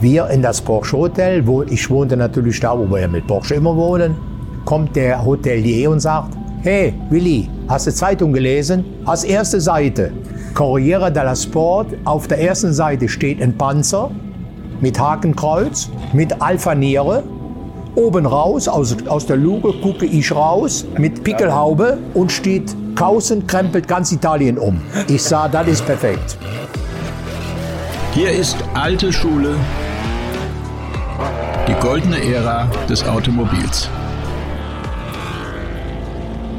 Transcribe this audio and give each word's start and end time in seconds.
Wir 0.00 0.30
in 0.30 0.40
das 0.40 0.62
Porsche 0.62 0.96
Hotel, 0.96 1.46
wo 1.46 1.62
ich 1.62 1.90
wohnte 1.90 2.16
natürlich 2.16 2.58
da, 2.58 2.78
wo 2.78 2.88
wir 2.88 3.06
mit 3.06 3.26
Porsche 3.26 3.56
immer 3.56 3.76
wohnen, 3.76 4.16
kommt 4.64 4.96
der 4.96 5.22
Hotelier 5.22 5.90
und 5.90 6.00
sagt, 6.00 6.38
hey 6.62 6.94
Willi, 7.10 7.50
hast 7.68 7.86
du 7.86 7.92
Zeitung 7.92 8.32
gelesen? 8.32 8.82
Als 9.04 9.24
erste 9.24 9.60
Seite, 9.60 10.10
Corriere 10.54 11.12
dello 11.12 11.34
Sport, 11.34 11.88
auf 12.06 12.26
der 12.28 12.40
ersten 12.40 12.72
Seite 12.72 13.10
steht 13.10 13.42
ein 13.42 13.58
Panzer 13.58 14.10
mit 14.80 14.98
Hakenkreuz, 14.98 15.90
mit 16.14 16.40
Alphaniere. 16.40 17.22
Oben 17.94 18.24
raus, 18.24 18.68
aus, 18.68 18.96
aus 19.06 19.26
der 19.26 19.36
Luke 19.36 19.70
gucke 19.82 20.06
ich 20.06 20.32
raus 20.34 20.86
mit 20.96 21.24
Pickelhaube 21.24 21.98
und 22.14 22.32
steht 22.32 22.74
Kausen 22.94 23.46
krempelt 23.46 23.86
ganz 23.86 24.12
Italien 24.12 24.56
um. 24.56 24.80
Ich 25.08 25.22
sah, 25.22 25.46
das 25.46 25.68
ist 25.68 25.84
perfekt. 25.84 26.38
Hier 28.12 28.30
ist 28.30 28.56
alte 28.74 29.12
Schule, 29.12 29.54
goldene 31.80 32.22
Ära 32.22 32.66
des 32.90 33.02
Automobils. 33.04 33.88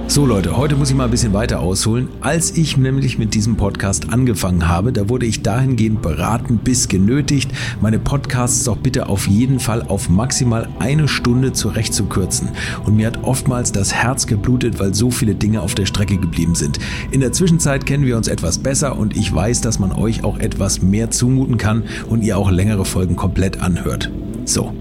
So 0.07 0.25
Leute, 0.25 0.57
heute 0.57 0.75
muss 0.75 0.89
ich 0.89 0.95
mal 0.95 1.05
ein 1.05 1.11
bisschen 1.11 1.31
weiter 1.31 1.59
ausholen. 1.59 2.09
Als 2.21 2.57
ich 2.57 2.75
nämlich 2.75 3.19
mit 3.19 3.35
diesem 3.35 3.55
Podcast 3.55 4.11
angefangen 4.11 4.67
habe, 4.67 4.91
da 4.91 5.09
wurde 5.09 5.27
ich 5.27 5.43
dahingehend 5.43 6.01
beraten 6.01 6.57
bis 6.57 6.87
genötigt, 6.87 7.51
meine 7.81 7.99
Podcasts 7.99 8.63
doch 8.63 8.77
bitte 8.77 9.09
auf 9.09 9.27
jeden 9.27 9.59
Fall 9.59 9.83
auf 9.83 10.09
maximal 10.09 10.67
eine 10.79 11.07
Stunde 11.07 11.53
zurechtzukürzen. 11.53 12.49
Und 12.83 12.95
mir 12.95 13.05
hat 13.05 13.23
oftmals 13.23 13.71
das 13.71 13.93
Herz 13.93 14.25
geblutet, 14.25 14.79
weil 14.79 14.95
so 14.95 15.11
viele 15.11 15.35
Dinge 15.35 15.61
auf 15.61 15.75
der 15.75 15.85
Strecke 15.85 16.17
geblieben 16.17 16.55
sind. 16.55 16.79
In 17.11 17.19
der 17.21 17.31
Zwischenzeit 17.31 17.85
kennen 17.85 18.07
wir 18.07 18.17
uns 18.17 18.27
etwas 18.27 18.57
besser 18.57 18.97
und 18.97 19.15
ich 19.15 19.31
weiß, 19.31 19.61
dass 19.61 19.77
man 19.77 19.91
euch 19.91 20.23
auch 20.23 20.39
etwas 20.39 20.81
mehr 20.81 21.11
zumuten 21.11 21.59
kann 21.59 21.83
und 22.09 22.23
ihr 22.23 22.39
auch 22.39 22.49
längere 22.49 22.85
Folgen 22.85 23.15
komplett 23.15 23.61
anhört. 23.61 24.09
So. 24.45 24.73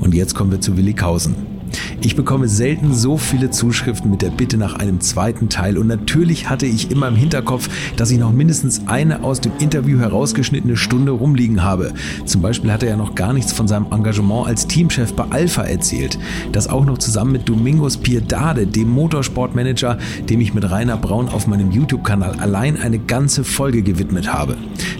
Und 0.00 0.14
jetzt 0.14 0.34
kommen 0.34 0.50
wir 0.50 0.60
zu 0.60 0.76
Willikausen. 0.76 1.55
Ich 2.00 2.16
bekomme 2.16 2.48
selten 2.48 2.94
so 2.94 3.16
viele 3.16 3.50
Zuschriften 3.50 4.10
mit 4.10 4.22
der 4.22 4.30
Bitte 4.30 4.56
nach 4.56 4.74
einem 4.74 5.00
zweiten 5.00 5.48
Teil 5.48 5.78
und 5.78 5.86
natürlich 5.86 6.48
hatte 6.48 6.66
ich 6.66 6.90
immer 6.90 7.08
im 7.08 7.16
Hinterkopf, 7.16 7.68
dass 7.96 8.10
ich 8.10 8.18
noch 8.18 8.32
mindestens 8.32 8.82
eine 8.86 9.22
aus 9.22 9.40
dem 9.40 9.52
Interview 9.58 9.98
herausgeschnittene 9.98 10.76
Stunde 10.76 11.12
rumliegen 11.12 11.62
habe. 11.62 11.92
Zum 12.24 12.42
Beispiel 12.42 12.72
hat 12.72 12.82
er 12.82 12.90
ja 12.90 12.96
noch 12.96 13.14
gar 13.14 13.32
nichts 13.32 13.52
von 13.52 13.68
seinem 13.68 13.86
Engagement 13.90 14.46
als 14.46 14.66
Teamchef 14.66 15.14
bei 15.14 15.24
Alpha 15.30 15.62
erzählt. 15.62 16.18
Das 16.52 16.68
auch 16.68 16.84
noch 16.84 16.98
zusammen 16.98 17.32
mit 17.32 17.48
Domingos 17.48 17.96
Piedade, 17.96 18.66
dem 18.66 18.90
Motorsportmanager, 18.90 19.98
dem 20.28 20.40
ich 20.40 20.54
mit 20.54 20.70
Rainer 20.70 20.96
Braun 20.96 21.28
auf 21.28 21.46
meinem 21.46 21.70
YouTube-Kanal 21.70 22.36
allein 22.38 22.80
eine 22.80 22.98
ganze 22.98 23.44
Folge 23.44 23.82
gewidmet 23.82 24.32
habe. 24.32 24.56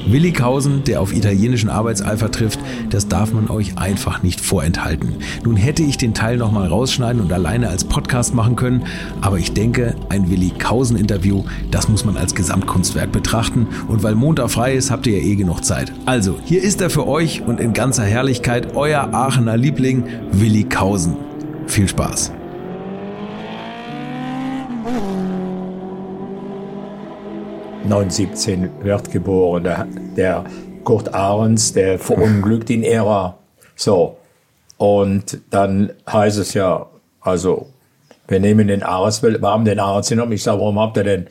Willikausen, 0.06 0.84
der 0.84 1.00
auf 1.00 1.12
italienischen 1.12 1.68
Arbeitsalpha 1.68 2.28
trifft, 2.28 2.60
das 2.90 3.08
darf 3.08 3.32
man 3.32 3.50
euch 3.50 3.76
einfach 3.76 4.22
nicht 4.22 4.40
vorenthalten. 4.40 5.16
Nun 5.44 5.56
hätte 5.56 5.82
ich 5.82 5.96
den 5.96 6.14
Teil 6.14 6.36
noch 6.36 6.52
mal 6.66 6.72
rausschneiden 6.72 7.20
und 7.20 7.32
alleine 7.32 7.68
als 7.68 7.84
Podcast 7.84 8.34
machen 8.34 8.56
können. 8.56 8.84
Aber 9.20 9.38
ich 9.38 9.52
denke, 9.52 9.94
ein 10.08 10.30
Willi 10.30 10.50
Kausen-Interview, 10.50 11.44
das 11.70 11.88
muss 11.88 12.04
man 12.04 12.16
als 12.16 12.34
Gesamtkunstwerk 12.34 13.12
betrachten. 13.12 13.68
Und 13.88 14.02
weil 14.02 14.14
Montag 14.14 14.50
frei 14.50 14.74
ist, 14.74 14.90
habt 14.90 15.06
ihr 15.06 15.18
ja 15.18 15.24
eh 15.24 15.36
genug 15.36 15.64
Zeit. 15.64 15.92
Also, 16.06 16.36
hier 16.44 16.62
ist 16.62 16.80
er 16.80 16.90
für 16.90 17.06
euch 17.06 17.42
und 17.42 17.60
in 17.60 17.72
ganzer 17.72 18.04
Herrlichkeit 18.04 18.74
euer 18.74 19.12
Aachener 19.12 19.56
Liebling, 19.56 20.04
Willi 20.32 20.64
Kausen. 20.64 21.16
Viel 21.66 21.88
Spaß. 21.88 22.32
...1917 27.88 28.68
wird 28.82 29.12
geboren, 29.12 29.62
der, 29.62 29.86
der 30.16 30.44
Kurt 30.82 31.14
Ahrens, 31.14 31.72
der 31.72 32.00
verunglückt 32.00 32.68
in 32.68 32.82
Ära. 32.82 33.38
So, 33.76 34.16
und 34.78 35.38
dann 35.50 35.92
heißt 36.10 36.38
es 36.38 36.54
ja, 36.54 36.86
also, 37.20 37.68
wir 38.28 38.40
nehmen 38.40 38.68
den 38.68 38.82
Arzt, 38.82 39.22
wir 39.22 39.40
haben 39.42 39.64
den 39.64 39.80
Arzt 39.80 40.10
genommen. 40.10 40.32
Ich 40.32 40.42
sage, 40.42 40.60
warum 40.60 40.78
habt 40.78 40.96
ihr 40.96 41.04
denn 41.04 41.26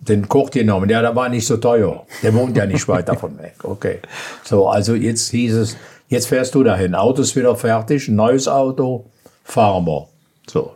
den 0.00 0.28
Koch 0.28 0.50
genommen? 0.50 0.88
Ja, 0.88 1.02
der 1.02 1.14
war 1.14 1.28
nicht 1.28 1.46
so 1.46 1.56
teuer. 1.56 2.06
Der 2.22 2.34
wohnt 2.34 2.56
ja 2.56 2.66
nicht 2.66 2.86
weit 2.88 3.08
davon 3.08 3.38
weg. 3.38 3.56
Okay. 3.62 4.00
So, 4.44 4.68
also 4.68 4.94
jetzt 4.94 5.30
hieß 5.30 5.54
es, 5.54 5.76
jetzt 6.08 6.26
fährst 6.26 6.54
du 6.54 6.62
dahin. 6.62 6.94
Auto 6.94 7.22
ist 7.22 7.36
wieder 7.36 7.54
fertig, 7.56 8.08
neues 8.08 8.48
Auto, 8.48 9.06
fahren. 9.44 10.06
So. 10.46 10.72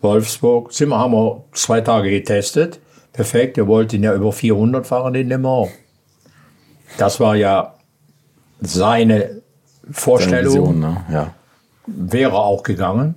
Wolfsburg, 0.00 0.70
wir, 0.78 0.98
haben 0.98 1.12
wir 1.12 1.44
zwei 1.52 1.80
Tage 1.80 2.10
getestet. 2.10 2.80
Perfekt, 3.12 3.56
wir 3.56 3.66
wollten 3.66 4.02
ja 4.02 4.14
über 4.14 4.32
400 4.32 4.86
fahren 4.86 5.14
in 5.16 5.28
Le 5.28 5.38
Mans. 5.38 5.70
Das 6.98 7.18
war 7.18 7.34
ja 7.34 7.74
seine 8.60 9.42
Vorstellung 9.90 10.52
Vision, 10.52 10.80
ne? 10.80 11.04
ja. 11.10 11.34
wäre 11.86 12.34
auch 12.34 12.62
gegangen. 12.62 13.14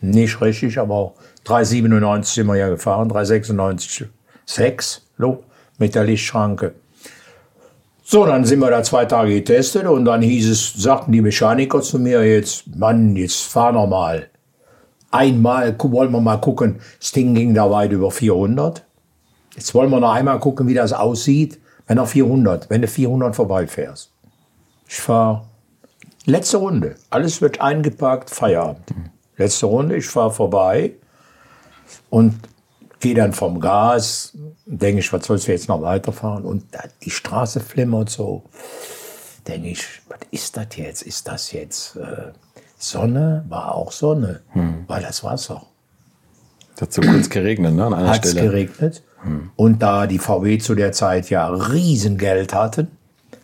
Nicht 0.00 0.40
richtig, 0.40 0.78
aber 0.78 1.14
3,97 1.44 2.24
sind 2.24 2.46
wir 2.46 2.56
ja 2.56 2.68
gefahren, 2.68 3.10
3,96, 3.10 4.06
6 4.46 5.02
mit 5.78 5.94
der 5.94 6.04
Lichtschranke. 6.04 6.74
So, 8.04 8.24
dann 8.24 8.44
sind 8.44 8.60
wir 8.60 8.70
da 8.70 8.82
zwei 8.82 9.04
Tage 9.04 9.34
getestet 9.34 9.86
und 9.86 10.04
dann 10.04 10.22
hieß 10.22 10.48
es, 10.48 10.72
sagten 10.74 11.12
die 11.12 11.20
Mechaniker 11.20 11.82
zu 11.82 11.98
mir 11.98 12.24
jetzt, 12.24 12.74
Mann, 12.74 13.16
jetzt 13.16 13.42
fahr 13.42 13.72
noch 13.72 13.86
mal. 13.86 14.28
Einmal 15.10 15.76
wollen 15.78 16.12
wir 16.12 16.20
mal 16.20 16.38
gucken, 16.38 16.80
das 17.00 17.12
Ding 17.12 17.34
ging 17.34 17.54
da 17.54 17.70
weit 17.70 17.92
über 17.92 18.10
400. 18.10 18.84
Jetzt 19.54 19.74
wollen 19.74 19.90
wir 19.90 20.00
noch 20.00 20.12
einmal 20.12 20.38
gucken, 20.38 20.68
wie 20.68 20.74
das 20.74 20.92
aussieht, 20.92 21.58
wenn 21.86 21.98
er 21.98 22.06
400, 22.06 22.70
wenn 22.70 22.82
du 22.82 22.88
400 22.88 23.34
vorbeifährst. 23.34 24.12
Ich 24.86 25.00
fahre 25.00 25.47
Letzte 26.28 26.58
Runde. 26.58 26.96
Alles 27.08 27.40
wird 27.40 27.60
eingepackt, 27.62 28.28
Feierabend. 28.28 28.94
Letzte 29.38 29.64
Runde, 29.64 29.96
ich 29.96 30.06
fahre 30.06 30.30
vorbei 30.30 30.92
und 32.10 32.34
gehe 33.00 33.14
dann 33.14 33.32
vom 33.32 33.60
Gas, 33.60 34.36
denke 34.66 35.00
ich, 35.00 35.10
was 35.10 35.24
sollst 35.24 35.48
du 35.48 35.52
jetzt 35.52 35.68
noch 35.68 35.80
weiterfahren? 35.80 36.44
Und 36.44 36.64
die 37.02 37.10
Straße 37.10 37.60
flimmert 37.60 38.10
so. 38.10 38.42
Denke 39.46 39.68
ich, 39.68 39.86
was 40.08 40.18
ist 40.30 40.56
das 40.58 40.66
jetzt? 40.76 41.02
Ist 41.02 41.26
das 41.28 41.52
jetzt 41.52 41.96
äh, 41.96 42.32
Sonne? 42.76 43.46
War 43.48 43.74
auch 43.74 43.90
Sonne, 43.90 44.40
hm. 44.52 44.84
war 44.86 45.00
das 45.00 45.24
Wasser. 45.24 45.62
Es 46.74 46.82
hat 46.82 46.92
so 46.92 47.00
kurz 47.00 47.30
geregnet, 47.30 47.74
ne? 47.74 47.86
An 47.86 47.94
einer 47.94 48.10
Hat's 48.10 48.32
Stelle. 48.32 48.50
geregnet. 48.50 49.02
Hm. 49.22 49.50
Und 49.56 49.82
da 49.82 50.06
die 50.06 50.18
VW 50.18 50.58
zu 50.58 50.74
der 50.74 50.92
Zeit 50.92 51.30
ja 51.30 51.48
Riesengeld 51.48 52.52
hatten, 52.52 52.88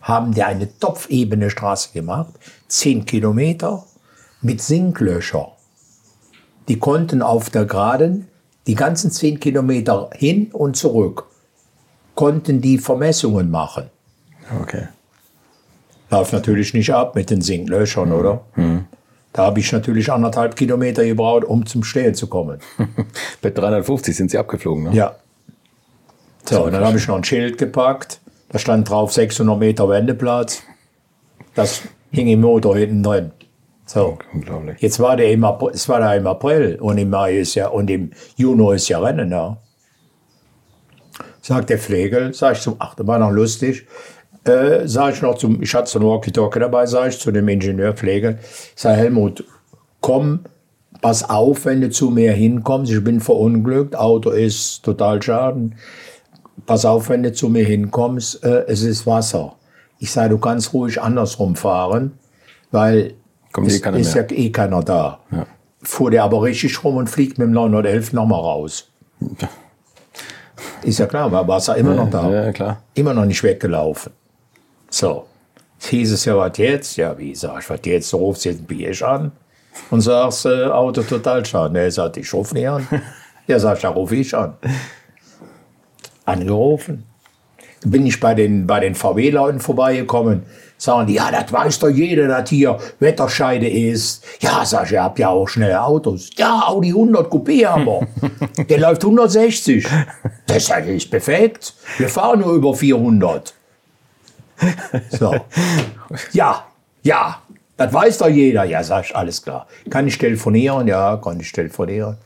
haben 0.01 0.35
die 0.35 0.43
eine 0.43 0.77
topfebene 0.77 1.49
Straße 1.49 1.89
gemacht, 1.91 2.35
zehn 2.67 3.05
Kilometer 3.05 3.85
mit 4.41 4.61
Sinklöcher. 4.61 5.51
Die 6.67 6.79
konnten 6.79 7.21
auf 7.21 7.49
der 7.49 7.65
Geraden 7.65 8.27
die 8.67 8.75
ganzen 8.75 9.11
zehn 9.11 9.39
Kilometer 9.39 10.09
hin 10.13 10.49
und 10.51 10.75
zurück, 10.75 11.25
konnten 12.15 12.61
die 12.61 12.77
Vermessungen 12.77 13.51
machen. 13.51 13.89
Okay. 14.61 14.87
Läuft 16.09 16.33
natürlich 16.33 16.73
nicht 16.73 16.91
ab 16.93 17.15
mit 17.15 17.29
den 17.29 17.41
Sinklöchern, 17.41 18.09
mhm. 18.09 18.15
oder? 18.15 18.41
Mhm. 18.55 18.85
Da 19.33 19.43
habe 19.43 19.59
ich 19.59 19.71
natürlich 19.71 20.11
anderthalb 20.11 20.55
Kilometer 20.55 21.03
gebraucht, 21.03 21.43
um 21.43 21.65
zum 21.65 21.83
Stehen 21.83 22.15
zu 22.15 22.27
kommen. 22.27 22.59
Bei 23.41 23.49
350 23.49 24.15
sind 24.15 24.31
sie 24.31 24.37
abgeflogen, 24.37 24.85
ne? 24.85 24.93
Ja. 24.93 25.15
So, 26.45 26.69
dann 26.69 26.85
habe 26.85 26.97
ich 26.97 27.07
noch 27.07 27.17
ein 27.17 27.23
Schild 27.23 27.57
gepackt. 27.57 28.21
Da 28.49 28.59
stand 28.59 28.89
drauf 28.89 29.11
600 29.11 29.59
Meter 29.59 29.89
Wendeplatz. 29.89 30.61
Das 31.55 31.81
hing 32.11 32.27
im 32.27 32.41
Motor 32.41 32.77
hinten 32.77 33.03
drin. 33.03 33.31
So. 33.85 34.17
Unglaublich. 34.33 34.81
Jetzt 34.81 34.99
war 34.99 35.15
der 35.15 35.31
im 35.31 35.43
April, 35.43 35.71
es 35.73 35.87
war 35.87 35.99
da 35.99 36.15
im 36.15 36.25
April 36.25 36.77
und 36.81 36.97
im 36.97 37.09
Mai 37.09 37.37
ist 37.37 37.55
ja, 37.55 37.67
und 37.67 37.89
im 37.89 38.11
Juni 38.35 38.75
ist 38.75 38.89
ja 38.89 38.99
Rennen 38.99 39.29
da. 39.29 39.57
Sagt 41.41 41.69
der 41.69 41.77
Pflegel, 41.77 42.33
sag 42.33 42.55
ich 42.55 42.61
zum, 42.61 42.75
ach, 42.79 42.95
das 42.95 43.05
war 43.05 43.19
noch 43.19 43.29
lustig. 43.29 43.85
Äh, 44.45 44.87
sag 44.87 45.13
ich 45.13 45.21
noch 45.21 45.35
zum, 45.35 45.61
ich 45.61 45.73
hatte 45.73 45.89
so 45.89 45.99
ein 45.99 46.05
Walkie-Talkie 46.05 46.59
dabei, 46.59 46.85
sag 46.85 47.09
ich 47.09 47.19
zu 47.19 47.31
dem 47.31 47.47
Ingenieur 47.47 47.93
Pflegel, 47.93 48.39
sag 48.75 48.95
Helmut, 48.95 49.43
komm, 50.01 50.41
pass 51.01 51.27
auf, 51.27 51.65
wenn 51.65 51.81
du 51.81 51.89
zu 51.89 52.09
mir 52.09 52.33
hinkommst, 52.33 52.91
ich 52.91 53.03
bin 53.03 53.19
verunglückt, 53.19 53.95
Auto 53.95 54.31
ist 54.31 54.83
total 54.83 55.21
schaden. 55.21 55.75
Pass 56.65 56.85
auf, 56.85 57.09
wenn 57.09 57.21
du 57.21 57.31
zu 57.31 57.49
mir 57.49 57.65
hinkommst, 57.65 58.43
äh, 58.43 58.65
es 58.67 58.81
ist 58.81 59.05
Wasser. 59.05 59.55
Ich 60.05 60.11
sage, 60.11 60.29
du 60.29 60.37
kannst 60.37 60.71
ruhig 60.71 61.01
andersrum 61.01 61.55
fahren, 61.55 62.19
weil 62.69 63.15
Kommt 63.51 63.71
eh 63.71 63.75
ist 63.75 63.83
mehr. 63.83 64.27
ja 64.29 64.37
eh 64.37 64.51
keiner 64.51 64.83
da. 64.83 65.17
Ja. 65.31 65.47
Fuhr 65.81 66.11
der 66.11 66.23
aber 66.23 66.43
richtig 66.43 66.83
rum 66.83 66.97
und 66.97 67.09
fliegt 67.09 67.39
mit 67.39 67.47
dem 67.47 67.53
911 67.53 68.13
nochmal 68.13 68.39
raus. 68.39 68.91
Ist 70.83 70.99
ja 70.99 71.07
klar, 71.07 71.31
war 71.31 71.47
Wasser 71.47 71.75
immer 71.75 71.95
noch 71.95 72.11
da. 72.11 72.29
Ja, 72.29 72.51
klar. 72.51 72.83
Immer 72.93 73.15
noch 73.15 73.25
nicht 73.25 73.41
weggelaufen. 73.41 74.13
So. 74.91 75.25
Jetzt 75.79 75.87
hieß 75.87 76.11
es 76.11 76.25
ja, 76.25 76.37
was 76.37 76.55
jetzt? 76.59 76.97
Ja, 76.97 77.17
wie 77.17 77.33
sag 77.33 77.63
ich, 77.63 77.69
was 77.71 77.79
jetzt? 77.85 78.13
Du 78.13 78.17
rufst 78.17 78.45
jetzt 78.45 78.59
ein 78.59 78.65
Bier 78.65 78.93
an 79.07 79.31
und 79.89 80.01
sagst, 80.01 80.45
äh, 80.45 80.65
Auto 80.65 81.01
total 81.01 81.43
schaden. 81.43 81.75
Er 81.77 81.89
sagt, 81.89 82.17
ich 82.17 82.31
ruf 82.31 82.53
nicht 82.53 82.69
an. 82.69 82.87
Ja, 83.47 83.57
sag 83.57 83.77
ich, 83.77 83.81
da 83.81 83.89
rufe 83.89 84.15
ich 84.15 84.35
an. 84.37 84.53
Angerufen. 86.25 87.05
Bin 87.85 88.05
ich 88.05 88.19
bei 88.19 88.33
den, 88.33 88.67
bei 88.67 88.79
den 88.79 88.95
VW-Leuten 88.95 89.59
vorbeigekommen. 89.59 90.43
Sagen 90.77 91.07
die, 91.07 91.13
ja, 91.13 91.31
das 91.31 91.51
weiß 91.53 91.79
doch 91.79 91.89
jeder, 91.89 92.27
dass 92.27 92.49
hier 92.49 92.77
Wetterscheide 92.99 93.69
ist. 93.69 94.25
Ja, 94.41 94.65
sag 94.65 94.87
ich, 94.87 94.91
ihr 94.91 95.03
habt 95.03 95.19
ja 95.19 95.29
auch 95.29 95.47
schnelle 95.47 95.81
Autos. 95.81 96.29
Ja, 96.35 96.63
Audi 96.67 96.89
100 96.89 97.31
Coupé 97.31 97.65
haben 97.65 97.85
wir. 97.85 98.65
Der 98.65 98.79
läuft 98.79 99.03
160. 99.03 99.87
Das 100.47 100.69
ist 100.69 101.09
perfekt. 101.09 101.73
Wir 101.97 102.09
fahren 102.09 102.41
nur 102.41 102.53
über 102.53 102.73
400. 102.73 103.53
So. 105.11 105.35
Ja, 106.33 106.65
ja, 107.03 107.41
das 107.77 107.93
weiß 107.93 108.17
doch 108.19 108.29
jeder. 108.29 108.65
Ja, 108.65 108.83
sag 108.83 109.05
ich, 109.05 109.15
alles 109.15 109.41
klar. 109.41 109.67
Kann 109.89 110.07
ich 110.07 110.17
telefonieren? 110.17 110.87
Ja, 110.87 111.17
kann 111.17 111.39
ich 111.39 111.51
telefonieren. 111.51 112.17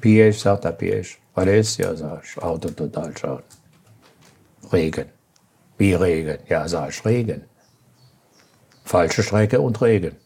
Piesch, 0.00 0.38
sagt 0.38 0.64
er 0.64 0.72
Piesch. 0.72 1.18
Was 1.34 1.46
ist? 1.46 1.78
Ja, 1.78 1.94
sag 1.94 2.22
ich, 2.24 2.42
Auto 2.42 2.68
total 2.70 3.12
schauen. 3.16 3.42
Regen. 4.72 5.06
Wie 5.76 5.94
Regen? 5.94 6.38
Ja, 6.48 6.68
sag 6.68 6.90
ich, 6.90 7.04
Regen. 7.04 7.44
Falsche 8.84 9.22
Strecke 9.22 9.60
und 9.60 9.80
Regen. 9.80 10.16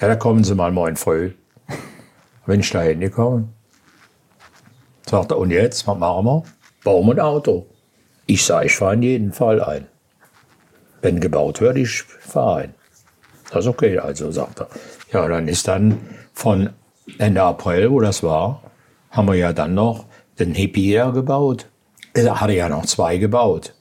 Ja, 0.00 0.08
da 0.08 0.16
kommen 0.16 0.44
Sie 0.44 0.54
mal 0.54 0.72
morgen 0.72 0.96
früh. 0.96 1.32
Wenn 2.46 2.60
ich 2.60 2.70
da 2.70 2.82
hingekommen, 2.82 3.52
sagt 5.08 5.30
er, 5.30 5.38
und 5.38 5.50
jetzt, 5.50 5.86
was 5.86 5.98
machen 5.98 6.24
wir? 6.24 6.42
Wir 6.82 7.12
ein 7.12 7.20
Auto. 7.20 7.66
Ich 8.26 8.44
sage, 8.44 8.66
ich 8.66 8.76
fahre 8.76 8.94
in 8.94 9.02
jeden 9.02 9.32
Fall 9.32 9.62
ein. 9.62 9.86
Wenn 11.02 11.20
gebaut 11.20 11.60
wird, 11.60 11.76
ich 11.76 12.02
fahre 12.02 12.62
ein. 12.62 12.74
Das 13.50 13.64
ist 13.64 13.68
okay, 13.68 13.98
also, 13.98 14.30
sagt 14.30 14.60
er. 14.60 14.68
Ja, 15.12 15.28
dann 15.28 15.48
ist 15.48 15.66
dann 15.68 16.00
von 16.32 16.70
Ende 17.18 17.42
April, 17.42 17.90
wo 17.90 18.00
das 18.00 18.22
war, 18.22 18.62
haben 19.10 19.28
wir 19.28 19.34
ja 19.34 19.52
dann 19.52 19.74
noch 19.74 20.06
den 20.38 20.54
Hippie 20.54 20.94
gebaut. 21.12 21.69
Er 22.14 22.40
hatte 22.40 22.52
ja 22.54 22.68
noch 22.68 22.86
zwei 22.86 23.16
gebaut. 23.18 23.74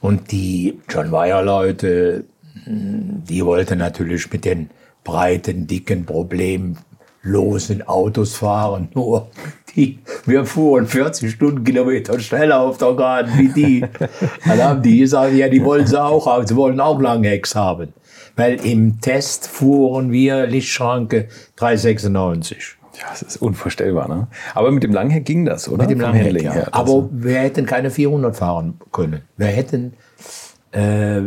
Und 0.00 0.32
die 0.32 0.78
John 0.88 1.12
Wire-Leute, 1.12 2.24
die 2.66 3.44
wollten 3.44 3.78
natürlich 3.78 4.30
mit 4.32 4.44
den 4.44 4.70
breiten, 5.04 5.66
dicken, 5.66 6.04
problemlosen 6.06 7.86
Autos 7.86 8.34
fahren. 8.34 8.88
Nur 8.94 9.28
die, 9.74 9.98
wir 10.26 10.44
fuhren 10.44 10.86
40 10.86 11.30
Stundenkilometer 11.32 12.18
schneller 12.18 12.60
auf 12.60 12.78
der 12.78 12.92
Geraden 12.94 13.38
wie 13.38 13.48
die. 13.48 13.80
Dann 14.46 14.62
haben 14.62 14.82
die 14.82 14.98
gesagt, 14.98 15.34
ja, 15.34 15.48
die 15.48 15.64
wollen 15.64 15.86
sie 15.86 16.02
auch 16.02 16.26
haben. 16.26 16.46
Sie 16.46 16.56
wollen 16.56 16.80
auch 16.80 17.00
Langhecks 17.00 17.54
haben. 17.54 17.92
Weil 18.36 18.64
im 18.64 19.00
Test 19.00 19.48
fuhren 19.48 20.12
wir 20.12 20.46
Lichtschranke 20.46 21.28
396. 21.56 22.79
Ja, 23.00 23.06
das 23.10 23.22
ist 23.22 23.36
unvorstellbar, 23.38 24.08
ne? 24.08 24.26
Aber 24.54 24.70
mit 24.70 24.82
dem 24.82 24.92
Langheck 24.92 25.24
ging 25.24 25.44
das, 25.46 25.68
oder? 25.68 25.84
Mit 25.84 25.90
dem 25.90 26.00
Langheck, 26.00 26.42
ja. 26.42 26.52
her. 26.52 26.64
Das- 26.66 26.72
Aber 26.74 27.08
wir 27.10 27.38
hätten 27.38 27.64
keine 27.66 27.90
400 27.90 28.36
fahren 28.36 28.78
können. 28.92 29.22
Wir 29.38 29.46
hätten, 29.46 29.94
äh, 30.72 31.20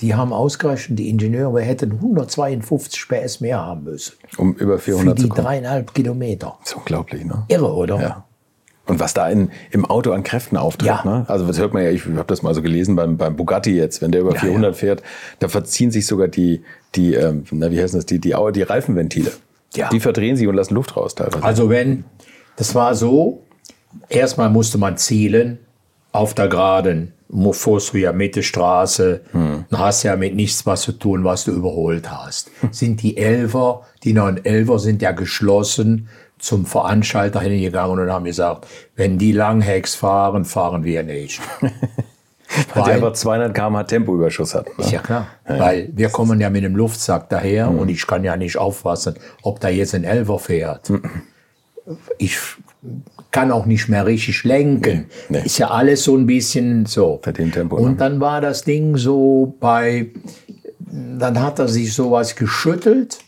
die 0.00 0.14
haben 0.14 0.32
ausgerechnet, 0.32 0.98
die 0.98 1.08
Ingenieure, 1.10 1.54
wir 1.54 1.62
hätten 1.62 1.92
152 2.00 3.08
PS 3.08 3.40
mehr 3.40 3.58
haben 3.60 3.84
müssen. 3.84 4.14
um 4.38 4.54
über 4.54 4.78
Für 4.78 4.92
400 4.92 5.18
die 5.18 5.22
zu 5.22 5.28
kommen. 5.28 5.44
dreieinhalb 5.44 5.94
Kilometer. 5.94 6.56
Das 6.60 6.70
ist 6.70 6.76
unglaublich, 6.76 7.24
ne? 7.24 7.44
Irre, 7.48 7.72
oder? 7.74 8.00
Ja. 8.00 8.24
Und 8.86 9.00
was 9.00 9.14
da 9.14 9.28
in, 9.30 9.50
im 9.70 9.84
Auto 9.86 10.12
an 10.12 10.22
Kräften 10.24 10.56
auftritt. 10.58 10.88
Ja. 10.88 11.02
Ne? 11.04 11.24
Also 11.28 11.46
das 11.46 11.58
hört 11.58 11.72
man 11.72 11.82
ja, 11.84 11.90
ich 11.90 12.04
habe 12.06 12.24
das 12.26 12.42
mal 12.42 12.54
so 12.54 12.60
gelesen 12.60 12.96
beim, 12.96 13.16
beim 13.16 13.34
Bugatti 13.34 13.74
jetzt, 13.74 14.02
wenn 14.02 14.12
der 14.12 14.20
über 14.20 14.34
Ja, 14.34 14.40
400 14.40 14.76
fährt, 14.76 15.02
da 15.38 15.48
verziehen 15.48 15.90
sich 15.90 16.06
sogar 16.06 16.28
die, 16.28 16.62
die 16.94 17.14
ähm, 17.14 17.44
na, 17.50 17.70
wie 17.70 17.80
heißen 17.80 17.98
das, 17.98 18.04
die, 18.04 18.18
die, 18.18 18.34
die 18.54 18.62
Reifenventile. 18.62 19.32
Ja. 19.76 19.88
Die 19.90 20.00
verdrehen 20.00 20.36
sich 20.36 20.46
und 20.46 20.54
lassen 20.54 20.74
Luft 20.74 20.96
raus 20.96 21.14
teilweise. 21.14 21.44
Also 21.44 21.68
wenn, 21.68 22.04
das 22.56 22.74
war 22.74 22.94
so, 22.94 23.42
erstmal 24.08 24.50
musste 24.50 24.78
man 24.78 24.96
zielen 24.96 25.58
auf 26.12 26.34
der 26.34 26.48
Geraden. 26.48 27.12
Fuhrst 27.50 27.94
du 27.94 27.98
ja 27.98 28.12
Mitte 28.12 28.44
Straße, 28.44 29.22
dann 29.32 29.66
hast 29.76 30.04
ja 30.04 30.14
mit 30.14 30.36
nichts 30.36 30.64
was 30.66 30.82
zu 30.82 30.92
tun, 30.92 31.24
was 31.24 31.44
du 31.44 31.50
überholt 31.50 32.08
hast. 32.08 32.50
Sind 32.70 33.02
die 33.02 33.16
Elfer, 33.16 33.82
die 34.04 34.12
neuen 34.12 34.44
Elfer 34.44 34.78
sind 34.78 35.02
ja 35.02 35.10
geschlossen 35.10 36.08
zum 36.38 36.64
Veranstalter 36.64 37.40
hingegangen 37.40 37.98
und 37.98 38.12
haben 38.12 38.24
gesagt, 38.26 38.68
wenn 38.94 39.18
die 39.18 39.32
Langhecks 39.32 39.96
fahren, 39.96 40.44
fahren 40.44 40.84
wir 40.84 41.02
nicht. 41.02 41.40
Weil 42.74 42.84
der 42.84 42.96
aber 42.96 43.14
200 43.14 43.54
km/h 43.54 43.84
Tempoüberschuss 43.84 44.54
hat. 44.54 44.66
Ne? 44.78 44.84
Ist 44.84 44.92
ja 44.92 45.00
klar. 45.00 45.26
Weil 45.46 45.90
wir 45.92 46.08
kommen 46.10 46.40
ja 46.40 46.50
mit 46.50 46.64
dem 46.64 46.76
Luftsack 46.76 47.28
daher 47.28 47.70
und 47.70 47.88
ich 47.88 48.06
kann 48.06 48.24
ja 48.24 48.36
nicht 48.36 48.56
aufpassen, 48.56 49.14
ob 49.42 49.60
da 49.60 49.68
jetzt 49.68 49.94
ein 49.94 50.04
Elfer 50.04 50.38
fährt. 50.38 50.92
Ich 52.18 52.38
kann 53.30 53.50
auch 53.50 53.66
nicht 53.66 53.88
mehr 53.88 54.06
richtig 54.06 54.44
lenken. 54.44 55.06
Nee, 55.28 55.40
nee. 55.40 55.46
Ist 55.46 55.58
ja 55.58 55.70
alles 55.70 56.04
so 56.04 56.16
ein 56.16 56.26
bisschen 56.26 56.86
so. 56.86 57.20
Bei 57.22 57.32
dem 57.32 57.50
Tempo, 57.50 57.76
Und 57.76 57.92
ne? 57.92 57.96
dann 57.96 58.20
war 58.20 58.40
das 58.40 58.62
Ding 58.62 58.96
so 58.96 59.54
bei, 59.58 60.10
dann 60.78 61.40
hat 61.42 61.58
er 61.58 61.68
sich 61.68 61.92
sowas 61.92 62.36
geschüttelt 62.36 63.18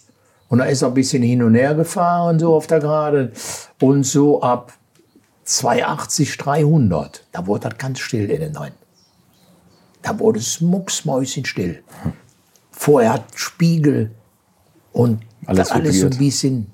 und 0.49 0.59
da 0.59 0.67
ist 0.67 0.83
er 0.83 0.89
ein 0.89 0.95
bisschen 0.95 1.23
hin 1.23 1.43
und 1.43 1.55
her 1.55 1.75
gefahren, 1.75 2.39
so 2.39 2.55
auf 2.55 2.67
der 2.67 2.81
Gerade. 2.81 3.33
Und 3.81 4.05
so 4.05 4.43
ab 4.43 4.73
280, 5.45 6.37
300, 6.39 7.25
da 7.33 7.47
wurde 7.47 7.69
das 7.69 7.79
ganz 7.79 7.99
still 7.99 8.31
in 8.31 8.41
den 8.41 8.53
Neuen. 8.53 8.73
Da 10.07 10.17
wurde 10.21 10.39
es 10.39 10.61
mucksmäuschenstill. 10.61 11.83
Vorher 12.71 13.15
hat 13.15 13.25
Spiegel 13.35 14.13
und 14.93 15.21
Alles 15.47 15.73
alles, 15.73 15.99
so 15.99 16.07
ein 16.07 16.17
bisschen. 16.17 16.69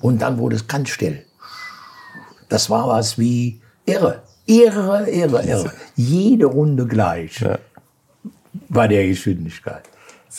Und 0.00 0.22
dann 0.22 0.38
wurde 0.38 0.56
es 0.56 0.66
ganz 0.66 0.88
still. 0.88 1.22
Das 2.48 2.70
war 2.70 2.88
was 2.88 3.18
wie 3.18 3.60
irre. 3.84 4.22
Irre, 4.46 5.06
irre, 5.10 5.42
irre. 5.44 5.72
Jede 5.96 6.46
Runde 6.46 6.86
gleich. 6.86 7.40
Ja. 7.40 7.58
Bei 8.70 8.88
der 8.88 9.06
Geschwindigkeit. 9.06 9.82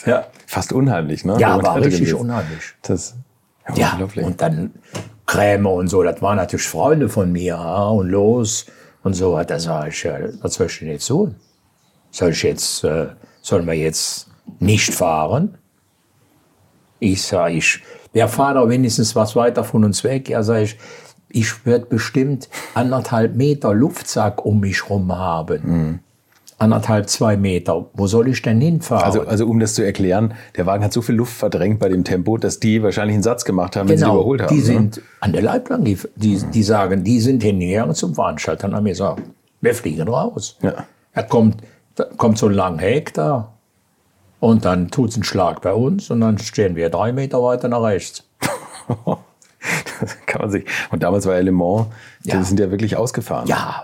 Ja, 0.07 0.25
Fast 0.47 0.73
unheimlich, 0.73 1.23
ne? 1.23 1.37
Ja 1.39 1.61
war 1.61 1.75
richtig 1.75 2.15
unheimlich. 2.15 2.73
Das 2.81 3.13
ja, 3.69 3.75
Ja, 3.75 3.91
unglaublich. 3.91 4.25
und 4.25 4.41
dann 4.41 4.71
Krämer 5.27 5.71
und 5.71 5.87
so, 5.87 6.01
das 6.01 6.19
waren 6.23 6.37
natürlich 6.37 6.65
Freunde 6.67 7.09
von 7.09 7.31
mir. 7.31 7.43
Ja, 7.57 7.89
und 7.89 8.09
los 8.09 8.65
und 9.03 9.13
so. 9.13 9.39
Da 9.43 9.59
sag 9.59 9.89
ich, 9.89 10.07
was 10.41 10.55
soll 10.55 10.65
ich 10.65 10.79
denn 10.79 10.87
jetzt 10.87 11.07
tun? 11.07 11.35
Soll 12.11 12.31
ich 12.31 12.43
jetzt, 12.43 12.83
äh, 12.83 13.07
sollen 13.41 13.65
wir 13.67 13.73
jetzt 13.73 14.27
nicht 14.59 14.93
fahren? 14.93 15.57
Ich 16.99 17.21
sage, 17.21 17.55
ich, 17.55 17.81
wer 18.13 18.27
fahrt 18.27 18.57
doch 18.57 18.69
wenigstens 18.69 19.15
was 19.15 19.35
weiter 19.35 19.63
von 19.63 19.83
uns 19.83 20.03
weg? 20.03 20.29
Ja, 20.29 20.41
sag 20.43 20.63
ich, 20.63 20.77
ich 21.29 21.65
werde 21.65 21.85
bestimmt 21.85 22.49
anderthalb 22.73 23.35
Meter 23.35 23.73
Luftsack 23.73 24.45
um 24.45 24.61
mich 24.61 24.89
rum 24.89 25.15
haben. 25.15 25.99
Anderthalb, 26.59 27.07
zwei 27.07 27.37
Meter. 27.37 27.85
Wo 27.93 28.07
soll 28.07 28.29
ich 28.29 28.41
denn 28.41 28.59
hinfahren? 28.59 29.03
also, 29.03 29.21
also 29.27 29.45
um 29.45 29.59
das 29.59 29.75
zu 29.75 29.83
erklären, 29.85 30.33
der 30.55 30.65
Wagen 30.65 30.83
hat 30.83 30.91
so 30.91 31.03
viel 31.03 31.13
Luft 31.13 31.33
verdrängt 31.33 31.77
bei 31.79 31.87
dem 31.89 32.03
Tempo, 32.03 32.37
dass 32.37 32.59
die 32.59 32.81
wahrscheinlich 32.81 33.13
einen 33.13 33.21
Satz 33.23 33.45
gemacht 33.45 33.75
haben, 33.75 33.87
wenn 33.89 33.97
sie 33.99 34.05
Genau, 34.05 34.15
überholt 34.15 34.41
haben. 34.41 34.55
die 34.55 34.61
ne? 34.61 34.65
sind 34.65 35.01
an 35.19 35.33
der 35.33 35.43
Leitplanke, 35.43 35.83
die, 35.83 35.97
die, 36.15 36.41
die 36.51 36.63
sagen, 36.63 37.03
die 37.03 37.19
sind 37.19 37.43
hingegangen 37.43 37.93
zum 37.93 38.15
Veranstalter 38.15 38.69
und 38.69 38.75
haben 38.75 38.85
gesagt, 38.85 39.21
wir 39.61 39.75
fliegen 39.75 40.07
raus. 40.07 40.57
Ja. 40.63 40.73
Da 41.13 41.21
kommt, 41.21 41.57
da 41.97 42.05
kommt 42.15 42.37
so 42.37 42.47
ein 42.47 42.53
langer 42.53 42.81
Heck 42.81 43.13
da 43.13 43.51
und 44.39 44.63
dann 44.65 44.89
tut 44.89 45.09
es 45.09 45.15
einen 45.15 45.23
Schlag 45.25 45.61
bei 45.61 45.73
uns 45.73 46.09
und 46.09 46.21
dann 46.21 46.37
stehen 46.37 46.75
wir 46.77 46.89
drei 46.89 47.11
Meter 47.11 47.43
weiter 47.43 47.67
nach 47.67 47.81
rechts. 47.83 48.23
Das 49.99 50.15
kann 50.27 50.41
man 50.41 50.51
sich. 50.51 50.65
Und 50.91 51.03
damals 51.03 51.25
war 51.25 51.33
ja 51.35 51.41
Le 51.41 51.51
Mans, 51.51 51.87
Ja. 52.23 52.37
die 52.37 52.43
sind 52.43 52.59
ja 52.59 52.71
wirklich 52.71 52.95
ausgefahren. 52.95 53.47
Ja, 53.47 53.83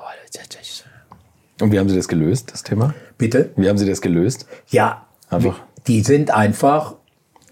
Und 1.61 1.71
wie 1.71 1.79
haben 1.79 1.89
Sie 1.89 1.95
das 1.95 2.07
gelöst, 2.07 2.51
das 2.51 2.63
Thema? 2.63 2.93
bitte? 3.17 3.51
Wie 3.55 3.69
haben 3.69 3.77
Sie 3.77 3.87
das 3.87 4.01
gelöst? 4.01 4.47
Ja, 4.69 5.05
Einfach. 5.29 5.59
die 5.87 6.01
sind 6.01 6.31
einfach, 6.31 6.95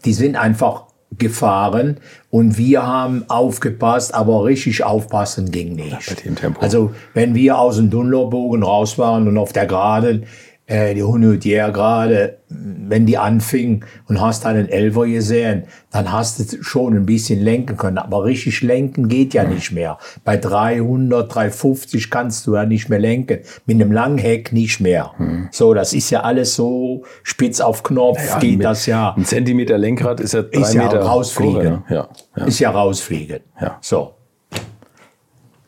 die 0.06 0.13
sind 0.13 0.36
einfach 0.36 0.84
gefahren 1.18 1.98
und 2.30 2.58
wir 2.58 2.86
haben 2.86 3.25
aufgepasst, 3.30 4.13
aber 4.13 4.46
richtig 4.46 4.84
aufpassen 4.84 5.51
ging 5.51 5.75
nicht. 5.75 6.08
bei 6.08 6.15
dem 6.15 6.36
Tempo. 6.36 6.62
Also 6.62 6.94
wenn 7.13 7.36
wir 7.36 7.58
aus 7.60 7.75
dem 7.75 7.89
Dunlopbogen 7.89 8.63
raus 8.63 8.98
waren 8.98 9.27
und 9.27 9.38
auf 9.38 9.51
der 9.53 9.65
Geraden, 9.65 10.25
äh, 10.72 10.94
die 10.94 11.04
Hunutier 11.04 11.70
gerade, 11.72 12.38
wenn 12.48 13.06
die 13.06 13.18
anfing 13.18 13.84
und 14.08 14.22
hast 14.22 14.46
einen 14.46 14.70
Elfer 14.70 15.06
gesehen, 15.06 15.63
dann 15.92 16.12
hast 16.12 16.40
du 16.40 16.63
schon 16.63 16.96
ein 16.96 17.06
bisschen 17.06 17.42
lenken 17.42 17.75
können. 17.75 17.98
Aber 17.98 18.24
richtig 18.24 18.62
lenken 18.62 19.10
geht 19.10 19.34
ja 19.34 19.44
nicht 19.44 19.72
mehr. 19.74 19.98
Bei 20.24 20.38
300, 20.38 21.34
350 21.34 22.10
kannst 22.10 22.48
du 22.48 22.56
ja 22.56 22.66
nicht 22.66 22.88
mehr 22.88 23.00
lenken. 23.00 23.40
Mit 23.66 23.82
einem 23.82 23.92
Langheck 23.92 24.54
nicht 24.54 24.80
mehr. 24.80 25.12
So, 25.51 25.74
das 25.74 25.94
ist 25.94 26.10
ja 26.10 26.22
alles 26.22 26.56
so 26.56 27.04
spitz 27.24 27.60
auf 27.60 27.84
Knopf, 27.84 28.40
geht 28.40 28.60
mit 28.60 28.66
das 28.66 28.86
ja. 28.86 29.13
Ein 29.16 29.25
Zentimeter 29.25 29.78
Lenkrad 29.78 30.22
ist 30.22 30.34
ja 30.34 30.42
drei 30.42 30.62
Ist 30.62 30.74
ja 30.74 30.84
Meter 30.84 31.01
rausfliegen. 31.01 31.63
Ne? 31.63 31.84
Ja, 31.90 32.10
ja. 32.38 32.46
Ist 32.46 32.60
ja 32.60 32.72
rausfliegen. 32.72 33.42
Ja. 33.60 33.78
So. 33.82 34.13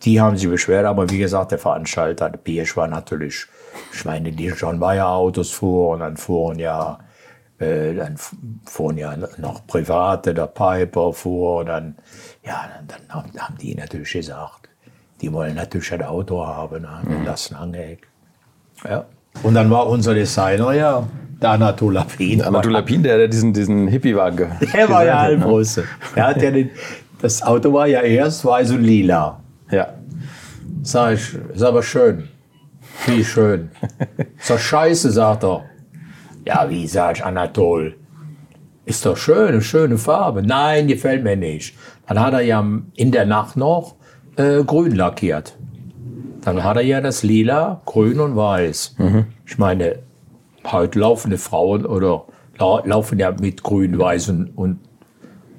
Die 0.03 0.19
haben 0.19 0.37
sich 0.37 0.49
beschwert, 0.49 0.85
aber 0.85 1.09
wie 1.09 1.17
gesagt, 1.17 1.51
der 1.51 1.59
Veranstalter, 1.59 2.29
der 2.29 2.37
Biersch 2.37 2.75
war 2.75 2.87
natürlich, 2.87 3.47
ich 3.93 4.05
meine, 4.05 4.31
die 4.31 4.47
John 4.47 4.79
Bayer 4.79 5.07
Autos 5.09 5.51
fuhren, 5.51 5.99
dann 6.01 6.17
fuhren 6.17 6.59
ja, 6.59 6.99
äh, 7.59 7.93
dann 7.93 8.15
fuhren 8.65 8.97
ja 8.97 9.15
noch 9.37 9.65
Private, 9.67 10.33
der 10.33 10.47
Piper 10.47 11.13
fuhr, 11.13 11.63
dann, 11.65 11.95
ja, 12.45 12.65
dann, 12.75 12.87
dann 12.87 13.15
haben, 13.15 13.31
haben 13.39 13.57
die 13.61 13.75
natürlich 13.75 14.11
gesagt, 14.11 14.69
die 15.21 15.31
wollen 15.31 15.55
natürlich 15.55 15.93
ein 15.93 16.03
Auto 16.03 16.45
haben, 16.45 16.81
ne, 16.81 16.89
Mhm. 17.03 17.25
das 17.25 17.49
Langheck. 17.51 18.07
Ja. 18.87 19.05
Und 19.43 19.53
dann 19.55 19.69
war 19.71 19.87
unser 19.87 20.13
Designer 20.13 20.73
ja 20.73 21.07
der 21.41 21.49
Anatol 21.51 21.93
Lapin. 21.93 22.41
Anatol 22.41 22.71
Lapin, 22.73 23.03
der, 23.03 23.17
der 23.17 23.27
diesen, 23.27 23.53
diesen 23.53 23.87
Hippie-Wagen 23.87 24.37
ge- 24.37 24.67
Der 24.73 24.89
war 24.89 25.05
ja 25.05 25.21
hat, 25.23 25.37
ne? 25.39 25.83
Der 26.15 26.27
hat 26.27 26.41
ja 26.41 26.51
den, 26.51 26.69
das 27.21 27.41
Auto 27.41 27.71
war 27.73 27.87
ja 27.87 28.01
erst 28.01 28.43
weiß 28.45 28.71
und 28.71 28.83
lila. 28.83 29.39
Ja. 29.71 29.93
Sag 30.83 31.13
ich, 31.13 31.35
ist 31.53 31.63
aber 31.63 31.81
schön. 31.83 32.27
Wie 33.05 33.23
schön. 33.23 33.71
Ist 34.39 34.49
doch 34.49 34.59
scheiße, 34.59 35.11
sagt 35.11 35.43
er. 35.43 35.65
Ja, 36.45 36.69
wie 36.69 36.87
sag 36.87 37.17
ich, 37.17 37.25
Anatol? 37.25 37.95
Ist 38.85 39.05
doch 39.05 39.15
schön, 39.17 39.47
eine 39.49 39.61
schöne 39.61 39.97
Farbe. 39.97 40.43
Nein, 40.43 40.87
gefällt 40.87 41.23
mir 41.23 41.35
nicht. 41.37 41.75
Dann 42.07 42.19
hat 42.19 42.33
er 42.33 42.41
ja 42.41 42.65
in 42.95 43.11
der 43.11 43.25
Nacht 43.25 43.55
noch 43.55 43.95
äh, 44.35 44.63
grün 44.63 44.95
lackiert. 44.95 45.57
Dann 46.41 46.63
hat 46.63 46.75
er 46.75 46.83
ja 46.83 46.99
das 46.99 47.23
lila, 47.23 47.81
grün 47.85 48.19
und 48.19 48.35
weiß. 48.35 48.97
Ich 49.45 49.57
meine, 49.57 49.99
heute 50.69 50.99
laufende 50.99 51.37
Frauen 51.37 51.85
oder 51.85 52.25
lau 52.59 52.81
laufen 52.85 53.17
ja 53.19 53.31
mit 53.31 53.63
grün, 53.63 53.97
weiß 53.97 54.29
und, 54.29 54.47
und, 54.57 54.79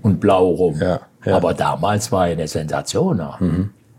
und 0.02 0.20
blau 0.20 0.48
rum. 0.48 0.76
Ja, 0.78 1.00
ja. 1.24 1.36
Aber 1.36 1.54
damals 1.54 2.12
war 2.12 2.26
er 2.28 2.32
eine 2.32 2.46
Sensation. 2.46 3.18
ja. 3.18 3.38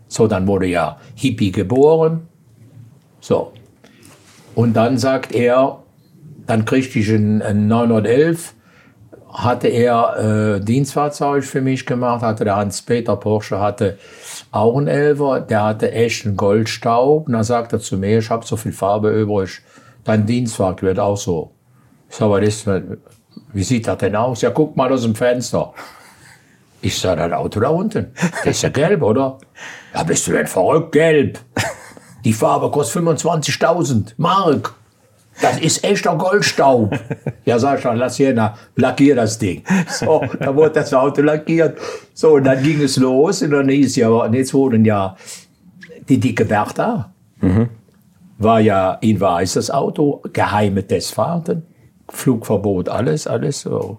So, 0.06 0.28
dann 0.28 0.46
wurde 0.46 0.66
ja 0.66 0.98
Hippie 1.16 1.50
geboren. 1.50 2.28
So. 3.26 3.50
Und 4.54 4.74
dann 4.74 4.98
sagt 4.98 5.32
er, 5.34 5.80
dann 6.46 6.64
kriegte 6.64 7.00
ich 7.00 7.08
ein, 7.08 7.42
ein 7.42 7.66
911, 7.66 8.54
hatte 9.32 9.66
er 9.66 10.58
äh, 10.58 10.60
Dienstfahrzeug 10.60 11.42
für 11.42 11.60
mich 11.60 11.86
gemacht, 11.86 12.22
hatte 12.22 12.44
der 12.44 12.54
Hans-Peter 12.54 13.16
Porsche, 13.16 13.58
hatte 13.58 13.98
auch 14.52 14.78
einen 14.78 14.86
Elfer, 14.86 15.40
der 15.40 15.64
hatte 15.64 15.90
echt 15.90 16.24
einen 16.24 16.36
Goldstaub. 16.36 17.26
Und 17.26 17.32
dann 17.32 17.42
sagt 17.42 17.72
er 17.72 17.80
zu 17.80 17.98
mir, 17.98 18.20
ich 18.20 18.30
habe 18.30 18.46
so 18.46 18.56
viel 18.56 18.72
Farbe 18.72 19.10
übrig, 19.10 19.60
dein 20.04 20.24
Dienstwagen 20.24 20.82
wird 20.82 21.00
auch 21.00 21.16
so. 21.16 21.50
Ich 22.08 22.14
sag, 22.14 22.30
was 22.30 22.42
ist, 22.42 22.68
wie 23.52 23.64
sieht 23.64 23.88
das 23.88 23.98
denn 23.98 24.14
aus? 24.14 24.40
Ja, 24.40 24.50
guck 24.50 24.76
mal 24.76 24.92
aus 24.92 25.02
dem 25.02 25.16
Fenster. 25.16 25.74
Ich 26.80 26.96
sah 26.96 27.16
das 27.16 27.32
Auto 27.32 27.58
da 27.58 27.70
unten. 27.70 28.12
Das 28.44 28.54
ist 28.54 28.62
ja 28.62 28.68
gelb, 28.68 29.02
oder? 29.02 29.38
Ja, 29.92 30.04
bist 30.04 30.28
du 30.28 30.32
denn 30.32 30.46
verrückt? 30.46 30.92
Gelb. 30.92 31.40
Die 32.26 32.32
Farbe 32.32 32.72
kostet 32.72 33.04
25.000 33.04 34.14
Mark. 34.16 34.74
Das 35.40 35.60
ist 35.60 35.84
echter 35.84 36.16
Goldstaub. 36.16 36.98
Ja, 37.44 37.56
schon, 37.78 37.96
lass 37.98 38.16
hier, 38.16 38.34
na, 38.34 38.56
lackier 38.74 39.14
das 39.14 39.38
Ding. 39.38 39.62
So, 39.88 40.24
dann 40.40 40.56
wurde 40.56 40.70
das 40.80 40.92
Auto 40.92 41.22
lackiert. 41.22 41.78
So, 42.14 42.32
und 42.34 42.44
dann 42.44 42.60
ging 42.64 42.82
es 42.82 42.96
los. 42.96 43.42
Und 43.42 43.52
dann 43.52 43.68
hieß 43.68 43.94
ja, 43.94 44.08
und 44.08 44.34
jetzt 44.34 44.52
wurden 44.54 44.84
ja 44.84 45.14
die 46.08 46.18
dicke 46.18 46.44
Bertha. 46.44 47.12
War 48.38 48.60
ja 48.60 48.94
in 49.02 49.20
weiß 49.20 49.54
das 49.54 49.70
Auto, 49.70 50.20
geheime 50.32 50.84
Testfahrten, 50.84 51.62
Flugverbot, 52.08 52.88
alles, 52.88 53.28
alles 53.28 53.60
so 53.60 53.98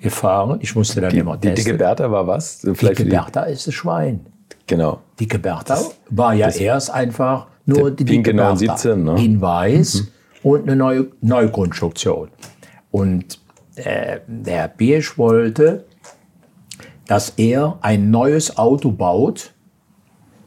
gefahren. 0.00 0.58
Ich 0.60 0.76
musste 0.76 1.00
dann 1.00 1.10
Die, 1.10 1.18
immer 1.18 1.36
die 1.36 1.48
testen. 1.48 1.64
dicke 1.64 1.78
Bertha 1.78 2.08
war 2.12 2.28
was? 2.28 2.60
Vielleicht 2.60 2.82
Dicke 2.98 3.04
die- 3.04 3.10
Bertha 3.10 3.42
ist 3.42 3.66
das 3.66 3.74
Schwein. 3.74 4.24
Genau. 4.68 5.00
Dicke 5.18 5.38
Bertha 5.40 5.80
war 6.10 6.32
ja 6.34 6.48
erst 6.48 6.90
einfach 6.92 7.48
nur 7.66 7.90
Der 7.90 7.90
die 7.90 8.04
pinke 8.04 8.32
917, 8.32 9.04
ne? 9.04 9.24
in 9.24 9.40
weiß 9.40 10.08
und 10.42 10.62
eine 10.62 10.76
neue 10.76 11.08
Neukonstruktion. 11.20 12.28
Und 12.90 13.40
äh, 13.74 14.20
der 14.26 14.68
Biersch 14.68 15.18
wollte, 15.18 15.84
dass 17.06 17.30
er 17.36 17.78
ein 17.82 18.10
neues 18.10 18.56
Auto 18.56 18.90
baut 18.90 19.52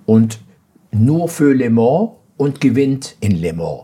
und 0.05 0.39
nur 0.91 1.27
für 1.27 1.53
Le 1.53 1.69
Mans 1.69 2.11
und 2.37 2.61
gewinnt 2.61 3.15
in 3.19 3.39
Le 3.39 3.53
Mans. 3.53 3.83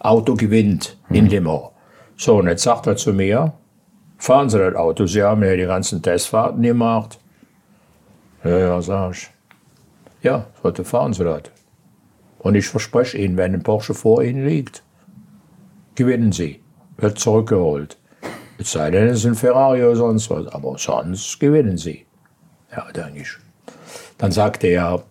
Auto 0.00 0.34
gewinnt 0.34 0.98
in 1.10 1.28
Le 1.28 1.40
Mans. 1.40 1.70
So, 2.16 2.38
und 2.38 2.48
jetzt 2.48 2.64
sagt 2.64 2.86
er 2.86 2.96
zu 2.96 3.12
mir, 3.12 3.52
fahren 4.18 4.50
Sie 4.50 4.58
das 4.58 4.74
Auto, 4.74 5.06
Sie 5.06 5.22
haben 5.22 5.42
ja 5.42 5.56
die 5.56 5.64
ganzen 5.64 6.02
Testfahrten 6.02 6.62
gemacht. 6.62 7.18
Ja, 8.44 8.58
ja, 8.58 8.82
sag 8.82 9.12
ich. 9.12 9.30
Ja, 10.22 10.46
heute 10.62 10.84
fahren 10.84 11.12
Sie 11.12 11.24
das. 11.24 11.42
Und 12.40 12.54
ich 12.54 12.66
verspreche 12.66 13.18
Ihnen, 13.18 13.36
wenn 13.36 13.54
ein 13.54 13.62
Porsche 13.62 13.94
vor 13.94 14.22
Ihnen 14.22 14.46
liegt, 14.46 14.82
gewinnen 15.94 16.32
Sie. 16.32 16.60
Wird 16.96 17.18
zurückgeholt. 17.18 17.98
Es 18.58 18.72
sei 18.72 18.90
denn, 18.90 19.08
es 19.08 19.20
ist 19.20 19.26
ein 19.26 19.34
Ferrari 19.34 19.84
oder 19.84 19.96
sonst 19.96 20.30
was. 20.30 20.46
Aber 20.48 20.76
sonst 20.78 21.38
gewinnen 21.38 21.76
Sie. 21.76 22.06
Ja, 22.74 22.90
denke 22.92 23.20
ich. 23.20 23.28
Dann 24.18 24.32
sagte 24.32 24.66
er, 24.66 25.02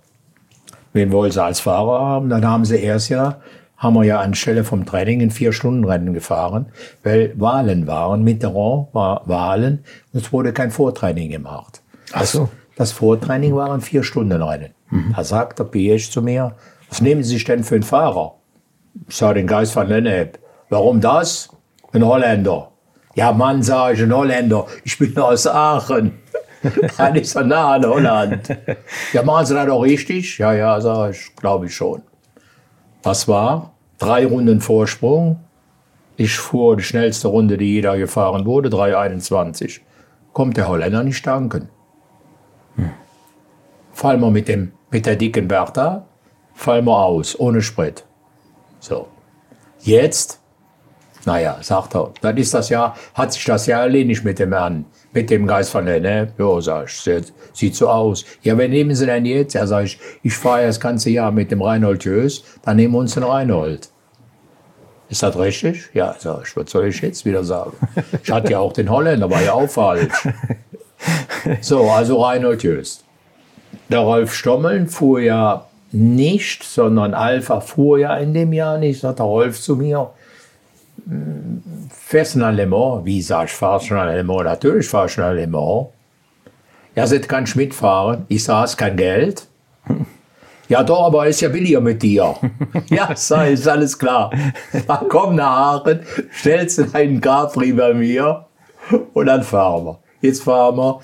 wen 0.93 1.11
wollen 1.11 1.31
Sie 1.31 1.41
als 1.41 1.59
Fahrer 1.59 1.99
haben? 1.99 2.29
Dann 2.29 2.45
haben 2.47 2.65
Sie 2.65 2.77
erst 2.77 3.09
ja, 3.09 3.41
haben 3.77 3.95
wir 3.95 4.03
ja 4.03 4.19
anstelle 4.19 4.63
vom 4.63 4.85
Training 4.85 5.21
ein 5.21 5.31
Vier-Stunden-Rennen 5.31 6.13
gefahren, 6.13 6.67
weil 7.03 7.33
Wahlen 7.39 7.85
waren. 7.85 8.23
Mitterrand 8.23 8.87
war 8.93 9.21
Wahlen 9.25 9.83
und 10.13 10.21
es 10.21 10.33
wurde 10.33 10.51
kein 10.51 10.71
Vortraining 10.71 11.29
gemacht. 11.29 11.81
Ach 12.11 12.25
so. 12.25 12.49
Das 12.75 12.91
Vortraining 12.91 13.55
waren 13.55 13.81
vier 13.81 14.03
Stunden 14.03 14.41
Rennen. 14.41 14.73
Da 15.15 15.23
sagt 15.23 15.59
der 15.59 15.65
PH 15.65 16.11
zu 16.11 16.21
mir, 16.21 16.55
was 16.89 17.01
nehmen 17.01 17.23
Sie 17.23 17.33
sich 17.33 17.43
denn 17.43 17.63
für 17.63 17.75
einen 17.75 17.83
Fahrer? 17.83 18.35
Ich 19.07 19.15
sage 19.15 19.35
den 19.35 19.47
Geist 19.47 19.73
von 19.73 19.87
Lennep. 19.87 20.39
Warum 20.69 21.01
das? 21.01 21.49
Ein 21.93 22.05
Holländer. 22.05 22.71
Ja, 23.15 23.31
Mann, 23.31 23.63
sage 23.63 23.95
ich, 23.95 24.01
ein 24.01 24.13
Holländer. 24.13 24.65
Ich 24.83 24.97
bin 24.97 25.17
aus 25.17 25.47
Aachen. 25.47 26.19
Dann 26.97 27.15
ist 27.15 27.35
er 27.35 27.43
nah 27.43 27.75
an 27.75 27.85
Holland. 27.85 28.49
Ja, 29.13 29.23
machen 29.23 29.45
Sie 29.45 29.53
das 29.53 29.65
doch 29.65 29.81
richtig? 29.81 30.37
Ja, 30.37 30.53
ja, 30.53 30.79
sage 30.81 31.11
ich, 31.11 31.35
glaube 31.35 31.67
ich 31.67 31.75
schon. 31.75 32.01
Was 33.03 33.27
war? 33.27 33.73
Drei 33.97 34.25
Runden 34.25 34.61
Vorsprung. 34.61 35.39
Ich 36.17 36.37
fuhr 36.37 36.75
die 36.75 36.83
schnellste 36.83 37.29
Runde, 37.29 37.57
die 37.57 37.73
jeder 37.75 37.97
gefahren 37.97 38.45
wurde, 38.45 38.69
3,21. 38.69 39.79
Kommt 40.33 40.57
der 40.57 40.67
Holländer 40.67 41.03
nicht 41.03 41.25
danken. 41.25 41.69
Fallen 43.93 44.19
wir 44.19 44.29
mit, 44.29 44.47
dem, 44.47 44.73
mit 44.91 45.05
der 45.05 45.15
dicken 45.15 45.47
Bertha, 45.47 46.05
fallen 46.59 46.85
wir 46.85 46.97
aus, 46.97 47.39
ohne 47.39 47.61
Sprit. 47.61 48.03
So. 48.81 49.07
Jetzt, 49.79 50.39
naja, 51.25 51.57
sagt 51.61 51.95
er, 51.95 52.11
dann 52.19 52.35
ist 52.35 52.53
das 52.53 52.67
ja, 52.67 52.93
hat 53.13 53.31
sich 53.31 53.45
das 53.45 53.65
ja 53.65 53.79
erledigt 53.79 54.25
mit 54.25 54.39
dem 54.39 54.51
Herrn, 54.51 54.85
mit 55.13 55.29
dem 55.29 55.47
Geist 55.47 55.71
von 55.71 55.85
der, 55.85 56.01
ne? 56.01 56.33
Ja, 56.37 56.59
sag 56.59 56.87
ich, 56.87 57.31
sieht, 57.53 57.75
so 57.75 57.87
aus. 57.87 58.25
Ja, 58.41 58.57
wen 58.57 58.71
nehmen 58.71 58.93
Sie 58.93 59.05
denn 59.05 59.25
jetzt? 59.25 59.53
Ja, 59.53 59.65
sag 59.65 59.85
ich, 59.85 59.99
ich 60.21 60.35
fahre 60.35 60.61
ja 60.61 60.67
das 60.67 60.81
ganze 60.81 61.09
Jahr 61.09 61.31
mit 61.31 61.49
dem 61.49 61.61
Reinhold 61.61 62.03
Jös, 62.03 62.43
dann 62.63 62.75
nehmen 62.75 62.93
wir 62.93 62.99
uns 62.99 63.13
den 63.13 63.23
Reinhold. 63.23 63.89
Ist 65.07 65.23
das 65.23 65.39
richtig? 65.39 65.89
Ja, 65.93 66.13
sag 66.19 66.45
ich, 66.45 66.57
was 66.57 66.69
soll 66.69 66.87
ich 66.87 67.01
jetzt 67.01 67.23
wieder 67.23 67.45
sagen? 67.45 67.71
Ich 68.21 68.29
hatte 68.29 68.51
ja 68.51 68.59
auch 68.59 68.73
den 68.73 68.89
Holländer, 68.89 69.29
war 69.29 69.41
ja 69.41 69.53
auch 69.53 69.69
falsch. 69.69 70.27
So, 71.61 71.89
also 71.89 72.21
Reinhold 72.21 72.63
Jöst. 72.63 73.05
Der 73.87 73.99
Rolf 73.99 74.33
Stommeln 74.33 74.87
fuhr 74.89 75.21
ja 75.21 75.68
nicht, 75.91 76.63
sondern 76.63 77.13
Alpha 77.13 77.59
fuhr 77.61 77.99
ja 77.99 78.15
in 78.17 78.33
dem 78.33 78.53
Jahr 78.53 78.77
nicht, 78.77 78.99
sagt 79.01 79.19
der 79.19 79.25
Rolf 79.25 79.59
zu 79.59 79.75
mir. 79.75 80.09
"Hm, 81.07 81.63
Fährst 81.91 82.35
du 82.35 82.39
nach 82.39 82.51
Le 82.53 82.65
Mans? 82.65 83.05
Wie 83.05 83.21
sag 83.21 83.45
ich, 83.45 83.51
fahr 83.53 83.79
schon 83.79 83.97
nach 83.97 84.05
Le 84.05 84.23
Mans? 84.23 84.43
Natürlich 84.43 84.87
fahr 84.87 85.05
ich 85.05 85.17
nach 85.17 85.31
Le 85.33 85.47
Mans. 85.47 85.87
Ja, 86.95 87.05
Sie 87.07 87.19
kann 87.19 87.43
ich 87.43 87.55
mitfahren. 87.55 88.25
Ich 88.27 88.43
sag, 88.43 88.61
hast 88.63 88.77
kein 88.77 88.97
Geld. 88.97 89.47
Ja, 90.67 90.83
doch, 90.83 91.05
aber 91.05 91.27
ist 91.27 91.41
ja 91.41 91.49
billiger 91.49 91.81
mit 91.81 92.01
dir. 92.03 92.35
ja, 92.89 93.09
sag, 93.15 93.49
ist 93.49 93.67
alles 93.67 93.97
klar. 93.97 94.31
Dann 94.87 95.07
komm 95.09 95.35
nach 95.35 95.81
Aachen, 95.83 96.01
stellst 96.31 96.77
du 96.79 96.83
deinen 96.85 97.21
Capri 97.21 97.73
bei 97.73 97.93
mir 97.93 98.45
und 99.13 99.25
dann 99.27 99.43
fahren 99.43 99.85
wir. 99.85 99.99
Jetzt 100.21 100.43
fahren 100.43 100.77
wir. 100.77 100.99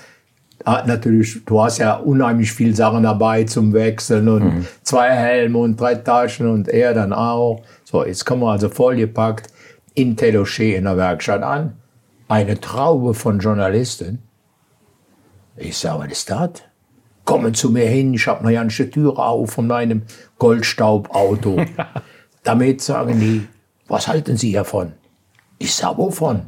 Hat 0.66 0.88
natürlich, 0.88 1.44
du 1.44 1.62
hast 1.62 1.78
ja 1.78 1.94
unheimlich 1.94 2.50
viele 2.52 2.74
Sachen 2.74 3.04
dabei 3.04 3.44
zum 3.44 3.72
Wechseln 3.72 4.28
und 4.28 4.66
zwei 4.82 5.10
Helme 5.10 5.58
und 5.58 5.80
drei 5.80 5.94
Taschen 5.94 6.48
und 6.48 6.66
er 6.66 6.92
dann 6.92 7.12
auch. 7.12 7.62
So, 7.84 8.04
jetzt 8.04 8.26
kommen 8.26 8.42
wir 8.42 8.50
also 8.50 8.68
vollgepackt 8.68 9.46
in 9.94 10.16
Telocher 10.16 10.76
in 10.76 10.82
der 10.82 10.96
Werkstatt 10.96 11.44
an. 11.44 11.76
Eine 12.26 12.60
Traube 12.60 13.14
von 13.14 13.38
Journalisten. 13.38 14.18
Ich 15.56 15.78
sage, 15.78 16.00
was 16.00 16.10
ist 16.10 16.30
das? 16.30 16.50
Kommen 17.24 17.54
zu 17.54 17.70
mir 17.70 17.86
hin, 17.86 18.14
ich 18.14 18.26
habe 18.26 18.40
eine 18.40 18.52
ganze 18.52 18.90
Tür 18.90 19.16
auf 19.20 19.52
von 19.52 19.68
meinem 19.68 20.02
Goldstaubauto. 20.38 21.64
Damit 22.42 22.80
sagen 22.80 23.20
die, 23.20 23.46
was 23.86 24.08
halten 24.08 24.36
Sie 24.36 24.50
davon? 24.50 24.94
Ich 25.58 25.72
sage, 25.72 25.98
wovon? 25.98 26.46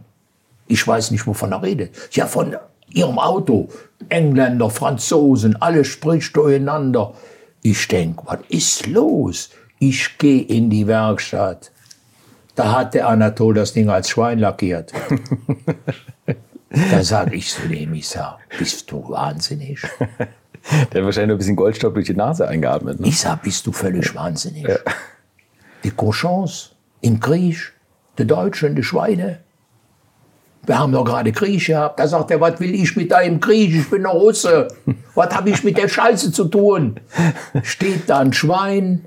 Ich 0.66 0.86
weiß 0.86 1.12
nicht, 1.12 1.24
wovon 1.24 1.52
er 1.52 1.62
redet. 1.62 1.94
Ja, 2.10 2.26
von 2.26 2.56
Ihrem 2.90 3.18
Auto. 3.18 3.68
Engländer, 4.08 4.70
Franzosen, 4.70 5.60
alles 5.60 5.88
spricht 5.88 6.36
durcheinander. 6.36 7.14
Ich 7.62 7.88
denke, 7.88 8.22
was 8.26 8.40
ist 8.48 8.86
los? 8.86 9.50
Ich 9.78 10.18
gehe 10.18 10.42
in 10.42 10.70
die 10.70 10.86
Werkstatt. 10.86 11.70
Da 12.54 12.76
hat 12.76 12.94
der 12.94 13.08
Anatol 13.08 13.54
das 13.54 13.72
Ding 13.72 13.88
als 13.88 14.08
Schwein 14.10 14.38
lackiert. 14.38 14.92
da 16.90 17.04
sage 17.04 17.36
ich 17.36 17.50
zu 17.50 17.68
dem, 17.68 17.94
ich 17.94 18.08
sag, 18.08 18.38
bist 18.58 18.90
du 18.90 19.08
wahnsinnig? 19.08 19.80
Der 20.92 21.00
hat 21.00 21.04
wahrscheinlich 21.04 21.34
ein 21.34 21.38
bisschen 21.38 21.56
Goldstaub 21.56 21.94
durch 21.94 22.06
die 22.06 22.14
Nase 22.14 22.48
eingeatmet. 22.48 23.00
Ne? 23.00 23.08
Ich 23.08 23.20
sag, 23.20 23.42
bist 23.42 23.66
du 23.66 23.72
völlig 23.72 24.14
wahnsinnig? 24.14 24.66
die 25.84 25.90
Cochons 25.90 26.74
im 27.00 27.20
Krieg, 27.20 27.72
die 28.18 28.26
Deutschen, 28.26 28.74
die 28.74 28.82
Schweine. 28.82 29.40
Wir 30.68 30.78
haben 30.78 30.92
doch 30.92 31.04
gerade 31.04 31.32
Krieg 31.32 31.64
gehabt. 31.64 31.98
Da 31.98 32.06
sagt 32.06 32.30
er, 32.30 32.42
was 32.42 32.60
will 32.60 32.74
ich 32.74 32.94
mit 32.94 33.10
deinem 33.10 33.40
Krieg? 33.40 33.74
Ich 33.74 33.88
bin 33.88 34.04
ein 34.04 34.12
Russe. 34.12 34.68
Was 35.14 35.34
habe 35.34 35.48
ich 35.48 35.64
mit 35.64 35.78
der 35.78 35.88
Scheiße 35.88 36.30
zu 36.30 36.44
tun? 36.44 37.00
Steht 37.62 38.02
da 38.06 38.18
ein 38.18 38.34
Schwein. 38.34 39.06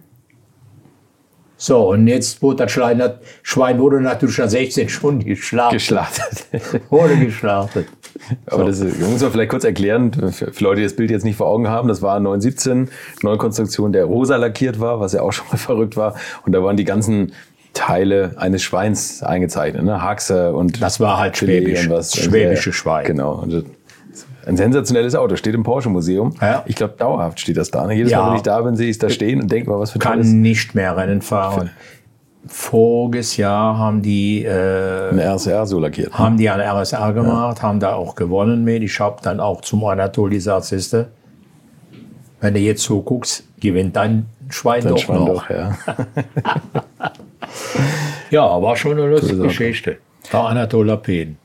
So, 1.58 1.92
und 1.92 2.08
jetzt 2.08 2.42
wurde 2.42 2.64
das 2.64 2.72
Schwein, 2.72 2.98
das 2.98 3.12
Schwein 3.44 3.78
wurde 3.78 4.02
natürlich 4.02 4.40
nach 4.40 4.50
16 4.50 4.90
Stunden 4.90 5.24
geschlachtet. 5.24 5.74
Geschlachtet. 5.74 6.82
Wurde 6.90 7.16
geschlachtet. 7.18 7.86
Aber 8.48 8.66
das 8.66 8.82
muss 8.82 9.22
man 9.22 9.32
vielleicht 9.32 9.52
kurz 9.52 9.64
erklären, 9.64 10.12
für, 10.32 10.52
für 10.52 10.64
Leute, 10.64 10.78
die 10.78 10.84
das 10.86 10.96
Bild 10.96 11.12
jetzt 11.12 11.24
nicht 11.24 11.36
vor 11.36 11.46
Augen 11.46 11.68
haben. 11.68 11.88
Das 11.88 12.02
war 12.02 12.20
917, 12.20 12.90
Neukonstruktion, 13.22 13.94
der 13.94 14.06
rosa 14.06 14.38
lackiert 14.38 14.80
war, 14.80 15.00
was 15.00 15.14
ja 15.14 15.22
auch 15.22 15.32
schon 15.32 15.46
mal 15.52 15.58
verrückt 15.60 15.96
war. 15.96 16.16
Und 16.48 16.54
da 16.54 16.64
waren 16.64 16.78
die 16.78 16.84
ganzen 16.84 17.34
Teile 17.74 18.34
eines 18.38 18.62
Schweins 18.64 19.24
eingezeichnet, 19.24 19.84
ne? 19.84 20.02
Haxe 20.02 20.54
und 20.54 20.82
Das 20.82 21.00
war 21.00 21.18
halt 21.20 21.38
Filet 21.38 21.62
schwäbisch, 21.64 21.90
was. 21.90 22.16
schwäbische 22.16 22.74
Schwein. 22.74 23.06
Genau. 23.06 23.46
Ein 24.46 24.58
sensationelles 24.58 25.16
Auto, 25.16 25.36
steht 25.36 25.54
im 25.54 25.64
Porsche 25.64 25.90
Museum. 25.90 26.34
Ja. 26.42 26.64
Ich 26.66 26.76
glaube, 26.76 26.96
dauerhaft 26.98 27.40
steht 27.40 27.58
das 27.58 27.70
da. 27.72 27.86
Ne? 27.86 27.94
Jedes 27.94 28.12
Ja. 28.12 28.22
Mal, 28.24 28.30
wenn 28.32 28.36
ich 28.38 28.42
da 28.42 28.60
bin, 28.62 28.76
sehe 28.76 28.88
ich 28.88 28.96
es 28.96 28.98
da 28.98 29.10
stehen 29.10 29.40
und 29.42 29.52
denke 29.52 29.70
mal, 29.70 29.80
was 29.80 29.92
für 29.92 30.00
ein 30.00 30.02
tolles. 30.02 30.28
Kann 30.28 30.42
nicht 30.42 30.74
mehr 30.76 30.98
Rennen 30.98 31.22
fahren. 31.22 31.70
Voriges 32.48 33.38
Jahr 33.38 33.78
haben 33.78 34.02
die, 34.02 34.44
äh, 34.44 35.10
Ein 35.12 35.20
RSR 35.20 35.66
so 35.68 35.80
lackiert. 35.80 36.12
haben 36.18 36.38
die 36.38 36.50
eine 36.50 36.64
RSR 36.64 37.14
gemacht, 37.14 37.62
haben 37.62 37.80
da 37.80 37.94
auch 37.94 38.16
gewonnen 38.16 38.64
mit. 38.64 38.82
Ich 38.82 39.00
habe 39.00 39.18
dann 39.22 39.40
auch 39.40 39.62
zum 39.62 39.86
Anatoli 39.86 40.36
gesagt, 40.38 40.66
siehste, 40.66 41.10
wenn 42.42 42.56
du 42.56 42.60
jetzt 42.60 42.82
so 42.82 43.02
guckst, 43.04 43.44
gewinnt 43.60 43.96
dein 43.96 44.26
Schwein 44.50 44.82
Dann 44.84 44.94
doch 44.94 44.98
Schwein 44.98 45.20
noch. 45.20 45.28
doch, 45.28 45.50
ja. 45.52 45.78
Ja, 48.30 48.62
war 48.62 48.76
schon 48.76 48.94
eine 48.94 49.10
lustige 49.10 49.36
Sache. 49.36 49.48
Geschichte. 49.48 49.98
Der 50.32 50.40
Anatol 50.42 50.96
Pen. 50.98 51.38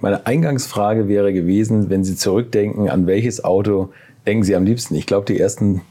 Meine 0.00 0.26
Eingangsfrage 0.26 1.08
wäre 1.08 1.32
gewesen, 1.32 1.90
wenn 1.90 2.04
Sie 2.04 2.16
zurückdenken, 2.16 2.88
an 2.90 3.06
welches 3.06 3.44
Auto 3.44 3.90
denken 4.26 4.42
Sie 4.44 4.54
am 4.56 4.64
liebsten? 4.64 4.94
Ich 4.94 5.06
glaube, 5.06 5.26
die 5.26 5.38
ersten, 5.38 5.82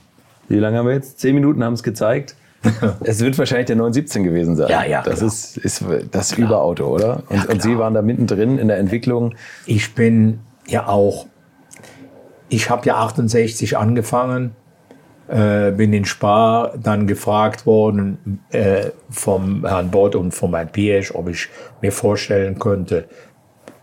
wie 0.48 0.58
lange 0.58 0.78
haben 0.78 0.88
wir 0.88 0.94
jetzt? 0.94 1.20
Zehn 1.20 1.36
Minuten 1.36 1.64
haben 1.64 1.74
es 1.74 1.84
gezeigt. 1.84 2.36
es 3.02 3.22
wird 3.22 3.38
wahrscheinlich 3.38 3.68
der 3.68 3.78
917 3.78 4.24
gewesen 4.24 4.56
sein. 4.58 4.70
Ja, 4.70 4.84
ja, 4.84 5.02
Das 5.02 5.20
klar. 5.20 5.28
ist, 5.28 5.58
ist 5.58 5.84
das 6.12 6.34
Überauto, 6.34 6.88
oder? 6.88 7.24
Und, 7.30 7.46
und 7.48 7.62
Sie 7.62 7.70
klar. 7.70 7.80
waren 7.82 7.94
da 7.94 8.02
mittendrin 8.02 8.58
in 8.58 8.68
der 8.68 8.78
Entwicklung. 8.78 9.34
Ich 9.66 9.96
bin 9.96 10.40
ja 10.68 10.88
auch, 10.88 11.28
ich 12.50 12.70
habe 12.70 12.86
ja 12.86 12.98
68 12.98 13.78
angefangen, 13.78 14.52
äh, 15.30 15.72
bin 15.72 15.94
in 15.94 16.06
Spar 16.06 16.74
dann 16.82 17.06
gefragt 17.06 17.66
worden 17.66 18.42
äh, 18.50 18.88
vom 19.10 19.66
Herrn 19.66 19.92
Bott 19.92 20.16
und 20.16 20.32
vom 20.34 20.56
Herrn 20.56 20.70
Piesch, 20.70 21.14
ob 21.14 21.30
ich 21.30 21.48
mir 21.82 21.92
vorstellen 21.92 22.58
könnte, 22.58 23.06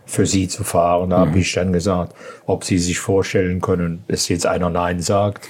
für 0.05 0.27
sie 0.27 0.49
zu 0.49 0.65
fahren. 0.65 1.11
Da 1.11 1.19
habe 1.19 1.39
ich 1.39 1.53
dann 1.53 1.73
gesagt, 1.73 2.15
ob 2.47 2.65
sie 2.65 2.79
sich 2.79 2.99
vorstellen 2.99 3.61
können, 3.61 4.05
dass 4.09 4.29
jetzt 4.29 4.47
einer 4.47 4.71
Nein 4.71 5.01
sagt. 5.01 5.49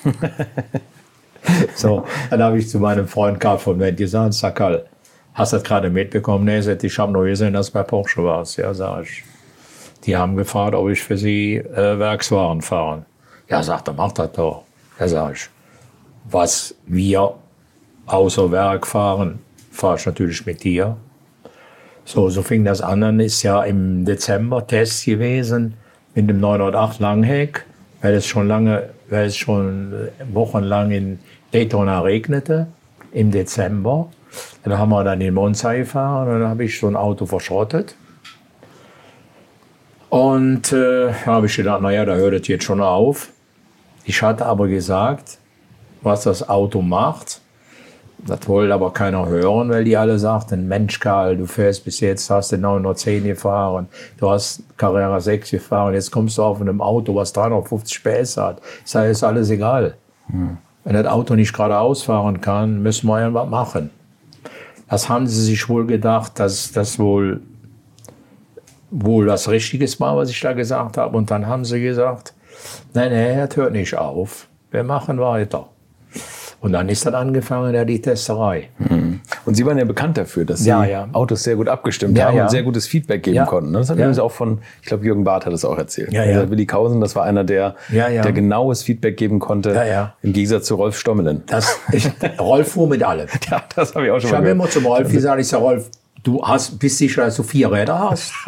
so, 1.75 2.05
dann 2.31 2.43
habe 2.43 2.59
ich 2.59 2.69
zu 2.69 2.79
meinem 2.79 3.07
Freund 3.07 3.38
Karl 3.41 3.59
von 3.59 3.79
Wendt 3.79 3.99
gesagt, 3.99 4.35
sag 4.35 4.57
Karl, 4.57 4.87
hast 5.35 5.53
du 5.53 5.57
das 5.57 5.65
gerade 5.65 5.91
mitbekommen? 5.91 6.45
Nee, 6.45 6.59
ich 6.59 6.99
habe 6.99 7.12
nur 7.12 7.25
gesehen, 7.25 7.53
dass 7.53 7.71
bei 7.71 7.83
Porsche 7.83 8.25
warst. 8.25 8.57
Ja, 8.57 8.73
sag 8.75 9.05
ich. 9.05 9.23
Die 10.05 10.17
haben 10.17 10.37
gefragt, 10.37 10.75
ob 10.75 10.88
ich 10.88 11.03
für 11.03 11.17
sie 11.17 11.57
äh, 11.57 11.99
Werkswaren 11.99 12.62
fahre. 12.62 13.05
Ja, 13.49 13.62
sagt 13.62 13.88
er, 13.88 13.95
mach 13.95 14.12
das 14.12 14.33
doch. 14.33 14.62
Ja, 14.99 15.09
sag 15.09 15.33
ich. 15.35 15.50
Was 16.30 16.75
wir 16.87 17.35
außer 18.06 18.50
Werk 18.50 18.87
fahren, 18.87 19.38
fahre 19.71 19.97
ich 19.97 20.06
natürlich 20.06 20.45
mit 20.47 20.64
dir. 20.64 20.97
So, 22.04 22.28
so 22.30 22.42
fing 22.42 22.64
das 22.64 22.80
an. 22.80 23.00
Dann 23.00 23.21
ist 23.21 23.42
ja 23.42 23.62
im 23.64 24.04
Dezember 24.04 24.66
Test 24.66 25.05
gewesen 25.05 25.74
mit 26.14 26.29
dem 26.29 26.40
908 26.40 27.01
Langheck, 27.01 27.64
weil 28.01 28.14
es 28.14 28.27
schon 28.27 28.48
lange, 28.48 28.90
weil 29.09 29.27
es 29.27 29.37
schon 29.37 29.92
äh, 29.92 30.35
wochenlang 30.35 30.90
in 30.90 31.18
Daytona 31.53 32.01
regnete 32.01 32.68
im 33.12 33.31
Dezember. 33.31 34.09
Dann 34.64 34.79
haben 34.79 34.90
wir 34.90 35.05
dann 35.05 35.20
in 35.20 35.35
Monza 35.35 35.74
gefahren 35.74 36.29
und 36.29 36.40
dann 36.40 36.48
habe 36.48 36.64
ich 36.64 36.79
so 36.79 36.87
ein 36.87 36.96
Auto 36.96 37.27
verschrottet. 37.27 37.96
Und 40.09 40.72
äh, 40.72 41.12
habe 41.12 41.46
ich 41.46 41.57
gedacht, 41.57 41.83
naja, 41.83 42.05
da 42.05 42.14
hört 42.14 42.35
es 42.35 42.48
jetzt 42.48 42.64
schon 42.64 42.81
auf. 42.81 43.31
Ich 44.05 44.22
hatte 44.22 44.46
aber 44.46 44.68
gesagt, 44.68 45.38
was 46.07 46.23
das 46.23 46.49
Auto 46.49 46.81
macht. 46.81 47.40
Das 48.27 48.49
wollte 48.49 48.73
aber 48.73 48.92
keiner 48.92 49.27
hören, 49.27 49.69
weil 49.69 49.85
die 49.85 49.97
alle 49.97 50.19
sagten, 50.19 50.66
Mensch 50.66 50.99
Karl, 50.99 51.37
du 51.37 51.47
fährst 51.47 51.85
bis 51.85 52.01
jetzt, 52.01 52.31
hast 52.31 52.51
du 52.51 52.59
910 52.59 53.25
gefahren, 53.25 53.88
du 54.16 54.31
hast 54.31 54.62
Carrera 54.77 55.21
6 55.21 55.51
gefahren, 55.51 55.95
jetzt 55.95 56.11
kommst 56.11 56.38
du 56.38 56.42
auf 56.42 56.61
einem 56.61 56.81
Auto, 56.81 57.14
was 57.14 57.33
350 57.35 58.03
PS 58.03 58.37
hat. 58.38 58.62
Ich 58.85 58.90
sage, 58.90 59.11
ist 59.11 59.23
alles 59.23 59.51
egal. 59.51 59.97
Wenn 60.85 60.95
das 60.95 61.07
Auto 61.07 61.35
nicht 61.35 61.53
geradeaus 61.53 62.03
fahren 62.03 62.40
kann, 62.40 62.83
müssen 62.83 63.07
wir 63.07 63.21
irgendwas 63.21 63.49
machen. 63.49 63.90
Das 64.88 65.09
haben 65.09 65.27
sie 65.27 65.42
sich 65.45 65.69
wohl 65.69 65.87
gedacht, 65.87 66.38
dass 66.38 66.73
das 66.73 66.99
wohl, 66.99 67.42
wohl 68.90 69.27
was 69.27 69.49
Richtiges 69.49 70.01
war, 70.01 70.16
was 70.16 70.31
ich 70.31 70.40
da 70.40 70.53
gesagt 70.53 70.97
habe. 70.97 71.16
Und 71.16 71.31
dann 71.31 71.47
haben 71.47 71.64
sie 71.64 71.83
gesagt, 71.83 72.35
nein, 72.95 73.12
nein, 73.12 73.47
das 73.47 73.57
hört 73.57 73.73
nicht 73.73 73.97
auf. 73.97 74.49
Wir 74.71 74.85
machen 74.85 75.21
weiter. 75.21 75.69
Und 76.61 76.73
dann 76.73 76.88
ist 76.88 77.05
dann 77.07 77.14
angefangen, 77.14 77.75
ja, 77.75 77.85
die 77.85 78.01
Testerei. 78.01 78.71
Und 79.45 79.55
Sie 79.55 79.64
waren 79.66 79.79
ja 79.79 79.85
bekannt 79.85 80.16
dafür, 80.19 80.45
dass 80.45 80.61
Sie 80.61 80.69
Ja, 80.69 80.85
ja. 80.85 81.07
Autos 81.12 81.42
sehr 81.45 81.55
gut 81.55 81.69
abgestimmt 81.69 82.16
Ja, 82.19 82.27
haben 82.27 82.37
ja. 82.37 82.42
und 82.45 82.51
sehr 82.51 82.62
gutes 82.62 82.87
Feedback 82.88 83.23
geben 83.23 83.37
Ja. 83.37 83.45
konnten. 83.45 83.71
ne? 83.71 83.79
Das 83.79 83.90
hat 83.90 83.99
Ja. 83.99 84.05
übrigens 84.05 84.19
auch 84.19 84.33
von, 84.33 84.59
ich 84.81 84.88
glaube, 84.88 85.05
Jürgen 85.05 85.23
Barth 85.23 85.47
hat 85.47 85.53
das 85.53 85.64
auch 85.64 85.79
erzählt. 85.79 86.12
Ja, 86.12 86.23
Also 86.23 86.40
ja. 86.40 86.51
Willi 86.51 86.66
Kausen, 86.66 87.01
das 87.01 87.14
war 87.14 87.25
einer, 87.25 87.45
der, 87.45 87.77
Ja, 87.90 88.09
ja. 88.09 88.23
der 88.23 88.33
genaues 88.33 88.83
Feedback 88.83 89.16
geben 89.16 89.38
konnte, 89.38 89.71
Ja, 89.73 89.85
ja. 89.85 90.14
im 90.23 90.33
Gegensatz 90.33 90.66
zu 90.66 90.75
Rolf 90.77 90.99
Stommelen. 90.99 91.42
Das, 91.47 91.79
ich, 91.92 92.11
Rolf 92.40 92.73
fuhr 92.73 92.88
mit 92.88 93.03
allem. 93.03 93.29
Ja, 93.51 93.62
das 93.77 93.95
habe 93.95 94.07
ich 94.07 94.11
auch 94.11 94.16
schon 94.21 94.27
Ich 94.27 94.31
mal 94.33 94.37
habe 94.38 94.45
gehört. 94.45 94.57
immer 94.61 94.71
zum 94.71 94.87
Rolf 94.87 95.12
gesagt, 95.12 95.40
ich 95.40 95.47
sage, 95.47 95.62
Rolf, 95.62 95.90
du 96.25 96.42
hast, 96.42 96.79
bist 96.81 96.99
sicher, 96.99 97.25
dass 97.27 97.37
du 97.37 97.42
vier 97.45 97.71
Räder 97.71 98.11
hast? 98.11 98.33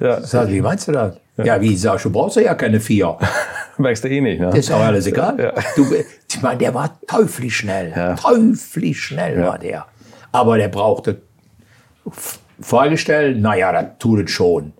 Ja. 0.00 0.20
Sag, 0.22 0.48
wie 0.48 0.60
meinst 0.60 0.88
du 0.88 0.92
das? 0.92 1.16
Ja, 1.42 1.60
wie 1.60 1.74
sagst 1.76 2.04
du, 2.04 2.08
du 2.10 2.12
brauchst 2.18 2.36
ja 2.36 2.54
keine 2.54 2.78
vier. 2.80 3.16
Merkst 3.78 4.04
du 4.04 4.08
eh 4.08 4.20
nicht, 4.20 4.40
ne? 4.40 4.50
Ist 4.56 4.70
auch 4.70 4.80
alles 4.80 5.06
egal. 5.06 5.54
Du, 5.76 5.86
ich 6.34 6.42
meine, 6.42 6.58
der 6.58 6.74
war 6.74 6.98
teuflisch 7.06 7.58
schnell. 7.58 8.16
Teuflisch 8.20 9.04
schnell 9.04 9.42
war 9.42 9.58
der. 9.58 9.86
Aber 10.32 10.56
der 10.56 10.68
brauchte 10.68 11.22
vorgestellt, 12.60 13.40
naja, 13.40 13.72
das 13.72 13.98
tut 13.98 14.24
es 14.24 14.30
schon. 14.30 14.72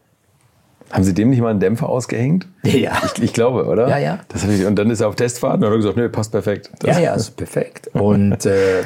Haben 0.90 1.04
Sie 1.04 1.14
dem 1.14 1.30
nicht 1.30 1.40
mal 1.40 1.50
einen 1.50 1.60
Dämpfer 1.60 1.88
ausgehängt? 1.88 2.46
Ja. 2.64 2.92
Ich, 3.04 3.22
ich 3.22 3.32
glaube, 3.32 3.66
oder? 3.66 3.88
Ja, 3.88 3.98
ja. 3.98 4.18
Das 4.28 4.44
ich, 4.44 4.64
und 4.64 4.76
dann 4.76 4.90
ist 4.90 5.00
er 5.00 5.08
auf 5.08 5.16
Testfahrten 5.16 5.64
und 5.64 5.70
hat 5.70 5.76
gesagt, 5.76 5.96
nee, 5.96 6.08
passt 6.08 6.30
perfekt. 6.30 6.70
Das, 6.80 6.96
Ja, 6.96 7.02
ja, 7.02 7.14
ist 7.14 7.36
perfekt. 7.36 7.88
Und 7.94 8.46
äh, 8.46 8.82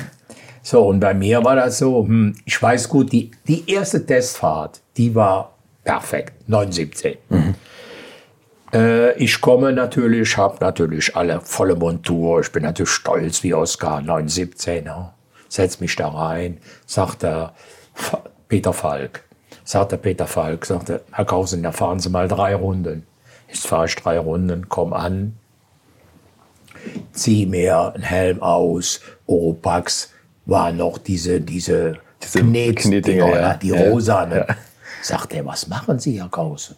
so, 0.63 0.87
und 0.87 1.01
bei 1.01 1.15
mir 1.15 1.45
war 1.45 1.57
das 1.57 1.79
so, 1.79 2.05
hm, 2.07 2.35
ich 2.45 2.61
weiß 2.61 2.89
gut, 2.89 3.13
die, 3.13 3.31
die 3.47 3.71
erste 3.71 4.05
Testfahrt, 4.05 4.81
die 4.97 5.15
war 5.15 5.55
perfekt, 5.85 6.49
917. 6.49 7.13
Äh, 7.13 7.17
ich 9.17 9.41
komme 9.41 9.73
natürlich, 9.73 10.37
habe 10.37 10.57
natürlich 10.61 11.15
alle 11.17 11.41
volle 11.41 11.77
Montur, 11.77 12.41
ich 12.41 12.51
bin 12.53 12.63
natürlich 12.65 12.91
stolz 12.91 13.43
wie 13.43 13.55
Oscar, 13.55 14.01
917. 14.01 14.87
Ja. 14.87 15.15
Setz 15.49 15.81
mich 15.81 15.95
da 15.97 16.09
rein, 16.09 16.59
sagt 16.87 17.23
der 17.23 17.53
Peter 18.49 18.73
Falk. 18.73 19.23
Sagt 19.65 19.93
der 19.93 19.97
Peter 19.97 20.27
Falk, 20.27 20.65
sagt 20.67 20.89
er, 20.91 21.01
Herr 21.13 21.25
Kausen, 21.25 21.63
da 21.63 21.73
fahren 21.73 21.99
Sie 22.01 22.09
mal 22.11 22.29
drei 22.29 22.55
Runden. 22.55 23.07
Jetzt 23.49 23.67
fahre 23.67 23.87
ich 23.87 23.95
drei 23.97 24.19
Runden, 24.19 24.69
komm 24.69 24.93
an, 24.93 25.37
zieh 27.13 27.47
mir 27.47 27.93
einen 27.95 28.03
Helm 28.03 28.43
aus, 28.43 29.01
Oropax 29.27 30.13
war 30.47 30.73
noch 30.73 30.99
diese, 30.99 31.41
diese, 31.41 31.99
Diese 32.23 32.41
Knet- 32.41 32.75
Knetdinger, 32.77 33.27
Dinger, 33.27 33.41
ja. 33.41 33.55
die 33.55 33.69
Ja. 33.69 33.91
rosanen. 33.91 34.45
Sagt 35.03 35.33
er, 35.35 35.45
was 35.47 35.67
machen 35.69 35.99
Sie, 35.99 36.21
Herr 36.21 36.29
Kausen? 36.29 36.77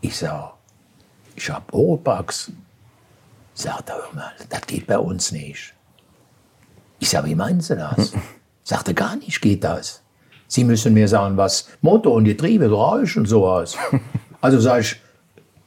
Ich 0.00 0.16
sag, 0.16 0.52
ich 1.36 1.50
hab 1.50 1.72
Oropax. 1.72 2.50
Sagt 3.54 3.88
er, 3.88 3.96
hör 3.96 4.14
mal, 4.14 4.32
das 4.50 4.62
geht 4.62 4.86
bei 4.86 4.98
uns 4.98 5.32
nicht. 5.32 5.74
Ich 6.98 7.10
sag, 7.10 7.24
wie 7.24 7.34
meinen 7.34 7.60
Sie 7.60 7.76
das? 7.76 8.12
Sagt 8.64 8.88
er, 8.88 8.94
gar 8.94 9.16
nicht 9.16 9.40
geht 9.40 9.62
das. 9.62 10.02
Sie 10.48 10.64
müssen 10.64 10.94
mir 10.94 11.08
sagen, 11.08 11.36
was 11.36 11.68
Motor 11.80 12.14
und 12.14 12.24
Getriebe, 12.24 12.68
Geräusch 12.68 13.16
und 13.16 13.26
sowas. 13.26 13.76
Also 14.42 14.60
sag 14.60 14.80
ich, 14.80 15.00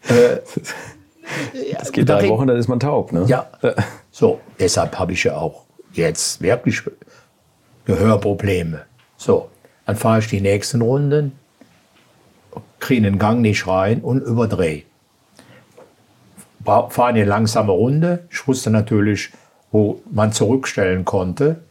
Das 1.73 1.91
geht 1.91 2.07
drei 2.07 2.29
Wochen, 2.29 2.47
dann 2.47 2.57
ist 2.57 2.67
man 2.67 2.79
taub, 2.79 3.11
ne? 3.11 3.25
ja, 3.27 3.49
so, 4.11 4.39
deshalb 4.59 4.97
habe 4.97 5.13
ich 5.13 5.23
ja 5.23 5.37
auch 5.37 5.65
jetzt 5.93 6.41
wirklich 6.41 6.81
Gehörprobleme. 7.85 8.81
So, 9.17 9.49
dann 9.85 9.95
fahre 9.95 10.19
ich 10.19 10.27
die 10.27 10.41
nächsten 10.41 10.81
Runden, 10.81 11.33
kriege 12.79 13.01
den 13.01 13.19
Gang 13.19 13.41
nicht 13.41 13.67
rein 13.67 14.01
und 14.01 14.21
überdrehe. 14.21 14.83
Bra- 16.63 16.89
Fahre 16.89 17.09
eine 17.09 17.25
langsame 17.25 17.71
Runde. 17.71 18.27
Ich 18.31 18.47
wusste 18.47 18.69
natürlich, 18.69 19.31
wo 19.71 20.01
man 20.11 20.31
zurückstellen 20.31 21.05
konnte. 21.05 21.61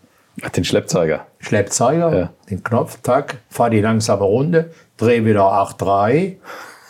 Ach, 0.42 0.50
den 0.50 0.64
Schleppzeiger. 0.64 1.26
Schleppzeiger, 1.40 2.16
Ja. 2.16 2.30
den 2.48 2.62
Knopf, 2.62 2.98
tack, 3.02 3.38
fahr 3.50 3.70
die 3.70 3.80
langsame 3.80 4.22
Runde, 4.24 4.70
dreh 4.96 5.24
wieder 5.24 5.42
8,3, 5.52 6.36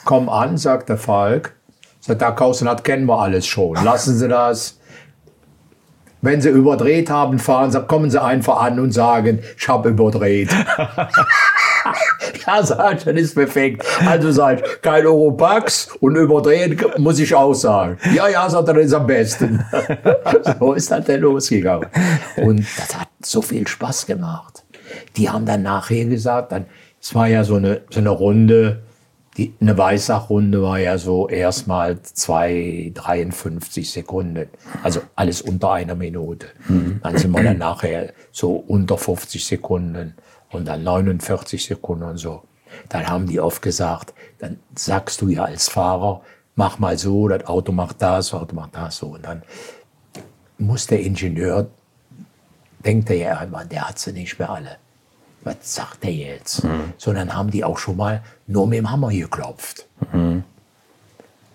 komm 0.04 0.28
an, 0.28 0.58
sagt 0.58 0.88
der 0.90 0.98
Falk. 0.98 1.54
Sagt, 2.00 2.20
der 2.20 2.32
Kausen, 2.32 2.66
das 2.66 2.82
kennen 2.82 3.06
wir 3.06 3.18
alles 3.18 3.46
schon. 3.46 3.74
Lassen 3.84 4.16
Sie 4.16 4.28
das. 4.28 4.78
Wenn 6.20 6.40
Sie 6.40 6.48
überdreht 6.50 7.10
haben, 7.10 7.38
fahren 7.38 7.70
Sie, 7.70 7.80
kommen 7.82 8.10
Sie 8.10 8.20
einfach 8.22 8.60
an 8.60 8.80
und 8.80 8.92
sagen, 8.92 9.38
ich 9.56 9.68
habe 9.68 9.90
überdreht. 9.90 10.50
ja, 12.46 12.62
sagt, 12.62 13.06
das 13.06 13.14
ist 13.14 13.34
perfekt. 13.34 13.84
Also 14.06 14.30
sagt, 14.30 14.82
kein 14.82 15.06
Europax 15.06 15.88
und 16.00 16.16
überdrehen 16.16 16.80
muss 16.98 17.18
ich 17.18 17.34
auch 17.34 17.54
sagen. 17.54 17.98
Ja, 18.14 18.28
ja, 18.28 18.48
sagt 18.48 18.68
er, 18.68 18.74
das 18.74 18.86
ist 18.86 18.94
am 18.94 19.06
besten. 19.06 19.64
so 20.58 20.72
ist 20.72 20.90
das 20.90 21.04
dann 21.04 21.20
losgegangen. 21.20 21.88
Und 22.36 22.64
das 22.76 22.98
hat 22.98 23.08
so 23.22 23.42
viel 23.42 23.66
Spaß 23.66 24.06
gemacht. 24.06 24.64
Die 25.16 25.28
haben 25.28 25.46
dann 25.46 25.62
nachher 25.62 26.04
gesagt, 26.06 26.52
dann, 26.52 26.66
es 27.00 27.14
war 27.14 27.28
ja 27.28 27.44
so 27.44 27.56
eine, 27.56 27.82
so 27.90 28.00
eine 28.00 28.10
Runde, 28.10 28.82
die, 29.36 29.54
eine 29.60 29.78
Weißachrunde 29.78 30.62
war 30.62 30.80
ja 30.80 30.98
so 30.98 31.28
erstmal 31.28 31.92
2,53 31.92 33.92
Sekunden. 33.92 34.48
Also 34.82 35.00
alles 35.14 35.42
unter 35.42 35.72
einer 35.72 35.94
Minute. 35.94 36.46
Dann 37.02 37.16
sind 37.16 37.30
wir 37.30 37.44
dann 37.44 37.58
nachher 37.58 38.12
so 38.32 38.52
unter 38.52 38.98
50 38.98 39.44
Sekunden 39.44 40.14
und 40.50 40.66
dann 40.66 40.82
49 40.82 41.64
Sekunden 41.64 42.04
und 42.04 42.18
so. 42.18 42.42
Dann 42.88 43.08
haben 43.08 43.26
die 43.26 43.40
oft 43.40 43.62
gesagt, 43.62 44.14
dann 44.38 44.58
sagst 44.74 45.20
du 45.20 45.28
ja 45.28 45.44
als 45.44 45.68
Fahrer, 45.68 46.22
mach 46.54 46.78
mal 46.78 46.98
so, 46.98 47.28
das 47.28 47.46
Auto 47.46 47.72
macht 47.72 48.02
das, 48.02 48.30
das 48.30 48.40
Auto 48.40 48.54
macht 48.54 48.74
das 48.74 48.98
so. 48.98 49.08
Und 49.08 49.24
dann 49.24 49.42
muss 50.58 50.86
der 50.86 51.00
Ingenieur, 51.00 51.68
denkt 52.84 53.10
er 53.10 53.16
ja 53.16 53.42
immer, 53.42 53.64
der 53.64 53.88
hat 53.88 53.98
sie 53.98 54.12
nicht 54.12 54.38
mehr 54.38 54.50
alle. 54.50 54.76
Was 55.44 55.56
sagt 55.62 56.04
er 56.04 56.12
jetzt? 56.12 56.62
Sondern 56.98 57.34
haben 57.34 57.50
die 57.50 57.64
auch 57.64 57.78
schon 57.78 57.96
mal 57.96 58.22
nur 58.46 58.66
mit 58.66 58.78
dem 58.78 58.90
Hammer 58.90 59.10
geklopft. 59.10 59.86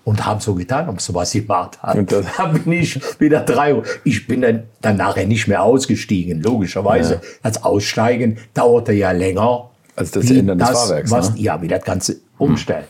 Und 0.06 0.26
haben 0.26 0.42
so 0.42 0.54
getan, 0.54 0.90
ob 0.90 1.00
sie 1.00 1.14
was 1.16 1.32
gemacht. 1.32 1.80
Und 1.94 2.12
das- 2.12 2.26
Da 2.38 2.48
bin 2.48 2.74
ich 2.74 3.00
wieder 3.22 3.40
drei 3.42 3.74
Uhr. 3.76 3.84
Ich 4.04 4.28
bin 4.28 4.42
dann, 4.42 4.64
dann 4.82 4.98
nachher 4.98 5.26
nicht 5.26 5.48
mehr 5.48 5.64
ausgestiegen, 5.64 6.42
logischerweise. 6.42 7.22
Das 7.42 7.64
Aussteigen 7.64 8.38
dauerte 8.54 8.92
ja 8.92 9.12
länger. 9.12 9.70
Als 9.96 10.12
das 10.12 10.30
Ändern 10.30 10.58
des 10.60 10.70
Fahrwerks, 10.70 11.12
Was, 11.12 11.34
ne? 11.36 11.40
Ja, 11.40 11.62
wie 11.62 11.68
das 11.70 11.84
Ganze 11.84 12.18
umstellt. 12.38 12.88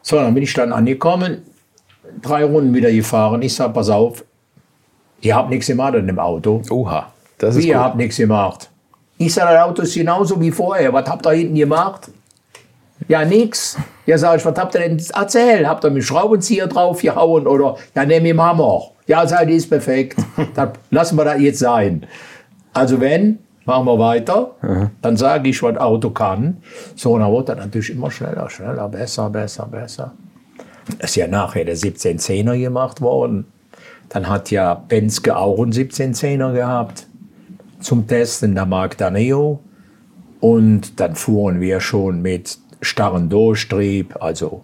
So, 0.00 0.16
dann 0.16 0.34
bin 0.34 0.42
ich 0.42 0.52
dann 0.52 0.72
angekommen, 0.72 1.42
drei 2.20 2.44
Runden 2.44 2.74
wieder 2.74 2.90
gefahren. 2.90 3.40
Ich 3.42 3.54
sag, 3.54 3.72
pass 3.74 3.88
auf, 3.88 4.24
ihr 5.20 5.36
habt 5.36 5.50
nichts 5.50 5.66
gemacht 5.68 5.94
in 5.94 6.06
dem 6.08 6.18
Auto. 6.18 6.62
Oha. 6.70 7.12
Das 7.38 7.54
ist 7.54 7.62
Wie, 7.62 7.68
ihr 7.68 7.74
gut. 7.74 7.84
habt 7.84 7.96
nichts 7.96 8.16
gemacht? 8.16 8.68
Ich 9.18 9.32
sage, 9.32 9.54
das 9.54 9.62
Auto 9.64 9.82
ist 9.82 9.94
genauso 9.94 10.40
wie 10.40 10.50
vorher. 10.50 10.92
Was 10.92 11.08
habt 11.08 11.24
ihr 11.26 11.32
hinten 11.32 11.54
gemacht? 11.54 12.10
Ja, 13.08 13.24
nix. 13.24 13.76
Ja, 14.06 14.18
sag 14.18 14.38
ich, 14.38 14.44
was 14.44 14.56
habt 14.58 14.74
ihr 14.74 14.80
denn 14.80 15.02
erzählt? 15.14 15.66
Habt 15.66 15.84
ihr 15.84 15.90
mit 15.90 16.04
Schraubenzieher 16.04 16.66
drauf 16.66 17.02
gehauen 17.02 17.46
oder 17.46 17.76
ja, 17.94 18.04
nehm 18.04 18.26
im 18.26 18.40
Hammer? 18.40 18.82
Ja, 19.06 19.26
sag 19.26 19.48
ich, 19.48 19.56
ist 19.56 19.70
perfekt. 19.70 20.18
Dann 20.54 20.72
lassen 20.90 21.16
wir 21.16 21.24
das 21.24 21.40
jetzt 21.40 21.58
sein. 21.58 22.06
Also 22.72 23.00
wenn, 23.00 23.38
machen 23.64 23.86
wir 23.86 23.98
weiter. 23.98 24.52
Dann 25.02 25.16
sage 25.16 25.48
ich, 25.48 25.62
was 25.62 25.76
Auto 25.76 26.10
kann. 26.10 26.58
So, 26.96 27.12
und 27.14 27.20
dann 27.20 27.30
wurde 27.30 27.54
das 27.54 27.64
natürlich 27.64 27.90
immer 27.90 28.10
schneller, 28.10 28.48
schneller, 28.48 28.88
besser, 28.88 29.30
besser, 29.30 29.66
besser. 29.66 30.12
Das 30.98 31.10
ist 31.10 31.16
ja 31.16 31.28
nachher 31.28 31.64
der 31.64 31.76
1710er 31.76 32.58
gemacht 32.58 33.00
worden. 33.00 33.46
Dann 34.08 34.28
hat 34.28 34.50
ja 34.50 34.74
Penske 34.74 35.36
auch 35.36 35.58
einen 35.62 35.72
1710er 35.72 36.52
gehabt 36.54 37.06
zum 37.80 38.06
Testen, 38.06 38.54
der 38.54 38.66
Mark 38.66 38.98
Daneo. 38.98 39.60
Und 40.40 40.98
dann 40.98 41.14
fuhren 41.14 41.60
wir 41.60 41.80
schon 41.80 42.20
mit 42.20 42.58
starren 42.82 43.28
Durchtrieb, 43.28 44.16
also 44.20 44.62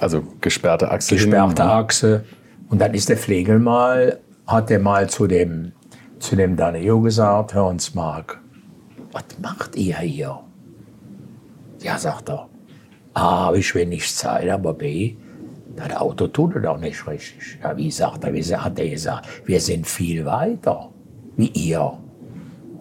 Also 0.00 0.22
gesperrte 0.40 0.90
Achse. 0.90 1.14
gesperrte. 1.14 1.64
Achse. 1.64 2.24
Und 2.68 2.80
dann 2.80 2.94
ist 2.94 3.08
der 3.08 3.16
Flegel 3.16 3.58
mal, 3.58 4.18
hat 4.46 4.70
er 4.70 4.78
mal 4.78 5.08
zu 5.08 5.26
dem, 5.26 5.72
zu 6.18 6.36
dem 6.36 6.56
Daneo 6.56 7.00
gesagt, 7.00 7.54
hör 7.54 7.66
uns 7.66 7.94
Mark, 7.94 8.40
was 9.12 9.24
macht 9.40 9.76
ihr 9.76 9.98
hier? 9.98 10.40
Ja, 11.80 11.96
sagt 11.98 12.28
er, 12.28 12.48
A, 13.14 13.46
habe 13.46 13.58
ich 13.58 13.74
wenig 13.74 14.14
Zeit, 14.14 14.48
aber 14.50 14.74
B, 14.74 15.14
das 15.76 15.96
Auto 15.96 16.26
tut 16.26 16.56
es 16.56 16.62
doch 16.62 16.78
nicht 16.78 17.06
richtig. 17.06 17.58
Ja, 17.62 17.76
wie 17.76 17.90
sagt 17.90 18.24
er, 18.24 18.34
wie 18.34 18.42
hat 18.42 18.78
er 18.78 18.88
gesagt, 18.88 19.28
wir 19.46 19.60
sind 19.60 19.86
viel 19.86 20.24
weiter 20.24 20.90
wie 21.36 21.48
ihr. 21.48 21.92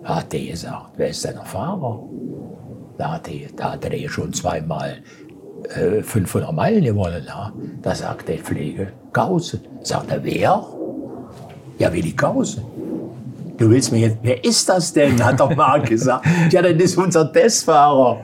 Hat 0.04 0.34
er 0.34 0.52
gesagt, 0.52 0.92
wer 0.98 1.10
ist 1.10 1.24
denn 1.24 1.36
der 1.36 1.46
Fahrer? 1.46 2.04
Da 2.98 3.14
hat 3.14 3.30
er, 3.30 3.50
da 3.56 3.74
hat 3.74 3.86
er 3.86 3.96
ja 3.96 4.10
schon 4.10 4.34
zweimal 4.34 4.98
äh, 5.76 6.02
500 6.02 6.52
Meilen 6.54 6.84
gewonnen. 6.84 7.24
Ja? 7.28 7.52
Da 7.82 7.96
sagt 7.96 8.28
der 8.28 8.40
Pflege, 8.40 8.94
Gausen. 9.14 9.62
Sagt 9.82 10.12
er, 10.12 10.24
wer? 10.24 10.66
Ja, 11.78 11.94
Willi 11.94 12.12
Gausen. 12.12 12.64
Du 13.58 13.70
willst 13.70 13.92
mir 13.92 14.00
jetzt, 14.00 14.18
wer 14.22 14.44
ist 14.44 14.70
das 14.70 14.94
denn? 14.94 15.24
Hat 15.24 15.40
doch 15.40 15.56
Marc 15.56 15.88
gesagt. 15.88 16.26
Ja, 16.52 16.62
das 16.62 16.74
ist 16.74 16.98
unser 16.98 17.32
Testfahrer. 17.32 18.22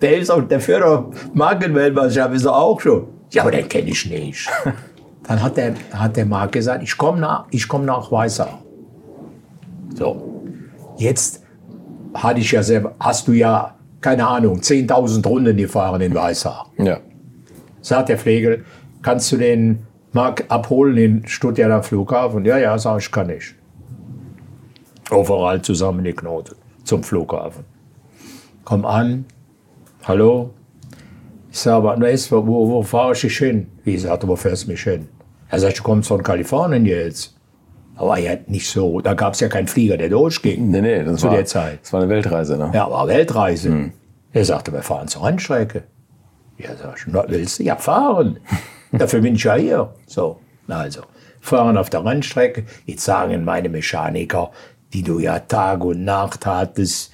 Der 0.00 0.18
ist 0.18 0.30
auch, 0.30 0.42
der 0.42 0.60
führt 0.60 0.82
doch 0.82 1.10
Markenweltmeisterschaft, 1.34 2.34
ist 2.34 2.44
er 2.44 2.56
auch 2.56 2.80
schon. 2.80 3.06
Ja, 3.30 3.42
aber 3.42 3.52
den 3.52 3.68
kenne 3.68 3.90
ich 3.90 4.08
nicht. 4.08 4.48
Dann 5.24 5.42
hat 5.42 5.56
der, 5.56 5.74
hat 5.92 6.16
der 6.16 6.26
Marc 6.26 6.52
gesagt, 6.52 6.84
ich 6.84 6.96
komme 6.96 7.18
nach, 7.18 7.46
ich 7.50 7.66
komm 7.66 7.84
nach 7.84 8.12
Weißach. 8.12 8.58
So. 9.96 10.44
Jetzt 10.98 11.42
hatte 12.14 12.40
ich 12.40 12.52
ja 12.52 12.62
selber, 12.62 12.94
hast 13.00 13.26
du 13.26 13.32
ja, 13.32 13.74
keine 14.00 14.26
Ahnung, 14.26 14.60
10.000 14.60 15.26
Runden 15.26 15.56
gefahren 15.56 16.00
in 16.00 16.14
Weißach. 16.14 16.66
Ja. 16.78 17.00
Sagt 17.80 18.08
der 18.08 18.18
Pflegel, 18.18 18.64
kannst 19.02 19.30
du 19.32 19.36
den 19.36 19.86
Marc 20.12 20.44
abholen 20.48 20.96
in 20.96 21.26
Stuttgarter 21.26 21.82
Flughafen? 21.82 22.44
Ja, 22.44 22.58
ja, 22.58 22.78
sag 22.78 23.00
ich, 23.00 23.10
kann 23.10 23.30
ich. 23.30 23.54
Overall 25.10 25.62
zusammengeknotet 25.62 26.56
zum 26.84 27.02
Flughafen. 27.02 27.64
Komm 28.64 28.84
an, 28.84 29.24
hallo. 30.04 30.50
Ich 31.52 31.60
sage, 31.60 31.88
aber 31.88 32.46
wo, 32.46 32.68
wo 32.68 32.82
fahre 32.82 33.12
ich 33.12 33.20
dich 33.20 33.38
hin? 33.38 33.68
Wie 33.84 33.92
gesagt, 33.92 34.26
wo 34.26 34.36
fährst 34.36 34.66
du 34.66 34.72
mich 34.72 34.82
hin? 34.82 35.08
Er 35.48 35.60
sagt, 35.60 35.78
du 35.78 35.82
kommst 35.82 36.08
von 36.08 36.22
Kalifornien 36.22 36.84
jetzt. 36.84 37.35
Aber 37.96 38.18
ja 38.18 38.36
nicht 38.46 38.68
so, 38.68 39.00
da 39.00 39.14
gab 39.14 39.34
es 39.34 39.40
ja 39.40 39.48
keinen 39.48 39.68
Flieger, 39.68 39.96
der 39.96 40.10
durchging. 40.10 40.70
Nee, 40.70 40.82
nee, 40.82 41.02
das 41.02 41.20
Zu 41.20 41.28
war, 41.28 41.34
der 41.34 41.46
Zeit. 41.46 41.80
Das 41.82 41.92
war 41.92 42.00
eine 42.00 42.10
Weltreise, 42.10 42.58
ne? 42.58 42.70
Ja, 42.74 42.90
war 42.90 43.08
Weltreise. 43.08 43.90
Er 44.32 44.44
sagte, 44.44 44.72
wir 44.72 44.82
fahren 44.82 45.08
zur 45.08 45.24
Rennstrecke. 45.24 45.84
Ja, 46.58 46.70
sag 46.76 46.98
ich, 46.98 47.12
willst 47.28 47.58
du? 47.58 47.64
Ja, 47.64 47.76
fahren. 47.76 48.38
Dafür 48.92 49.20
bin 49.20 49.34
ich 49.34 49.44
ja 49.44 49.54
hier. 49.54 49.94
So, 50.06 50.40
also, 50.68 51.02
fahren 51.40 51.78
auf 51.78 51.88
der 51.88 52.04
Rennstrecke. 52.04 52.64
Jetzt 52.84 53.04
sagen 53.04 53.44
meine 53.44 53.70
Mechaniker, 53.70 54.50
die 54.92 55.02
du 55.02 55.18
ja 55.18 55.38
Tag 55.38 55.82
und 55.84 56.04
Nacht 56.04 56.44
hattest, 56.44 57.12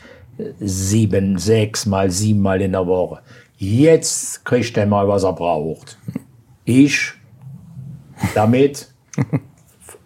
sieben, 0.59 1.39
sechs 1.39 1.87
mal, 1.87 2.11
sieben 2.11 2.41
Mal 2.41 2.61
in 2.61 2.73
der 2.73 2.87
Woche. 2.87 3.21
Jetzt 3.57 4.45
kriegt 4.45 4.77
er 4.77 4.87
mal, 4.87 5.07
was 5.07 5.23
er 5.23 5.33
braucht. 5.33 5.97
Ich 6.65 7.13
damit 8.35 8.89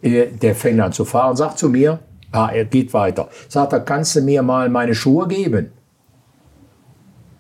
der 0.07 0.55
fängt 0.55 0.81
an 0.81 0.93
zu 0.93 1.05
fahren, 1.05 1.37
sagt 1.37 1.59
zu 1.59 1.69
mir, 1.69 1.99
ah, 2.33 2.51
er 2.53 2.65
geht 2.65 2.93
weiter. 2.93 3.29
Sagt 3.49 3.73
er, 3.73 3.81
kannst 3.81 4.17
du 4.17 4.21
mir 4.21 4.43
mal 4.43 4.69
meine 4.69 4.95
Schuhe 4.95 5.27
geben? 5.29 5.73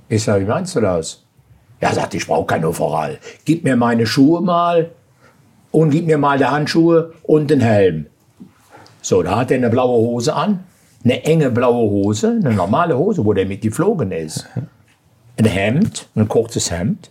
Ich 0.09 0.23
sage, 0.23 0.45
wie 0.45 0.49
meinst 0.49 0.77
du 0.77 0.81
das? 0.81 1.25
Ja, 1.81 1.93
sagt, 1.93 2.15
ich 2.15 2.27
brauche 2.27 2.47
kein 2.47 2.65
Overall. 2.65 3.19
Gib 3.45 3.65
mir 3.65 3.77
meine 3.77 4.07
Schuhe 4.07 4.41
mal 4.41 4.91
und 5.71 5.91
gib 5.91 6.07
mir 6.07 6.19
mal 6.19 6.39
die 6.39 6.45
Handschuhe 6.45 7.13
und 7.23 7.51
den 7.51 7.61
Helm. 7.61 8.07
So, 9.03 9.23
da 9.23 9.37
hat 9.37 9.51
er 9.51 9.59
eine 9.59 9.71
blaue 9.71 9.99
Hose 9.99 10.35
an, 10.35 10.65
eine 11.05 11.23
enge 11.25 11.51
blaue 11.51 11.91
Hose, 11.91 12.41
eine 12.41 12.55
normale 12.55 12.97
Hose, 12.97 13.25
wo 13.25 13.33
der 13.33 13.47
mit 13.47 13.61
geflogen 13.61 14.11
ist. 14.11 14.47
Ein 15.37 15.45
Hemd, 15.45 16.09
ein 16.17 16.29
kurzes 16.29 16.71
Hemd 16.71 17.11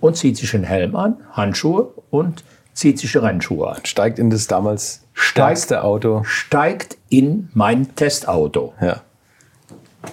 und 0.00 0.16
zieht 0.16 0.36
sich 0.36 0.54
einen 0.54 0.64
Helm 0.64 0.96
an, 0.96 1.18
Handschuhe 1.32 1.88
und 2.10 2.44
zieht 2.74 2.98
sich 2.98 3.12
die 3.12 3.18
Rennschuhe 3.18 3.68
an. 3.76 3.84
Steigt 3.84 4.18
in 4.18 4.30
das 4.30 4.46
damals 4.46 5.02
Steigt- 5.12 5.58
stärkste 5.58 5.84
Auto. 5.84 6.22
steigt 6.24 6.96
in 7.10 7.48
mein 7.54 7.94
Testauto. 7.94 8.72
Ja. 8.80 9.02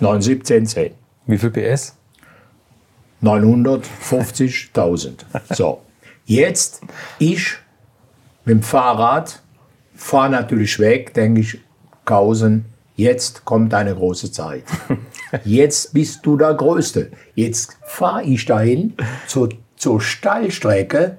91710. 0.02 0.94
Wie 1.26 1.38
viel 1.38 1.52
PS? 1.52 1.96
950.000. 3.24 5.12
So, 5.56 5.82
jetzt 6.26 6.82
ich 7.18 7.56
mit 8.46 8.56
dem 8.58 8.64
Fahrrad 8.64 9.42
fahre 9.96 10.30
natürlich 10.30 10.80
weg, 10.80 11.14
denke 11.14 11.42
ich, 11.42 11.60
Kausen, 12.06 12.66
jetzt 12.96 13.46
kommt 13.46 13.74
eine 13.74 13.94
große 13.96 14.32
Zeit. 14.32 14.64
Jetzt 15.44 15.94
bist 15.94 16.26
du 16.26 16.38
der 16.38 16.56
Größte. 16.56 17.12
Jetzt 17.36 17.78
fahre 17.86 18.24
ich 18.24 18.46
dahin 18.46 18.96
zur, 19.28 19.50
zur 19.76 20.02
Steilstrecke, 20.02 21.18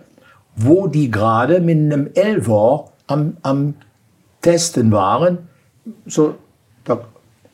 wo 0.62 0.86
die 0.86 1.10
gerade 1.10 1.60
mit 1.60 1.78
einem 1.78 2.10
Elfer 2.14 2.90
am, 3.06 3.36
am 3.42 3.74
testen 4.40 4.92
waren, 4.92 5.48
so, 6.06 6.34
da, 6.84 7.04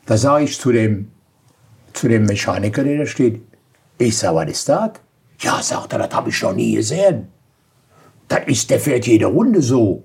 da 0.05 0.17
sage 0.17 0.45
ich 0.45 0.59
zu 0.59 0.71
dem, 0.71 1.09
zu 1.93 2.07
dem 2.07 2.25
Mechaniker, 2.25 2.83
der 2.83 2.99
da 2.99 3.05
steht, 3.05 3.41
ich 3.97 4.17
sage, 4.17 4.35
was 4.35 4.49
ist 4.51 4.69
das? 4.69 4.91
Ja, 5.39 5.61
sagt 5.61 5.93
er, 5.93 5.99
das 5.99 6.13
habe 6.13 6.29
ich 6.29 6.41
noch 6.41 6.53
nie 6.53 6.75
gesehen. 6.75 7.27
Das 8.27 8.41
ist, 8.47 8.69
der 8.69 8.79
fährt 8.79 9.07
jede 9.07 9.27
Runde 9.27 9.61
so. 9.61 10.03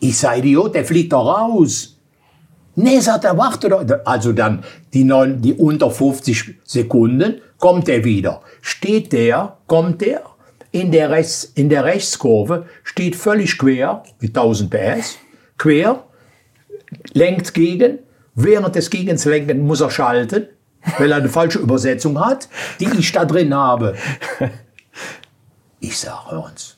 Ich 0.00 0.18
sage, 0.18 0.40
Idiot, 0.40 0.74
der 0.74 0.84
fliegt 0.84 1.12
doch 1.12 1.26
raus. 1.26 1.98
Nee, 2.76 3.00
sagt 3.00 3.24
er, 3.24 3.36
warte 3.36 3.68
doch. 3.68 3.84
Also 4.04 4.32
dann 4.32 4.64
die, 4.92 5.04
neun, 5.04 5.40
die 5.40 5.54
unter 5.54 5.90
50 5.90 6.60
Sekunden 6.64 7.40
kommt 7.58 7.88
er 7.88 8.04
wieder. 8.04 8.42
Steht 8.60 9.12
der, 9.12 9.58
kommt 9.66 10.00
der, 10.00 10.22
in 10.74 10.90
der, 10.90 11.08
Rechts, 11.10 11.52
in 11.54 11.68
der 11.68 11.84
Rechtskurve, 11.84 12.66
steht 12.82 13.14
völlig 13.14 13.56
quer, 13.58 14.02
mit 14.18 14.36
1000 14.36 14.70
PS, 14.70 15.18
quer, 15.56 16.02
lenkt 17.12 17.54
gegen. 17.54 18.00
Während 18.34 18.74
des 18.74 18.90
Gegenslenken 18.90 19.64
muss 19.64 19.80
er 19.80 19.92
schalten, 19.92 20.48
weil 20.98 21.12
er 21.12 21.18
eine 21.18 21.28
falsche 21.28 21.60
Übersetzung 21.60 22.18
hat, 22.18 22.48
die 22.80 22.88
ich 22.98 23.12
da 23.12 23.24
drin 23.24 23.54
habe. 23.54 23.94
Ich 25.78 25.96
sage, 25.96 26.40
uns. 26.40 26.76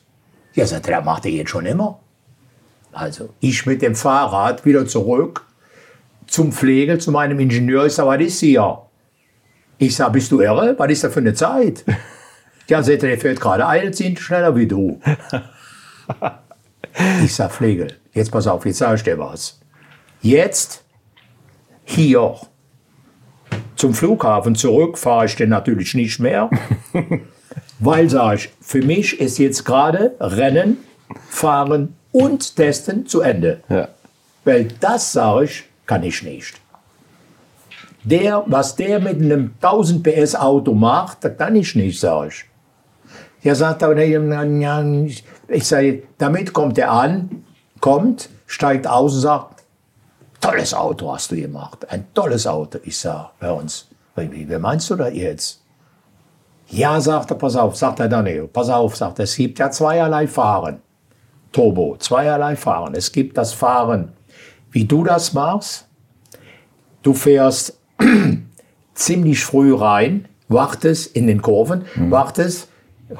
Ja, 0.53 0.67
sagt 0.67 0.87
er, 0.89 1.01
macht 1.01 1.25
er 1.25 1.31
jetzt 1.31 1.49
schon 1.49 1.65
immer. 1.65 1.99
Also, 2.91 3.29
ich 3.39 3.65
mit 3.65 3.81
dem 3.81 3.95
Fahrrad 3.95 4.63
wieder 4.63 4.85
zurück 4.85 5.43
zum 6.27 6.51
Pflege, 6.51 6.99
zu 6.99 7.11
meinem 7.11 7.39
Ingenieur. 7.39 7.87
Ich 7.87 7.93
sage, 7.93 8.09
was 8.09 8.21
ist 8.21 8.39
hier? 8.41 8.79
Ich 9.79 9.95
sage, 9.95 10.11
bist 10.11 10.31
du 10.31 10.41
irre? 10.41 10.75
Was 10.77 10.91
ist 10.91 11.03
das 11.03 11.13
für 11.13 11.21
eine 11.21 11.33
Zeit? 11.33 11.83
Ja, 12.67 12.83
sagt 12.83 13.03
er, 13.03 13.09
der 13.09 13.17
fährt 13.17 13.39
gerade 13.39 13.65
eine 13.65 13.91
Zehntel 13.91 14.21
schneller 14.21 14.55
wie 14.55 14.67
du. 14.67 14.99
Ich 17.23 17.35
sage, 17.35 17.53
Pflege, 17.53 17.87
jetzt 18.13 18.31
pass 18.31 18.47
auf, 18.47 18.65
jetzt 18.65 18.79
sage 18.79 18.95
ich 18.95 19.03
dir 19.03 19.19
was. 19.19 19.59
Jetzt, 20.21 20.83
hier, 21.85 22.35
zum 23.75 23.93
Flughafen 23.93 24.55
zurück 24.55 24.97
fahre 24.97 25.25
ich 25.25 25.35
denn 25.35 25.49
natürlich 25.49 25.93
nicht 25.93 26.19
mehr. 26.19 26.49
Weil, 27.79 28.09
sage 28.09 28.37
ich, 28.37 28.49
für 28.59 28.81
mich 28.81 29.19
ist 29.19 29.37
jetzt 29.37 29.63
gerade 29.63 30.15
Rennen, 30.19 30.77
Fahren 31.29 31.95
und 32.11 32.55
Testen 32.55 33.05
zu 33.05 33.21
Ende. 33.21 33.61
Ja. 33.69 33.89
Weil 34.43 34.69
das, 34.79 35.11
sage 35.11 35.45
ich, 35.45 35.65
kann 35.85 36.01
ich 36.01 36.23
nicht. 36.23 36.55
Der, 38.03 38.43
was 38.47 38.75
der 38.75 38.99
mit 38.99 39.21
einem 39.21 39.53
1000 39.61 40.01
PS 40.01 40.35
Auto 40.35 40.73
macht, 40.73 41.23
das 41.23 41.37
kann 41.37 41.55
ich 41.55 41.75
nicht, 41.75 41.99
sage 41.99 42.29
ich. 42.29 42.45
Ja, 43.47 43.55
sagt 43.55 43.81
er, 43.81 43.95
ich 45.47 45.65
sage, 45.65 46.03
damit 46.17 46.51
kommt 46.51 46.77
er 46.77 46.91
an, 46.91 47.45
kommt, 47.79 48.27
steigt 48.45 48.85
aus 48.85 49.13
und 49.13 49.21
sagt, 49.21 49.63
tolles 50.41 50.73
Auto 50.73 51.13
hast 51.13 51.31
du 51.31 51.37
gemacht, 51.37 51.89
ein 51.89 52.07
tolles 52.13 52.45
Auto. 52.45 52.79
Ich 52.83 52.97
sage, 52.97 53.29
bei 53.39 53.49
uns, 53.49 53.87
wie, 54.17 54.49
wie 54.49 54.57
meinst 54.57 54.89
du 54.89 54.95
das 54.97 55.13
jetzt? 55.13 55.61
Ja, 56.67 56.99
sagt 56.99 57.31
er, 57.31 57.35
pass 57.37 57.55
auf, 57.55 57.77
sagt 57.77 58.01
er 58.01 58.09
dann, 58.09 58.27
pass 58.51 58.69
auf, 58.69 58.97
sagt 58.97 59.19
er, 59.19 59.23
es 59.23 59.37
gibt 59.37 59.59
ja 59.59 59.71
zweierlei 59.71 60.27
Fahren. 60.27 60.81
Turbo, 61.53 61.95
zweierlei 61.99 62.57
Fahren. 62.57 62.95
Es 62.95 63.09
gibt 63.13 63.37
das 63.37 63.53
Fahren, 63.53 64.11
wie 64.71 64.83
du 64.83 65.05
das 65.05 65.31
machst. 65.31 65.87
Du 67.01 67.13
fährst 67.13 67.79
ziemlich 68.93 69.45
früh 69.45 69.73
rein, 69.73 70.27
wartest 70.49 71.15
in 71.15 71.27
den 71.27 71.41
Kurven, 71.41 71.85
Mhm. 71.95 72.11
wartest, 72.11 72.67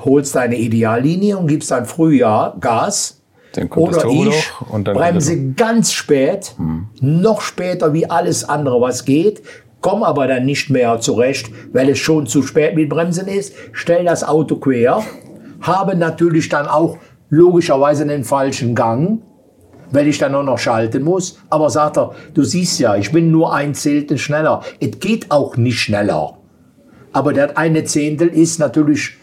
holst 0.04 0.36
deine 0.36 0.58
Ideallinie 0.58 1.38
und 1.38 1.48
gibst 1.48 1.72
dann 1.72 1.86
früh 1.86 2.20
ja 2.20 2.56
Gas. 2.60 3.22
Dann 3.54 3.70
kommt 3.70 3.96
das 3.96 4.04
Oder 4.06 4.14
Turbo 4.14 4.30
ich 4.30 4.52
und 4.70 4.88
dann 4.88 4.96
bremse 4.96 5.54
ganz 5.54 5.92
spät, 5.92 6.56
noch 7.00 7.42
später 7.42 7.94
wie 7.94 8.10
alles 8.10 8.48
andere, 8.48 8.82
was 8.82 9.06
geht, 9.06 9.42
komme 9.82 10.06
aber 10.06 10.28
dann 10.28 10.46
nicht 10.46 10.70
mehr 10.70 11.00
zurecht, 11.00 11.50
weil 11.74 11.90
es 11.90 12.00
schon 12.00 12.28
zu 12.28 12.44
spät 12.44 12.76
mit 12.76 12.90
Bremsen 12.90 13.28
ist, 13.28 13.54
stell 13.72 14.06
das 14.06 14.24
Auto 14.24 14.58
quer, 14.58 15.02
habe 15.62 15.96
natürlich 15.96 16.50
dann 16.50 16.68
auch 16.68 16.98
logischerweise 17.30 18.06
den 18.06 18.24
falschen 18.24 18.76
Gang, 18.76 19.22
weil 19.92 20.08
ich 20.08 20.18
dann 20.18 20.36
auch 20.36 20.44
noch 20.44 20.60
schalten 20.60 21.04
muss. 21.04 21.40
Aber 21.50 21.70
sagt 21.70 21.98
er, 21.98 22.14
du 22.34 22.44
siehst 22.44 22.80
ja, 22.80 22.96
ich 22.96 23.12
bin 23.12 23.32
nur 23.32 23.54
ein 23.54 23.74
Zehntel 23.74 24.18
schneller. 24.18 24.62
Es 24.80 25.00
geht 25.00 25.32
auch 25.32 25.58
nicht 25.58 25.80
schneller. 25.80 26.38
Aber 27.14 27.34
der 27.34 27.58
eine 27.58 27.84
Zehntel 27.84 28.28
ist 28.28 28.60
natürlich, 28.60 29.17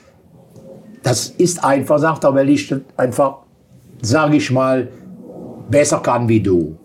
das 1.05 1.29
ist 1.29 1.63
einfach, 1.63 1.99
sagt 1.99 2.25
er, 2.25 2.35
weil 2.35 2.49
ich 2.49 2.75
einfach, 2.97 3.37
sage 4.01 4.37
ich 4.37 4.51
mal, 4.51 4.89
besser 5.69 6.01
kann 6.01 6.27
wie 6.29 6.41
du. 6.41 6.77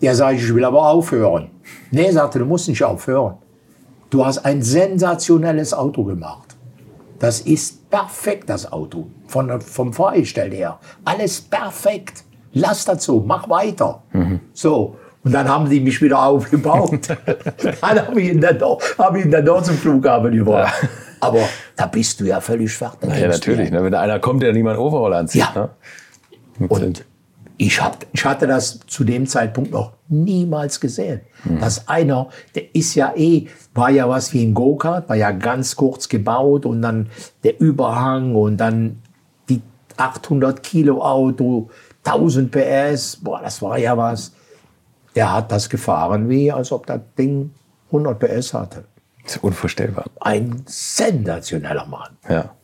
Ja, 0.00 0.14
sage 0.14 0.36
ich, 0.36 0.44
ich 0.44 0.54
will 0.54 0.64
aber 0.64 0.88
aufhören. 0.88 1.50
Nee, 1.90 2.10
sagte, 2.10 2.38
du 2.38 2.46
musst 2.46 2.68
nicht 2.68 2.82
aufhören. 2.82 3.34
Du 4.08 4.24
hast 4.24 4.38
ein 4.38 4.62
sensationelles 4.62 5.74
Auto 5.74 6.04
gemacht. 6.04 6.56
Das 7.18 7.42
ist 7.42 7.90
perfekt, 7.90 8.48
das 8.48 8.72
Auto. 8.72 9.08
Von, 9.26 9.60
vom 9.60 9.92
Fahrgestell 9.92 10.50
her. 10.52 10.78
Alles 11.04 11.42
perfekt. 11.42 12.24
Lass 12.54 12.86
dazu, 12.86 13.22
mach 13.24 13.48
weiter. 13.50 14.02
So. 14.54 14.96
Und 15.22 15.32
dann 15.32 15.46
haben 15.46 15.68
die 15.68 15.80
mich 15.80 16.00
wieder 16.00 16.22
aufgebaut. 16.22 17.10
dann 17.82 18.06
habe 18.06 18.22
ich 18.22 18.30
ihn 18.30 18.40
dann 18.40 18.58
doch, 18.58 18.80
hab 18.96 19.14
ich 19.16 19.26
ihn 19.26 19.30
dann 19.30 19.44
doch 19.44 19.62
zum 19.62 19.76
Flughafen 19.76 20.32
gebracht. 20.32 20.88
Aber 21.20 21.48
da 21.76 21.86
bist 21.86 22.20
du 22.20 22.24
ja 22.24 22.40
völlig 22.40 22.72
fertig. 22.72 23.10
Ja, 23.14 23.28
natürlich. 23.28 23.70
Ne? 23.70 23.82
Wenn 23.84 23.92
da 23.92 24.00
einer 24.00 24.18
kommt, 24.18 24.42
der 24.42 24.52
niemand 24.52 24.78
Overall 24.78 25.12
anzieht. 25.14 25.46
Ja. 25.54 25.70
Ne? 26.58 26.68
Und 26.68 27.04
ich, 27.56 27.82
hab, 27.82 28.06
ich 28.12 28.24
hatte 28.24 28.46
das 28.46 28.80
zu 28.86 29.04
dem 29.04 29.26
Zeitpunkt 29.26 29.70
noch 29.70 29.92
niemals 30.08 30.80
gesehen. 30.80 31.20
Dass 31.60 31.88
einer, 31.88 32.28
der 32.54 32.74
ist 32.74 32.94
ja 32.94 33.12
eh, 33.14 33.48
war 33.74 33.90
ja 33.90 34.08
was 34.08 34.32
wie 34.32 34.44
ein 34.44 34.54
Go-Kart, 34.54 35.08
war 35.08 35.16
ja 35.16 35.30
ganz 35.30 35.76
kurz 35.76 36.08
gebaut 36.08 36.64
und 36.64 36.80
dann 36.80 37.10
der 37.44 37.60
Überhang 37.60 38.34
und 38.34 38.56
dann 38.56 39.02
die 39.50 39.60
800 39.96 40.62
Kilo 40.62 41.02
Auto, 41.02 41.68
1000 42.04 42.50
PS, 42.50 43.18
boah, 43.22 43.40
das 43.42 43.60
war 43.60 43.78
ja 43.78 43.96
was. 43.96 44.32
Der 45.14 45.32
hat 45.34 45.52
das 45.52 45.68
gefahren, 45.68 46.30
wie 46.30 46.50
als 46.50 46.72
ob 46.72 46.86
das 46.86 47.00
Ding 47.18 47.50
100 47.88 48.18
PS 48.18 48.54
hatte. 48.54 48.84
Das 49.24 49.36
ist 49.36 49.44
unvorstellbar. 49.44 50.04
Ein 50.20 50.62
sensationeller 50.66 51.86
Mann. 51.86 52.16
Ja. 52.28 52.54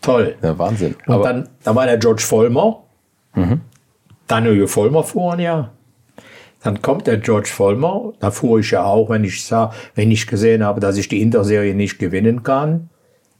Toll. 0.00 0.36
ja 0.42 0.58
Wahnsinn. 0.58 0.94
Und 1.06 1.14
Aber 1.14 1.24
dann, 1.24 1.48
da 1.64 1.74
war 1.74 1.86
der 1.86 1.98
George 1.98 2.22
Vollmer. 2.22 2.82
Daniel 4.26 4.66
Vollmer 4.66 5.04
fuhren 5.04 5.40
ja. 5.40 5.72
Dann 6.62 6.82
kommt 6.82 7.06
der 7.06 7.18
George 7.18 7.48
Vollmer. 7.48 8.12
Da 8.18 8.30
fuhr 8.30 8.60
ich 8.60 8.70
ja 8.70 8.84
auch, 8.84 9.10
wenn 9.10 9.24
ich 9.24 9.44
sah, 9.44 9.72
wenn 9.94 10.10
ich 10.10 10.26
gesehen 10.26 10.64
habe, 10.64 10.80
dass 10.80 10.96
ich 10.96 11.08
die 11.08 11.22
Interserie 11.22 11.74
nicht 11.74 11.98
gewinnen 11.98 12.42
kann. 12.42 12.88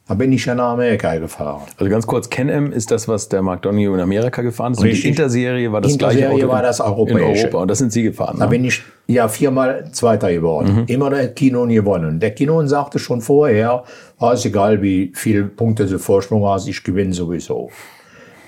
Da 0.07 0.13
bin 0.13 0.31
ich 0.31 0.45
ja 0.45 0.55
nach 0.55 0.69
Amerika 0.71 1.15
gefahren. 1.17 1.63
also 1.77 1.89
ganz 1.91 2.07
kurz, 2.07 2.29
Can-Am 2.29 2.71
ist 2.71 2.91
das, 2.91 3.09
was 3.09 3.27
der 3.27 3.41
Mark 3.41 3.61
Donoghue 3.63 3.93
in 3.95 3.99
Amerika 3.99 4.41
gefahren 4.41 4.71
ist. 4.71 4.79
Und 4.79 4.85
die. 4.87 5.05
Interserie 5.07 5.69
war 5.71 5.81
das 5.81 5.91
Interserie 5.91 6.27
gleiche 6.27 6.43
Auto 6.45 6.53
war 6.53 6.61
das 6.61 6.79
in 6.79 6.85
europäische. 6.85 7.43
Europa. 7.47 7.57
Und 7.63 7.67
das 7.69 7.77
sind 7.79 7.91
Sie 7.91 8.03
gefahren. 8.03 8.37
Da 8.39 8.45
Ne? 8.45 8.51
bin 8.51 8.63
ich 8.63 8.81
ja 9.07 9.27
viermal 9.27 9.89
Zweiter 9.91 10.31
geworden. 10.31 10.85
Immer 10.87 11.09
der 11.09 11.27
Kinon 11.33 11.67
gewonnen. 11.69 12.21
Der 12.21 12.31
Kinon 12.31 12.69
sagte 12.69 12.99
schon 12.99 13.19
vorher, 13.19 13.83
ah, 14.19 14.31
ist 14.31 14.45
egal, 14.45 14.81
wie 14.81 15.11
viele 15.13 15.43
Punkte 15.43 15.85
du 15.85 15.99
Vorsprung 15.99 16.45
hast, 16.45 16.67
ich 16.69 16.81
gewinne 16.83 17.13
sowieso. 17.13 17.69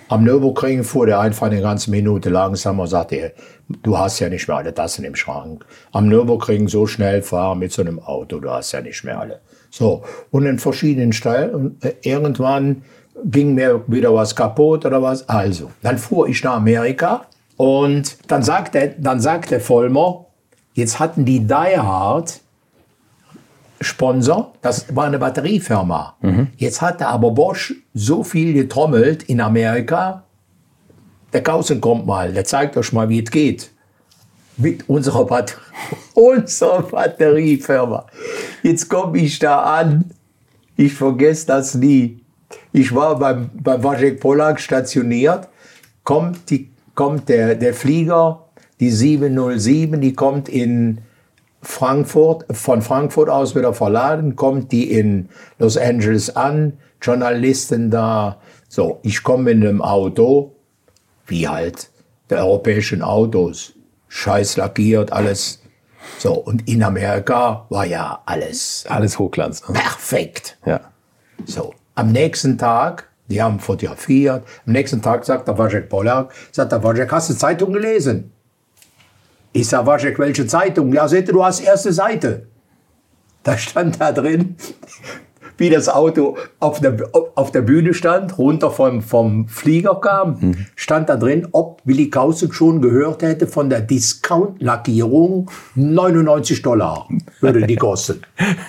Am 0.08 0.24
Nürburgring 0.24 0.84
fuhr 0.84 1.06
der 1.08 1.20
einfach 1.20 1.48
eine 1.48 1.62
ganze 1.62 1.92
Minute 1.92 2.30
langsamer, 2.30 2.88
sagte 2.88 3.16
er, 3.18 3.32
du 3.84 3.98
hast 3.98 4.20
ja 4.20 4.30
nicht 4.30 4.48
mehr 4.48 4.58
alle 4.58 4.74
Tassen 4.74 5.04
im 5.06 5.14
Schrank. 5.16 5.66
Am 5.92 6.08
Nürburgring 6.08 6.68
so 6.70 6.88
schnell 6.88 7.22
fahren 7.22 7.60
mit 7.60 7.72
so 7.74 7.82
einem 7.82 8.00
Auto, 8.00 8.40
du 8.40 8.50
hast 8.50 8.72
ja 8.72 8.82
nicht 8.82 9.04
mehr 9.04 9.20
alle. 9.20 9.40
So, 9.70 10.04
und 10.32 10.46
in 10.46 10.60
verschiedenen 10.60 11.14
Stellen, 11.14 11.54
und 11.54 11.86
äh, 11.86 11.96
irgendwann 12.02 12.84
ging 13.26 13.54
mir 13.54 13.84
wieder 13.88 14.14
was 14.14 14.36
kaputt 14.36 14.86
oder 14.86 15.02
was. 15.02 15.28
Also, 15.28 15.72
dann 15.82 15.98
fuhr 15.98 16.28
ich 16.28 16.44
nach 16.44 16.56
Amerika 16.56 17.26
und 17.58 18.18
dann 18.32 18.44
sagte, 18.44 18.96
dann 18.98 19.20
sagte 19.20 19.60
Vollmer, 19.60 20.26
jetzt 20.74 21.00
hatten 21.00 21.26
die 21.26 21.42
Die 21.42 21.78
Hard 21.78 22.40
Sponsor, 23.82 24.54
das 24.62 24.94
war 24.96 25.06
eine 25.06 25.20
Batteriefirma. 25.20 26.16
Jetzt 26.58 26.82
hatte 26.82 27.08
aber 27.08 27.32
Bosch 27.32 27.74
so 27.94 28.24
viel 28.24 28.54
getrommelt 28.54 29.24
in 29.24 29.40
Amerika. 29.40 30.24
Der 31.32 31.44
Kausen 31.44 31.80
kommt 31.80 32.06
mal, 32.06 32.34
der 32.34 32.44
zeigt 32.44 32.76
euch 32.76 32.92
mal, 32.92 33.08
wie 33.08 33.24
es 33.24 33.32
geht. 33.32 33.72
Mit 34.60 34.88
unserer, 34.90 35.26
Bat 35.26 35.58
unserer 36.14 36.84
Batteriefirma. 36.84 38.06
Jetzt 38.62 38.90
komme 38.90 39.18
ich 39.18 39.40
da 39.40 39.62
an. 39.62 40.12
Ich 40.76 40.94
vergesse 40.94 41.48
das 41.48 41.76
nie. 41.76 42.20
Ich 42.74 42.94
war 42.94 43.18
beim, 43.18 43.50
beim 43.54 43.82
Wojciech 43.84 44.20
Polak 44.20 44.60
stationiert. 44.60 45.48
Kommt, 46.04 46.50
die, 46.50 46.70
kommt 46.94 47.30
der, 47.30 47.56
der 47.56 47.74
Flieger, 47.74 48.50
die 48.80 48.92
707, 48.92 50.02
die 50.02 50.14
kommt 50.14 50.50
in 50.50 51.00
Frankfurt, 51.62 52.46
von 52.52 52.82
Frankfurt 52.82 53.30
aus 53.30 53.56
wieder 53.56 53.74
verladen, 53.74 54.36
kommt 54.36 54.72
die 54.72 54.92
in 54.92 55.30
Los 55.58 55.78
Angeles 55.78 56.36
an, 56.36 56.74
Journalisten 57.02 57.92
da. 57.92 58.40
So, 58.68 59.00
ich 59.04 59.24
komme 59.24 59.52
in 59.52 59.64
einem 59.64 59.82
Auto, 59.82 60.56
wie 61.28 61.48
halt 61.48 61.90
der 62.30 62.46
europäischen 62.46 63.02
Autos. 63.02 63.74
Scheiß 64.10 64.58
lackiert, 64.58 65.14
alles. 65.14 65.62
So, 66.18 66.34
und 66.34 66.68
in 66.68 66.84
Amerika 66.84 67.66
war 67.70 67.86
ja 67.86 68.22
alles 68.26 68.86
Alles 68.90 69.18
Hochglanz. 69.18 69.68
Ne? 69.68 69.76
perfekt. 69.76 70.58
Ja. 70.66 70.82
So, 71.46 71.74
am 71.96 72.12
nächsten 72.12 72.58
Tag, 72.58 73.08
die 73.28 73.42
haben 73.42 73.60
fotografiert, 73.60 74.44
am 74.66 74.74
nächsten 74.74 75.02
Tag 75.02 75.24
sagt 75.24 75.48
der 75.48 75.58
Wojciech 75.58 75.88
Pollack, 75.88 76.34
sagt 76.52 76.72
der 76.72 76.84
Wojciech, 76.84 77.10
hast 77.12 77.30
du 77.30 77.34
Zeitung 77.36 77.72
gelesen? 77.72 78.32
Ich 79.54 79.68
sag, 79.68 79.86
Wojciech, 79.86 80.20
welche 80.20 80.46
Zeitung? 80.46 80.92
Ja, 80.94 81.08
seht 81.08 81.28
ihr, 81.28 81.34
du 81.34 81.44
hast 81.44 81.62
erste 81.62 81.94
Seite. 81.94 82.48
Da 83.44 83.58
stand 83.58 84.02
da 84.02 84.12
drin, 84.12 84.58
wie 85.60 85.70
das 85.70 85.90
Auto 85.90 86.38
auf 86.60 86.80
der, 86.80 86.98
auf 87.36 87.52
der 87.52 87.62
Bühne 87.62 87.94
stand, 87.94 88.38
runter 88.38 88.72
vom, 88.72 89.02
vom 89.02 89.48
Flieger 89.48 89.96
kam, 89.96 90.56
stand 90.76 91.10
da 91.10 91.18
drin, 91.18 91.48
ob 91.52 91.82
Willi 91.86 92.10
Kausik 92.10 92.54
schon 92.54 92.82
gehört 92.82 93.22
hätte 93.22 93.48
von 93.48 93.70
der 93.70 93.82
Discount-Lackierung 93.82 95.50
99 95.76 96.62
Dollar 96.62 97.08
würde 97.42 97.66
die 97.66 97.76
kosten. 97.76 98.22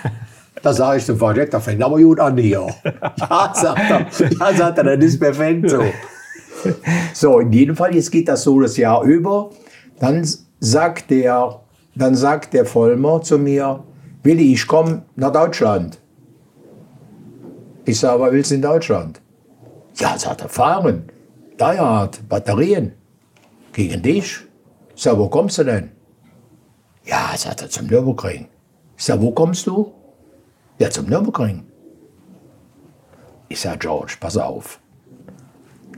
Da 0.63 0.75
sage 0.75 0.99
ich 0.99 1.07
zum 1.07 1.17
Projekt, 1.17 1.55
da 1.55 1.61
fängt 1.61 1.83
aber 1.83 1.99
gut 1.99 2.21
an 2.21 2.37
hier. 2.37 2.67
Ja, 3.17 3.53
sagt 3.55 3.91
er, 3.91 4.31
ja, 4.31 4.55
sagt 4.55 4.77
er, 4.77 4.97
das 4.97 5.07
ist 5.07 5.19
perfekt 5.19 5.71
so. 5.71 5.83
So, 7.15 7.39
in 7.39 7.53
jedem 7.53 7.77
Fall, 7.77 7.95
jetzt 7.95 8.11
geht 8.11 8.29
das 8.29 8.43
so 8.43 8.61
das 8.61 8.77
Jahr 8.77 9.03
über. 9.05 9.51
Dann 9.99 10.27
sagt 10.59 11.11
der, 11.11 11.61
dann 11.95 12.15
sagt 12.15 12.53
der 12.53 12.67
Vollmer 12.67 13.23
zu 13.23 13.39
mir, 13.39 13.83
Willi, 14.23 14.53
ich 14.53 14.67
komme 14.67 15.03
nach 15.17 15.33
Deutschland. 15.33 16.00
Ich 17.91 17.99
sage, 17.99 18.21
was 18.21 18.31
willst 18.31 18.53
du 18.53 18.55
in 18.55 18.63
Deutschland? 18.63 19.21
Ja, 19.97 20.17
sagt 20.17 20.43
er, 20.43 20.49
fahren. 20.49 21.11
Dayard, 21.59 22.21
Batterien. 22.29 22.93
Gegen 23.73 24.01
dich. 24.01 24.39
Ich 24.95 25.03
sage, 25.03 25.19
wo 25.19 25.29
kommst 25.29 25.59
du 25.59 25.65
denn? 25.65 25.91
Ja, 27.05 27.33
sagt 27.37 27.63
er, 27.63 27.69
zum 27.69 27.89
Nürburgring. 27.89 28.47
Ich 28.97 29.05
sage, 29.05 29.21
wo 29.23 29.33
kommst 29.33 29.67
du? 29.67 29.93
Ja, 30.79 30.89
zum 30.89 31.07
Nürburgring. 31.07 31.65
Ich 33.49 33.61
sage, 33.61 33.79
George, 33.79 34.15
pass 34.21 34.37
auf. 34.37 34.79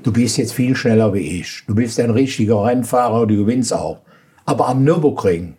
Du 0.02 0.10
bist 0.14 0.38
jetzt 0.38 0.54
viel 0.54 0.74
schneller 0.74 1.12
wie 1.12 1.40
ich. 1.40 1.62
Du 1.66 1.74
bist 1.74 2.00
ein 2.00 2.08
richtiger 2.08 2.64
Rennfahrer, 2.64 3.26
du 3.26 3.36
gewinnst 3.36 3.74
auch. 3.74 3.98
Aber 4.46 4.66
am 4.68 4.82
Nürburgring, 4.82 5.58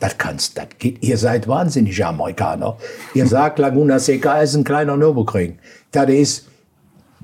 das 0.00 0.16
kannst, 0.16 0.56
das 0.58 0.66
geht, 0.78 1.02
ihr 1.04 1.18
seid 1.18 1.46
wahnsinnig, 1.46 1.98
ihr 1.98 2.08
Amerikaner. 2.08 2.76
Ihr 3.14 3.26
sagt, 3.26 3.58
Laguna 3.58 3.98
Seca 3.98 4.40
ist 4.40 4.54
ein 4.54 4.64
kleiner 4.64 4.96
Nürburgring. 4.96 5.58
Das 5.92 6.08
ist 6.08 6.48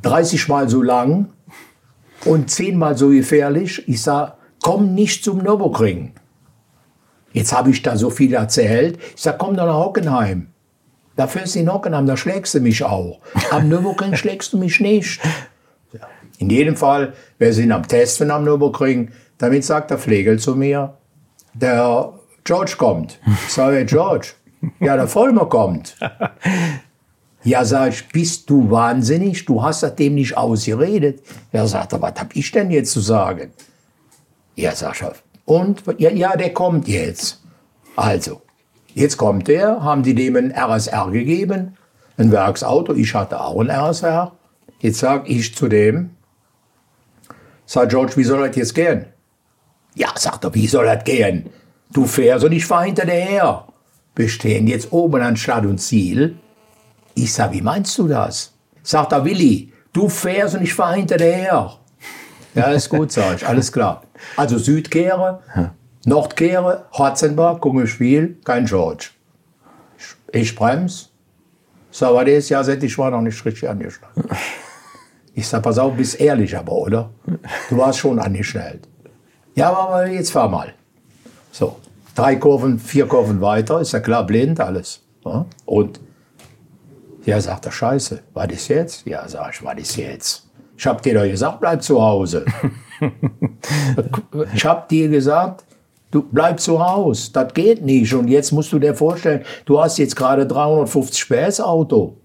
30 0.03 0.49
Mal 0.49 0.69
so 0.69 0.83
lang 0.83 1.31
und 2.27 2.51
10 2.51 2.77
Mal 2.77 2.97
so 2.97 3.09
gefährlich. 3.09 3.83
Ich 3.89 4.03
sag, 4.03 4.37
komm 4.62 4.95
nicht 4.95 5.25
zum 5.25 5.39
Nürburgring. 5.39 6.12
Jetzt 7.33 7.53
habe 7.53 7.71
ich 7.71 7.83
da 7.83 7.97
so 7.97 8.11
viel 8.11 8.35
erzählt. 8.35 8.99
Ich 9.15 9.23
sag, 9.23 9.39
komm 9.39 9.57
doch 9.57 9.67
nach 9.67 9.85
Hockenheim. 9.85 10.49
Da 11.17 11.27
fährst 11.27 11.55
du 11.55 11.61
in 11.61 11.73
Hockenheim, 11.73 12.07
da 12.07 12.17
schlägst 12.17 12.55
du 12.55 12.61
mich 12.61 12.85
auch. 12.85 13.21
Am 13.51 13.69
Nürburgring 13.69 14.15
schlägst 14.17 14.53
du 14.53 14.59
mich 14.59 14.81
nicht. 14.81 15.21
In 16.39 16.51
jedem 16.51 16.77
Fall, 16.77 17.15
wir 17.39 17.55
sind 17.55 17.73
am 17.73 17.89
Testen 17.89 18.31
am 18.31 18.45
Nürburgring. 18.45 19.12
Damit 19.39 19.65
sagt 19.65 19.91
der 19.91 19.99
Pflegel 19.99 20.39
zu 20.39 20.55
mir, 20.55 20.99
der 21.55 22.12
George 22.47 22.77
kommt. 22.79 23.19
Ich 23.47 23.53
sage, 23.53 23.85
George, 23.85 24.29
ja, 24.79 24.97
der 24.97 25.09
Vollmer 25.09 25.47
kommt. 25.47 25.97
Ja, 27.43 27.65
sag 27.65 27.91
ich, 27.91 28.09
bist 28.09 28.49
du 28.49 28.71
wahnsinnig? 28.71 29.45
Du 29.45 29.63
hast 29.63 29.83
das 29.83 29.97
dem 29.97 30.15
nicht 30.15 30.37
ausgeredet. 30.37 31.23
Er 31.53 31.67
sagt, 31.67 31.93
was 32.01 32.15
hab 32.19 32.35
ich 32.35 32.51
denn 32.53 32.71
jetzt 32.71 32.93
zu 32.93 33.01
sagen? 33.01 33.53
Ja, 34.55 34.75
sag 34.75 35.01
ich, 35.01 35.09
und? 35.45 35.83
Ja, 35.99 36.11
ja, 36.11 36.37
der 36.37 36.53
kommt 36.53 36.89
jetzt. 36.89 37.43
Also, 37.97 38.43
jetzt 38.95 39.17
kommt 39.17 39.49
der, 39.49 39.83
haben 39.83 40.03
die 40.03 40.15
dem 40.15 40.37
ein 40.37 40.53
RSR 40.53 41.11
gegeben, 41.11 41.77
ein 42.17 42.31
Werksauto. 42.31 42.95
Ich 42.95 43.15
hatte 43.15 43.41
auch 43.41 43.61
ein 43.61 43.71
RSR. 43.71 44.33
Jetzt 44.79 44.99
sag 44.99 45.29
ich 45.29 45.55
zu 45.55 45.69
dem, 45.69 46.11
sag 47.65 47.89
George, 47.89 48.13
wie 48.17 48.25
soll 48.25 48.47
das 48.47 48.57
jetzt 48.57 48.75
gehen? 48.75 49.07
Ja, 49.95 50.09
sagt 50.17 50.45
er, 50.45 50.55
wie 50.55 50.67
soll 50.67 50.87
das 50.87 51.05
gehen? 51.05 51.51
Du 51.92 52.07
fährst 52.07 52.44
und 52.44 52.53
ich 52.53 52.66
fahr 52.66 52.85
hinter 52.85 53.05
dir 53.05 53.12
her. 53.12 53.64
Wir 54.14 54.29
stehen 54.29 54.66
jetzt 54.66 54.92
oben 54.92 55.22
an 55.22 55.37
Stadt 55.37 55.66
und 55.66 55.79
Ziel. 55.79 56.37
Ich 57.14 57.33
sag, 57.33 57.53
wie 57.53 57.62
meinst 57.62 57.96
du 57.99 58.09
das? 58.09 58.55
Sagt 58.83 59.12
er, 59.12 59.25
Willi, 59.25 59.72
du 59.92 60.09
fährst 60.09 60.55
und 60.55 60.62
ich 60.62 60.75
fahr 60.75 60.94
hinter 60.94 61.16
dir 61.16 61.33
her. 61.33 61.72
Ja, 62.55 62.64
ist 62.72 62.88
gut, 62.88 63.12
sag 63.12 63.37
ich, 63.37 63.46
alles 63.46 63.70
klar. 63.70 64.03
Also 64.37 64.57
Südkehre, 64.59 65.40
Nordkehre, 66.07 66.87
Hotzenberg, 66.92 67.61
Kungelspiel, 67.61 68.38
kein 68.44 68.64
George. 68.64 69.11
Ich, 69.99 70.40
ich 70.40 70.55
brems. 70.55 71.11
Sag, 71.90 72.14
was 72.14 72.29
ist? 72.29 72.49
Ja, 72.49 72.62
seit 72.64 72.83
ich 72.83 72.96
war 72.99 73.11
noch 73.11 73.20
nicht 73.20 73.44
richtig 73.44 73.68
angeschnallt. 73.68 74.14
Ich 75.35 75.46
sag, 75.46 75.62
pass 75.62 75.79
auf, 75.79 75.94
bist 75.94 76.18
ehrlich 76.18 76.57
aber, 76.57 76.72
oder? 76.72 77.11
Du 77.68 77.77
warst 77.77 77.99
schon 77.99 78.18
angeschnallt. 78.18 78.88
Ja, 79.55 79.70
aber 79.70 80.07
jetzt 80.07 80.33
fahr 80.33 80.49
mal. 80.49 80.72
So, 81.59 81.77
drei 82.14 82.37
Kurven, 82.37 82.79
vier 82.79 83.07
Kurven 83.07 83.40
weiter, 83.40 83.81
ist 83.81 83.92
ja 83.92 84.01
klar, 84.01 84.27
blind, 84.27 84.61
alles. 84.61 85.01
Ja? 85.25 85.47
Und 85.64 86.01
ja, 87.25 87.40
sagt 87.40 87.64
er, 87.64 87.73
scheiße, 87.73 88.21
was 88.35 88.53
ist 88.53 88.69
jetzt? 88.69 89.07
Ja, 89.07 89.27
sag 89.27 89.55
ich, 89.55 89.64
was 89.64 89.79
ist 89.79 89.97
jetzt? 89.97 90.51
Ich 90.77 90.87
hab 90.87 91.01
dir 91.01 91.14
doch 91.14 91.23
gesagt, 91.23 91.61
bleib 91.61 91.83
zu 91.83 92.03
Hause. 92.03 92.45
ich 94.55 94.66
hab 94.66 94.90
dir 94.90 95.09
gesagt, 95.09 95.64
du 96.11 96.25
bleib 96.31 96.61
zu 96.61 96.79
Hause, 96.79 97.33
das 97.33 97.55
geht 97.55 97.83
nicht. 97.83 98.12
Und 98.12 98.29
jetzt 98.29 98.53
musst 98.53 98.71
du 98.71 98.79
dir 98.79 98.95
vorstellen, 98.95 99.42
du 99.64 99.81
hast 99.81 99.97
jetzt 99.97 100.14
gerade 100.14 100.47
350 100.47 101.27
PS 101.27 101.61
Auto. 101.62 102.19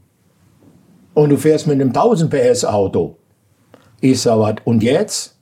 Und 1.13 1.29
du 1.29 1.37
fährst 1.37 1.67
mit 1.67 1.75
einem 1.75 1.95
1000 1.95 2.29
PS 2.29 2.65
Auto. 2.65 3.15
Ich 4.01 4.21
sag, 4.21 4.37
was, 4.39 4.55
und 4.65 4.83
jetzt? 4.83 5.37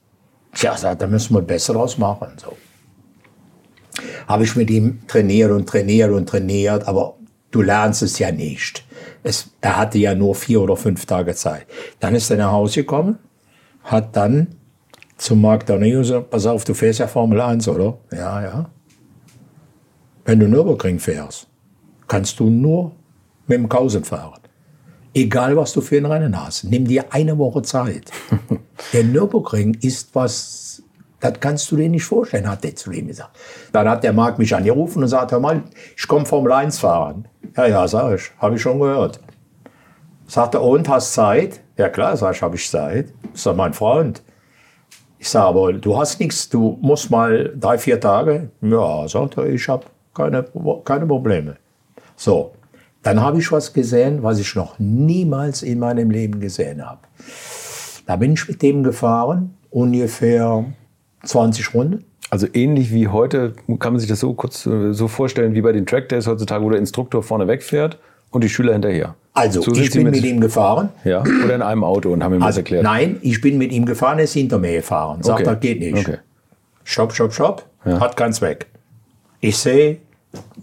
Tja, 0.54 0.78
sagt, 0.78 1.02
da 1.02 1.08
müssen 1.08 1.34
wir 1.34 1.41
besser 1.41 1.73
draus 1.73 1.97
machen. 1.97 2.34
So. 2.38 2.56
Habe 4.27 4.43
ich 4.43 4.55
mit 4.55 4.69
ihm 4.69 4.99
trainiert 5.07 5.51
und 5.51 5.67
trainiert 5.67 6.12
und 6.12 6.27
trainiert, 6.27 6.88
aber 6.88 7.15
du 7.51 7.62
lernst 7.62 8.01
es 8.01 8.19
ja 8.19 8.31
nicht. 8.31 8.85
Es, 9.23 9.51
er 9.62 9.77
hatte 9.77 9.97
ja 9.97 10.15
nur 10.15 10.35
vier 10.35 10.62
oder 10.62 10.75
fünf 10.75 11.05
Tage 11.05 11.35
Zeit. 11.35 11.65
Dann 11.99 12.15
ist 12.15 12.29
er 12.29 12.38
nach 12.38 12.51
Hause 12.51 12.81
gekommen, 12.81 13.17
hat 13.83 14.15
dann 14.15 14.55
zum 15.17 15.41
Marc 15.41 15.65
Daneo 15.65 15.99
gesagt, 15.99 16.29
pass 16.29 16.45
auf, 16.45 16.63
du 16.63 16.73
fährst 16.73 16.99
ja 16.99 17.07
Formel 17.07 17.41
1, 17.41 17.67
oder? 17.67 17.97
Ja, 18.12 18.41
ja. 18.41 18.69
Wenn 20.25 20.39
du 20.39 20.47
Nürburgring 20.47 20.99
fährst, 20.99 21.47
kannst 22.07 22.39
du 22.39 22.49
nur 22.49 22.95
mit 23.47 23.57
dem 23.57 23.67
Kausen 23.67 24.03
fahren. 24.03 24.39
Egal, 25.13 25.57
was 25.57 25.73
du 25.73 25.81
für 25.81 25.97
ein 25.97 26.05
Rennen 26.05 26.39
hast. 26.39 26.65
Nimm 26.65 26.85
dir 26.85 27.05
eine 27.12 27.38
Woche 27.38 27.63
Zeit. 27.63 28.12
Der 28.93 29.03
Nürburgring 29.03 29.75
ist 29.81 30.13
was, 30.13 30.59
das 31.19 31.34
kannst 31.39 31.69
du 31.71 31.75
dir 31.75 31.89
nicht 31.89 32.05
vorstellen, 32.05 32.49
hat 32.49 32.63
der 32.63 32.75
zu 32.75 32.91
ihm 32.91 33.08
gesagt. 33.08 33.38
Dann 33.71 33.89
hat 33.89 34.03
der 34.03 34.13
Marc 34.13 34.39
mich 34.39 34.55
angerufen 34.55 35.03
und 35.03 35.10
sagt, 35.10 35.32
hör 35.32 35.39
mal, 35.39 35.63
ich 35.95 36.08
komme 36.08 36.25
Formel 36.25 36.51
1 36.51 36.79
fahren. 36.79 37.27
Ja, 37.58 37.65
ja, 37.65 37.88
sag 37.88 38.15
ich, 38.15 38.32
habe 38.38 38.55
ich 38.55 38.62
schon 38.62 38.79
gehört. 38.79 39.19
Sagt 40.27 40.53
er, 40.53 40.62
und, 40.62 40.88
hast 40.88 41.13
Zeit? 41.13 41.60
Ja 41.77 41.89
klar, 41.89 42.15
sag 42.15 42.36
ich, 42.36 42.41
habe 42.41 42.55
ich 42.55 42.69
Zeit. 42.69 43.12
Ich 43.34 43.41
sag, 43.41 43.55
mein 43.55 43.73
Freund. 43.73 44.21
Ich 45.17 45.27
sage, 45.27 45.47
aber 45.47 45.73
du 45.73 45.97
hast 45.97 46.19
nichts, 46.19 46.47
du 46.47 46.77
musst 46.82 47.12
mal 47.12 47.53
drei, 47.60 47.77
vier 47.77 47.99
Tage. 47.99 48.49
Ja, 48.62 49.08
sagt 49.08 49.38
er, 49.38 49.47
ich 49.47 49.67
habe 49.67 49.86
keine, 50.13 50.45
keine 50.86 51.05
Probleme. 51.05 51.58
So, 52.15 52.53
dann 53.03 53.21
habe 53.21 53.39
ich 53.39 53.51
was 53.51 53.73
gesehen, 53.73 54.23
was 54.23 54.39
ich 54.39 54.55
noch 54.55 54.77
niemals 54.77 55.63
in 55.63 55.79
meinem 55.79 56.12
Leben 56.12 56.39
gesehen 56.39 56.86
habe. 56.86 56.99
Da 58.05 58.15
bin 58.15 58.34
ich 58.34 58.47
mit 58.47 58.62
dem 58.62 58.84
gefahren, 58.84 59.58
ungefähr 59.69 60.65
20 61.24 61.74
Runden. 61.74 62.06
Also 62.30 62.48
ähnlich 62.54 62.94
wie 62.94 63.08
heute, 63.08 63.54
kann 63.80 63.94
man 63.94 64.00
sich 64.00 64.08
das 64.10 64.20
so 64.20 64.34
kurz 64.34 64.65
äh, 64.65 64.94
so 64.94 65.08
vorstellen, 65.08 65.54
wie 65.56 65.62
bei 65.62 65.72
den 65.72 65.86
Trackdays 65.86 66.28
heutzutage, 66.28 66.63
wo 66.63 66.70
der 66.70 66.80
Instruktor 66.80 67.24
vorne 67.24 67.48
wegfährt 67.48 67.98
und 68.30 68.44
die 68.44 68.50
Schüler 68.50 68.74
hinterher. 68.74 69.15
Also, 69.34 69.62
So 69.62 69.72
ich 69.74 69.90
bin 69.92 70.04
mit- 70.04 70.15
mit, 70.15 70.24
ihm 70.26 70.40
gefahren. 70.40 70.90
Ja, 71.04 71.22
oder 71.44 71.56
in 71.56 71.62
einem 71.63 71.84
Auto 71.84 72.12
und 72.13 72.24
haben 72.24 72.34
ihm 72.36 72.40
das 72.42 72.48
Also, 72.48 72.60
erklärt. 72.60 72.84
nein, 72.84 73.17
ich 73.22 73.42
bin 73.42 73.58
mit 73.58 73.72
ihm 73.72 73.86
gefahren, 73.86 74.20
er 74.20 74.26
ist 74.26 74.34
hinter 74.34 74.60
mir 74.60 74.74
gefahren. 74.74 75.24
Sagt, 75.24 75.42
Okay. 75.42 75.50
das 75.52 75.60
geht 75.60 75.80
nicht. 75.80 75.96
Okay. 76.08 76.17
Stopp, 76.84 77.13
stopp, 77.13 77.34
stopp. 77.34 77.65
Ja. 77.86 78.00
Hat 78.00 78.15
keinen 78.17 78.34
Zweck. 78.34 78.67
Ich 79.40 79.58
sehe, 79.58 79.98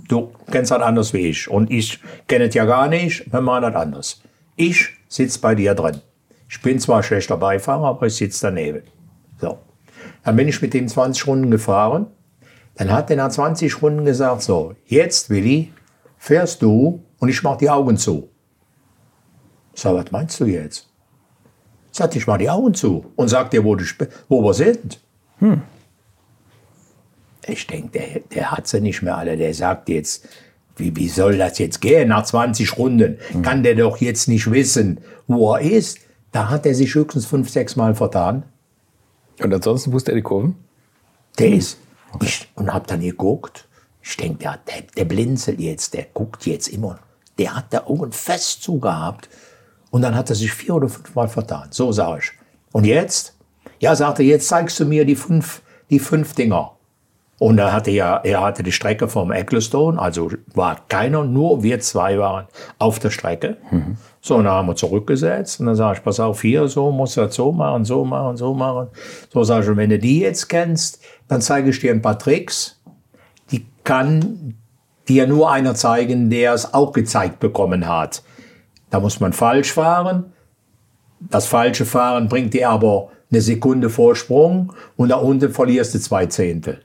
du 0.09 0.31
kennst 0.51 0.71
das 0.71 0.81
anders 0.83 1.13
wie 1.15 1.29
ich. 1.29 1.51
Und 1.51 1.71
ich 1.71 1.99
kenne 2.29 2.45
es 2.45 2.55
ja 2.55 2.65
gar 2.67 2.89
nicht, 2.89 3.33
wir 3.33 3.41
machen 3.41 3.63
das 3.63 3.75
anders. 3.75 4.21
Ich 4.57 4.91
sitze 5.09 5.41
bei 5.41 5.55
dir 5.55 5.75
drin. 5.75 5.99
Ich 6.49 6.61
bin 6.63 6.79
zwar 6.79 7.03
schlechter 7.03 7.37
Beifahrer, 7.37 7.87
aber 7.89 8.07
ich 8.07 8.15
sitze 8.15 8.47
daneben. 8.47 8.83
So. 9.41 9.59
Dann 10.27 10.35
bin 10.35 10.49
ich 10.49 10.61
mit 10.61 10.74
dem 10.74 10.89
20 10.89 11.24
Runden 11.29 11.53
gefahren. 11.53 12.09
Dann 12.74 12.91
hat 12.91 13.09
er 13.11 13.16
nach 13.16 13.29
20 13.29 13.81
Runden 13.81 14.05
gesagt, 14.05 14.43
so, 14.43 14.74
jetzt, 14.85 15.31
Willi, 15.31 15.72
fährst 16.18 16.62
du 16.62 17.05
und 17.20 17.29
ich 17.29 17.45
mach 17.45 17.57
die 17.57 17.70
Augen 17.70 17.97
zu. 17.97 18.29
Ich 19.72 19.83
sag, 19.83 19.95
was 19.95 20.11
meinst 20.11 20.41
du 20.41 20.47
jetzt? 20.47 20.89
Sagt, 21.93 22.16
ich 22.16 22.27
mach 22.27 22.39
die 22.39 22.51
Augen 22.51 22.74
zu 22.74 23.07
und 23.14 23.29
sag 23.29 23.53
dir, 23.53 23.62
wo, 23.62 23.77
wo 24.29 24.43
wir 24.43 24.53
sind. 24.53 25.01
Ich 27.47 27.68
denke, 27.68 27.91
der, 27.97 28.20
der 28.35 28.51
hat 28.51 28.66
sie 28.66 28.81
nicht 28.81 29.03
mehr 29.03 29.16
alle. 29.16 29.37
Der 29.37 29.55
sagt 29.55 29.89
jetzt, 29.89 30.29
wie, 30.74 30.95
wie 30.97 31.09
soll 31.09 31.39
das 31.39 31.61
jetzt 31.61 31.81
gehen 31.81 32.09
nach 32.09 32.24
20 32.24 32.77
Runden? 32.77 33.18
Kann 33.43 33.62
der 33.62 33.77
doch 33.77 33.99
jetzt 33.99 34.27
nicht 34.27 34.51
wissen, 34.51 35.01
wo 35.29 35.55
er 35.55 35.61
ist. 35.61 36.01
Da 36.33 36.51
hat 36.51 36.66
er 36.66 36.74
sich 36.74 36.93
höchstens 36.97 37.27
fünf, 37.27 37.49
sechs 37.49 37.77
Mal 37.77 37.95
vertan. 37.95 38.43
Und 39.43 39.53
ansonsten 39.53 39.93
wusste 39.93 40.12
er 40.12 40.16
die 40.16 40.22
Kurven? 40.22 40.57
Der 41.39 41.53
ist. 41.53 41.78
Ich, 42.22 42.49
und 42.55 42.72
hab 42.72 42.87
dann 42.87 43.01
geguckt. 43.01 43.68
Ich 44.03 44.16
denke, 44.16 44.39
der, 44.39 44.59
der, 44.66 44.82
der 44.97 45.05
blinzelt 45.05 45.61
jetzt, 45.61 45.95
der 45.95 46.07
guckt 46.14 46.47
jetzt 46.47 46.68
immer. 46.68 46.99
Der 47.39 47.55
hat 47.55 47.66
da 47.70 47.84
Augen 47.87 48.12
fest 48.12 48.62
zugehabt. 48.62 49.28
Und 49.91 50.03
dann 50.03 50.14
hat 50.14 50.30
er 50.30 50.37
sich 50.37 50.53
vier 50.53 50.74
oder 50.74 50.89
fünf 50.89 51.14
Mal 51.14 51.28
vertan. 51.28 51.68
So 51.70 51.93
sag 51.93 52.22
ich. 52.22 52.32
Und 52.72 52.84
jetzt? 52.84 53.34
Ja, 53.80 53.95
sagte, 53.95 54.22
jetzt 54.22 54.49
zeigst 54.49 54.80
du 54.80 54.87
mir 54.87 55.05
die 55.05 55.16
fünf, 55.16 55.62
die 55.91 55.99
fünf 55.99 56.34
Dinger. 56.34 56.76
Und 57.39 57.59
er 57.59 57.72
hatte 57.72 57.91
ja, 57.91 58.16
er 58.24 58.41
hatte 58.43 58.62
die 58.62 58.72
Strecke 58.72 59.09
vom 59.09 59.30
Ecclestone, 59.30 60.01
also 60.01 60.30
war 60.55 60.78
keiner, 60.89 61.24
nur 61.24 61.62
wir 61.62 61.80
zwei 61.80 62.18
waren 62.18 62.47
auf 62.78 62.99
der 62.99 63.11
Strecke. 63.11 63.59
So, 64.22 64.37
und 64.37 64.45
dann 64.45 64.55
haben 64.55 64.68
wir 64.68 64.74
zurückgesetzt 64.74 65.61
und 65.61 65.66
dann 65.66 65.76
sage 65.76 65.99
ich, 65.99 66.05
pass 66.05 66.18
auf, 66.18 66.41
hier, 66.41 66.66
so 66.66 66.91
musst 66.91 67.16
du 67.16 67.20
das 67.20 67.34
so 67.34 67.53
machen, 67.53 67.84
so 67.84 68.05
machen, 68.05 68.39
so 68.39 68.55
machen. 68.55 68.89
So 69.30 69.45
sage 69.45 69.64
ich, 69.64 69.70
und 69.70 69.76
wenn 69.76 69.91
du 69.91 69.99
die 69.99 70.20
jetzt 70.20 70.49
kennst, 70.49 71.03
dann 71.28 71.43
zeige 71.43 71.70
ich 71.70 71.78
dir 71.78 71.93
ein 71.93 72.01
paar 72.01 72.18
Tricks, 72.18 72.80
die 73.51 73.66
kann 73.84 74.55
dir 75.07 75.26
nur 75.26 75.51
einer 75.51 75.74
zeigen, 75.74 76.30
der 76.30 76.55
es 76.55 76.72
auch 76.72 76.93
gezeigt 76.93 77.39
bekommen 77.39 77.87
hat. 77.87 78.22
Da 78.89 78.99
muss 78.99 79.20
man 79.20 79.34
falsch 79.34 79.72
fahren. 79.72 80.32
Das 81.20 81.47
falsche 81.47 81.84
Fahren 81.84 82.28
bringt 82.28 82.55
dir 82.55 82.70
aber 82.70 83.11
eine 83.30 83.41
Sekunde 83.41 83.91
Vorsprung 83.91 84.72
und 84.97 85.11
da 85.11 85.16
unten 85.16 85.53
verlierst 85.53 85.95
du 85.95 86.01
zwei 86.01 86.26
Zehntel. 86.26 86.80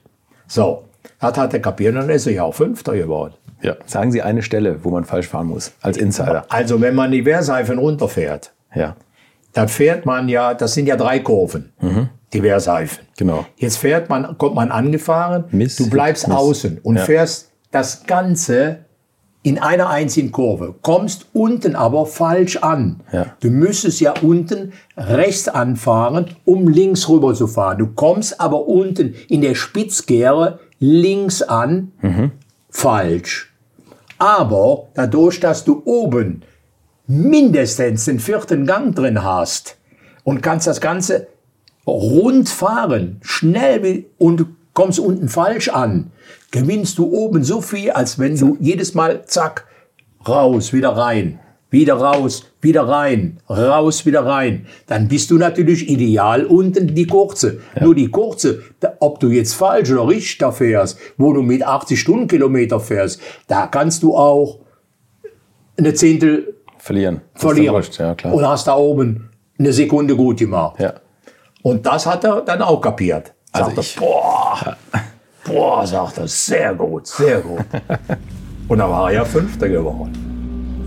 So, 0.52 0.84
das 1.18 1.36
hat 1.38 1.54
er 1.54 1.60
kapiert 1.60 1.94
und 1.94 2.02
dann 2.02 2.10
ist 2.10 2.26
er 2.26 2.34
ja 2.34 2.42
auch 2.42 2.54
Fünfter 2.54 2.94
geworden. 2.94 3.32
Ja. 3.62 3.76
Sagen 3.86 4.12
Sie 4.12 4.20
eine 4.20 4.42
Stelle, 4.42 4.84
wo 4.84 4.90
man 4.90 5.04
falsch 5.04 5.28
fahren 5.28 5.46
muss, 5.46 5.72
als 5.80 5.96
Insider. 5.96 6.44
Also 6.50 6.80
wenn 6.80 6.94
man 6.94 7.10
die 7.10 7.24
Wehrseifen 7.24 7.78
runterfährt, 7.78 8.52
Ja. 8.74 8.96
dann 9.54 9.68
fährt 9.68 10.04
man 10.04 10.28
ja, 10.28 10.52
das 10.52 10.74
sind 10.74 10.86
ja 10.86 10.96
drei 10.96 11.20
Kurven, 11.20 11.72
die 12.34 12.42
Wehrseifen. 12.42 13.06
Genau. 13.16 13.46
Jetzt 13.56 13.78
fährt 13.78 14.10
man, 14.10 14.36
kommt 14.36 14.54
man 14.54 14.70
angefahren, 14.70 15.44
Miss, 15.52 15.76
du 15.76 15.88
bleibst 15.88 16.28
Miss. 16.28 16.36
außen 16.36 16.78
und 16.82 16.96
Ja. 16.96 17.04
fährst 17.04 17.50
das 17.70 18.04
Ganze 18.04 18.81
in 19.42 19.58
einer 19.58 19.88
einzigen 19.90 20.30
Kurve, 20.30 20.74
kommst 20.82 21.26
unten 21.32 21.74
aber 21.74 22.06
falsch 22.06 22.58
an. 22.58 23.00
Ja. 23.12 23.26
Du 23.40 23.50
müsstest 23.50 24.00
ja 24.00 24.14
unten 24.22 24.72
rechts 24.96 25.48
anfahren, 25.48 26.36
um 26.44 26.68
links 26.68 27.08
rüber 27.08 27.34
zu 27.34 27.48
fahren. 27.48 27.78
Du 27.78 27.88
kommst 27.88 28.40
aber 28.40 28.68
unten 28.68 29.14
in 29.28 29.40
der 29.40 29.56
Spitzkehre 29.56 30.60
links 30.78 31.42
an, 31.42 31.92
falsch. 32.70 33.52
Aber 34.18 34.88
dadurch, 34.94 35.40
dass 35.40 35.64
du 35.64 35.82
oben 35.84 36.42
mindestens 37.08 38.04
den 38.04 38.20
vierten 38.20 38.66
Gang 38.66 38.94
drin 38.94 39.24
hast 39.24 39.76
und 40.22 40.40
kannst 40.40 40.68
das 40.68 40.80
Ganze 40.80 41.26
rund 41.84 42.48
fahren, 42.48 43.18
schnell 43.22 44.04
und 44.18 44.46
kommst 44.72 45.00
unten 45.00 45.28
falsch 45.28 45.68
an, 45.68 46.11
gewinnst 46.50 46.98
du 46.98 47.06
oben 47.12 47.44
so 47.44 47.60
viel, 47.60 47.90
als 47.90 48.18
wenn 48.18 48.36
du 48.36 48.56
jedes 48.60 48.94
Mal 48.94 49.24
zack, 49.26 49.66
raus, 50.28 50.72
wieder 50.72 50.90
rein, 50.90 51.38
wieder 51.70 51.94
raus, 51.94 52.44
wieder 52.60 52.86
rein, 52.86 53.38
raus, 53.48 54.04
wieder 54.06 54.24
rein. 54.26 54.66
Dann 54.86 55.08
bist 55.08 55.30
du 55.30 55.38
natürlich 55.38 55.88
ideal 55.88 56.44
unten 56.44 56.94
die 56.94 57.06
kurze. 57.06 57.60
Nur 57.80 57.94
die 57.94 58.08
kurze, 58.08 58.62
ob 59.00 59.18
du 59.20 59.28
jetzt 59.30 59.54
falsch 59.54 59.90
oder 59.90 60.06
richtig 60.06 60.38
da 60.38 60.52
fährst, 60.52 60.98
wo 61.16 61.32
du 61.32 61.42
mit 61.42 61.62
80 61.62 61.98
Stundenkilometer 61.98 62.78
fährst, 62.78 63.20
da 63.48 63.66
kannst 63.66 64.02
du 64.02 64.14
auch 64.16 64.60
eine 65.76 65.94
Zehntel 65.94 66.54
Verlieren. 66.78 67.20
Verlieren. 67.34 67.82
Ja, 67.96 68.14
klar. 68.16 68.34
Und 68.34 68.46
hast 68.46 68.66
da 68.66 68.74
oben 68.76 69.30
eine 69.58 69.72
Sekunde 69.72 70.16
gut 70.16 70.38
gemacht. 70.38 70.80
Ja. 70.80 70.94
Und 71.62 71.86
das 71.86 72.06
hat 72.06 72.24
er 72.24 72.40
dann 72.42 72.60
auch 72.60 72.80
kapiert. 72.80 73.32
Also 73.52 73.70
Sagt 73.70 73.78
ich- 73.78 73.96
er, 73.96 74.00
boah, 74.00 74.76
boah, 75.44 75.86
sagt 75.86 76.18
er, 76.18 76.28
sehr 76.28 76.74
gut, 76.74 77.06
sehr 77.06 77.40
gut. 77.40 77.64
Und 78.68 78.78
dann 78.78 78.90
war 78.90 79.10
er 79.10 79.16
ja 79.16 79.24
Fünfter 79.24 79.68
geworden. 79.68 80.31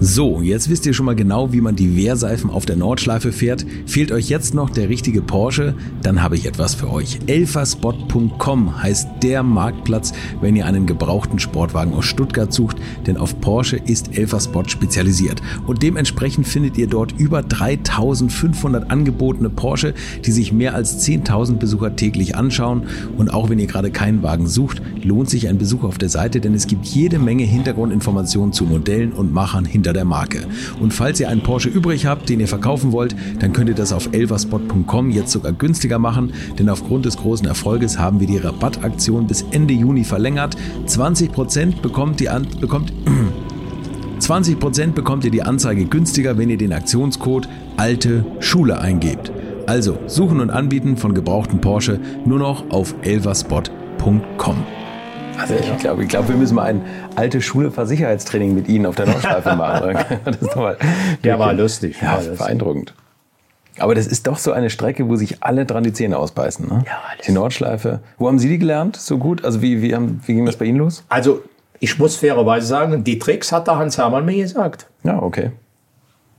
So, 0.02 0.42
jetzt 0.42 0.70
wisst 0.70 0.86
ihr 0.86 0.94
schon 0.94 1.06
mal 1.06 1.16
genau, 1.16 1.54
wie 1.54 1.62
man 1.62 1.78
die 1.78 1.96
Wehrseifen 1.96 2.50
auf 2.50 2.66
der 2.66 2.76
Nordschleife 2.76 3.32
fährt. 3.32 3.66
Fehlt 3.86 4.12
euch 4.12 4.28
jetzt 4.28 4.54
noch 4.54 4.70
der 4.70 4.90
richtige 4.90 5.22
Porsche? 5.22 5.74
Dann 6.04 6.22
habe 6.22 6.36
ich 6.36 6.46
etwas 6.46 6.76
für 6.76 6.92
euch. 6.92 7.20
Elferspot.com 7.28 8.84
heißt 8.84 9.08
der 9.24 9.42
Marktplatz, 9.42 10.12
wenn 10.42 10.58
ihr 10.58 10.66
einen 10.66 10.86
gebrauchten 10.86 11.40
Sportwagen 11.40 11.94
aus 11.94 12.04
Stuttgart 12.06 12.52
sucht, 12.52 12.76
denn 13.08 13.16
auf 13.16 13.40
Porsche 13.40 13.78
ist 13.78 14.18
Elferspot 14.18 14.70
spezialisiert. 14.70 15.42
Und 15.66 15.82
dementsprechend 15.82 16.46
findet 16.46 16.78
ihr 16.78 16.88
dort 16.88 17.14
über 17.18 17.42
3500 17.42 18.92
angebotene 18.92 19.50
Porsche, 19.50 19.94
die 20.26 20.32
sich 20.32 20.52
mehr 20.52 20.76
als 20.76 21.08
10.000 21.08 21.54
Besucher 21.54 21.96
täglich 21.96 22.36
anschauen. 22.36 22.84
Und 23.18 23.34
auch 23.34 23.50
wenn 23.50 23.60
ihr 23.60 23.68
gerade 23.68 23.92
keinen 23.92 24.24
Wagen 24.24 24.48
sucht, 24.48 24.82
lohnt 25.04 25.30
sich 25.30 25.48
ein 25.48 25.58
Besuch 25.58 25.84
auf 25.84 25.98
der 25.98 26.10
Seite, 26.10 26.42
denn 26.42 26.54
es 26.54 26.68
gibt 26.68 26.86
jede 26.86 27.18
Menge 27.18 27.44
Hintergrundinformationen 27.44 28.52
zu 28.52 28.66
Modellen 28.66 29.14
und 29.14 29.34
Machern 29.34 29.64
hinter 29.64 29.85
der 29.94 30.06
Marke. 30.06 30.48
Und 30.80 30.94
falls 30.94 31.20
ihr 31.20 31.30
einen 31.30 31.44
Porsche 31.44 31.70
übrig 31.70 32.06
habt, 32.06 32.30
den 32.30 32.40
ihr 32.40 32.48
verkaufen 32.48 32.92
wollt, 32.92 33.16
dann 33.40 33.54
könnt 33.54 33.70
ihr 33.70 33.76
das 33.76 33.94
auf 33.94 34.10
elverspot.com 34.12 35.10
jetzt 35.12 35.32
sogar 35.32 35.54
günstiger 35.54 36.00
machen, 36.00 36.34
denn 36.58 36.70
aufgrund 36.70 37.06
des 37.06 37.18
großen 37.18 37.48
Erfolges 37.48 38.00
haben 38.00 38.20
wir 38.20 38.28
die 38.28 38.38
Rabattaktion 38.38 39.28
bis 39.28 39.46
Ende 39.52 39.74
Juni 39.74 40.04
verlängert. 40.04 40.56
20% 40.88 41.82
bekommt 41.82 42.20
die 42.20 42.30
an, 42.30 42.48
bekommt 42.60 42.94
20% 44.20 44.94
bekommt 44.94 45.26
ihr 45.26 45.32
die 45.32 45.44
Anzeige 45.44 45.86
günstiger, 45.86 46.38
wenn 46.38 46.50
ihr 46.50 46.58
den 46.58 46.74
Aktionscode 46.74 47.48
alte 47.78 48.26
Schule 48.40 48.80
eingebt. 48.80 49.32
Also 49.68 49.98
suchen 50.08 50.40
und 50.40 50.50
anbieten 50.50 50.98
von 50.98 51.14
gebrauchten 51.14 51.60
Porsche 51.60 52.00
nur 52.26 52.40
noch 52.40 52.70
auf 52.70 52.96
elverspot.com. 53.02 54.85
Also 55.40 55.54
ich 55.56 55.78
glaube, 55.78 56.04
ich 56.04 56.10
glaube, 56.10 56.30
wir 56.30 56.36
müssen 56.36 56.56
mal 56.56 56.64
ein 56.64 56.82
alte 57.16 57.42
Schule 57.42 57.72
Versicherheitstraining 57.72 58.54
mit 58.54 58.68
Ihnen 58.68 58.86
auf 58.86 58.96
der 58.96 59.08
Nordschleife 59.08 59.56
machen. 59.56 59.98
Das 60.26 60.42
ist 60.42 60.56
mal 60.56 60.78
Der 61.24 61.40
war 61.40 61.54
lustig. 61.54 61.98
Ja, 62.02 62.14
war 62.14 62.18
lustig. 62.18 62.38
beeindruckend. 62.38 62.94
Aber 63.78 63.94
das 63.94 64.08
ist 64.08 64.26
doch 64.28 64.38
so 64.38 64.54
eine 64.54 64.70
Strecke, 64.70 65.10
wo 65.10 65.16
sich 65.18 65.44
alle 65.44 65.66
dran 65.66 65.84
die 65.84 65.92
Zähne 65.92 66.18
ausbeißen. 66.18 66.66
Ne? 66.68 66.84
Ja, 66.88 67.02
alles. 67.12 67.26
Die 67.26 67.34
Nordschleife. 67.34 68.00
Wo 68.18 68.28
haben 68.28 68.40
Sie 68.40 68.48
die 68.48 68.58
gelernt? 68.58 68.96
So 68.96 69.18
gut? 69.18 69.44
Also 69.44 69.62
wie, 69.62 69.82
wie, 69.82 69.94
haben, 69.94 70.22
wie 70.26 70.34
ging 70.34 70.46
das 70.46 70.56
bei 70.56 70.66
Ihnen 70.66 70.78
los? 70.78 71.04
Also, 71.10 71.44
ich 71.82 72.00
muss 72.00 72.16
fairerweise 72.16 72.66
sagen, 72.68 73.04
die 73.04 73.20
Tricks 73.20 73.52
hat 73.52 73.68
der 73.68 73.76
Hans 73.78 73.98
Hermann 73.98 74.24
mir 74.26 74.38
gesagt. 74.42 74.88
Ja, 75.04 75.22
okay. 75.22 75.52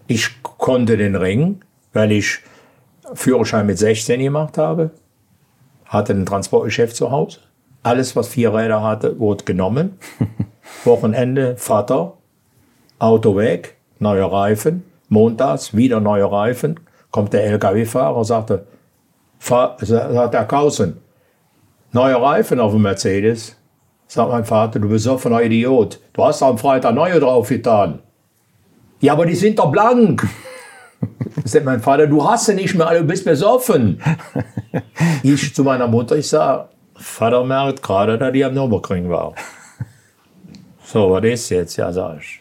Ich 0.07 0.43
konnte 0.43 0.97
den 0.97 1.15
Ring, 1.15 1.61
weil 1.93 2.11
ich 2.13 2.39
Führerschein 3.13 3.67
mit 3.67 3.79
16 3.79 4.19
gemacht 4.21 4.57
habe, 4.57 4.91
hatte 5.85 6.15
ein 6.15 6.25
Transportgeschäft 6.25 6.97
zu 6.97 7.11
Hause. 7.11 7.41
Alles, 7.87 8.17
was 8.17 8.27
vier 8.27 8.53
Räder 8.53 8.83
hatte, 8.83 9.21
wurde 9.21 9.45
genommen. 9.45 9.97
Wochenende, 10.85 11.57
Vater, 11.57 12.15
Auto 12.99 13.37
weg, 13.37 13.77
neue 14.01 14.25
Reifen. 14.25 14.83
Montags 15.09 15.73
wieder 15.73 16.01
neue 16.01 16.29
Reifen. 16.29 16.81
Kommt 17.13 17.33
der 17.33 17.45
LKW-Fahrer, 17.45 18.25
sagte, 18.25 18.67
Fahr, 19.39 19.77
sagt 19.79 20.35
der 20.35 20.47
Kausen, 20.47 20.97
neue 21.93 22.21
Reifen 22.21 22.59
auf 22.59 22.73
dem 22.73 22.83
Mercedes. 22.83 23.55
Sagt 24.09 24.33
mein 24.33 24.45
Vater, 24.45 24.81
du 24.81 24.89
besoffener 24.89 25.41
Idiot. 25.43 26.01
Du 26.13 26.25
hast 26.25 26.43
am 26.43 26.59
Freitag 26.59 26.93
neue 26.93 27.21
drauf 27.21 27.49
getan. 27.51 28.01
Ja, 28.99 29.13
aber 29.13 29.27
die 29.27 29.37
sind 29.37 29.61
doch 29.61 29.71
blank. 29.71 30.27
Sagt 31.45 31.65
mein 31.65 31.81
Vater, 31.81 32.09
du 32.09 32.29
hast 32.29 32.47
sie 32.47 32.55
nicht 32.55 32.75
mehr, 32.75 32.89
alle, 32.89 33.03
du 33.03 33.07
bist 33.07 33.25
besoffen. 33.25 34.03
Ich 35.23 35.55
zu 35.55 35.63
meiner 35.63 35.87
Mutter, 35.87 36.17
ich 36.17 36.29
sage, 36.29 36.69
Vater 36.99 37.45
merkt 37.45 37.83
gerade, 37.83 38.19
dass 38.19 38.33
die 38.33 38.45
am 38.45 38.55
Nürburgring 38.55 39.09
war. 39.09 39.35
So, 40.85 41.11
was 41.11 41.25
ist 41.25 41.51
jetzt? 41.51 41.77
Ja, 41.77 41.93
sag 41.93 42.21
ich. 42.21 42.41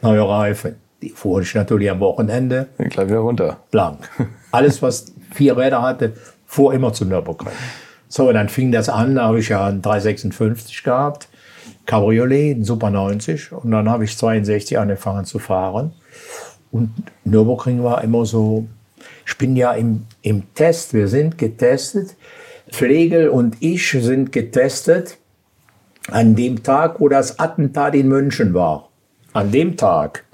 Neue 0.00 0.26
Reifen. 0.26 0.76
Die 1.02 1.10
fuhr 1.10 1.42
ich 1.42 1.54
natürlich 1.54 1.90
am 1.90 2.00
Wochenende 2.00 2.68
Gleich 2.78 3.08
wieder 3.08 3.18
runter. 3.18 3.58
blank. 3.70 4.08
Alles, 4.52 4.80
was 4.82 5.12
vier 5.32 5.56
Räder 5.56 5.82
hatte, 5.82 6.14
fuhr 6.46 6.72
immer 6.74 6.92
zum 6.92 7.08
Nürburgring. 7.08 7.52
So, 8.08 8.28
und 8.28 8.34
dann 8.34 8.48
fing 8.48 8.72
das 8.72 8.88
an, 8.88 9.16
da 9.16 9.24
habe 9.24 9.40
ich 9.40 9.48
ja 9.48 9.66
einen 9.66 9.82
356 9.82 10.82
gehabt, 10.82 11.28
Cabriolet, 11.86 12.54
einen 12.54 12.64
Super 12.64 12.90
90 12.90 13.52
und 13.52 13.70
dann 13.70 13.88
habe 13.88 14.04
ich 14.04 14.16
62 14.16 14.78
angefangen 14.78 15.24
zu 15.24 15.38
fahren. 15.38 15.92
Und 16.70 16.90
Nürburgring 17.24 17.82
war 17.82 18.02
immer 18.04 18.24
so, 18.24 18.66
ich 19.26 19.36
bin 19.38 19.56
ja 19.56 19.72
im, 19.72 20.06
im 20.22 20.54
Test, 20.54 20.94
wir 20.94 21.08
sind 21.08 21.36
getestet, 21.38 22.16
Pflegel 22.72 23.28
und 23.28 23.56
ich 23.60 23.90
sind 23.90 24.32
getestet 24.32 25.18
an 26.10 26.34
dem 26.34 26.62
Tag, 26.62 27.00
wo 27.00 27.08
das 27.08 27.38
Attentat 27.38 27.94
in 27.94 28.08
München 28.08 28.54
war. 28.54 28.88
An 29.32 29.52
dem 29.52 29.76
Tag 29.76 30.24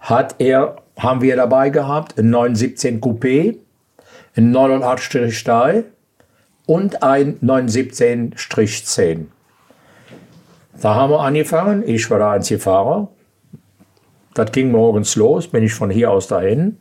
hat 0.00 0.34
er, 0.38 0.76
haben 0.98 1.22
wir 1.22 1.36
dabei 1.36 1.70
gehabt, 1.70 2.18
ein 2.18 2.30
917 2.30 3.00
Coupé, 3.00 3.58
ein 4.36 4.50
89 4.50 5.38
Stahl, 5.38 5.84
und 6.66 7.02
ein 7.02 7.38
917-10. 7.40 9.26
Da 10.80 10.94
haben 10.94 11.10
wir 11.10 11.20
angefangen. 11.20 11.86
Ich 11.86 12.10
war 12.10 12.18
der 12.18 12.30
einzige 12.30 12.58
Fahrer. 12.58 13.08
Das 14.34 14.50
ging 14.50 14.72
morgens 14.72 15.14
los, 15.16 15.46
bin 15.46 15.62
ich 15.62 15.72
von 15.72 15.90
hier 15.90 16.10
aus 16.10 16.26
dahin. 16.26 16.78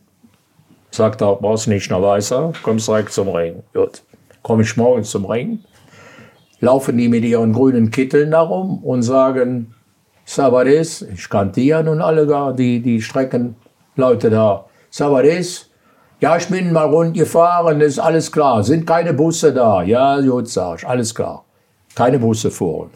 Sagt 0.89 1.22
er, 1.22 1.36
brauchst 1.36 1.68
nicht 1.68 1.91
nach 1.91 2.01
weiter, 2.01 2.54
kommst 2.64 2.88
direkt 2.88 3.12
zum 3.12 3.30
Ring. 3.30 3.64
Gut, 3.74 4.04
komme 4.44 4.62
ich 4.64 4.78
morgens 4.78 5.10
zum 5.10 5.26
Ring. 5.26 5.60
Laufen 6.60 6.98
die 6.98 7.10
mit 7.10 7.24
ihren 7.26 7.52
grünen 7.54 7.89
Kitteln 7.91 8.32
darum 8.32 8.84
und 8.84 9.02
sagen, 9.02 9.74
ist, 10.26 11.02
ich 11.14 11.30
kannte 11.30 11.60
ja 11.62 11.84
nun 11.84 12.02
alle 12.02 12.26
gar, 12.28 12.54
die, 12.54 12.82
die 12.82 13.02
Streckenleute 13.02 14.30
da. 14.30 14.66
Ist, 15.39 15.70
ja, 16.22 16.38
ich 16.38 16.48
bin 16.48 16.72
mal 16.72 16.86
rund 16.86 17.16
gefahren, 17.16 17.82
ist 17.82 18.00
alles 18.00 18.32
klar. 18.32 18.64
Sind 18.64 18.86
keine 18.88 19.14
Busse 19.14 19.54
da? 19.54 19.84
Ja, 19.84 20.22
gut, 20.22 20.48
sag 20.48 20.80
ich, 20.80 20.88
alles 20.88 21.14
klar. 21.14 21.44
Keine 21.96 22.20
Busse 22.20 22.50
fahren. 22.52 22.89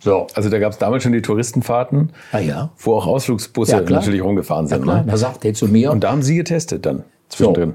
So. 0.00 0.26
Also 0.34 0.48
da 0.48 0.58
gab 0.58 0.72
es 0.72 0.78
damals 0.78 1.02
schon 1.02 1.12
die 1.12 1.22
Touristenfahrten, 1.22 2.12
Ah 2.32 2.38
ja. 2.38 2.70
wo 2.78 2.94
auch 2.96 3.06
Ausflugsbusse 3.06 3.72
Ja, 3.72 3.80
natürlich 3.80 4.22
rumgefahren 4.22 4.66
sind. 4.66 4.82
Klar, 4.82 5.02
ne? 5.02 5.10
da 5.10 5.16
sagt 5.16 5.44
er 5.44 5.54
zu 5.54 5.66
mir, 5.66 5.90
Und 5.92 6.04
da 6.04 6.10
haben 6.12 6.22
Sie 6.22 6.36
getestet 6.36 6.84
dann 6.86 7.04
so, 7.28 7.36
zwischendrin. 7.36 7.74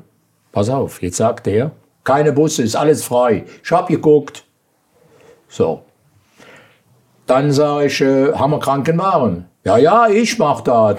pass 0.52 0.70
auf, 0.70 1.02
jetzt 1.02 1.18
sagt 1.18 1.48
er, 1.48 1.72
keine 2.04 2.34
Busse, 2.34 2.64
ist 2.64 2.76
alles 2.76 3.04
frei. 3.04 3.46
Ich 3.64 3.72
hab 3.72 3.88
geguckt. 3.88 4.46
So. 5.48 5.84
Dann 7.26 7.52
sage 7.52 7.86
ich, 7.86 8.02
äh, 8.02 8.34
haben 8.34 8.52
wir 8.52 8.60
Krankenwagen? 8.60 9.46
Ja, 9.64 9.78
ja, 9.78 10.08
ich 10.08 10.40
mach 10.40 10.62
das. 10.62 10.98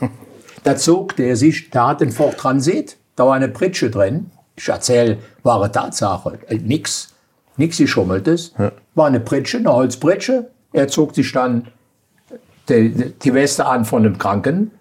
da 0.64 0.76
zog 0.76 1.16
der 1.16 1.36
sich, 1.36 1.70
der 1.70 1.86
hat 1.86 2.00
den 2.00 2.10
Ford 2.10 2.36
Transit, 2.36 2.98
da 3.16 3.26
war 3.26 3.34
eine 3.34 3.48
Pritsche 3.48 3.90
drin. 3.90 4.30
Ich 4.56 4.68
erzähle, 4.68 5.18
wahre 5.42 5.72
Tatsache, 5.72 6.38
äh, 6.48 6.56
nix, 6.56 7.14
nix 7.56 7.78
geschummeltes. 7.78 8.54
War 8.94 9.06
eine 9.06 9.20
Pritsche, 9.20 9.58
eine 9.58 9.72
Holzpritsche. 9.72 10.50
Er 10.72 10.88
zog 10.88 11.14
sich 11.14 11.32
dann 11.32 11.68
die, 12.68 13.12
die 13.12 13.34
Weste 13.34 13.66
an 13.66 13.84
von 13.84 14.02
dem 14.02 14.18
Kranken. 14.18 14.72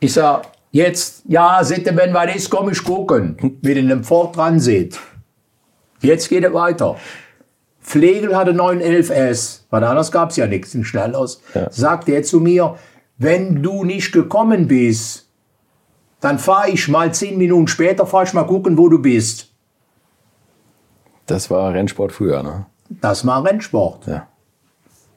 Ich 0.00 0.14
sag, 0.14 0.48
jetzt, 0.72 1.22
ja, 1.28 1.62
sitte, 1.62 1.96
wenn 1.96 2.12
was 2.12 2.34
ist, 2.34 2.50
komm 2.50 2.70
ich 2.70 2.82
gucken. 2.82 3.58
Mit 3.62 3.78
einem 3.78 4.02
Ford 4.02 4.34
Transit. 4.34 4.98
Jetzt 6.00 6.28
geht 6.28 6.44
es 6.44 6.52
weiter. 6.52 6.96
Flegel 7.80 8.36
hatte 8.36 8.52
911S, 8.52 9.60
weil 9.70 9.84
anders 9.84 10.10
gab 10.10 10.30
es 10.30 10.36
ja 10.36 10.46
nichts 10.46 10.74
in 10.74 10.84
Schnellhaus. 10.84 11.42
Sagt 11.70 12.08
er 12.08 12.22
zu 12.22 12.40
mir, 12.40 12.76
wenn 13.18 13.62
du 13.62 13.84
nicht 13.84 14.12
gekommen 14.12 14.66
bist, 14.66 15.28
dann 16.20 16.38
fahre 16.38 16.70
ich 16.70 16.88
mal 16.88 17.12
zehn 17.12 17.36
Minuten 17.38 17.68
später, 17.68 18.06
fahre 18.06 18.24
ich 18.24 18.32
mal 18.32 18.46
gucken, 18.46 18.78
wo 18.78 18.88
du 18.88 19.00
bist. 19.00 19.52
Das 21.26 21.50
war 21.50 21.72
Rennsport 21.74 22.12
früher, 22.12 22.42
ne? 22.42 22.66
Das 22.88 23.26
war 23.26 23.44
Rennsport. 23.44 24.06
Ja. 24.06 24.28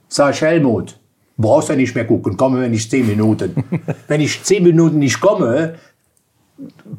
Sag 0.08 0.34
ich, 0.34 0.42
Helmut, 0.42 1.00
brauchst 1.38 1.70
ja 1.70 1.76
nicht 1.76 1.96
mehr 1.96 2.06
gucken, 2.06 2.38
komme, 2.38 2.62
wenn 2.62 2.74
ich 2.74 2.90
zehn 2.90 3.08
Minuten. 3.08 3.64
wenn 4.08 4.22
ich 4.22 4.44
zehn 4.44 4.64
Minuten 4.64 5.00
nicht 5.00 5.20
komme, 5.20 5.76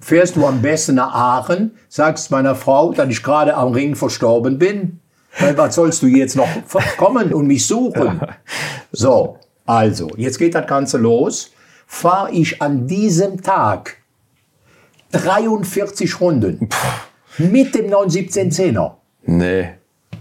fährst 0.01 0.37
du 0.37 0.47
am 0.47 0.61
besten 0.61 0.97
nach 0.97 1.15
Aachen, 1.15 1.73
sagst 1.89 2.31
meiner 2.31 2.55
Frau, 2.55 2.93
dass 2.93 3.09
ich 3.09 3.23
gerade 3.23 3.55
am 3.55 3.73
Ring 3.73 3.95
verstorben 3.95 4.59
bin. 4.59 5.01
Weil 5.39 5.57
was 5.59 5.75
sollst 5.75 6.03
du 6.03 6.07
jetzt 6.07 6.35
noch 6.35 6.49
kommen 6.97 7.33
und 7.33 7.47
mich 7.47 7.67
suchen? 7.67 8.21
So, 8.93 9.39
also, 9.67 10.09
jetzt 10.17 10.39
geht 10.39 10.55
das 10.55 10.67
Ganze 10.67 10.97
los. 10.97 11.51
Fahre 11.87 12.33
ich 12.33 12.63
an 12.63 12.87
diesem 12.87 13.43
Tag 13.43 13.99
43 15.13 16.21
Runden 16.21 16.69
mit 17.39 17.75
dem 17.75 17.91
91710er. 17.91 18.93
Nee. 19.25 19.71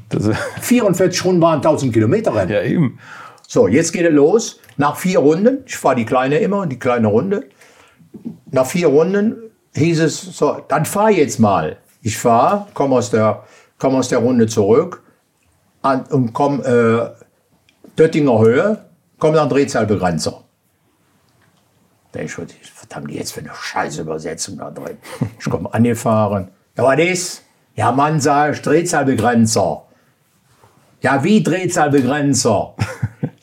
Das, 0.10 0.30
44 0.62 1.26
Runden 1.26 1.42
waren 1.42 1.58
1000 1.58 1.94
Kilometer 1.94 2.36
Rennen. 2.36 2.52
ja, 2.52 2.62
eben. 2.62 3.00
So, 3.48 3.68
jetzt 3.68 3.92
geht 3.94 4.06
es 4.06 4.14
los. 4.14 4.60
Nach 4.78 4.96
vier 4.98 5.20
Runden, 5.20 5.64
ich 5.66 5.78
fahre 5.78 5.96
die 5.96 6.06
kleine 6.06 6.40
immer, 6.40 6.66
die 6.68 6.80
kleine 6.80 7.08
Runde. 7.08 7.48
Nach 8.52 8.66
vier 8.66 8.88
Runden 8.88 9.36
hieß 9.74 10.00
es, 10.02 10.22
so, 10.38 10.62
dann 10.68 10.86
fahr 10.86 11.12
jetzt 11.12 11.40
mal. 11.40 11.78
Ich 12.02 12.18
fahre, 12.18 12.68
komme 12.74 12.96
aus, 12.96 13.10
der- 13.12 13.44
komm 13.78 13.96
aus 13.96 14.10
der 14.10 14.20
Runde 14.20 14.48
zurück 14.48 15.04
an, 15.82 16.04
und 16.10 16.34
komme 16.34 16.64
äh, 17.18 17.24
Döttinger 17.98 18.40
Höhe, 18.40 18.86
komme 19.20 19.36
dann 19.38 19.50
Drehzahlbegrenzer. 19.50 20.42
Da 22.12 22.20
ich, 22.22 22.38
was 22.38 22.96
haben 22.96 23.08
die 23.08 23.16
jetzt 23.16 23.34
für 23.34 23.42
eine 23.42 23.52
scheiß 23.54 23.98
Übersetzung 24.00 24.58
da 24.58 24.72
drin? 24.72 24.98
Ich 25.40 25.46
komme 25.50 25.74
angefahren. 25.74 26.50
Ja, 26.78 26.84
was 26.84 27.00
ist? 27.00 27.42
Ja, 27.76 27.92
Mann, 27.92 28.20
sag 28.22 28.54
ich, 28.54 28.62
Drehzahlbegrenzer. 28.62 29.84
Ja, 31.02 31.24
wie 31.24 31.44
Drehzahlbegrenzer? 31.44 32.76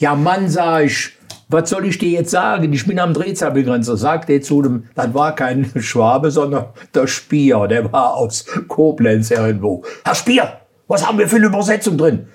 Ja, 0.02 0.16
Mann, 0.16 0.48
sag 0.48 0.86
ich, 0.86 1.12
was 1.48 1.70
soll 1.70 1.86
ich 1.86 1.96
dir 1.96 2.10
jetzt 2.10 2.32
sagen? 2.32 2.72
Ich 2.72 2.84
bin 2.84 2.98
am 2.98 3.14
Drehzahlbegrenzer. 3.14 3.96
Sagt 3.96 4.28
er 4.30 4.42
zu 4.42 4.60
dem, 4.60 4.88
das 4.96 5.14
war 5.14 5.32
kein 5.32 5.70
Schwabe, 5.80 6.32
sondern 6.32 6.66
der 6.92 7.06
Spier, 7.06 7.68
der 7.68 7.92
war 7.92 8.14
aus 8.14 8.44
Koblenz 8.66 9.30
irgendwo. 9.30 9.84
Herr 10.04 10.16
Spier, 10.16 10.60
was 10.88 11.06
haben 11.06 11.18
wir 11.18 11.28
für 11.28 11.36
eine 11.36 11.46
Übersetzung 11.46 11.96
drin? 11.96 12.26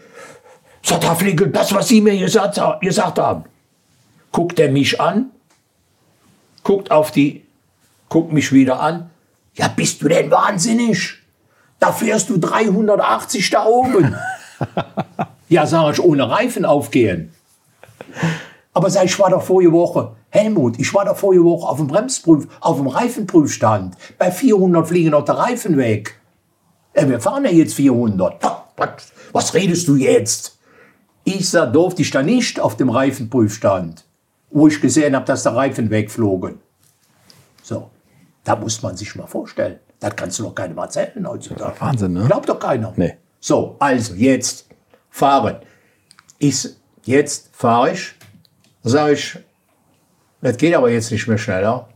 Sagt 0.82 1.03
Herr 1.03 1.18
Flickel, 1.18 1.49
das, 1.49 1.74
was 1.74 1.89
Sie 1.89 1.99
mir 1.99 2.18
gesagt, 2.18 2.57
gesagt 2.80 3.20
haben. 3.20 3.43
Guckt 4.32 4.59
er 4.59 4.72
mich 4.72 5.01
an, 5.01 5.32
guckt 6.63 6.89
auf 6.89 7.11
die, 7.11 7.43
guckt 8.07 8.32
mich 8.32 8.53
wieder 8.53 8.80
an. 8.80 9.09
Ja, 9.55 9.68
bist 9.68 10.01
du 10.01 10.07
denn 10.07 10.32
wahnsinnig? 10.32 11.15
Da 11.80 11.91
fährst 11.91 12.30
du 12.30 12.38
380 12.38 13.49
da 13.49 13.65
oben. 13.65 14.15
ja, 15.49 15.65
sag 15.65 15.93
ich, 15.93 15.99
ohne 15.99 16.30
Reifen 16.30 16.63
aufgehen. 16.63 17.34
Aber 18.74 18.89
sag 18.89 19.05
ich, 19.05 19.18
war 19.20 19.32
doch 19.32 19.41
vorige 19.41 19.72
Woche, 19.72 20.16
Helmut, 20.30 20.78
ich 20.80 20.93
war 20.93 21.05
doch 21.05 21.18
vorige 21.18 21.43
Woche 21.43 21.68
auf 21.68 21.78
dem 21.78 21.88
Bremsprüf, 21.88 22.47
auf 22.60 22.78
dem 22.78 22.88
Reifenprüfstand. 22.88 23.95
Bei 24.20 24.32
400 24.32 24.88
fliegen 24.88 25.12
doch 25.12 25.26
der 25.26 25.38
Reifen 25.38 25.78
weg. 25.78 26.20
Ja, 26.95 27.10
wir 27.10 27.20
fahren 27.20 27.45
ja 27.45 27.51
jetzt 27.51 27.74
400. 27.76 28.43
Ha, 28.43 28.68
Was, 29.34 29.53
redest 29.53 29.88
du 29.88 29.95
jetzt? 29.95 30.60
Ich 31.24 31.49
sag, 31.49 31.74
durfte 31.74 32.01
ich 32.01 32.12
da 32.12 32.22
nicht 32.22 32.60
auf 32.60 32.78
dem 32.78 32.89
Reifenprüfstand, 32.89 34.05
wo 34.51 34.68
ich 34.68 34.80
gesehen 34.80 35.16
habe, 35.16 35.26
dass 35.26 35.43
der 35.43 35.55
Reifen 35.55 35.89
wegflogen. 35.89 36.60
So, 37.64 37.89
da 38.43 38.55
muss 38.55 38.82
man 38.82 38.95
sich 38.95 39.16
mal 39.16 39.28
vorstellen. 39.28 39.80
Das 39.99 40.16
kannst 40.16 40.39
du 40.39 40.43
doch 40.43 40.55
keinem 40.55 40.78
erzählen 40.78 41.28
heutzutage. 41.28 41.74
Wahnsinn, 41.80 42.14
ne? 42.14 42.26
Glaubt 42.28 42.47
doch 42.47 42.60
keiner. 42.60 42.93
Nee. 42.95 43.18
So, 43.39 43.76
also 43.80 44.14
jetzt 44.14 44.68
fahren. 45.10 45.58
Ich, 46.38 46.70
jetzt 47.08 47.49
fahre 47.53 47.91
ich, 47.91 48.14
sage 48.84 49.14
ich, 49.14 49.39
das 50.41 50.58
geht 50.58 50.76
aber 50.76 50.89
jetzt 50.89 51.12
nicht 51.12 51.28
mehr 51.28 51.38
schneller. 51.38 51.89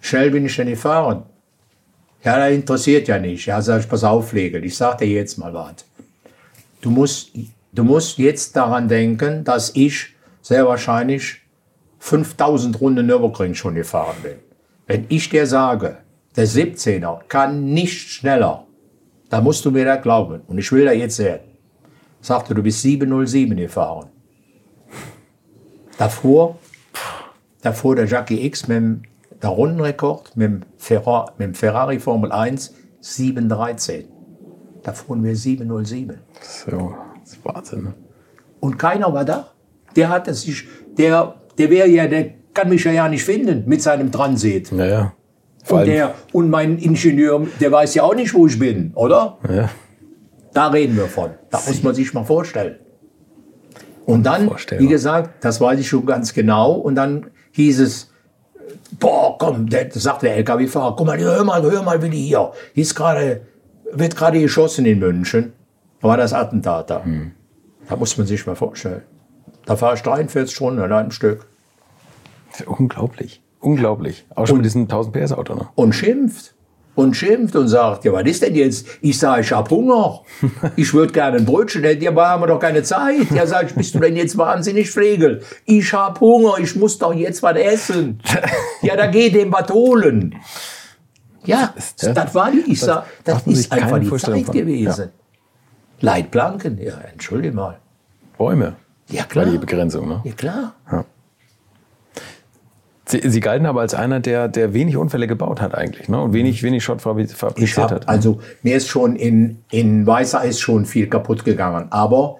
Schnell 0.00 0.30
bin 0.30 0.46
ich 0.46 0.56
denn 0.56 0.68
nicht 0.68 0.80
fahren. 0.80 1.24
Ja, 2.24 2.38
das 2.38 2.52
interessiert 2.52 3.08
ja 3.08 3.18
nicht. 3.18 3.46
Ja, 3.46 3.60
sag 3.60 3.80
ich, 3.80 3.88
pass 3.88 4.04
auf, 4.04 4.30
Flegel, 4.30 4.64
ich 4.64 4.76
sag 4.76 4.98
dir 4.98 5.06
jetzt 5.06 5.38
mal 5.38 5.52
was. 5.52 5.84
Du 6.80 6.90
musst, 6.90 7.30
du 7.72 7.84
musst 7.84 8.18
jetzt 8.18 8.56
daran 8.56 8.88
denken, 8.88 9.44
dass 9.44 9.74
ich 9.74 10.14
sehr 10.40 10.66
wahrscheinlich 10.66 11.40
5000 11.98 12.80
Runden 12.80 13.06
Nürburgring 13.06 13.54
schon 13.54 13.74
gefahren 13.74 14.16
bin. 14.22 14.36
Wenn 14.86 15.06
ich 15.08 15.28
dir 15.28 15.46
sage, 15.46 15.98
der 16.36 16.46
17er 16.46 17.20
kann 17.28 17.64
nicht 17.64 18.10
schneller, 18.10 18.66
dann 19.30 19.44
musst 19.44 19.64
du 19.64 19.70
mir 19.70 19.84
das 19.84 20.02
glauben. 20.02 20.42
Und 20.46 20.58
ich 20.58 20.70
will 20.72 20.84
da 20.84 20.92
jetzt 20.92 21.16
sehen. 21.16 21.40
Sagte, 22.20 22.54
du 22.54 22.62
bist 22.62 22.82
707 22.82 23.56
gefahren. 23.56 24.11
Davor, 26.02 26.58
davor 27.60 27.94
der 27.94 28.06
Jackie 28.06 28.44
X 28.44 28.66
mit 28.66 28.76
dem 28.76 29.02
der 29.40 29.50
Rundenrekord 29.50 30.36
mit 30.36 30.50
dem, 30.50 30.62
Ferra, 30.76 31.26
mit 31.38 31.46
dem 31.46 31.54
Ferrari 31.54 32.00
Formel 32.00 32.32
1 32.32 32.74
713. 32.98 34.08
Da 34.82 34.94
fuhren 34.94 35.22
wir 35.22 35.36
707. 35.36 36.18
So, 36.40 36.96
das 37.20 37.34
ist 37.34 37.44
Wahnsinn. 37.44 37.84
Ne? 37.84 37.94
Und 38.58 38.78
keiner 38.80 39.14
war 39.14 39.24
da. 39.24 39.50
Der 39.94 40.08
hat 40.08 40.26
es 40.26 40.42
sich, 40.42 40.64
der, 40.98 41.36
der 41.56 41.70
wäre 41.70 41.86
ja, 41.86 42.08
der 42.08 42.30
kann 42.52 42.68
mich 42.68 42.82
ja, 42.82 42.90
ja 42.90 43.08
nicht 43.08 43.22
finden 43.22 43.62
mit 43.66 43.80
seinem 43.80 44.10
Transit. 44.10 44.72
Naja. 44.72 45.12
Und, 45.68 45.86
der, 45.86 46.16
und 46.32 46.50
mein 46.50 46.78
Ingenieur, 46.78 47.46
der 47.60 47.70
weiß 47.70 47.94
ja 47.94 48.02
auch 48.02 48.16
nicht, 48.16 48.34
wo 48.34 48.48
ich 48.48 48.58
bin, 48.58 48.90
oder? 48.96 49.38
ja. 49.48 49.70
Da 50.52 50.66
reden 50.66 50.96
wir 50.96 51.06
von. 51.06 51.30
Da 51.48 51.60
muss 51.64 51.80
man 51.84 51.94
sich 51.94 52.12
mal 52.12 52.24
vorstellen. 52.24 52.80
Und 54.12 54.24
dann, 54.24 54.50
wie 54.78 54.88
gesagt, 54.88 55.42
das 55.42 55.60
weiß 55.60 55.80
ich 55.80 55.88
schon 55.88 56.04
ganz 56.04 56.34
genau. 56.34 56.72
Und 56.72 56.96
dann 56.96 57.30
hieß 57.52 57.80
es, 57.80 58.10
boah, 59.00 59.38
komm, 59.38 59.68
der, 59.70 59.90
sagt 59.90 60.22
der 60.22 60.36
LKW-Fahrer, 60.36 60.96
guck 60.96 61.06
mal, 61.06 61.18
hör 61.18 61.44
mal, 61.44 61.62
hör 61.62 61.82
mal, 61.82 62.02
wie 62.02 62.10
die 62.10 62.26
hier. 62.26 62.52
Hier 62.74 62.82
ist 62.82 62.94
gerade, 62.94 63.40
wird 63.90 64.14
gerade 64.14 64.38
geschossen 64.38 64.84
in 64.84 64.98
München. 64.98 65.54
Da 66.00 66.08
war 66.08 66.18
das 66.18 66.34
Attentat 66.34 66.90
da. 66.90 67.04
Hm. 67.04 67.32
Da 67.88 67.96
muss 67.96 68.18
man 68.18 68.26
sich 68.26 68.46
mal 68.46 68.54
vorstellen. 68.54 69.02
Da 69.64 69.76
fahre 69.76 69.94
ich 69.94 70.02
43 70.02 70.54
Stunden 70.54 70.80
an 70.80 70.92
einem 70.92 71.10
Stück. 71.10 71.46
Unglaublich. 72.66 73.42
Unglaublich. 73.60 74.26
Auch 74.34 74.46
schon 74.46 74.56
mit 74.56 74.66
diesem 74.66 74.82
1000 74.82 75.14
PS 75.14 75.32
Auto, 75.32 75.54
ne? 75.54 75.68
Und 75.74 75.94
schimpft. 75.94 76.54
Und 76.94 77.16
schimpft 77.16 77.56
und 77.56 77.68
sagt, 77.68 78.04
ja, 78.04 78.12
was 78.12 78.24
ist 78.24 78.42
denn 78.42 78.54
jetzt? 78.54 78.86
Ich 79.00 79.18
sage, 79.18 79.40
ich 79.42 79.52
hab 79.52 79.70
Hunger. 79.70 80.20
Ich 80.76 80.92
würde 80.92 81.12
gerne 81.12 81.38
ein 81.38 81.44
Brötchen 81.44 81.82
ja, 82.00 82.10
aber 82.10 82.28
haben 82.28 82.42
wir 82.42 82.46
doch 82.48 82.58
keine 82.60 82.82
Zeit. 82.82 83.30
Ja, 83.30 83.46
sag 83.46 83.66
ich, 83.70 83.74
bist 83.74 83.94
du 83.94 83.98
denn 83.98 84.16
jetzt 84.16 84.36
wahnsinnig 84.36 84.90
Flegel? 84.90 85.42
Ich 85.64 85.92
hab 85.92 86.20
Hunger, 86.20 86.58
ich 86.58 86.76
muss 86.76 86.98
doch 86.98 87.14
jetzt 87.14 87.42
was 87.42 87.56
essen. 87.56 88.20
Ja, 88.82 88.96
da 88.96 89.06
geh 89.06 89.30
dem 89.30 89.52
was 89.52 89.70
holen. 89.70 90.34
Ja, 91.44 91.72
ja, 92.00 92.12
das 92.12 92.34
war 92.34 92.50
die, 92.50 92.64
ich 92.72 92.80
sag, 92.80 93.04
das 93.24 93.46
ist 93.46 93.70
einfach 93.72 93.98
die 94.00 94.06
Vorstellung 94.06 94.40
Zeit 94.40 94.46
von. 94.46 94.54
gewesen. 94.56 95.10
Leitplanken, 96.00 96.78
ja, 96.82 96.94
entschuldige 97.12 97.54
mal. 97.54 97.78
Bäume. 98.36 98.74
Ja, 99.08 99.20
War 99.20 99.28
klar. 99.28 99.46
die 99.46 99.58
Begrenzung, 99.58 100.08
ne? 100.08 100.20
Ja, 100.24 100.32
klar. 100.32 100.74
Sie, 103.04 103.20
Sie 103.28 103.40
galten 103.40 103.66
aber 103.66 103.80
als 103.80 103.94
einer, 103.94 104.20
der, 104.20 104.46
der 104.48 104.74
wenig 104.74 104.96
Unfälle 104.96 105.26
gebaut 105.26 105.60
hat 105.60 105.74
eigentlich, 105.74 106.08
ne? 106.08 106.20
Und 106.20 106.32
wenig, 106.32 106.62
wenig 106.62 106.84
Schrott 106.84 107.00
fabri- 107.00 107.24
Ich 107.24 107.34
fabriziert 107.34 107.78
hab, 107.78 107.90
hat. 107.90 108.08
also 108.08 108.40
mir 108.62 108.76
ist 108.76 108.88
schon 108.88 109.16
in, 109.16 109.58
in 109.70 110.06
Weißer 110.06 110.44
ist 110.44 110.60
schon 110.60 110.86
viel 110.86 111.08
kaputt 111.08 111.44
gegangen, 111.44 111.86
aber 111.90 112.36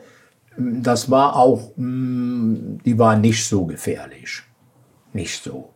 mm, 0.56 0.82
das 0.82 1.10
war 1.10 1.34
auch, 1.36 1.72
mm, 1.76 2.78
die 2.84 2.96
war 2.98 3.16
nicht 3.16 3.44
so 3.44 3.66
gefährlich. 3.66 4.42
Nicht 5.12 5.42
so. 5.42 5.68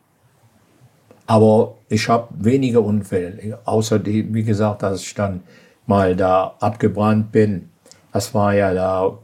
Aber 1.26 1.74
ich 1.88 2.08
habe 2.08 2.28
wenige 2.38 2.80
Unfälle, 2.80 3.58
außer 3.64 3.98
die, 3.98 4.32
wie 4.32 4.44
gesagt, 4.44 4.82
dass 4.82 5.02
ich 5.02 5.14
dann 5.14 5.42
mal 5.86 6.14
da 6.14 6.54
abgebrannt 6.60 7.32
bin. 7.32 7.70
Das 8.12 8.32
war 8.34 8.54
ja 8.54 8.72
da, 8.72 9.18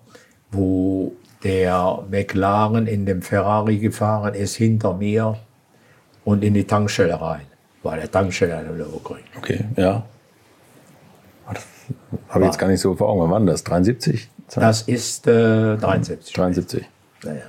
wo 0.50 1.12
der 1.44 2.04
McLaren 2.10 2.86
in 2.88 3.06
dem 3.06 3.22
Ferrari 3.22 3.78
gefahren 3.78 4.34
ist, 4.34 4.56
hinter 4.56 4.94
mir 4.94 5.36
und 6.24 6.42
in 6.44 6.54
die 6.54 6.64
Tankstelle 6.64 7.20
rein. 7.20 7.42
War 7.82 7.96
der 7.96 8.10
Tankstelle 8.10 8.56
an 8.56 8.64
der 8.64 8.74
Nürburgring. 8.74 9.24
Okay, 9.36 9.64
ja. 9.76 10.04
Das 11.52 11.64
habe 12.28 12.40
ich 12.44 12.46
jetzt 12.46 12.58
gar 12.58 12.68
nicht 12.68 12.80
so 12.80 12.94
vor 12.94 13.08
Augen. 13.08 13.20
Wann 13.30 13.30
war 13.30 13.52
das? 13.52 13.64
73? 13.64 14.28
Das 14.54 14.82
ist 14.82 15.26
äh, 15.26 15.76
73. 15.76 16.34
73. 16.34 16.84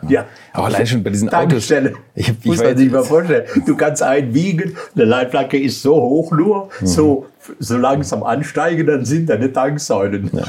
Ja. 0.08 0.26
Aber 0.54 0.68
allein 0.68 0.86
schon 0.86 1.04
bei 1.04 1.10
diesen 1.10 1.30
Tankstelle. 1.30 1.90
Autos. 1.92 2.02
Ich, 2.16 2.30
ich 2.30 2.46
Muss 2.46 2.58
man 2.62 2.78
sich 2.78 2.92
mal 2.92 3.04
vorstellen. 3.04 3.48
Du 3.66 3.76
kannst 3.76 4.04
einen 4.04 4.34
wiegen, 4.34 4.76
eine 4.96 5.06
Leitplanke 5.06 5.60
ist 5.60 5.82
so 5.82 5.96
hoch 5.96 6.32
nur, 6.32 6.70
Mhm. 6.80 6.86
so, 6.88 7.26
so 7.60 7.78
langsam 7.78 8.24
ansteigen, 8.24 8.86
dann 8.88 9.04
sind 9.06 9.30
da 9.30 9.34
eine 9.36 9.52
Tanksäulen. 9.52 10.30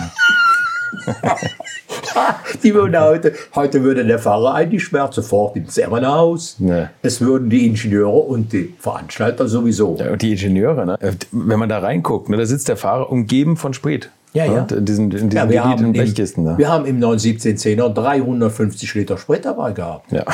die 2.63 2.75
würden 2.75 3.01
heute, 3.01 3.33
heute 3.55 3.83
würde 3.83 4.05
der 4.05 4.19
Fahrer 4.19 4.55
eigentlich 4.55 4.85
schmerzt 4.85 5.15
sofort 5.15 5.57
ins 5.57 5.77
Herrenhaus. 5.77 6.57
Nee. 6.59 6.87
Es 7.03 7.21
würden 7.21 7.51
die 7.51 7.67
Ingenieure 7.67 8.19
und 8.19 8.53
die 8.53 8.75
Veranstalter 8.79 9.49
sowieso. 9.49 9.97
Ja, 9.99 10.13
und 10.13 10.23
die 10.23 10.33
Ingenieure, 10.33 10.87
ne? 10.87 10.99
wenn 11.33 11.59
man 11.59 11.69
da 11.69 11.79
reinguckt, 11.79 12.29
ne, 12.29 12.37
da 12.37 12.47
sitzt 12.47 12.69
der 12.69 12.77
Fahrer 12.77 13.11
umgeben 13.11 13.57
von 13.57 13.75
Sprit. 13.75 14.11
Ja, 14.33 14.47
ja. 14.47 14.67
In 14.71 14.85
diesen, 14.85 15.05
in 15.05 15.11
diesen 15.11 15.31
Ja, 15.31 15.49
wir, 15.49 15.65
haben 15.65 15.85
im. 15.85 15.93
Ne? 15.93 16.59
wir 16.59 16.69
haben 16.69 16.87
im 16.87 17.01
91710er 17.01 17.89
350 17.89 18.95
Liter 18.95 19.17
Sprit 19.17 19.45
dabei 19.45 19.73
gehabt. 19.73 20.11
Ja. 20.11 20.25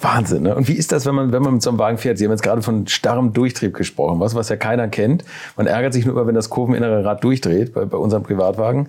Wahnsinn, 0.00 0.42
ne? 0.42 0.54
Und 0.54 0.68
wie 0.68 0.74
ist 0.74 0.92
das, 0.92 1.06
wenn 1.06 1.14
man, 1.14 1.32
wenn 1.32 1.42
man 1.42 1.54
mit 1.54 1.62
so 1.62 1.70
einem 1.70 1.78
Wagen 1.78 1.96
fährt? 1.96 2.18
Sie 2.18 2.24
haben 2.24 2.32
jetzt 2.32 2.42
gerade 2.42 2.60
von 2.60 2.86
starrem 2.86 3.32
Durchtrieb 3.32 3.74
gesprochen, 3.74 4.20
was, 4.20 4.34
was 4.34 4.50
ja 4.50 4.56
keiner 4.56 4.88
kennt. 4.88 5.24
Man 5.56 5.66
ärgert 5.66 5.94
sich 5.94 6.04
nur 6.04 6.14
immer, 6.14 6.26
wenn 6.26 6.34
das 6.34 6.50
kurveninnere 6.50 7.04
Rad 7.04 7.24
durchdreht 7.24 7.72
bei, 7.72 7.86
bei 7.86 7.96
unserem 7.96 8.22
Privatwagen. 8.22 8.88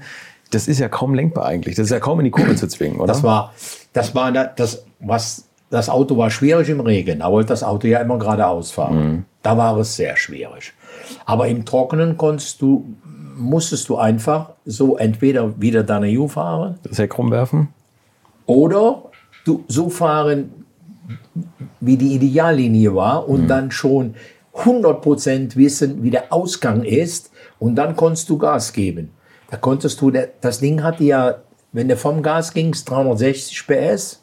Das 0.51 0.67
ist 0.67 0.79
ja 0.79 0.87
kaum 0.89 1.13
lenkbar 1.13 1.45
eigentlich. 1.45 1.75
Das 1.75 1.85
ist 1.85 1.91
ja 1.91 1.99
kaum 1.99 2.19
in 2.19 2.25
die 2.25 2.31
Kurve 2.31 2.55
zu 2.55 2.67
zwingen, 2.67 2.97
oder? 2.97 3.07
Das 3.07 3.23
war, 3.23 3.53
das 3.93 4.15
war 4.15 4.31
da- 4.31 4.45
das, 4.45 4.85
was, 4.99 5.45
das 5.69 5.89
Auto 5.89 6.17
war 6.17 6.29
schwierig 6.29 6.69
im 6.69 6.79
Regen. 6.79 7.19
Da 7.19 7.31
wollte 7.31 7.49
das 7.49 7.63
Auto 7.63 7.87
ja 7.87 7.99
immer 7.99 8.17
geradeaus 8.17 8.71
fahren. 8.71 9.25
Da 9.43 9.57
war 9.57 9.77
es 9.77 9.95
sehr 9.95 10.15
schwierig. 10.15 10.73
Aber 11.25 11.47
im 11.47 11.65
Trockenen 11.65 12.17
konntest 12.17 12.61
du, 12.61 12.85
musstest 13.35 13.87
du 13.89 13.97
einfach 13.97 14.51
so 14.65 14.97
entweder 14.97 15.59
wieder 15.61 15.83
deine 15.83 16.09
U 16.17 16.27
fahren 16.27 16.79
das 16.83 16.97
Heck 16.97 17.17
rumwerfen? 17.17 17.67
oder 18.45 19.03
du 19.45 19.63
so 19.67 19.89
fahren, 19.89 20.51
wie 21.79 21.97
die 21.97 22.15
Ideallinie 22.15 22.95
war 22.95 23.27
und 23.29 23.47
dann 23.47 23.71
schon 23.71 24.15
100% 24.55 25.55
wissen, 25.55 26.03
wie 26.03 26.09
der 26.09 26.31
Ausgang 26.33 26.83
ist 26.83 27.31
und 27.59 27.75
dann 27.75 27.95
konntest 27.95 28.29
du 28.29 28.37
Gas 28.37 28.73
geben. 28.73 29.11
Da 29.49 29.57
konntest 29.57 30.01
du, 30.01 30.11
das 30.41 30.59
Ding 30.59 30.83
hatte 30.83 31.03
ja, 31.03 31.35
wenn 31.71 31.87
du 31.87 31.95
vom 31.95 32.21
Gas 32.21 32.53
gingst, 32.53 32.89
360 32.89 33.67
PS 33.67 34.21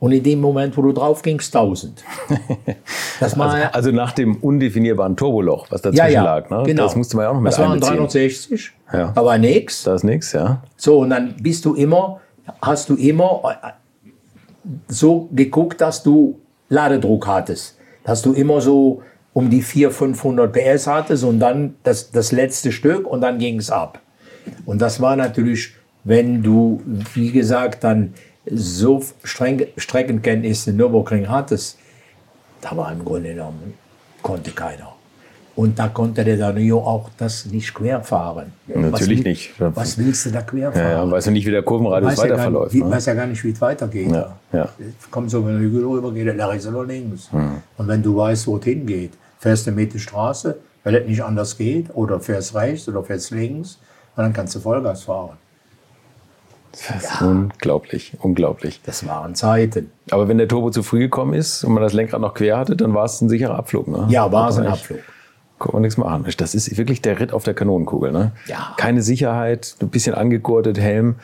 und 0.00 0.12
in 0.12 0.22
dem 0.22 0.40
Moment, 0.40 0.76
wo 0.76 0.82
du 0.82 0.92
drauf 0.92 1.22
gingst, 1.22 1.54
1000. 1.54 2.04
Das 3.20 3.38
Also, 3.38 3.56
also 3.72 3.90
nach 3.90 4.12
dem 4.12 4.36
undefinierbaren 4.36 5.16
Turboloch, 5.16 5.66
was 5.70 5.82
dazwischen 5.82 6.06
ja, 6.06 6.08
ja, 6.08 6.22
lag. 6.22 6.50
Ne? 6.50 6.62
genau. 6.64 6.84
Das 6.84 6.94
musste 6.94 7.16
man 7.16 7.24
ja 7.24 7.30
auch 7.30 7.34
noch 7.34 7.40
mit 7.40 7.52
Das 7.52 7.58
waren 7.58 7.72
einbeziehen. 7.72 7.96
360, 7.96 8.72
Ja. 8.92 9.16
war 9.16 9.38
nix. 9.38 9.82
Da 9.82 9.94
ist 9.96 10.04
nichts, 10.04 10.32
ja. 10.32 10.62
So, 10.76 11.00
und 11.00 11.10
dann 11.10 11.34
bist 11.40 11.64
du 11.64 11.74
immer, 11.74 12.20
hast 12.62 12.88
du 12.90 12.94
immer 12.94 13.42
äh, 13.60 13.70
so 14.86 15.28
geguckt, 15.32 15.80
dass 15.80 16.04
du 16.04 16.38
Ladedruck 16.68 17.26
hattest. 17.26 17.76
Dass 18.04 18.22
du 18.22 18.32
immer 18.32 18.60
so 18.60 19.02
um 19.32 19.50
die 19.50 19.62
400, 19.62 19.96
500 19.96 20.52
PS 20.52 20.86
hattest 20.86 21.24
und 21.24 21.40
dann 21.40 21.74
das, 21.82 22.12
das 22.12 22.30
letzte 22.30 22.70
Stück 22.70 23.06
und 23.06 23.20
dann 23.20 23.38
ging 23.38 23.58
es 23.58 23.70
ab. 23.70 24.00
Und 24.66 24.80
das 24.80 25.00
war 25.00 25.16
natürlich, 25.16 25.74
wenn 26.04 26.42
du, 26.42 26.82
wie 27.14 27.32
gesagt, 27.32 27.84
dann 27.84 28.14
so 28.50 29.02
streng, 29.24 29.66
Streckenkenntnisse 29.76 30.70
in 30.70 30.76
Nürburgring 30.76 31.28
hattest, 31.28 31.78
da 32.60 32.76
war 32.76 32.92
im 32.92 33.04
Grunde 33.04 33.30
genommen, 33.30 33.74
konnte 34.22 34.50
keiner. 34.50 34.94
Und 35.58 35.76
da 35.76 35.88
konnte 35.88 36.22
der 36.22 36.36
Danilo 36.36 36.78
auch 36.78 37.10
das 37.18 37.46
nicht 37.46 37.74
querfahren. 37.74 38.52
Natürlich 38.68 39.18
was, 39.18 39.24
nicht. 39.24 39.54
Was 39.58 39.98
willst 39.98 40.26
du 40.26 40.30
da 40.30 40.42
querfahren? 40.42 40.86
Ja, 40.88 41.04
ja, 41.04 41.10
weißt 41.10 41.26
du 41.26 41.30
nicht, 41.32 41.46
wie 41.46 41.50
der 41.50 41.64
Kurvenradius 41.64 42.12
weiß 42.12 42.28
ja, 42.28 42.38
weiter 42.38 42.52
gar 42.52 42.72
Ne? 42.72 42.90
weiß 42.90 43.06
ja 43.06 43.14
gar 43.14 43.26
nicht, 43.26 43.42
wie 43.42 43.50
es 43.50 43.60
weitergeht. 43.60 44.12
Ja, 44.12 44.36
ja. 44.52 44.68
Kommt 45.10 45.32
so, 45.32 45.44
wenn 45.44 45.54
der 45.54 45.62
Hügel 45.62 45.84
rüber 45.84 46.12
geht, 46.12 46.36
nach 46.36 46.50
rechts 46.50 46.64
oder 46.68 46.84
links. 46.84 47.32
Hm. 47.32 47.56
Und 47.76 47.88
wenn 47.88 48.00
du 48.04 48.16
weißt, 48.16 48.46
wo 48.46 48.58
es 48.58 48.64
hingeht, 48.64 49.14
fährst 49.40 49.66
du 49.66 49.72
mit 49.72 49.92
der 49.94 49.98
Straße, 49.98 50.58
weil 50.84 50.94
es 50.94 51.08
nicht 51.08 51.24
anders 51.24 51.58
geht, 51.58 51.86
oder 51.92 52.20
fährst 52.20 52.54
rechts 52.54 52.88
oder 52.88 53.02
fährst 53.02 53.32
links, 53.32 53.80
und 54.18 54.24
dann 54.24 54.32
kannst 54.32 54.56
du 54.56 54.58
Vollgas 54.58 55.04
fahren. 55.04 55.36
Das 56.72 57.04
ist 57.04 57.22
unglaublich, 57.22 58.12
unglaublich. 58.20 58.80
Das 58.84 59.06
waren 59.06 59.36
Zeiten. 59.36 59.92
Aber 60.10 60.26
wenn 60.26 60.38
der 60.38 60.48
Turbo 60.48 60.70
zu 60.70 60.82
früh 60.82 60.98
gekommen 60.98 61.34
ist 61.34 61.62
und 61.62 61.72
man 61.72 61.84
das 61.84 61.92
Lenkrad 61.92 62.20
noch 62.20 62.34
quer 62.34 62.58
hatte, 62.58 62.74
dann 62.74 62.94
war 62.94 63.04
es 63.04 63.20
ein 63.20 63.28
sicherer 63.28 63.54
Abflug. 63.54 63.86
Ne? 63.86 64.06
Ja, 64.10 64.30
war 64.32 64.48
es 64.48 64.58
ein. 64.58 64.66
Abflug. 64.66 64.98
Kann 65.60 65.70
man 65.72 65.82
nichts 65.82 65.96
machen. 65.96 66.26
Das 66.36 66.54
ist 66.54 66.76
wirklich 66.76 67.00
der 67.00 67.20
Ritt 67.20 67.32
auf 67.32 67.44
der 67.44 67.54
Kanonenkugel. 67.54 68.10
Ne? 68.10 68.32
Ja. 68.46 68.74
Keine 68.76 69.02
Sicherheit, 69.02 69.76
ein 69.80 69.88
bisschen 69.88 70.14
angegurtet, 70.14 70.80
Helm. 70.80 71.16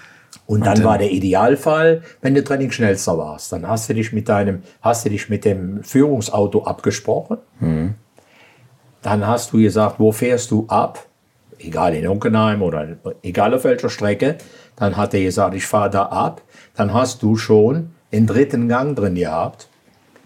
Und 0.47 0.65
dann 0.65 0.85
war 0.85 0.99
der 0.99 1.11
Idealfall, 1.11 2.03
wenn 2.23 2.35
du 2.35 2.45
Trainingsschnellster 2.45 3.19
warst. 3.19 3.53
Dann 3.53 3.67
hast 3.67 3.89
du 3.89 3.95
dich 3.95 4.13
mit 4.13 4.29
deinem, 4.29 4.63
hast 4.83 5.05
du 5.05 5.11
dich 5.11 5.29
mit 5.29 5.45
dem 5.45 5.83
Führungsauto 5.83 6.63
abgesprochen. 6.63 7.39
Dann 9.03 9.27
hast 9.27 9.53
du 9.53 9.59
gesagt, 9.59 9.99
wo 9.99 10.13
fährst 10.13 10.53
du 10.53 10.67
ab? 10.69 11.07
Egal 11.65 11.95
in 11.95 12.07
Unkenheim 12.07 12.63
oder 12.63 12.97
egal 13.23 13.55
auf 13.55 13.65
welcher 13.65 13.89
Strecke. 13.89 14.37
Dann 14.77 14.97
hat 14.97 15.15
er 15.15 15.23
gesagt, 15.23 15.55
ich 15.55 15.67
fahre 15.67 15.91
da 15.91 16.03
ab. 16.05 16.43
Dann 16.77 16.93
hast 16.93 17.23
du 17.23 17.37
schon 17.37 17.91
den 18.13 18.27
dritten 18.27 18.69
Gang 18.69 18.95
drin 18.97 19.15
gehabt. 19.15 19.69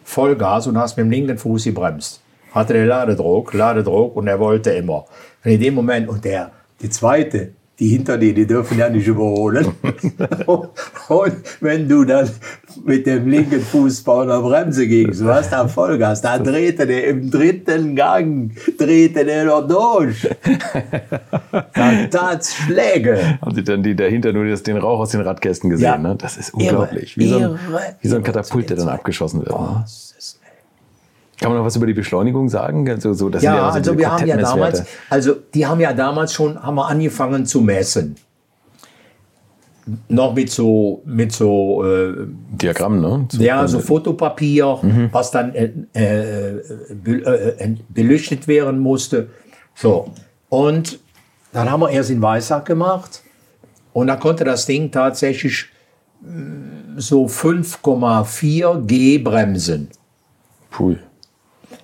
Vollgas 0.04 0.66
und 0.66 0.78
hast 0.78 0.96
mit 0.96 1.04
dem 1.04 1.10
linken 1.10 1.38
Fuß 1.38 1.64
gebremst. 1.64 2.22
Hatte 2.52 2.72
den 2.72 2.86
Ladedruck, 2.86 3.52
Ladedruck 3.52 4.16
und 4.16 4.26
er 4.26 4.40
wollte 4.40 4.70
immer. 4.70 5.04
Und 5.44 5.50
in 5.50 5.60
dem 5.60 5.74
Moment, 5.74 6.08
und 6.08 6.24
der, 6.24 6.50
die 6.80 6.90
zweite, 6.90 7.52
die 7.78 7.88
hinter 7.88 8.18
dir, 8.18 8.34
die 8.34 8.46
dürfen 8.46 8.76
ja 8.76 8.88
nicht 8.88 9.06
überholen. 9.06 9.68
und 10.46 11.32
wenn 11.60 11.88
du 11.88 12.04
dann 12.04 12.28
mit 12.84 13.06
dem 13.06 13.28
linken 13.28 13.60
Fuß 13.60 14.00
vor 14.00 14.22
einer 14.22 14.40
Bremse 14.40 14.88
gingst, 14.88 15.20
du 15.20 15.28
hast 15.28 15.52
da 15.52 15.68
Vollgas, 15.68 16.20
da 16.20 16.38
drehte 16.38 16.86
der 16.86 17.06
im 17.06 17.30
dritten 17.30 17.94
Gang, 17.94 18.50
drehte 18.76 19.24
der 19.24 19.44
noch 19.44 19.66
durch. 19.68 20.28
Da 21.52 22.06
tat's 22.10 22.54
Schläge. 22.54 23.38
Haben 23.40 23.54
Sie 23.54 23.62
dann 23.62 23.82
die 23.82 23.94
dahinter 23.94 24.32
nur 24.32 24.46
das, 24.46 24.62
den 24.64 24.76
Rauch 24.76 25.00
aus 25.00 25.10
den 25.10 25.20
Radkästen 25.20 25.70
gesehen? 25.70 25.84
Ja. 25.84 25.98
Ne? 25.98 26.16
Das 26.16 26.36
ist 26.36 26.52
unglaublich. 26.54 27.16
wie, 27.16 27.28
so 27.28 27.38
ein, 27.38 27.58
wie 28.00 28.08
so 28.08 28.16
ein 28.16 28.22
Katapult, 28.24 28.70
der 28.70 28.76
dann 28.76 28.88
abgeschossen 28.88 29.40
wird. 29.40 29.50
Ne? 29.50 29.84
Kann 31.40 31.50
man 31.50 31.58
noch 31.58 31.64
was 31.66 31.76
über 31.76 31.86
die 31.86 31.94
Beschleunigung 31.94 32.48
sagen? 32.48 32.88
Also, 32.88 33.12
so, 33.12 33.28
das 33.28 33.42
Ja, 33.42 33.70
so 33.70 33.76
also 33.78 33.98
wir 33.98 34.10
haben 34.10 34.26
ja 34.26 34.36
damals, 34.36 34.82
also 35.08 35.34
die 35.54 35.66
haben 35.66 35.80
ja 35.80 35.92
damals 35.92 36.32
schon, 36.32 36.60
haben 36.60 36.74
wir 36.74 36.86
angefangen 36.88 37.46
zu 37.46 37.60
messen. 37.60 38.16
Noch 40.08 40.34
mit 40.34 40.50
so, 40.50 41.00
mit 41.06 41.32
so, 41.32 41.82
äh, 41.84 42.26
Diagramm, 42.60 43.00
ne? 43.00 43.26
So- 43.32 43.40
ja, 43.42 43.66
so 43.66 43.78
Fotopapier, 43.78 44.78
was 45.12 45.30
dann 45.30 45.54
äh, 45.54 45.70
äh, 45.94 46.58
äh, 47.06 47.76
beleuchtet 47.88 48.46
werden 48.48 48.80
musste. 48.80 49.28
So. 49.74 50.10
Und 50.50 50.98
dann 51.52 51.70
haben 51.70 51.80
wir 51.80 51.90
erst 51.90 52.10
in 52.10 52.20
Weissach 52.20 52.64
gemacht. 52.64 53.22
Und 53.94 54.08
da 54.08 54.16
konnte 54.16 54.44
das 54.44 54.66
Ding 54.66 54.90
tatsächlich 54.90 55.66
mh, 56.20 56.98
so 57.00 57.24
5,4 57.26 58.82
G 58.86 59.18
bremsen. 59.18 59.88
Puh. 60.70 60.96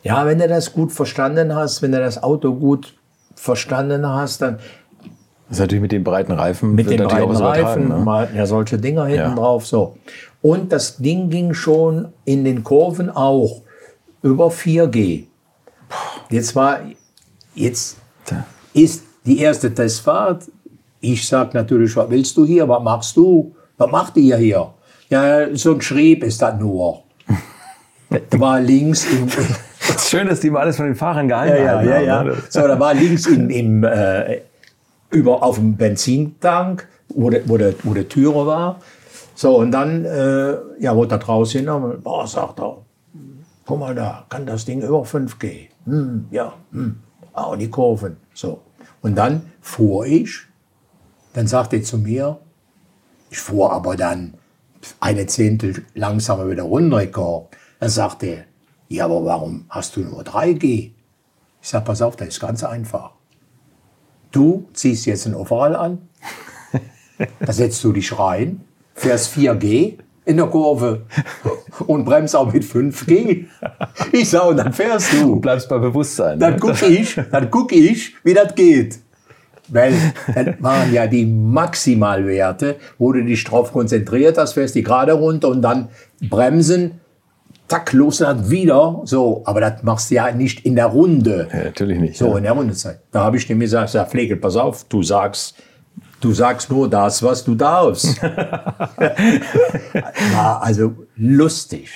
Ja, 0.04 0.26
wenn 0.26 0.38
du 0.38 0.46
das 0.46 0.72
gut 0.72 0.92
verstanden 0.92 1.54
hast, 1.54 1.80
wenn 1.82 1.90
du 1.92 1.98
das 1.98 2.22
Auto 2.22 2.54
gut 2.54 2.94
verstanden 3.34 4.06
hast, 4.06 4.42
dann 4.42 4.58
Das 5.48 5.56
ist 5.56 5.60
natürlich 5.60 5.82
mit 5.82 5.92
den 5.92 6.04
breiten 6.04 6.32
Reifen 6.32 6.74
mit 6.74 6.88
den 6.90 7.02
breiten 7.02 7.34
Reifen, 7.36 7.88
ne? 7.88 7.98
mal 7.98 8.28
ja 8.34 8.46
solche 8.46 8.78
Dinger 8.78 9.06
hinten 9.06 9.30
Ja. 9.30 9.34
drauf, 9.34 9.66
so. 9.66 9.96
Und 10.42 10.70
das 10.72 10.98
Ding 10.98 11.30
ging 11.30 11.54
schon 11.54 12.12
in 12.26 12.44
den 12.44 12.62
Kurven 12.62 13.08
auch 13.10 13.62
über 14.22 14.48
4G. 14.50 15.24
Jetzt 16.30 16.54
war, 16.54 16.80
jetzt 17.54 17.96
ist 18.74 19.04
die 19.24 19.38
erste 19.40 19.72
Testfahrt. 19.74 20.44
Ich 21.00 21.26
sag 21.26 21.54
natürlich, 21.54 21.96
was 21.96 22.10
willst 22.10 22.36
du 22.36 22.44
hier? 22.44 22.68
Was 22.68 22.82
machst 22.82 23.16
du? 23.16 23.54
Was 23.78 23.90
macht 23.90 24.16
ihr 24.18 24.36
hier? 24.36 24.72
Ja, 25.08 25.54
so 25.54 25.72
ein 25.74 25.80
Schrieb 25.80 26.24
ist 26.24 26.42
das 26.42 26.58
nur. 26.60 27.02
Da 28.30 28.38
war 28.38 28.60
links 28.60 29.06
im, 29.10 29.26
Schön, 29.98 30.28
dass 30.28 30.40
die 30.40 30.50
mal 30.50 30.60
alles 30.60 30.76
von 30.76 30.86
den 30.86 30.94
Fahrern 30.94 31.28
geheim 31.28 31.48
ja, 31.50 31.56
ja, 31.56 31.82
ja, 31.82 31.94
haben, 31.94 32.04
ja. 32.06 32.24
ne? 32.24 32.36
So, 32.48 32.66
da 32.66 32.78
war 32.78 32.94
links 32.94 33.26
im, 33.26 33.50
im, 33.50 33.84
äh, 33.84 34.40
über, 35.10 35.42
auf 35.42 35.56
dem 35.56 35.76
Benzintank, 35.76 36.88
wo 37.08 37.30
der, 37.30 37.48
wo, 37.48 37.56
der, 37.56 37.74
wo 37.82 37.94
der 37.94 38.08
Türe 38.08 38.46
war. 38.46 38.80
So, 39.34 39.58
und 39.58 39.72
dann, 39.72 40.04
äh, 40.04 40.54
ja, 40.78 40.94
wo 40.96 41.04
da 41.04 41.18
draußen 41.18 41.60
hin, 41.60 42.00
boah, 42.02 42.26
sagt 42.26 42.60
er, 42.60 42.78
guck 43.66 43.78
mal 43.78 43.94
da, 43.94 44.24
kann 44.28 44.46
das 44.46 44.64
Ding 44.64 44.80
über 44.80 45.02
5G? 45.02 45.68
Hm, 45.86 46.26
ja, 46.30 46.54
hm. 46.72 46.96
Ah, 47.32 47.44
und 47.44 47.58
die 47.58 47.68
Kurven. 47.68 48.16
So. 48.32 48.60
Und 49.02 49.16
dann 49.16 49.50
fuhr 49.60 50.06
ich, 50.06 50.42
dann 51.32 51.46
sagte 51.46 51.76
er 51.76 51.82
zu 51.82 51.98
mir, 51.98 52.38
ich 53.30 53.38
fuhr 53.38 53.72
aber 53.72 53.96
dann 53.96 54.34
eine 55.00 55.26
Zehntel 55.26 55.84
langsamer 55.94 56.48
wieder 56.48 56.62
runtergekommen. 56.62 57.48
Dann 57.80 57.88
sagte 57.88 58.26
er, 58.26 58.44
ja, 58.88 59.06
aber 59.06 59.24
warum 59.24 59.64
hast 59.68 59.96
du 59.96 60.00
nur 60.00 60.22
3G? 60.22 60.92
Ich 61.62 61.68
sag, 61.68 61.84
pass 61.84 62.02
auf, 62.02 62.16
das 62.16 62.28
ist 62.28 62.40
ganz 62.40 62.62
einfach. 62.62 63.12
Du 64.30 64.68
ziehst 64.72 65.06
jetzt 65.06 65.26
ein 65.26 65.34
Overall 65.34 65.76
an, 65.76 66.08
da 67.40 67.52
setzt 67.52 67.82
du 67.84 67.92
dich 67.92 68.18
rein, 68.18 68.60
fährst 68.94 69.34
4G 69.34 69.98
in 70.24 70.36
der 70.36 70.46
Kurve 70.46 71.02
und 71.86 72.04
bremst 72.04 72.34
auch 72.34 72.52
mit 72.52 72.64
5G. 72.64 73.46
Ich 74.12 74.30
sag, 74.30 74.46
und 74.46 74.56
dann 74.56 74.72
fährst 74.72 75.12
du. 75.12 75.34
Du 75.34 75.40
bleibst 75.40 75.68
bei 75.68 75.78
Bewusstsein. 75.78 76.38
Dann 76.38 76.54
ne? 76.54 76.58
guck 76.60 76.82
ich, 76.82 77.18
dann 77.30 77.50
guck 77.50 77.72
ich, 77.72 78.14
wie 78.24 78.34
das 78.34 78.54
geht. 78.54 78.98
Weil 79.68 79.94
das 80.34 80.46
waren 80.60 80.92
ja 80.92 81.06
die 81.06 81.24
Maximalwerte, 81.24 82.76
wo 82.98 83.12
du 83.12 83.24
dich 83.24 83.44
drauf 83.44 83.72
konzentriert 83.72 84.36
hast, 84.36 84.52
fährst 84.52 84.74
die 84.74 84.82
gerade 84.82 85.12
runter 85.12 85.48
und 85.48 85.62
dann 85.62 85.88
bremsen, 86.20 87.00
zack, 87.68 87.92
los 87.92 88.18
dann 88.18 88.50
wieder. 88.50 89.00
So, 89.04 89.42
aber 89.44 89.60
das 89.60 89.82
machst 89.82 90.10
du 90.10 90.16
ja 90.16 90.30
nicht 90.32 90.64
in 90.64 90.76
der 90.76 90.86
Runde. 90.86 91.48
Ja, 91.52 91.64
natürlich 91.64 91.98
nicht. 92.00 92.16
So, 92.16 92.30
ja. 92.30 92.38
in 92.38 92.44
der 92.44 92.52
Rundezeit. 92.52 93.00
Da 93.10 93.24
habe 93.24 93.36
ich 93.36 93.46
dem 93.46 93.60
gesagt, 93.60 93.90
sag, 93.90 94.10
Pflege, 94.10 94.36
pass 94.36 94.56
auf, 94.56 94.84
du 94.84 95.02
sagst, 95.02 95.56
du 96.20 96.32
sagst 96.32 96.70
nur 96.70 96.88
das, 96.88 97.22
was 97.22 97.44
du 97.44 97.54
darfst. 97.54 98.22
War 100.32 100.62
also 100.62 100.94
lustig. 101.16 101.90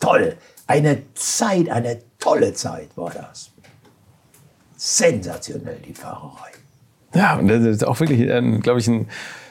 Toll. 0.00 0.34
Eine 0.66 1.02
Zeit, 1.14 1.68
eine 1.70 1.98
tolle 2.18 2.52
Zeit 2.52 2.88
war 2.96 3.10
das. 3.10 3.50
Sensationell, 4.76 5.78
die 5.86 5.94
Fahrerei. 5.94 6.50
Ja, 7.14 7.36
und 7.36 7.46
das 7.48 7.62
ist 7.62 7.86
auch 7.86 8.00
wirklich, 8.00 8.26
glaube 8.62 8.80
ich, 8.80 8.88
ein 8.88 9.08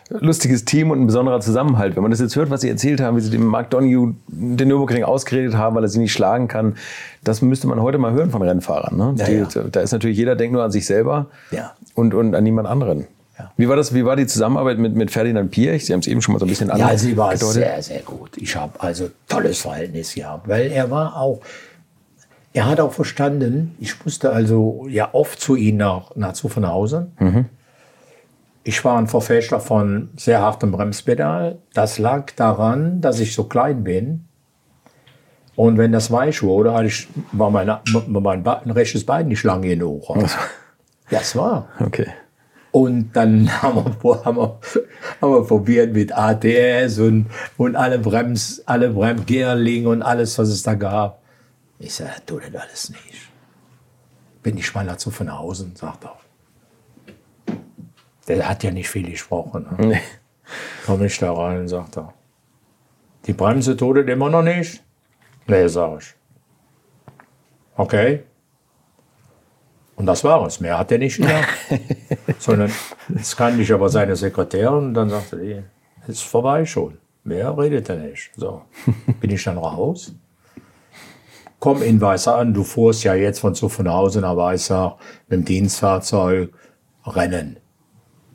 lustiges 0.10 0.66
Team 0.66 0.92
und 0.92 1.02
ein 1.02 1.08
besonderer 1.08 1.40
Zusammenhalt. 1.40 1.96
Wenn 1.96 2.04
man 2.04 2.12
das 2.12 2.20
jetzt 2.20 2.36
hört, 2.36 2.50
was 2.52 2.62
Sie 2.62 2.70
erzählt 2.70 3.02
haben, 3.02 3.18
wie 3.18 3.22
Sie 3.22 3.32
dem 3.32 3.46
Mark 3.46 3.70
Donoghue 3.72 4.14
den 4.28 4.68
Nürburgring 4.68 5.04
ausgeredet 5.04 5.56
haben, 5.56 5.76
weil 5.76 5.84
er 5.84 5.88
sie 5.90 6.00
nicht 6.00 6.14
schlagen 6.14 6.48
kann, 6.48 6.76
das 7.24 7.42
müsste 7.42 7.68
man 7.68 7.82
heute 7.82 7.98
mal 7.98 8.12
hören 8.14 8.30
von 8.30 8.42
Rennfahrern. 8.44 8.96
Ne? 8.98 9.14
Ja, 9.18 9.26
Die, 9.26 9.34
ja. 9.34 9.64
Da 9.72 9.82
ist 9.82 9.92
natürlich 9.92 10.18
jeder 10.18 10.36
denkt 10.36 10.54
nur 10.54 10.64
an 10.64 10.72
sich 10.72 10.86
selber 10.86 11.28
Ja. 11.52 11.74
und, 11.96 12.14
und 12.14 12.36
an 12.36 12.44
niemand 12.44 12.68
anderen. 12.68 13.08
Wie 13.58 13.68
war 13.68 13.76
das? 13.76 13.94
Wie 13.94 14.06
war 14.06 14.16
die 14.16 14.28
Zusammenarbeit 14.28 14.78
mit, 14.78 14.96
mit 14.96 15.12
Ferdinand 15.12 15.52
Piech? 15.52 15.86
Sie 15.86 15.92
haben 15.92 16.00
es 16.00 16.08
eben 16.08 16.22
schon 16.22 16.32
mal 16.34 16.40
so 16.40 16.46
ein 16.46 16.50
bisschen 16.50 16.70
Ja, 16.78 16.98
sie 16.98 17.18
war 17.18 17.32
angedeutet. 17.32 17.54
sehr, 17.56 17.82
sehr 17.84 18.00
gut. 18.02 18.30
Ich 18.38 18.56
habe 18.56 18.80
also 18.82 19.10
tolles 19.28 19.60
Verhältnis 19.60 20.14
gehabt, 20.16 20.48
weil 20.48 20.72
er 20.72 20.90
war 20.90 21.18
auch, 21.18 21.42
er 22.54 22.66
hat 22.70 22.80
auch 22.80 22.94
verstanden, 22.94 23.76
ich 23.82 24.06
musste 24.06 24.32
also 24.32 24.86
ja 24.90 25.10
oft 25.12 25.42
zu 25.42 25.58
ihm 25.58 25.76
nach, 25.76 26.16
nach 26.16 26.32
Zuffenhausen. 26.32 27.08
Ich 28.68 28.84
war 28.84 28.98
ein 28.98 29.08
Verfechter 29.08 29.60
von 29.60 30.10
sehr 30.18 30.42
hartem 30.42 30.72
Bremspedal. 30.72 31.60
Das 31.74 32.00
lag 32.00 32.32
daran, 32.36 33.00
dass 33.00 33.20
ich 33.20 33.36
so 33.36 33.44
klein 33.44 33.84
bin. 33.84 34.26
Und 35.56 35.78
wenn 35.78 35.92
das 35.92 36.10
weich 36.12 36.42
wurde, 36.42 36.74
hatte 36.74 36.88
ich, 36.88 37.08
war 37.32 37.52
mein, 37.52 37.72
mein, 38.08 38.44
Be- 38.44 38.62
ein 38.62 38.72
rechtes 38.72 39.06
Bein 39.06 39.28
nicht 39.28 39.44
lang 39.44 39.62
genug. 39.62 40.04
Das 41.12 41.36
war. 41.36 41.70
Okay. 41.80 42.08
Und 42.72 43.12
dann 43.14 43.50
haben 43.62 43.96
wir, 44.02 44.26
haben 44.26 44.38
wir, 44.38 44.60
haben 45.22 45.32
wir 45.32 45.44
probiert 45.46 45.94
mit 45.94 46.12
ATS 46.12 46.98
und, 46.98 47.28
und 47.58 47.76
alle 47.76 48.00
Brems, 48.00 48.64
alle 48.66 48.90
Bremsgerling 48.90 49.86
und 49.86 50.02
alles, 50.02 50.38
was 50.40 50.50
es 50.50 50.64
da 50.64 50.74
gab. 50.74 51.22
Ich 51.78 51.94
sage, 51.94 52.10
tu 52.26 52.40
das 52.40 52.62
alles 52.62 52.90
nicht. 52.90 53.30
Bin 54.42 54.58
ich 54.58 54.74
mal 54.74 54.86
dazu 54.88 55.12
von 55.12 55.32
Hause, 55.32 55.70
sagt 55.76 56.04
er. 56.04 56.18
Der 58.28 58.50
hat 58.50 58.64
ja 58.64 58.72
nicht 58.72 58.90
viel 58.90 59.10
gesprochen. 59.10 59.68
Ne? 59.78 59.88
Nee. 59.88 60.02
Komm 60.86 61.04
ich 61.04 61.18
da 61.18 61.34
rein, 61.34 61.68
sagt 61.68 61.98
er. 61.98 62.14
Die 63.26 63.34
Bremse 63.34 63.76
tut 63.76 63.98
es 63.98 64.08
immer 64.08 64.30
noch 64.30 64.44
nicht? 64.44 64.84
Nee, 65.48 65.68
sag 65.68 66.00
ich. 66.00 66.16
Okay. 67.76 68.24
Und 69.96 70.06
das 70.06 70.24
war 70.24 70.46
es. 70.46 70.60
Mehr 70.60 70.78
hat 70.78 70.92
er 70.92 70.98
nicht 70.98 71.18
gesagt. 71.18 71.48
Sondern 72.40 72.72
jetzt 73.10 73.38
kannte 73.38 73.62
ich 73.62 73.72
aber 73.72 73.90
seine 73.90 74.16
Sekretärin 74.16 74.88
und 74.88 74.94
dann 74.94 75.10
sagte 75.10 75.38
die, 75.38 75.64
ist 76.08 76.24
vorbei 76.24 76.66
schon. 76.66 76.98
Mehr 77.24 77.58
redet 77.58 77.90
er 77.90 77.98
nicht. 77.98 78.32
So. 78.36 78.62
Bin 79.20 79.32
ich 79.32 79.44
dann 79.44 79.58
raus. 79.58 80.14
Komm 81.60 81.82
in 81.82 82.00
Weißer 82.00 82.36
an. 82.36 82.54
Du 82.54 82.64
fuhrst 82.64 83.04
ja 83.04 83.16
jetzt 83.16 83.40
von 83.40 83.56
Zuffenhausen 83.56 84.22
nach 84.22 84.36
Weißer 84.36 84.98
mit 85.28 85.40
dem 85.40 85.46
Dienstfahrzeug 85.46 86.54
Rennen 87.06 87.58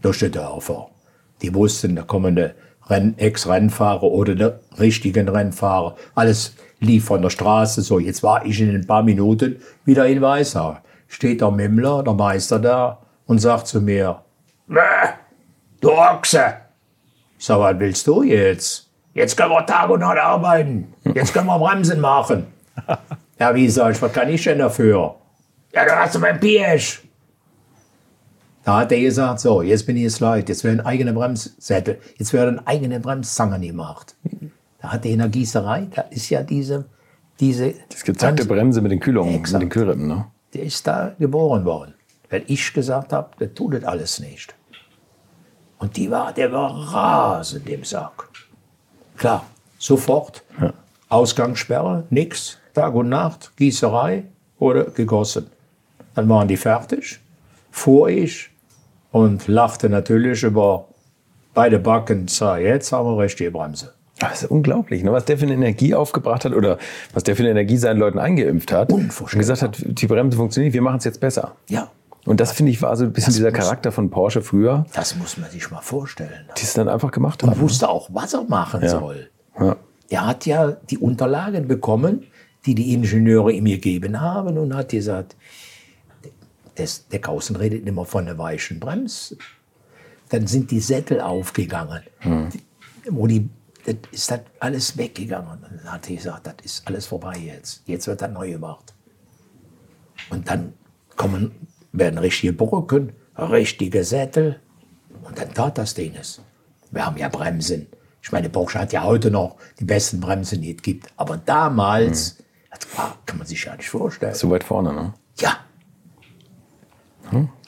durch 0.03 0.19
die 0.19 0.31
Dörfer. 0.31 0.89
Die 1.43 1.55
wussten, 1.55 1.97
da 1.97 2.03
kommen 2.03 2.39
Renn 2.89 3.15
Ex-Rennfahrer 3.19 4.03
oder 4.03 4.35
die 4.35 4.81
richtigen 4.81 5.29
Rennfahrer. 5.29 5.97
Alles 6.15 6.55
lief 6.81 7.05
von 7.05 7.23
der 7.23 7.31
Straße. 7.31 7.83
So, 7.83 7.99
jetzt 7.99 8.23
war 8.23 8.45
ich 8.45 8.61
in 8.61 8.75
ein 8.75 8.87
paar 8.87 9.03
Minuten 9.03 9.61
wieder 9.85 10.07
in 10.07 10.21
Weißer. 10.21 10.83
Steht 11.09 11.41
der 11.41 11.51
Mimmler, 11.51 12.03
der 12.03 12.15
Meister 12.15 12.59
da 12.59 12.99
und 13.27 13.39
sagt 13.39 13.67
zu 13.69 13.81
mir, 13.81 14.23
"Mäh, 14.67 14.81
du 15.81 15.93
Ochse! 15.93 16.55
Ich 17.39 17.47
sag, 17.47 17.59
was 17.59 17.79
willst 17.79 18.07
du 18.07 18.23
jetzt? 18.23 18.91
Jetzt 19.15 19.37
können 19.37 19.51
wir 19.51 19.65
Tag 19.67 19.91
und 19.91 20.01
Nacht 20.01 20.19
arbeiten. 20.19 20.93
Jetzt 21.15 21.33
können 21.33 21.47
wir 21.47 21.59
Bremsen 21.59 22.01
machen. 22.01 22.47
Ja, 23.41 23.55
wie 23.55 23.71
sag 23.71 23.93
ich, 23.93 24.03
was 24.03 24.13
kann 24.13 24.29
ich 24.29 24.45
denn 24.45 24.59
dafür? 24.59 25.15
Ja, 25.73 25.85
du 25.87 25.97
hast 25.97 26.19
mein 26.19 26.39
Pirsch. 26.39 27.01
Da 28.65 28.79
hat 28.81 28.93
er 28.93 29.01
gesagt, 29.01 29.41
so, 29.41 29.63
jetzt 29.63 29.87
bin 29.87 29.97
ich 29.97 30.05
es 30.05 30.21
leid, 30.21 30.49
jetzt 30.49 30.65
werden 30.65 30.81
eigene 30.81 31.13
Bremssättel, 31.13 31.99
jetzt 32.19 32.33
werden 32.33 32.65
eigene 32.67 33.01
Bremszangen 33.01 33.63
gemacht. 33.63 34.15
Da 34.83 34.93
hat 34.93 35.05
er 35.07 35.13
in 35.13 35.19
der 35.19 35.29
Gießerei, 35.29 35.89
da 35.95 36.03
ist 36.03 36.29
ja 36.31 36.43
diese, 36.43 36.85
diese 37.39 37.75
Das 37.89 38.05
gezackte 38.05 38.45
Brems- 38.45 38.49
Bremse 38.49 38.81
mit 38.83 38.93
den 38.93 39.01
Kühlungen, 39.01 39.35
Exakt. 39.35 39.63
mit 39.63 39.63
den 39.63 39.69
Kühlrippen. 39.73 40.07
Ne? 40.09 40.27
der 40.53 40.65
ist 40.65 40.85
da 40.87 41.15
geboren 41.19 41.65
worden. 41.65 41.95
Weil 42.29 42.43
ich 42.49 42.73
gesagt 42.73 43.13
habe, 43.13 43.31
der 43.39 43.55
tut 43.55 43.75
das 43.75 43.85
alles 43.85 44.19
nicht. 44.21 44.55
Und 45.79 45.97
die 45.97 46.11
war, 46.11 46.33
der 46.33 46.51
war 46.53 46.71
rasend 46.93 47.69
im 47.69 47.85
Sack. 47.85 48.29
Klar, 49.17 49.47
sofort. 49.79 50.43
Ausgangssperre, 51.09 52.05
nix. 52.11 52.59
Tag 52.75 52.95
und 52.95 53.09
Nacht, 53.09 53.51
Gießerei 53.57 54.25
wurde 54.59 54.91
gegossen. 54.95 55.47
Dann 56.15 56.29
waren 56.29 56.47
die 56.49 56.57
fertig, 56.57 57.19
fuhr 57.71 58.09
ich 58.09 58.51
und 59.13 59.49
lachte 59.49 59.89
natürlich 59.89 60.43
über 60.43 60.87
beide 61.55 61.79
Backen. 61.79 62.29
So, 62.29 62.55
jetzt 62.57 62.93
haben 62.93 63.07
wir 63.09 63.23
richtige 63.23 63.51
Bremse. 63.51 63.93
Das 64.19 64.43
ist 64.43 64.51
unglaublich, 64.51 65.03
ne? 65.03 65.13
was 65.13 65.25
der 65.25 65.39
für 65.39 65.47
eine 65.47 65.55
Energie 65.55 65.95
aufgebracht 65.95 66.45
hat 66.45 66.53
oder 66.53 66.77
was 67.15 67.23
der 67.23 67.37
für 67.37 67.43
eine 67.43 67.51
Energie 67.53 67.79
seinen 67.79 67.99
Leuten 67.99 68.19
eingeimpft 68.19 68.71
hat. 68.71 68.93
Und 68.93 69.09
gesagt 69.33 69.63
hat, 69.63 69.79
die 69.83 70.07
Bremse 70.07 70.37
funktioniert, 70.37 70.75
wir 70.75 70.83
machen 70.83 70.99
es 70.99 71.05
jetzt 71.05 71.21
besser. 71.21 71.53
Ja, 71.71 71.91
Und 72.27 72.39
das 72.39 72.53
finde 72.53 72.71
ich 72.71 72.83
war 72.83 72.95
so 72.97 73.05
ein 73.05 73.13
bisschen 73.15 73.33
dieser 73.33 73.51
muss- 73.51 73.59
Charakter 73.59 73.93
von 73.93 74.11
Porsche 74.11 74.43
früher, 74.43 74.85
das 74.95 75.17
muss 75.17 75.39
man 75.39 75.49
sich 75.51 75.71
mal 75.71 75.81
vorstellen. 75.81 76.45
die 76.59 76.63
es 76.65 76.75
dann 76.75 76.89
einfach 76.91 77.13
gemacht 77.13 77.43
Und 77.43 77.51
haben. 77.51 77.61
wusste 77.61 77.89
auch, 77.89 78.11
was 78.13 78.35
er 78.35 78.45
machen 78.45 78.87
soll. 78.87 79.31
Ja. 79.59 79.77
Er 80.11 80.27
hat 80.27 80.45
ja 80.45 80.73
die 80.91 80.99
Unterlagen 80.99 81.67
bekommen, 81.67 82.25
die 82.67 82.75
die 82.75 82.93
Ingenieure 82.93 83.53
ihm 83.53 83.65
gegeben 83.65 84.21
haben 84.21 84.59
und 84.59 84.75
hat 84.77 84.91
gesagt, 84.91 85.35
das, 86.81 87.09
der 87.09 87.21
Kausen 87.21 87.57
redet 87.57 87.87
immer 87.87 88.05
von 88.05 88.27
einer 88.27 88.39
weichen 88.39 88.81
Bremse. 88.81 89.37
Dann 90.29 90.47
sind 90.47 90.71
die 90.71 90.81
Sättel 90.81 91.21
aufgegangen, 91.21 92.03
die, 92.23 92.63
wo 93.11 93.27
die, 93.27 93.49
das 93.85 93.97
ist 94.13 94.31
das 94.31 94.41
alles 94.61 94.97
weggegangen. 94.97 95.51
Und 95.51 95.63
dann 95.63 95.93
hat 95.93 96.09
er 96.09 96.17
gesagt, 96.17 96.47
das 96.47 96.55
ist 96.63 96.87
alles 96.87 97.07
vorbei 97.07 97.37
jetzt. 97.37 97.83
Jetzt 97.87 98.07
wird 98.07 98.23
das 98.23 98.31
neu 98.31 98.51
gemacht. 98.51 98.95
Und 100.31 100.49
dann 100.49 100.75
kommen, 101.17 101.53
werden 101.93 102.19
richtige 102.19 102.53
Brücken, 102.53 103.13
richtige 103.37 104.05
Sättel. 104.05 104.61
Und 105.23 105.39
dann 105.39 105.53
tat 105.53 105.79
das 105.79 105.95
Ding 105.95 106.15
es. 106.15 106.41
Wir 106.91 107.07
haben 107.07 107.17
ja 107.17 107.29
Bremsen. 107.29 107.87
Ich 108.23 108.31
meine, 108.33 108.51
Porsche 108.51 108.79
hat 108.79 108.93
ja 108.93 109.03
heute 109.03 109.31
noch 109.31 109.57
die 109.79 109.85
besten 109.85 110.21
Bremsen, 110.21 110.61
die 110.63 110.77
es 110.77 110.83
gibt. 110.83 111.13
Aber 111.17 111.39
damals, 111.39 112.37
das 112.71 112.97
war, 112.97 113.19
kann 113.27 113.39
man 113.39 113.47
sich 113.47 113.65
ja 113.65 113.77
nicht 113.77 113.89
vorstellen. 113.89 114.35
So 114.35 114.51
weit 114.51 114.63
vorne, 114.63 114.93
ne? 114.93 115.15
Ja. 115.39 115.59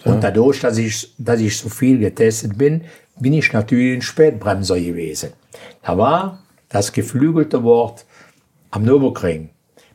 Und 0.04 0.24
dadurch, 0.24 0.60
dass 0.60 0.78
ich, 0.78 1.14
dass 1.18 1.40
ich 1.40 1.56
so 1.56 1.68
viel 1.68 1.98
getestet 1.98 2.58
bin, 2.58 2.82
bin 3.18 3.32
ich 3.32 3.52
natürlich 3.52 3.98
ein 3.98 4.02
Spätbremser 4.02 4.80
gewesen. 4.80 5.30
Da 5.82 5.96
war 5.96 6.42
das 6.68 6.92
geflügelte 6.92 7.62
Wort 7.62 8.04
am 8.70 8.84
Nürburgring. 8.84 9.50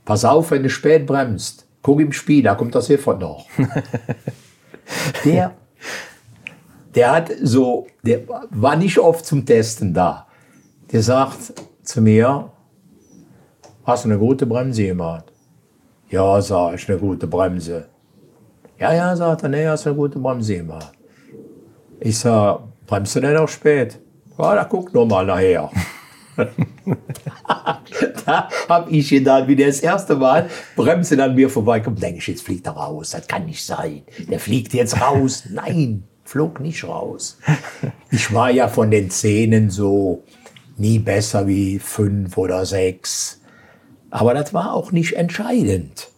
Pass 0.06 0.24
auf, 0.24 0.52
wenn 0.52 0.64
du 0.64 0.70
spät 0.70 1.06
bremst. 1.06 1.68
Guck 1.82 2.00
im 2.00 2.14
Spiel, 2.14 2.44
da 2.44 2.56
kommt 2.56 2.76
das 2.76 2.88
Hilfert 2.88 3.20
noch. 3.20 3.46
der, 5.26 5.54
der 6.96 7.12
hat 7.12 7.32
so, 7.42 7.88
der 8.04 8.22
war 8.50 8.76
nicht 8.76 9.00
oft 9.00 9.26
zum 9.26 9.46
Testen 9.46 9.94
da. 9.94 10.28
Der 10.92 11.02
sagt 11.02 11.54
zu 11.84 12.02
mir, 12.02 12.52
hast 13.86 14.06
du 14.06 14.10
eine 14.10 14.20
gute 14.20 14.46
Bremse 14.46 14.86
gemacht? 14.86 15.26
Ja, 16.10 16.42
sag 16.42 16.76
ich, 16.76 16.90
eine 16.90 17.00
gute 17.00 17.28
Bremse. 17.28 17.90
Ja, 18.80 18.94
ja, 18.94 19.16
sagt 19.16 19.44
er, 19.44 19.50
nee, 19.50 19.66
hast 19.66 19.86
du 19.86 19.90
eine 19.90 19.98
gute 19.98 20.20
Bremse 20.20 20.58
gemacht. 20.58 20.92
Ich 22.00 22.20
sag, 22.20 22.60
bremst 22.86 23.16
du 23.16 23.22
denn 23.22 23.36
auch 23.38 23.50
spät? 23.50 24.00
Ja, 24.38 24.54
da 24.54 24.66
guck 24.66 24.94
noch 24.94 25.08
mal 25.08 25.26
nachher. 25.26 25.72
da 28.26 28.50
habe 28.70 28.92
ich 28.92 29.10
gedacht, 29.10 29.48
wie 29.48 29.56
der 29.56 29.68
das 29.68 29.80
erste 29.80 30.16
Mal 30.16 30.48
Bremse 30.76 31.22
an 31.24 31.34
mir 31.34 31.50
vorbeikommt, 31.50 32.04
denke 32.04 32.20
ich, 32.20 32.28
jetzt 32.28 32.44
fliegt 32.44 32.68
er 32.68 32.74
raus. 32.74 33.10
Das 33.12 33.28
kann 33.28 33.46
nicht 33.48 33.66
sein. 33.66 34.04
Der 34.30 34.40
fliegt 34.40 34.76
jetzt 34.76 35.02
raus. 35.02 35.46
Nein, 35.50 36.04
flog 36.24 36.60
nicht 36.60 36.84
raus. 36.84 37.40
Ich 38.12 38.32
war 38.32 38.52
ja 38.52 38.68
von 38.68 38.92
den 38.92 39.10
Zähnen 39.10 39.72
so 39.72 40.24
nie 40.78 41.00
besser 41.00 41.48
wie 41.48 41.80
fünf 41.80 42.38
oder 42.38 42.64
sechs. 42.68 43.42
Aber 44.12 44.36
das 44.36 44.54
war 44.54 44.74
auch 44.74 44.92
nicht 44.92 45.14
entscheidend. 45.14 46.10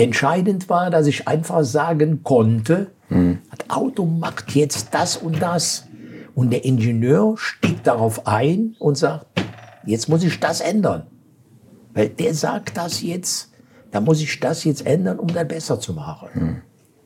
Entscheidend 0.00 0.68
war, 0.68 0.90
dass 0.90 1.06
ich 1.06 1.28
einfach 1.28 1.62
sagen 1.62 2.22
konnte, 2.22 2.88
das 3.10 3.68
Auto 3.68 4.06
macht 4.06 4.52
jetzt 4.52 4.94
das 4.94 5.16
und 5.16 5.42
das. 5.42 5.86
Und 6.34 6.50
der 6.52 6.64
Ingenieur 6.64 7.34
stieg 7.36 7.82
darauf 7.82 8.26
ein 8.26 8.76
und 8.78 8.96
sagt, 8.96 9.26
jetzt 9.84 10.08
muss 10.08 10.22
ich 10.22 10.38
das 10.38 10.60
ändern. 10.60 11.06
Weil 11.92 12.08
der 12.08 12.34
sagt 12.34 12.76
das 12.76 13.02
jetzt, 13.02 13.52
da 13.90 14.00
muss 14.00 14.22
ich 14.22 14.38
das 14.38 14.64
jetzt 14.64 14.86
ändern, 14.86 15.18
um 15.18 15.26
das 15.26 15.48
besser 15.48 15.80
zu 15.80 15.92
machen. 15.92 16.62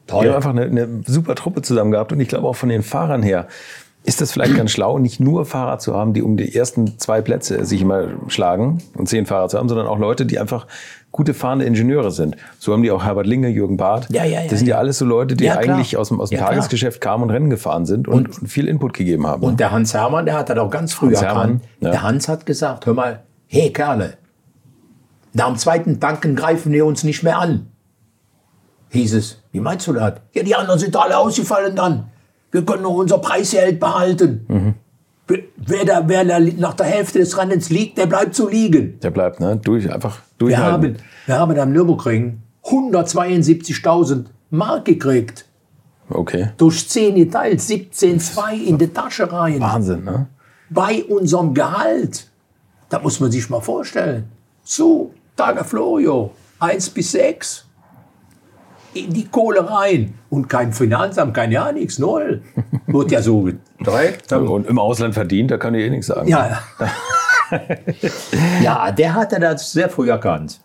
Wir 0.07 0.29
haben 0.29 0.37
einfach 0.37 0.51
eine, 0.51 0.65
eine 0.65 1.03
super 1.07 1.35
Truppe 1.35 1.63
zusammen 1.63 1.91
gehabt 1.91 2.13
und 2.13 2.21
ich 2.21 2.29
glaube 2.29 2.47
auch 2.47 2.57
von 2.57 2.69
den 2.69 2.83
Fahrern 2.83 3.23
her 3.23 3.49
ist 4.07 4.21
das 4.21 4.33
vielleicht 4.33 4.55
ganz 4.55 4.71
schlau, 4.71 4.99
nicht 4.99 5.19
nur 5.19 5.47
Fahrer 5.47 5.79
zu 5.79 5.95
haben, 5.95 6.13
die 6.13 6.21
um 6.21 6.37
die 6.37 6.55
ersten 6.55 6.99
zwei 6.99 7.23
Plätze 7.23 7.65
sich 7.65 7.81
immer 7.81 8.09
schlagen 8.29 8.83
und 8.95 9.09
zehn 9.09 9.25
Fahrer 9.25 9.49
zu 9.49 9.57
haben, 9.57 9.71
sondern 9.71 9.87
auch 9.87 9.99
Leute, 9.99 10.27
die 10.27 10.39
einfach 10.39 10.67
gute 11.15 11.33
fahrende 11.33 11.65
Ingenieure 11.65 12.11
sind. 12.11 12.37
So 12.59 12.73
haben 12.73 12.83
die 12.83 12.91
auch 12.91 13.05
Herbert 13.05 13.29
Linge, 13.29 13.49
Jürgen 13.49 13.77
Barth. 13.77 14.09
Ja, 14.11 14.25
ja, 14.25 14.41
ja, 14.41 14.49
das 14.49 14.59
sind 14.59 14.67
ja 14.67 14.79
alles 14.79 14.99
so 14.99 15.05
Leute, 15.05 15.37
die 15.37 15.49
eigentlich 15.49 15.97
aus 15.97 16.09
dem, 16.09 16.21
aus 16.21 16.31
dem 16.31 16.39
klar. 16.39 16.51
Tagesgeschäft 16.51 17.01
kamen 17.01 17.23
und 17.23 17.31
Rennen 17.31 17.51
gefahren 17.51 17.87
sind 17.87 18.09
und, 18.09 18.41
und 18.41 18.49
viel 18.49 18.67
Input 18.67 18.95
gegeben 18.95 19.25
haben. 19.25 19.45
Und 19.45 19.61
der 19.61 19.71
Hans 19.71 19.95
Hermann, 19.95 20.27
der 20.27 20.37
hat 20.37 20.51
das 20.51 20.59
auch 20.59 20.71
ganz 20.71 20.93
früh 20.93 21.11
Hans 21.11 21.23
erkannt. 21.23 21.63
Hermann. 21.81 21.93
Der 21.93 22.03
Hans 22.03 22.29
hat 22.29 22.45
gesagt, 22.47 22.87
hör 22.87 22.95
mal, 22.95 23.23
hey 23.47 23.73
Kerle, 23.73 24.15
nach 25.35 25.47
dem 25.47 25.57
zweiten 25.57 26.01
Tanken 26.01 26.35
greifen 26.35 26.73
wir 26.73 26.85
uns 26.85 27.05
nicht 27.05 27.23
mehr 27.23 27.39
an. 27.39 27.69
Hieß 28.91 29.15
es, 29.15 29.41
wie 29.53 29.61
meinst 29.61 29.87
du 29.87 29.93
das? 29.93 30.15
Ja, 30.33 30.43
die 30.43 30.57
anderen 30.57 30.81
sind 30.81 30.97
alle 30.97 31.17
ausgefallen 31.17 31.77
dann. 31.77 32.09
Wir 32.51 32.65
können 32.65 32.83
nur 32.83 32.97
unser 32.97 33.19
Preisgeld 33.19 33.79
behalten. 33.79 34.47
Mhm. 34.49 34.75
Wer- 35.27 35.85
da, 35.87 36.07
wer 36.07 36.25
da 36.25 36.39
nach 36.39 36.75
der 36.75 36.87
Hälfte 36.87 37.19
des 37.19 37.37
Rennens 37.39 37.71
liegt, 37.71 37.97
der 37.99 38.07
bleibt 38.07 38.35
so 38.35 38.49
liegen. 38.49 38.99
der 39.01 39.11
bleibt, 39.11 39.41
ne? 39.41 39.57
Durch, 39.57 39.91
einfach 39.91 40.17
Wir 40.19 40.49
durchhalten. 40.49 40.95
haben, 40.95 40.97
wir 41.27 41.39
haben 41.39 41.59
am 41.59 41.73
Nürburgring 41.73 42.41
172.000 42.65 44.27
Mark 44.51 44.85
gekriegt. 44.85 45.47
Okay. 46.11 46.51
Durch 46.59 46.89
10 46.89 47.15
geteilt, 47.15 47.61
17,2 47.61 48.53
in 48.67 48.79
die 48.79 48.89
Tasche 48.89 49.31
rein. 49.33 49.61
Wahnsinn, 49.61 50.05
ne? 50.05 50.27
bei 50.71 51.05
unserem 51.05 51.55
Gehalt. 51.55 52.29
Da 52.89 52.99
muss 52.99 53.21
man 53.21 53.31
sich 53.31 53.49
mal 53.49 53.61
vorstellen. 53.61 54.25
So, 54.65 55.13
Tage 55.37 55.65
Florio, 55.65 56.31
1 56.59 56.91
bis 56.91 57.13
6. 57.13 57.67
In 58.95 59.13
die 59.13 59.27
Kohle 59.27 59.69
rein. 59.69 60.15
Und 60.31 60.49
kein 60.49 60.73
Finanzamt, 60.73 61.35
kein 61.35 61.53
ja 61.53 61.73
nichts, 61.73 61.99
null. 61.99 62.43
Wird 62.87 63.11
ja 63.11 63.23
so 63.23 63.43
gedreht. 63.43 64.33
Und 64.33 64.67
im 64.67 64.79
Ausland 64.79 65.15
verdient, 65.15 65.51
da 65.51 65.57
kann 65.57 65.75
ich 65.75 65.85
eh 65.85 65.91
nichts 65.91 66.07
sagen. 66.07 66.29
Ja, 66.29 66.63
ja. 66.81 66.91
ja, 68.63 68.93
der 68.93 69.15
hatte 69.15 69.39
das 69.41 69.73
sehr 69.73 69.89
früh 69.89 70.11
erkannt. 70.11 70.61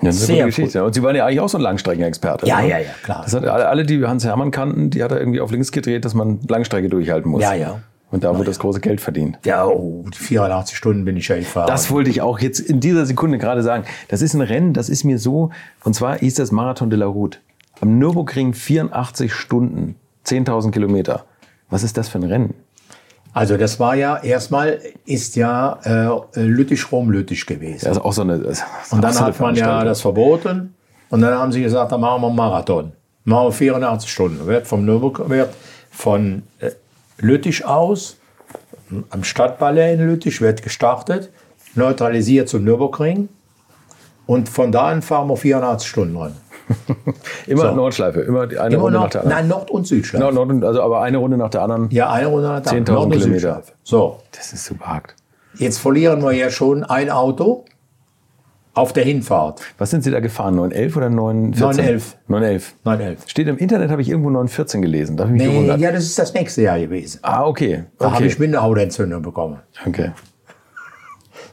Ja, 0.00 0.10
ist 0.10 0.28
eine 0.28 0.36
Sehr 0.36 0.46
Geschichte. 0.46 0.84
Und 0.84 0.94
Sie 0.94 1.02
waren 1.02 1.16
ja 1.16 1.26
eigentlich 1.26 1.40
auch 1.40 1.48
so 1.48 1.58
ein 1.58 1.62
Langstreckenexperte. 1.62 2.46
Ja, 2.46 2.60
ne? 2.60 2.68
ja, 2.68 2.78
ja, 2.78 2.90
klar. 3.02 3.22
Das 3.24 3.34
hat 3.34 3.44
alle, 3.44 3.68
alle, 3.68 3.84
die 3.84 4.04
Hans 4.04 4.24
Hermann 4.24 4.50
kannten, 4.50 4.90
die 4.90 5.02
hat 5.02 5.10
er 5.10 5.18
irgendwie 5.18 5.40
auf 5.40 5.50
links 5.50 5.72
gedreht, 5.72 6.04
dass 6.04 6.14
man 6.14 6.40
Langstrecke 6.48 6.88
durchhalten 6.88 7.30
muss. 7.30 7.42
Ja, 7.42 7.54
ja. 7.54 7.80
Und 8.10 8.24
da 8.24 8.34
wurde 8.34 8.46
das 8.46 8.58
große 8.58 8.80
Geld 8.80 9.00
verdient. 9.00 9.38
Ja, 9.44 9.66
oh, 9.66 10.04
die 10.08 10.16
84 10.16 10.76
Stunden 10.76 11.04
bin 11.04 11.16
ich 11.16 11.28
ja 11.28 11.36
gefahren. 11.36 11.66
Das 11.66 11.90
wollte 11.90 12.08
ich 12.08 12.22
auch 12.22 12.38
jetzt 12.38 12.58
in 12.58 12.80
dieser 12.80 13.04
Sekunde 13.04 13.36
gerade 13.38 13.62
sagen. 13.62 13.84
Das 14.08 14.22
ist 14.22 14.34
ein 14.34 14.40
Rennen, 14.40 14.72
das 14.72 14.88
ist 14.88 15.04
mir 15.04 15.18
so, 15.18 15.50
und 15.84 15.94
zwar 15.94 16.18
hieß 16.18 16.34
das 16.34 16.50
Marathon 16.50 16.88
de 16.88 16.98
la 16.98 17.06
Route. 17.06 17.38
Am 17.80 17.98
Nürburgring 17.98 18.54
84 18.54 19.32
Stunden, 19.32 19.96
10.000 20.26 20.70
Kilometer. 20.70 21.24
Was 21.68 21.82
ist 21.82 21.98
das 21.98 22.08
für 22.08 22.18
ein 22.18 22.24
Rennen? 22.24 22.54
also 23.38 23.56
das 23.56 23.78
war 23.78 23.94
ja, 23.94 24.16
erstmal 24.16 24.80
ist 25.06 25.36
ja 25.36 25.78
äh, 25.84 26.40
Lüttich-Rom-Lüttich 26.40 27.46
gewesen. 27.46 27.86
Also 27.86 28.02
auch 28.02 28.12
so 28.12 28.22
eine. 28.22 28.38
Und 28.38 28.44
dann 28.44 29.10
auch 29.10 29.12
so 29.12 29.24
eine 29.24 29.26
hat 29.26 29.40
man 29.40 29.54
ja 29.54 29.84
das 29.84 30.00
verboten. 30.00 30.74
Und 31.10 31.20
dann 31.20 31.38
haben 31.38 31.52
sie 31.52 31.62
gesagt, 31.62 31.92
dann 31.92 32.00
machen 32.00 32.22
wir 32.22 32.26
einen 32.26 32.36
Marathon. 32.36 32.92
Machen 33.24 33.48
wir 33.48 33.52
84 33.52 34.10
Stunden. 34.10 34.46
Wird 34.46 34.66
vom 34.66 34.84
Nürburg, 34.84 35.28
wird 35.28 35.54
von 35.90 36.42
äh, 36.58 36.70
Lüttich 37.20 37.64
aus, 37.64 38.16
am 39.10 39.24
Stadtballet 39.24 39.98
in 39.98 40.06
Lüttich, 40.06 40.40
wird 40.40 40.62
gestartet, 40.62 41.30
neutralisiert 41.74 42.48
zum 42.48 42.64
Nürburgring. 42.64 43.28
Und 44.26 44.48
von 44.48 44.72
da 44.72 44.88
an 44.88 45.02
fahren 45.02 45.28
wir 45.28 45.36
84 45.36 45.88
Stunden 45.88 46.16
rein. 46.16 46.36
Immer 47.46 47.70
So. 47.70 47.74
Nordschleife, 47.74 48.20
immer 48.20 48.46
die 48.46 48.58
eine 48.58 48.74
Immer 48.74 48.82
Runde 48.84 48.98
nach 48.98 49.04
noch, 49.04 49.10
der 49.10 49.20
anderen. 49.22 49.38
nein, 49.38 49.48
Nord- 49.48 49.70
und 49.70 49.86
Südschleife. 49.86 50.22
Genau, 50.26 50.44
Nord, 50.44 50.62
also 50.64 50.82
aber 50.82 51.00
eine 51.00 51.16
Runde 51.16 51.38
nach 51.38 51.48
der 51.48 51.62
anderen. 51.62 51.88
Ja, 51.90 52.10
eine 52.12 52.26
Runde 52.26 52.46
nach 52.48 52.60
der 52.60 52.72
10.000 52.72 52.76
anderen. 52.76 52.94
Nord- 52.94 53.04
und 53.06 53.12
Kilometer. 53.12 53.38
Südschleife. 53.40 53.72
So, 53.84 54.18
Das 54.32 54.52
ist 54.52 54.64
super 54.66 54.84
hart. 54.86 55.14
jetzt 55.56 55.78
verlieren 55.78 56.22
wir 56.22 56.32
ja 56.32 56.50
schon 56.50 56.84
ein 56.84 57.08
Auto 57.10 57.64
auf 58.78 58.92
der 58.92 59.04
Hinfahrt. 59.04 59.60
Was 59.78 59.90
sind 59.90 60.02
Sie 60.04 60.10
da 60.10 60.20
gefahren? 60.20 60.54
911 60.56 60.96
oder 60.96 61.10
914? 61.10 61.84
911. 61.84 62.16
911. 62.28 62.74
911. 62.84 63.28
Steht 63.28 63.48
im 63.48 63.58
Internet, 63.58 63.90
habe 63.90 64.02
ich 64.02 64.08
irgendwo 64.08 64.30
914 64.30 64.82
gelesen. 64.82 65.16
Da 65.16 65.24
habe 65.24 65.34
ich 65.36 65.40
mich 65.42 65.48
Nee, 65.48 65.54
gewundert. 65.54 65.80
ja, 65.80 65.92
das 65.92 66.04
ist 66.04 66.18
das 66.18 66.32
nächste 66.34 66.62
Jahr 66.62 66.78
gewesen. 66.78 67.18
Ah, 67.22 67.44
okay. 67.44 67.84
Da 67.98 68.12
habe 68.12 68.24
ich 68.26 68.38
Minderhautentzündung 68.38 69.22
bekommen. 69.22 69.58
okay. 69.86 70.12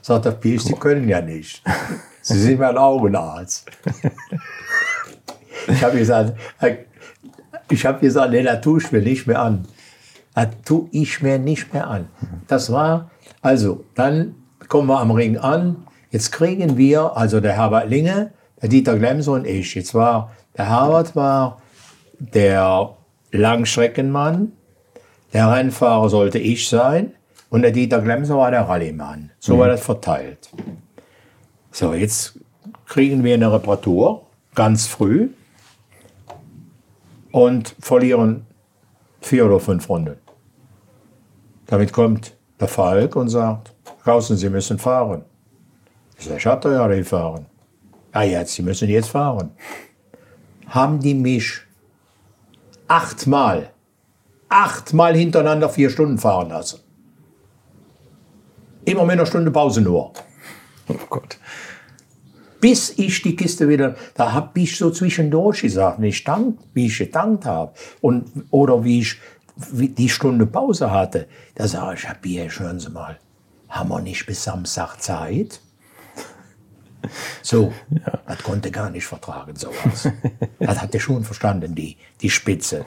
Sagt 0.02 0.24
der 0.24 0.30
Pies, 0.32 0.64
Sie 0.64 0.74
können 0.74 1.08
ja 1.08 1.20
nicht. 1.20 1.62
Sie 2.22 2.38
sind 2.38 2.60
mein 2.60 2.76
Augenarzt. 2.76 3.68
ich 5.68 5.82
habe 5.84 5.98
gesagt, 5.98 6.34
ich 7.70 7.86
habe 7.86 8.00
gesagt, 8.00 8.30
nee, 8.30 8.42
das 8.42 8.60
tue 8.60 8.80
ich 8.80 8.92
mir 8.92 9.02
nicht 9.02 9.26
mehr 9.26 9.40
an. 9.40 9.66
Das 10.34 10.48
tue 10.64 10.88
ich 10.92 11.22
mir 11.22 11.38
nicht 11.38 11.72
mehr 11.72 11.86
an. 11.88 12.08
Das 12.46 12.70
war, 12.70 13.10
also, 13.42 13.84
dann 13.94 14.34
kommen 14.68 14.88
wir 14.88 15.00
am 15.00 15.10
Ring 15.10 15.38
an. 15.38 15.85
Jetzt 16.16 16.32
kriegen 16.32 16.78
wir, 16.78 17.14
also 17.14 17.40
der 17.40 17.52
Herbert 17.52 17.90
Linge, 17.90 18.32
der 18.62 18.70
Dieter 18.70 18.98
Glemser 18.98 19.32
und 19.32 19.46
ich. 19.46 19.74
Jetzt 19.74 19.92
war, 19.92 20.32
der 20.56 20.70
Herbert 20.70 21.14
war 21.14 21.60
der 22.18 22.96
Langstreckenmann, 23.32 24.52
der 25.34 25.52
Rennfahrer 25.52 26.08
sollte 26.08 26.38
ich 26.38 26.70
sein 26.70 27.12
und 27.50 27.60
der 27.60 27.70
Dieter 27.70 28.00
Glemser 28.00 28.38
war 28.38 28.50
der 28.50 28.62
Rallyemann. 28.62 29.30
So 29.38 29.58
war 29.58 29.68
das 29.68 29.82
verteilt. 29.82 30.48
So, 31.70 31.92
jetzt 31.92 32.40
kriegen 32.86 33.22
wir 33.22 33.34
eine 33.34 33.52
Reparatur, 33.52 34.22
ganz 34.54 34.86
früh, 34.86 35.28
und 37.30 37.76
verlieren 37.78 38.46
vier 39.20 39.44
oder 39.44 39.60
fünf 39.60 39.86
Runden. 39.90 40.16
Damit 41.66 41.92
kommt 41.92 42.32
der 42.58 42.68
Falk 42.68 43.16
und 43.16 43.28
sagt, 43.28 43.74
Carsten, 44.02 44.38
Sie 44.38 44.48
müssen 44.48 44.78
fahren. 44.78 45.22
Ich 46.18 46.24
sage, 46.24 46.38
ich 46.38 46.46
hatte 46.46 46.72
ja 46.72 46.86
gefahren. 46.86 47.46
Ja, 48.14 48.22
jetzt, 48.22 48.54
Sie 48.54 48.62
müssen 48.62 48.88
jetzt 48.88 49.10
fahren. 49.10 49.50
Haben 50.68 51.00
die 51.00 51.14
mich 51.14 51.60
achtmal, 52.88 53.70
achtmal 54.48 55.16
hintereinander 55.16 55.68
vier 55.68 55.90
Stunden 55.90 56.18
fahren 56.18 56.48
lassen. 56.48 56.80
Immer 58.84 59.04
mit 59.04 59.12
einer 59.12 59.26
Stunde 59.26 59.50
Pause 59.50 59.80
nur. 59.80 60.12
Oh 60.88 60.94
Gott. 61.10 61.36
bis 62.60 62.96
ich 62.96 63.20
die 63.20 63.34
Kiste 63.34 63.68
wieder, 63.68 63.96
da 64.14 64.32
hab 64.32 64.56
ich 64.56 64.76
so 64.78 64.92
zwischendurch 64.92 65.62
gesagt, 65.62 66.00
wie 66.00 66.10
ich, 66.10 66.22
dank, 66.22 66.60
wie 66.74 66.86
ich 66.86 66.98
gedankt 66.98 67.44
habe 67.44 67.72
und 68.00 68.46
oder 68.52 68.84
wie 68.84 69.00
ich 69.00 69.16
wie 69.56 69.88
die 69.88 70.08
Stunde 70.08 70.46
Pause 70.46 70.90
hatte. 70.90 71.26
Da 71.54 71.66
sage 71.66 71.96
ich, 71.96 72.04
Herr 72.04 72.14
Bier, 72.14 72.48
hören 72.48 72.78
Sie 72.78 72.90
mal, 72.90 73.18
haben 73.68 73.88
wir 73.88 74.00
nicht 74.00 74.26
bis 74.26 74.44
Samstag 74.44 75.02
Zeit? 75.02 75.60
So, 77.42 77.72
das 78.26 78.42
konnte 78.42 78.70
gar 78.70 78.90
nicht 78.90 79.06
vertragen, 79.06 79.56
sowas. 79.56 80.08
das 80.58 80.80
hat 80.80 80.94
er 80.94 81.00
schon 81.00 81.24
verstanden, 81.24 81.74
die, 81.74 81.96
die 82.20 82.30
Spitze. 82.30 82.84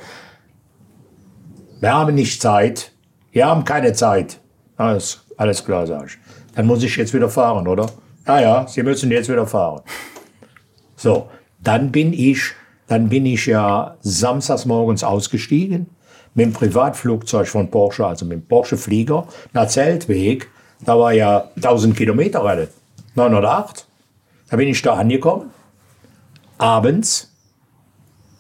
Wir 1.80 1.94
haben 1.94 2.16
nicht 2.16 2.42
Zeit. 2.42 2.92
Wir 3.32 3.46
haben 3.46 3.64
keine 3.64 3.94
Zeit. 3.94 4.40
Alles, 4.76 5.22
alles 5.38 5.64
klar, 5.64 5.88
sag 5.88 6.08
ich. 6.08 6.18
Dann 6.56 6.66
muss 6.66 6.84
ich 6.84 6.96
jetzt 6.98 7.14
wieder 7.14 7.30
fahren, 7.30 7.68
oder? 7.68 7.90
Ja, 8.28 8.42
ja, 8.42 8.68
Sie 8.68 8.84
müssen 8.84 9.12
jetzt 9.12 9.30
wieder 9.30 9.48
fahren. 9.48 9.82
So, 10.96 11.30
dann 11.62 11.92
bin 11.92 12.14
ich, 12.14 12.52
dann 12.88 13.10
bin 13.10 13.26
ich 13.26 13.46
ja 13.46 13.98
samstags 14.02 14.66
morgens 14.66 15.04
ausgestiegen 15.04 15.88
mit 16.34 16.46
dem 16.46 16.54
Privatflugzeug 16.54 17.48
von 17.48 17.72
Porsche, 17.72 18.06
also 18.06 18.26
mit 18.26 18.34
dem 18.34 18.46
Porsche 18.46 18.78
Flieger, 18.78 19.28
nach 19.54 19.68
Zeltweg. 19.68 20.50
Da 20.86 20.98
war 20.98 21.14
ja 21.14 21.50
1000 21.56 21.96
Kilometer 21.96 22.44
Rennen. 22.44 22.68
908. 23.16 23.88
Da 24.50 24.58
bin 24.58 24.68
ich 24.68 24.82
da 24.82 24.96
angekommen. 24.96 25.52
Abends, 26.58 27.32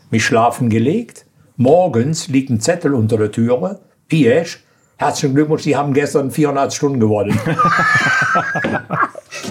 mich 0.10 0.26
schlafen 0.26 0.70
gelegt. 0.70 1.26
Morgens 1.55 2.28
liegt 2.28 2.49
ein 2.49 2.60
Zettel 2.60 2.93
unter 2.93 3.18
der 3.18 3.32
Türe. 3.32 3.80
Piesch, 4.07 4.64
herzlichen 4.97 5.36
Glückwunsch, 5.36 5.64
Sie 5.64 5.76
haben 5.76 5.93
gestern 5.93 6.32
400 6.32 6.74
Stunden 6.74 6.99
gewonnen. 6.99 7.39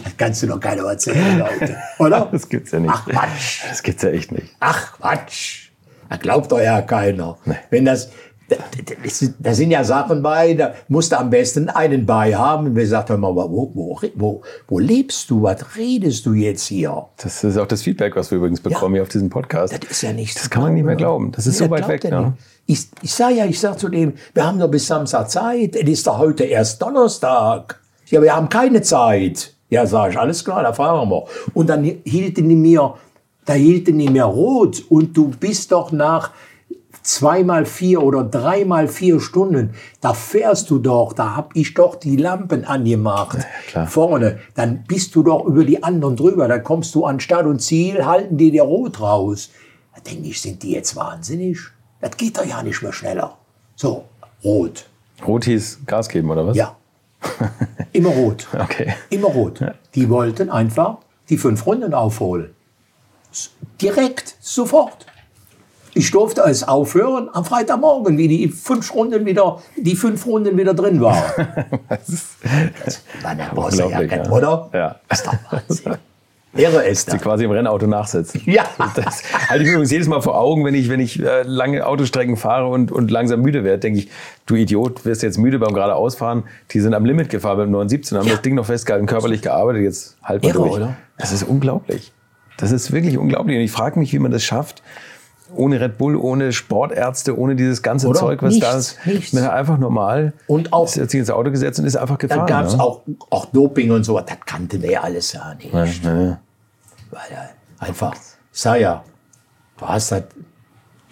das 0.04 0.16
kannst 0.16 0.42
du 0.42 0.48
doch 0.48 0.58
keiner 0.58 0.84
erzählen, 0.84 1.38
Leute. 1.38 1.76
Oder? 1.98 2.28
Das 2.32 2.48
gibt's 2.48 2.72
ja 2.72 2.80
nicht. 2.80 2.92
Ach 2.92 3.06
Quatsch. 3.06 3.62
Das 3.68 3.82
gibt's 3.82 4.02
ja 4.02 4.10
echt 4.10 4.32
nicht. 4.32 4.54
Ach 4.58 4.98
Quatsch. 4.98 5.68
Das 6.08 6.20
glaubt 6.20 6.50
doch 6.50 6.60
ja 6.60 6.80
keiner. 6.82 7.36
Wenn 7.70 7.84
das, 7.84 8.10
da, 8.48 9.54
sind 9.54 9.70
ja 9.70 9.84
Sachen 9.84 10.22
bei, 10.22 10.54
da 10.54 10.74
musst 10.88 11.12
du 11.12 11.18
am 11.18 11.28
besten 11.28 11.68
einen 11.68 12.06
bei 12.06 12.34
haben. 12.34 12.74
Wir 12.74 12.86
sagt 12.86 13.10
hör 13.10 13.18
mal, 13.18 13.34
wo, 13.34 13.70
wo, 13.74 14.00
wo, 14.14 14.42
wo 14.66 14.78
lebst 14.78 15.28
du? 15.30 15.42
Was 15.42 15.76
redest 15.76 16.24
du 16.24 16.32
jetzt 16.32 16.66
hier? 16.66 17.06
Das 17.18 17.44
ist 17.44 17.58
auch 17.58 17.66
das 17.66 17.82
Feedback, 17.82 18.16
was 18.16 18.30
wir 18.30 18.38
übrigens 18.38 18.60
bekommen 18.60 18.94
hier 18.94 19.02
auf 19.02 19.10
diesem 19.10 19.28
Podcast. 19.28 19.74
Das 19.74 19.90
ist 19.90 20.02
ja 20.02 20.12
nicht 20.12 20.36
Das 20.36 20.48
kann 20.48 20.62
man 20.62 20.74
nicht 20.74 20.84
mehr 20.84 20.96
glauben. 20.96 21.32
Das 21.32 21.46
ist 21.46 21.58
so 21.58 21.68
weit 21.68 21.88
weg. 21.88 22.04
Ja. 22.04 22.32
Ich, 22.66 22.86
ich 23.02 23.12
sage 23.12 23.34
ja, 23.34 23.44
ich 23.44 23.60
sage 23.60 23.76
zu 23.76 23.88
dem, 23.88 24.14
wir 24.32 24.46
haben 24.46 24.58
doch 24.58 24.70
bis 24.70 24.86
Samstag 24.86 25.30
Zeit. 25.30 25.76
Es 25.76 25.88
ist 25.88 26.06
doch 26.06 26.18
heute 26.18 26.44
erst 26.44 26.80
Donnerstag. 26.80 27.80
Ja, 28.06 28.22
wir 28.22 28.34
haben 28.34 28.48
keine 28.48 28.80
Zeit. 28.80 29.54
Ja, 29.68 29.84
sage 29.84 30.12
ich, 30.12 30.18
alles 30.18 30.42
klar, 30.42 30.62
da 30.62 30.72
fahren 30.72 31.10
wir. 31.10 31.24
Und 31.52 31.68
dann 31.68 31.84
hielten 31.84 32.48
die 32.48 32.56
mir, 32.56 32.94
da 33.44 33.52
hielten 33.52 33.98
die 33.98 34.08
mir 34.08 34.24
rot. 34.24 34.82
Und 34.88 35.14
du 35.14 35.28
bist 35.28 35.72
doch 35.72 35.92
nach 35.92 36.30
zweimal 37.08 37.64
vier 37.64 38.02
oder 38.02 38.22
dreimal 38.22 38.86
vier 38.86 39.18
Stunden, 39.18 39.70
da 40.02 40.12
fährst 40.12 40.68
du 40.68 40.78
doch, 40.78 41.14
da 41.14 41.36
hab 41.36 41.56
ich 41.56 41.72
doch 41.72 41.96
die 41.96 42.16
Lampen 42.16 42.66
angemacht. 42.66 43.38
klar. 43.68 43.86
Vorne, 43.86 44.40
dann 44.54 44.84
bist 44.86 45.14
du 45.14 45.22
doch 45.22 45.46
über 45.46 45.64
die 45.64 45.82
anderen 45.82 46.16
drüber. 46.16 46.48
Dann 46.48 46.62
kommst 46.62 46.94
du 46.94 47.06
an 47.06 47.18
Start 47.18 47.46
und 47.46 47.60
Ziel, 47.60 48.04
halten 48.04 48.36
die 48.36 48.50
dir 48.50 48.62
rot 48.62 49.00
raus. 49.00 49.50
Da 49.94 50.02
denke 50.02 50.28
ich, 50.28 50.40
sind 50.40 50.62
die 50.62 50.72
jetzt 50.72 50.96
wahnsinnig? 50.96 51.58
Das 52.00 52.14
geht 52.16 52.36
doch 52.36 52.44
ja 52.44 52.62
nicht 52.62 52.82
mehr 52.82 52.92
schneller. 52.92 53.38
So, 53.74 54.04
rot. 54.44 54.86
Rot 55.26 55.44
hieß 55.46 55.80
Gas 55.86 56.10
geben, 56.10 56.30
oder 56.30 56.46
was? 56.46 56.56
Ja. 56.56 56.76
Immer 57.92 58.10
rot. 58.10 58.46
Okay. 58.52 58.94
Immer 59.08 59.28
rot. 59.28 59.60
Die 59.94 60.10
wollten 60.10 60.50
einfach 60.50 60.98
die 61.30 61.38
fünf 61.38 61.64
Runden 61.64 61.94
aufholen. 61.94 62.54
Direkt, 63.80 64.36
sofort. 64.40 65.06
Ich 65.98 66.12
durfte 66.12 66.42
es 66.42 66.62
aufhören 66.66 67.28
am 67.32 67.44
Freitagmorgen, 67.44 68.16
wie 68.18 68.28
die 68.28 68.48
fünf 68.48 68.94
Runden 68.94 69.26
wieder, 69.26 69.58
die 69.76 69.96
fünf 69.96 70.24
Runden 70.26 70.56
wieder 70.56 70.72
drin 70.72 71.00
waren. 71.00 71.22
Das 72.84 73.02
war 73.22 73.30
eine 73.32 73.48
Bosse, 73.52 73.88
ja, 73.90 74.00
ja. 74.00 74.30
oder? 74.30 74.70
Ja. 74.72 74.96
Das 75.08 75.18
ist 75.18 75.26
doch 75.26 75.34
Wahnsinn. 75.50 75.96
Ehre 76.56 76.84
ist 76.86 77.06
Sie 77.06 77.16
das. 77.16 77.22
quasi 77.22 77.44
im 77.44 77.50
Rennauto 77.50 77.86
nachsitzen. 77.88 78.40
Ja. 78.46 78.64
Das 78.94 79.22
halte 79.48 79.62
ich 79.64 79.68
mir 79.68 79.74
übrigens 79.74 79.90
jedes 79.90 80.06
Mal 80.08 80.20
vor 80.22 80.38
Augen, 80.38 80.64
wenn 80.64 80.74
ich, 80.74 80.88
wenn 80.88 81.00
ich 81.00 81.20
äh, 81.20 81.42
lange 81.42 81.84
Autostrecken 81.84 82.36
fahre 82.36 82.68
und, 82.68 82.90
und 82.92 83.10
langsam 83.10 83.42
müde 83.42 83.64
werde, 83.64 83.80
denke 83.80 83.98
ich, 83.98 84.10
du 84.46 84.54
Idiot, 84.54 85.04
wirst 85.04 85.22
jetzt 85.24 85.36
müde 85.38 85.58
beim 85.58 85.74
geradeausfahren. 85.74 86.44
Die 86.70 86.80
sind 86.80 86.94
am 86.94 87.04
Limit 87.04 87.28
gefahren 87.28 87.58
beim 87.58 87.70
917, 87.72 88.18
haben 88.18 88.26
Ja. 88.26 88.32
das 88.34 88.42
Ding 88.42 88.54
noch 88.54 88.66
festgehalten, 88.66 89.06
körperlich 89.06 89.42
gearbeitet, 89.42 89.82
jetzt 89.82 90.16
halt 90.22 90.42
mal 90.44 90.48
Irre, 90.50 90.58
durch. 90.58 90.72
oder? 90.74 90.96
Das 91.18 91.32
ist 91.32 91.42
unglaublich. 91.42 92.12
Das 92.56 92.70
ist 92.72 92.92
wirklich 92.92 93.18
unglaublich. 93.18 93.56
Und 93.56 93.62
ich 93.62 93.72
frage 93.72 93.98
mich, 93.98 94.12
wie 94.12 94.18
man 94.20 94.30
das 94.30 94.42
schafft, 94.44 94.82
ohne 95.54 95.80
Red 95.80 95.98
Bull, 95.98 96.16
ohne 96.16 96.52
Sportärzte, 96.52 97.38
ohne 97.38 97.56
dieses 97.56 97.82
ganze 97.82 98.08
Oder? 98.08 98.18
Zeug, 98.20 98.42
was 98.42 98.54
Nichts, 98.54 98.68
da 98.70 98.76
ist. 98.78 99.06
nichts. 99.06 99.32
Man 99.32 99.44
hat 99.44 99.52
einfach 99.52 99.78
normal 99.78 100.32
Und 100.46 100.72
auch- 100.72 100.84
ist 100.86 100.96
jetzt 100.96 101.14
ins 101.14 101.30
Auto 101.30 101.50
gesetzt 101.50 101.78
und 101.80 101.86
ist 101.86 101.96
einfach 101.96 102.18
Dann 102.18 102.28
gefahren. 102.28 102.46
gab 102.46 102.66
es 102.66 102.76
ne? 102.76 102.82
auch, 102.82 103.02
auch 103.30 103.46
Doping 103.46 103.90
und 103.90 104.04
so. 104.04 104.18
Das 104.20 104.36
kannten 104.46 104.82
wir 104.82 104.90
ja 104.90 105.00
alles 105.02 105.32
ja 105.32 105.54
nicht. 105.54 105.72
Ja, 105.72 105.84
ja. 105.84 106.38
Weil 107.10 107.20
er 107.30 107.50
einfach, 107.78 108.14
sag 108.52 108.80
ja, 108.80 109.02
du 109.78 109.86
hast 109.86 110.12
das, 110.12 110.24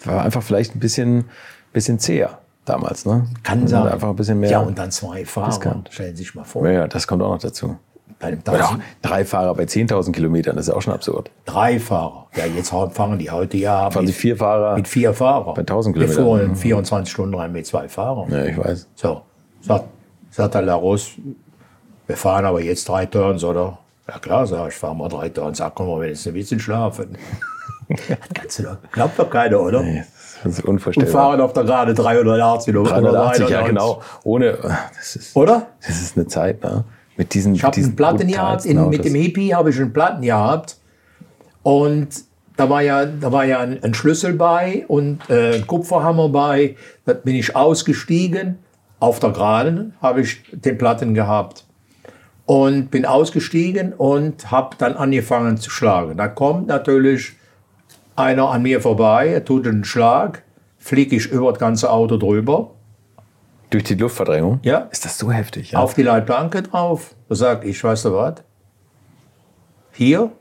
War 0.05 0.21
einfach 0.23 0.43
vielleicht 0.43 0.75
ein 0.75 0.79
bisschen, 0.79 1.25
bisschen 1.73 1.97
zäher 1.99 2.37
damals, 2.65 3.05
ne? 3.05 3.25
kann 3.43 3.65
sein. 3.67 3.87
Einfach 3.87 4.09
ein 4.09 4.15
bisschen 4.15 4.39
mehr. 4.39 4.51
Ja, 4.51 4.59
und 4.59 4.77
dann 4.77 4.91
zwei 4.91 5.25
Fahrer. 5.25 5.51
Stellen 5.89 6.15
Sie 6.15 6.23
sich 6.23 6.35
mal 6.35 6.43
vor. 6.43 6.65
ja, 6.67 6.73
ja, 6.73 6.87
das 6.87 7.07
kommt 7.07 7.23
auch 7.23 7.31
noch 7.31 7.39
dazu. 7.39 7.77
Bei 8.19 8.31
Tausend, 8.31 8.81
drei 9.03 9.23
Fahrer 9.25 9.53
bei 9.53 9.63
10.000 9.65 10.11
Kilometern, 10.11 10.55
das 10.55 10.65
ist 10.67 10.71
ja 10.71 10.75
auch 10.77 10.81
schon 10.81 10.93
absurd. 10.93 11.29
drei 11.45 11.79
Fahrer. 11.79 12.25
Ja, 12.35 12.45
jetzt 12.45 12.69
fahren 12.69 13.19
die 13.19 13.29
heute 13.29 13.57
ja 13.57 13.91
Fahren 13.91 14.05
mit, 14.05 14.15
vier 14.15 14.35
Fahrer. 14.35 14.75
mit 14.75 14.87
vier 14.87 15.13
Fahrern. 15.13 15.53
Bei 15.53 15.61
1000 15.61 15.95
Wir 15.95 16.07
Kilometern. 16.07 16.25
fuhren 16.25 16.55
24 16.55 17.11
Stunden 17.13 17.35
rein 17.35 17.51
mit 17.51 17.67
zwei 17.67 17.87
Fahrern. 17.87 18.31
Ja, 18.31 18.43
ich 18.45 18.57
weiß. 18.57 18.87
So, 18.95 19.21
sagt, 19.61 19.85
sagt 20.31 20.55
der 20.55 20.63
Larus, 20.63 21.11
wir 22.07 22.17
fahren 22.17 22.45
aber 22.45 22.59
jetzt 22.61 22.89
drei 22.89 23.05
Turns, 23.05 23.43
oder? 23.43 23.77
Ja 24.07 24.17
klar, 24.17 24.47
sag 24.47 24.69
ich, 24.69 24.75
fahren 24.75 24.97
wir 24.97 25.09
drei 25.09 25.29
Turns. 25.29 25.61
Ach, 25.61 25.71
komm 25.75 25.87
mal, 25.87 26.01
wenigstens 26.01 26.31
ein 26.31 26.33
bisschen 26.33 26.59
schlafen. 26.59 27.15
das 27.89 28.57
doch, 28.57 28.77
glaubt 28.91 29.19
doch 29.19 29.29
keiner, 29.29 29.59
oder? 29.61 29.83
Das 30.43 30.53
ist 30.53 30.63
Und 30.63 30.69
unvorstellbar. 30.69 31.11
fahren 31.11 31.41
auf 31.41 31.53
der 31.53 31.63
Gerade 31.65 31.93
380 31.93 32.75
oder 32.75 32.89
380, 32.89 33.49
ja 33.49 33.61
390. 33.61 33.67
genau. 33.67 34.01
Ohne, 34.23 34.57
das 34.97 35.15
ist, 35.15 35.35
Oder? 35.35 35.67
das 35.85 36.01
ist 36.01 36.17
eine 36.17 36.27
Zeit, 36.27 36.63
ne? 36.63 36.83
Mit 37.17 37.33
diesen, 37.33 37.55
Ich 37.55 37.63
habe 37.63 37.75
einen 37.75 37.95
Platten 37.95 38.27
gehabt, 38.27 38.65
in, 38.65 38.89
mit 38.89 39.03
dem 39.03 39.15
Hippie 39.15 39.53
habe 39.53 39.71
ich 39.71 39.79
einen 39.79 39.91
Platten 39.91 40.21
gehabt. 40.21 40.77
Und 41.63 42.09
da 42.55 42.69
war 42.69 42.81
ja, 42.81 43.05
da 43.05 43.31
war 43.31 43.45
ja 43.45 43.59
ein, 43.59 43.83
ein 43.83 43.93
Schlüssel 43.93 44.33
bei 44.33 44.85
und 44.87 45.29
äh, 45.29 45.55
ein 45.55 45.67
Kupferhammer 45.67 46.29
bei. 46.29 46.75
Da 47.05 47.13
bin 47.13 47.35
ich 47.35 47.55
ausgestiegen. 47.55 48.59
Auf 48.99 49.19
der 49.19 49.31
Geraden 49.31 49.93
habe 50.01 50.21
ich 50.21 50.43
den 50.51 50.77
Platten 50.77 51.13
gehabt. 51.13 51.65
Und 52.45 52.89
bin 52.89 53.05
ausgestiegen 53.05 53.93
und 53.93 54.49
habe 54.51 54.75
dann 54.77 54.93
angefangen 54.95 55.57
zu 55.57 55.69
schlagen. 55.69 56.17
Da 56.17 56.27
kommt 56.27 56.67
natürlich 56.67 57.33
einer 58.15 58.49
an 58.49 58.63
mir 58.63 58.81
vorbei, 58.81 59.27
er 59.27 59.45
tut 59.45 59.67
einen 59.67 59.83
Schlag, 59.83 60.43
fliege 60.77 61.15
ich 61.15 61.29
über 61.31 61.51
das 61.51 61.59
ganze 61.59 61.91
Auto 61.91 62.17
drüber. 62.17 62.71
Durch 63.69 63.83
die 63.83 63.95
Luftverdrängung? 63.95 64.59
Ja. 64.63 64.87
Ist 64.91 65.05
das 65.05 65.17
so 65.17 65.31
heftig? 65.31 65.71
Ja? 65.71 65.79
auf 65.79 65.93
die 65.93 66.03
Leitplanke 66.03 66.63
drauf. 66.63 67.15
Da 67.27 67.35
sag 67.35 67.65
ich, 67.65 67.83
weißt 67.83 68.05
du 68.05 68.13
was? 68.13 68.35
Hier 69.91 70.31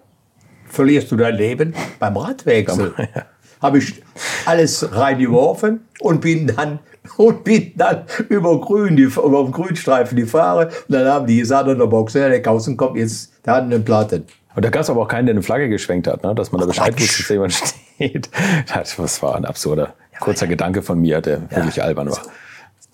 verlierst 0.69 1.11
du 1.11 1.17
dein 1.17 1.35
Leben 1.35 1.75
beim 1.99 2.17
Radwechsel. 2.17 2.95
Habe 3.63 3.79
ich 3.79 4.03
alles 4.45 4.95
reingeworfen 4.95 5.81
und 6.01 6.21
bin 6.21 6.47
dann 6.47 6.79
und 7.17 7.45
bin 7.45 7.73
dann 7.77 8.05
über 8.29 8.61
Grün, 8.61 8.97
die, 8.97 9.05
über 9.05 9.43
den 9.43 9.53
Grünstreifen 9.53 10.17
die 10.17 10.27
Fahre. 10.27 10.67
Und 10.67 10.95
dann 10.95 11.09
haben 11.09 11.27
die 11.27 11.39
gesagt 11.39 11.69
an 11.69 11.79
der 11.79 11.87
Boxer, 11.87 12.29
der 12.29 12.43
Kausen 12.43 12.77
kommt 12.77 12.97
jetzt, 12.97 13.33
der 13.45 13.55
hat 13.55 13.65
eine 13.65 13.81
Platte. 13.81 14.25
Und 14.55 14.65
da 14.65 14.71
gab 14.71 14.83
es 14.83 14.91
aber 14.91 15.03
auch 15.03 15.09
keinen, 15.09 15.27
der 15.27 15.35
eine 15.35 15.43
Flagge 15.43 15.69
geschwenkt 15.69 16.07
hat, 16.07 16.23
ne? 16.23 16.35
dass 16.35 16.51
man 16.53 16.61
da 16.61 16.67
Bescheid 16.67 16.99
wusste, 16.99 17.19
dass 17.19 17.29
da 17.29 17.35
jemand 17.35 17.53
steht. 17.99 18.31
Das 18.73 18.97
das 18.97 19.23
war 19.23 19.37
ein 19.37 19.45
absurder, 19.45 19.95
kurzer 20.21 20.47
Gedanke 20.47 20.83
von 20.83 21.01
mir, 21.01 21.21
der 21.21 21.51
wirklich 21.51 21.83
albern 21.83 22.11
war. 22.11 22.23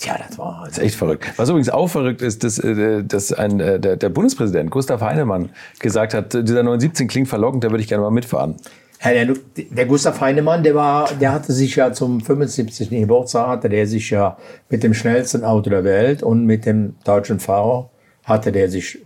Tja, 0.02 0.18
das 0.18 0.36
war 0.36 0.66
ist 0.68 0.80
echt 0.80 0.96
verrückt. 0.96 1.32
Was 1.36 1.48
übrigens 1.48 1.68
auch 1.68 1.86
verrückt 1.86 2.22
ist, 2.22 2.42
dass, 2.42 2.58
äh, 2.58 3.04
dass 3.04 3.32
ein, 3.32 3.60
äh, 3.60 3.78
der, 3.78 3.96
der 3.96 4.08
Bundespräsident 4.08 4.68
Gustav 4.68 5.00
Heinemann 5.00 5.50
gesagt 5.78 6.12
hat, 6.12 6.34
dieser 6.34 6.64
917 6.64 7.06
klingt 7.06 7.28
verlockend, 7.28 7.62
da 7.62 7.70
würde 7.70 7.82
ich 7.82 7.88
gerne 7.88 8.02
mal 8.02 8.10
mitfahren. 8.10 8.56
Ja, 9.00 9.12
der, 9.12 9.36
der 9.56 9.86
Gustav 9.86 10.20
Heinemann, 10.20 10.64
der 10.64 10.74
war, 10.74 11.08
der 11.20 11.32
hatte 11.32 11.52
sich 11.52 11.76
ja 11.76 11.92
zum 11.92 12.20
75. 12.20 12.90
Geburtstag 12.90 13.46
hatte 13.46 13.68
der 13.68 13.86
sich 13.86 14.10
ja 14.10 14.36
mit 14.70 14.82
dem 14.82 14.92
schnellsten 14.92 15.44
Auto 15.44 15.70
der 15.70 15.84
Welt 15.84 16.24
und 16.24 16.46
mit 16.46 16.66
dem 16.66 16.96
deutschen 17.04 17.38
Fahrer 17.38 17.88
hatte 18.24 18.50
der 18.50 18.68
sich 18.68 18.98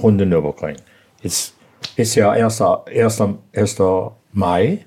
Runden 0.00 0.30
überkriegen. 0.30 0.80
Jetzt 1.22 1.54
ist 1.96 2.14
ja 2.14 2.30
1. 2.30 2.60
1. 2.60 3.22
1. 3.52 3.76
Mai. 4.32 4.86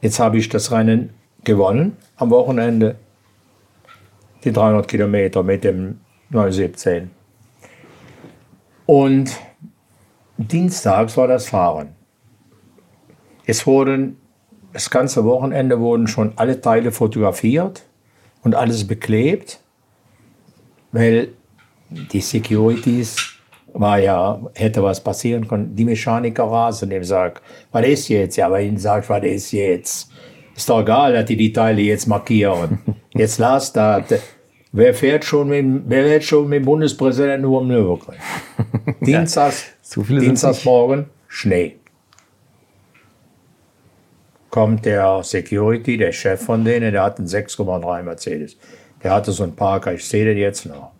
Jetzt 0.00 0.18
habe 0.18 0.38
ich 0.38 0.48
das 0.48 0.72
Rennen 0.72 1.10
gewonnen 1.44 1.98
am 2.16 2.30
Wochenende. 2.30 2.96
Die 4.44 4.52
300 4.52 4.88
Kilometer 4.88 5.42
mit 5.42 5.64
dem 5.64 6.00
917. 6.30 7.10
Und 8.86 9.36
Dienstags 10.36 11.16
war 11.16 11.28
das 11.28 11.48
Fahren. 11.48 11.94
Es 13.44 13.66
wurden, 13.66 14.16
das 14.72 14.88
ganze 14.90 15.24
Wochenende 15.24 15.78
wurden 15.80 16.06
schon 16.06 16.32
alle 16.36 16.60
Teile 16.60 16.92
fotografiert 16.92 17.82
und 18.42 18.54
alles 18.54 18.86
beklebt, 18.86 19.60
weil 20.92 21.28
die 21.90 22.20
Securities 22.20 23.16
war 23.72 23.98
ja, 23.98 24.40
hätte 24.54 24.82
was 24.82 25.02
passieren 25.02 25.46
können. 25.46 25.74
Die 25.76 25.84
Mechaniker 25.84 26.44
rasen, 26.44 26.90
dem 26.90 27.04
sagt, 27.04 27.42
was 27.72 27.86
ist 27.86 28.08
jetzt? 28.08 28.36
Ja, 28.36 28.46
aber 28.46 28.60
ihnen 28.60 28.78
sagt, 28.78 29.08
was 29.08 29.22
ist 29.24 29.52
jetzt? 29.52 30.10
Ist 30.60 30.68
doch 30.68 30.82
egal, 30.82 31.14
dass 31.14 31.24
die 31.24 31.38
die 31.38 31.54
Teile 31.54 31.80
jetzt 31.80 32.06
markieren. 32.06 32.80
Jetzt 33.14 33.38
lasst 33.38 33.74
das. 33.76 34.04
Wer 34.72 34.92
fährt 34.92 35.24
schon 35.24 35.48
mit, 35.48 35.64
wer 35.86 36.04
fährt 36.04 36.22
schon 36.22 36.50
mit 36.50 36.58
dem 36.58 36.66
Bundespräsidenten 36.66 37.40
nur 37.40 37.62
am 37.62 37.68
Nürburgring? 37.68 38.18
Dienstags, 39.00 39.72
sind's 39.80 40.10
Dienstagsmorgen, 40.10 41.06
Schnee. 41.28 41.76
Kommt 44.50 44.84
der 44.84 45.22
Security, 45.22 45.96
der 45.96 46.12
Chef 46.12 46.44
von 46.44 46.62
denen, 46.62 46.92
der 46.92 47.04
hat 47.04 47.16
einen 47.16 47.26
6,3 47.26 48.02
Mercedes. 48.02 48.58
Der 49.02 49.12
hatte 49.12 49.32
so 49.32 49.44
einen 49.44 49.56
Parker, 49.56 49.94
ich 49.94 50.04
sehe 50.04 50.26
den 50.26 50.36
jetzt 50.36 50.66
noch. 50.66 50.92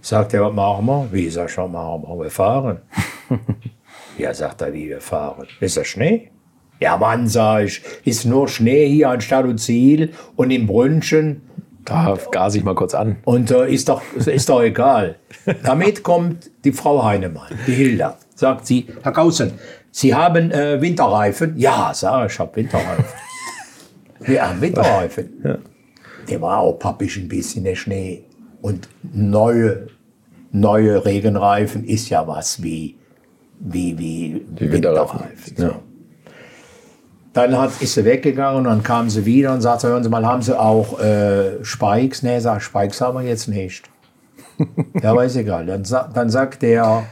Sagt 0.00 0.34
er, 0.34 0.44
was 0.44 0.52
machen 0.52 0.86
wir? 0.86 1.08
Wie, 1.12 1.30
sag 1.30 1.48
ich, 1.48 1.56
was 1.56 1.70
machen 1.70 2.02
wir? 2.02 2.24
Wir 2.24 2.30
fahren. 2.32 2.80
ja, 4.18 4.34
sagt 4.34 4.60
er, 4.60 4.72
wie 4.72 4.88
wir 4.88 5.00
fahren. 5.00 5.46
Ist 5.60 5.76
das 5.76 5.86
Schnee? 5.86 6.32
Ja, 6.80 6.96
Mann, 6.96 7.28
sag 7.28 7.64
ich, 7.64 7.82
ist 8.04 8.24
nur 8.24 8.48
Schnee 8.48 8.88
hier 8.88 9.10
an 9.10 9.20
Stadt 9.20 9.44
und 9.44 9.58
Ziel 9.58 10.12
und 10.36 10.50
im 10.50 10.66
Brünnchen 10.66 11.42
Da 11.84 12.16
gase 12.30 12.58
ich 12.58 12.64
mal 12.64 12.74
kurz 12.74 12.94
an. 12.94 13.16
und 13.24 13.50
äh, 13.50 13.70
ist, 13.70 13.88
doch, 13.88 14.02
ist 14.14 14.48
doch 14.48 14.62
egal. 14.62 15.16
Damit 15.62 16.02
kommt 16.02 16.50
die 16.64 16.72
Frau 16.72 17.04
Heinemann, 17.04 17.52
die 17.66 17.74
Hilda. 17.74 18.16
Sagt 18.34 18.66
sie, 18.66 18.86
Herr 19.02 19.12
Kausen, 19.12 19.52
Sie 19.92 20.14
haben 20.14 20.50
äh, 20.52 20.80
Winterreifen? 20.80 21.54
Ja, 21.58 21.92
sag 21.92 22.26
ich, 22.26 22.32
ich 22.32 22.38
habe 22.38 22.56
Winterreifen. 22.56 23.04
Wir 24.20 24.48
haben 24.48 24.60
Winterreifen. 24.60 25.58
Der 26.28 26.40
war 26.40 26.58
auch 26.58 26.74
pappig 26.78 27.16
ein 27.16 27.28
bisschen, 27.28 27.64
der 27.64 27.74
Schnee. 27.74 28.24
Und 28.62 28.88
neue, 29.12 29.88
neue 30.52 31.04
Regenreifen 31.04 31.84
ist 31.84 32.08
ja 32.10 32.26
was 32.26 32.62
wie, 32.62 32.96
wie, 33.58 33.98
wie 33.98 34.46
Wie 34.56 34.72
Winterreifen, 34.72 35.20
Winterreifen. 35.20 35.56
So. 35.56 35.89
Dann 37.32 37.56
hat, 37.56 37.80
ist 37.80 37.94
sie 37.94 38.04
weggegangen 38.04 38.58
und 38.58 38.64
dann 38.64 38.82
kam 38.82 39.08
sie 39.08 39.24
wieder 39.24 39.54
und 39.54 39.60
sagte, 39.60 39.86
hören 39.86 40.02
Sie 40.02 40.08
mal, 40.08 40.26
haben 40.26 40.42
Sie 40.42 40.58
auch 40.58 40.98
äh, 40.98 41.64
Spikes? 41.64 42.24
Nee, 42.24 42.40
sag, 42.40 42.60
Spikes 42.60 43.00
haben 43.00 43.18
wir 43.18 43.28
jetzt 43.28 43.46
nicht. 43.46 43.88
ja, 45.00 45.12
aber 45.12 45.24
ist 45.24 45.36
egal. 45.36 45.66
Dann, 45.66 45.84
dann 46.12 46.28
sagt 46.28 46.62
der, 46.62 47.04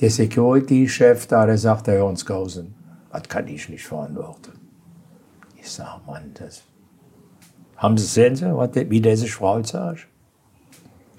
der 0.00 0.10
Security-Chef 0.10 1.26
da, 1.26 1.46
der 1.46 1.58
sagt, 1.58 1.88
Herr 1.88 2.02
Hornskausen, 2.02 2.74
das 3.12 3.28
kann 3.28 3.48
ich 3.48 3.68
nicht 3.68 3.84
verantworten. 3.84 4.52
Ich 5.60 5.70
sag, 5.70 6.00
Mann, 6.06 6.30
das... 6.34 6.62
Haben 7.76 7.98
Sie 7.98 8.06
sehen 8.06 8.36
Sie, 8.36 8.56
was 8.56 8.70
der, 8.70 8.88
wie 8.88 9.00
der 9.00 9.16
sich 9.16 9.34
freut, 9.34 9.66
sag? 9.66 9.96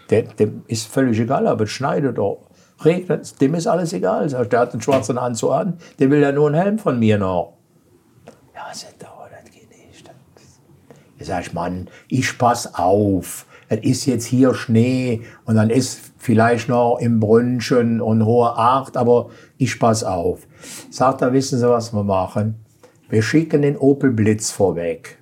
Der, 0.09 0.23
dem 0.23 0.63
ist 0.67 0.87
völlig 0.87 1.19
egal, 1.19 1.47
aber 1.47 1.65
es 1.65 1.69
schneidet 1.69 2.17
doch. 2.17 2.47
Regnet, 2.83 3.39
dem 3.41 3.55
ist 3.55 3.67
alles 3.67 3.91
egal. 3.91 4.29
Der 4.29 4.59
hat 4.59 4.71
einen 4.71 4.81
schwarzen 4.81 5.17
Anzug 5.17 5.51
an, 5.51 5.77
der 5.99 6.09
will 6.09 6.21
ja 6.21 6.31
nur 6.31 6.47
einen 6.47 6.55
Helm 6.55 6.79
von 6.79 6.97
mir 6.97 7.17
noch. 7.17 7.56
Das 9.31 9.51
geht 9.51 9.69
nicht. 9.69 10.11
Ich 11.19 11.27
sag, 11.27 11.41
ich, 11.41 11.53
Mann, 11.53 11.87
ich 12.07 12.37
pass 12.37 12.75
auf. 12.75 13.45
Es 13.69 13.79
ist 13.81 14.05
jetzt 14.05 14.25
hier 14.25 14.53
Schnee 14.53 15.21
und 15.45 15.55
dann 15.55 15.69
ist 15.69 16.11
vielleicht 16.17 16.69
noch 16.69 16.97
im 16.99 17.19
Brünnchen 17.19 18.01
und 18.01 18.25
hohe 18.25 18.57
Acht, 18.57 18.97
aber 18.97 19.29
ich 19.57 19.79
pass 19.79 20.03
auf. 20.03 20.47
Sagt 20.89 21.21
er, 21.21 21.33
wissen 21.33 21.59
Sie, 21.59 21.69
was 21.69 21.93
wir 21.93 22.03
machen? 22.03 22.55
Wir 23.09 23.21
schicken 23.21 23.61
den 23.61 23.77
Opel 23.77 24.11
Blitz 24.11 24.51
vorweg. 24.51 25.17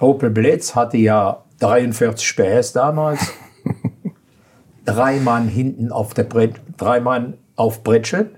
Opel 0.00 0.30
Blitz 0.30 0.74
hatte 0.74 0.96
ja 0.96 1.44
43 1.60 2.36
PS 2.36 2.72
damals. 2.72 3.32
drei 4.84 5.18
Mann 5.20 5.48
hinten 5.48 5.92
auf 5.92 6.14
der 6.14 6.24
Brett, 6.24 6.60
drei 6.76 7.00
Mann 7.00 7.34
auf 7.56 7.84
Britsche 7.84 8.30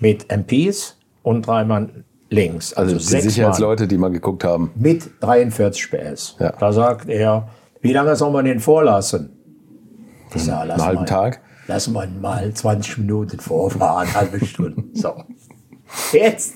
mit 0.00 0.30
MPs 0.30 0.98
und 1.22 1.46
drei 1.46 1.64
Mann 1.64 2.03
links. 2.30 2.72
Also, 2.74 2.94
Also 2.94 3.16
die 3.16 3.20
Sicherheitsleute, 3.20 3.86
die 3.86 3.96
mal 3.98 4.10
geguckt 4.10 4.44
haben. 4.44 4.70
mit 4.74 5.08
43 5.20 5.90
PS. 5.90 6.36
Ja. 6.38 6.52
Da 6.58 6.72
sagt 6.72 7.08
er, 7.08 7.48
wie 7.80 7.92
lange 7.92 8.16
soll 8.16 8.30
man 8.30 8.44
den 8.44 8.60
vorlassen? 8.60 9.30
Ich 10.34 10.44
sag, 10.44 10.66
lass 10.66 10.78
Einen 10.78 10.86
halben 10.86 11.00
mal, 11.00 11.06
Tag? 11.06 11.40
Lass 11.66 11.88
mal 11.88 12.08
mal 12.08 12.52
20 12.52 12.98
Minuten 12.98 13.38
vorfahren, 13.38 14.12
halbe 14.14 14.44
Stunde. 14.44 14.82
So. 14.94 15.14
Jetzt 16.12 16.54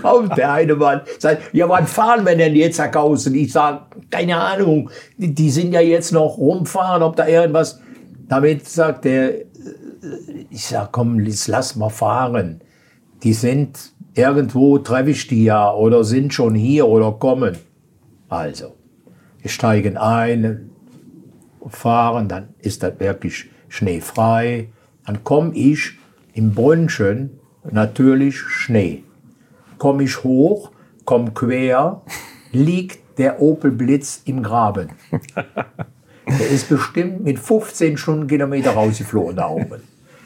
kommt 0.00 0.36
der 0.36 0.52
eine 0.52 0.74
Mann, 0.74 1.02
sagt, 1.18 1.54
ja, 1.54 1.68
wann 1.68 1.86
fahren 1.86 2.24
wir 2.26 2.36
denn 2.36 2.54
jetzt, 2.54 2.78
Herr 2.78 2.88
Kausen? 2.88 3.34
Ich 3.34 3.52
sage, 3.52 3.82
keine 4.10 4.36
Ahnung, 4.36 4.90
die, 5.16 5.50
sind 5.50 5.72
ja 5.72 5.80
jetzt 5.80 6.12
noch 6.12 6.36
rumfahren, 6.38 7.02
ob 7.02 7.16
da 7.16 7.26
irgendwas. 7.26 7.80
Damit 8.28 8.68
sagt 8.68 9.06
er, 9.06 9.40
äh, 9.40 9.44
ich 10.50 10.66
sag, 10.66 10.92
komm, 10.92 11.20
lass 11.46 11.76
mal 11.76 11.90
fahren. 11.90 12.60
Die 13.22 13.32
sind 13.32 13.91
irgendwo, 14.14 14.78
treffe 14.78 15.10
ich 15.10 15.26
die 15.26 15.44
ja, 15.44 15.72
oder 15.72 16.04
sind 16.04 16.34
schon 16.34 16.54
hier 16.54 16.86
oder 16.86 17.12
kommen. 17.12 17.56
Also, 18.28 18.76
wir 19.40 19.50
steigen 19.50 19.96
ein, 19.96 20.70
fahren, 21.68 22.28
dann 22.28 22.54
ist 22.58 22.82
das 22.82 22.98
wirklich 23.00 23.50
schneefrei. 23.68 24.68
Dann 25.06 25.24
komme 25.24 25.54
ich 25.54 25.92
im 26.34 26.54
Brünnchen, 26.54 27.38
natürlich 27.70 28.38
Schnee. 28.38 29.04
Komme 29.78 30.04
ich 30.04 30.22
hoch, 30.22 30.70
komme 31.04 31.32
quer, 31.32 32.02
liegt 32.52 33.18
der 33.18 33.40
Opel 33.40 33.70
Blitz 33.70 34.22
im 34.24 34.42
Graben. 34.42 34.90
Der 36.26 36.48
ist 36.48 36.68
bestimmt 36.68 37.24
mit 37.24 37.38
15 37.38 37.96
Stundenkilometer 37.96 38.70
rausgeflogen 38.70 39.36
da 39.36 39.48
oben. 39.48 39.82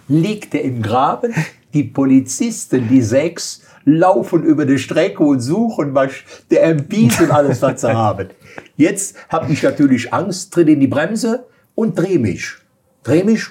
Liegt 0.08 0.54
er 0.54 0.62
im 0.62 0.82
Graben, 0.82 1.34
die 1.72 1.84
Polizisten, 1.84 2.86
die 2.88 3.00
sechs, 3.02 3.62
laufen 3.86 4.42
über 4.42 4.66
die 4.66 4.78
Strecke 4.78 5.22
und 5.22 5.40
suchen, 5.40 5.94
was 5.94 6.10
der 6.50 6.74
MPs 6.74 7.20
und 7.20 7.30
alles, 7.30 7.62
was 7.62 7.80
sie 7.80 7.94
haben. 7.94 8.28
Jetzt 8.76 9.16
habe 9.30 9.50
ich 9.50 9.62
natürlich 9.62 10.12
Angst, 10.12 10.52
tritt 10.52 10.68
in 10.68 10.80
die 10.80 10.88
Bremse 10.88 11.46
und 11.74 11.98
drehe 11.98 12.18
mich. 12.18 12.56
Drehe 13.04 13.24
mich 13.24 13.46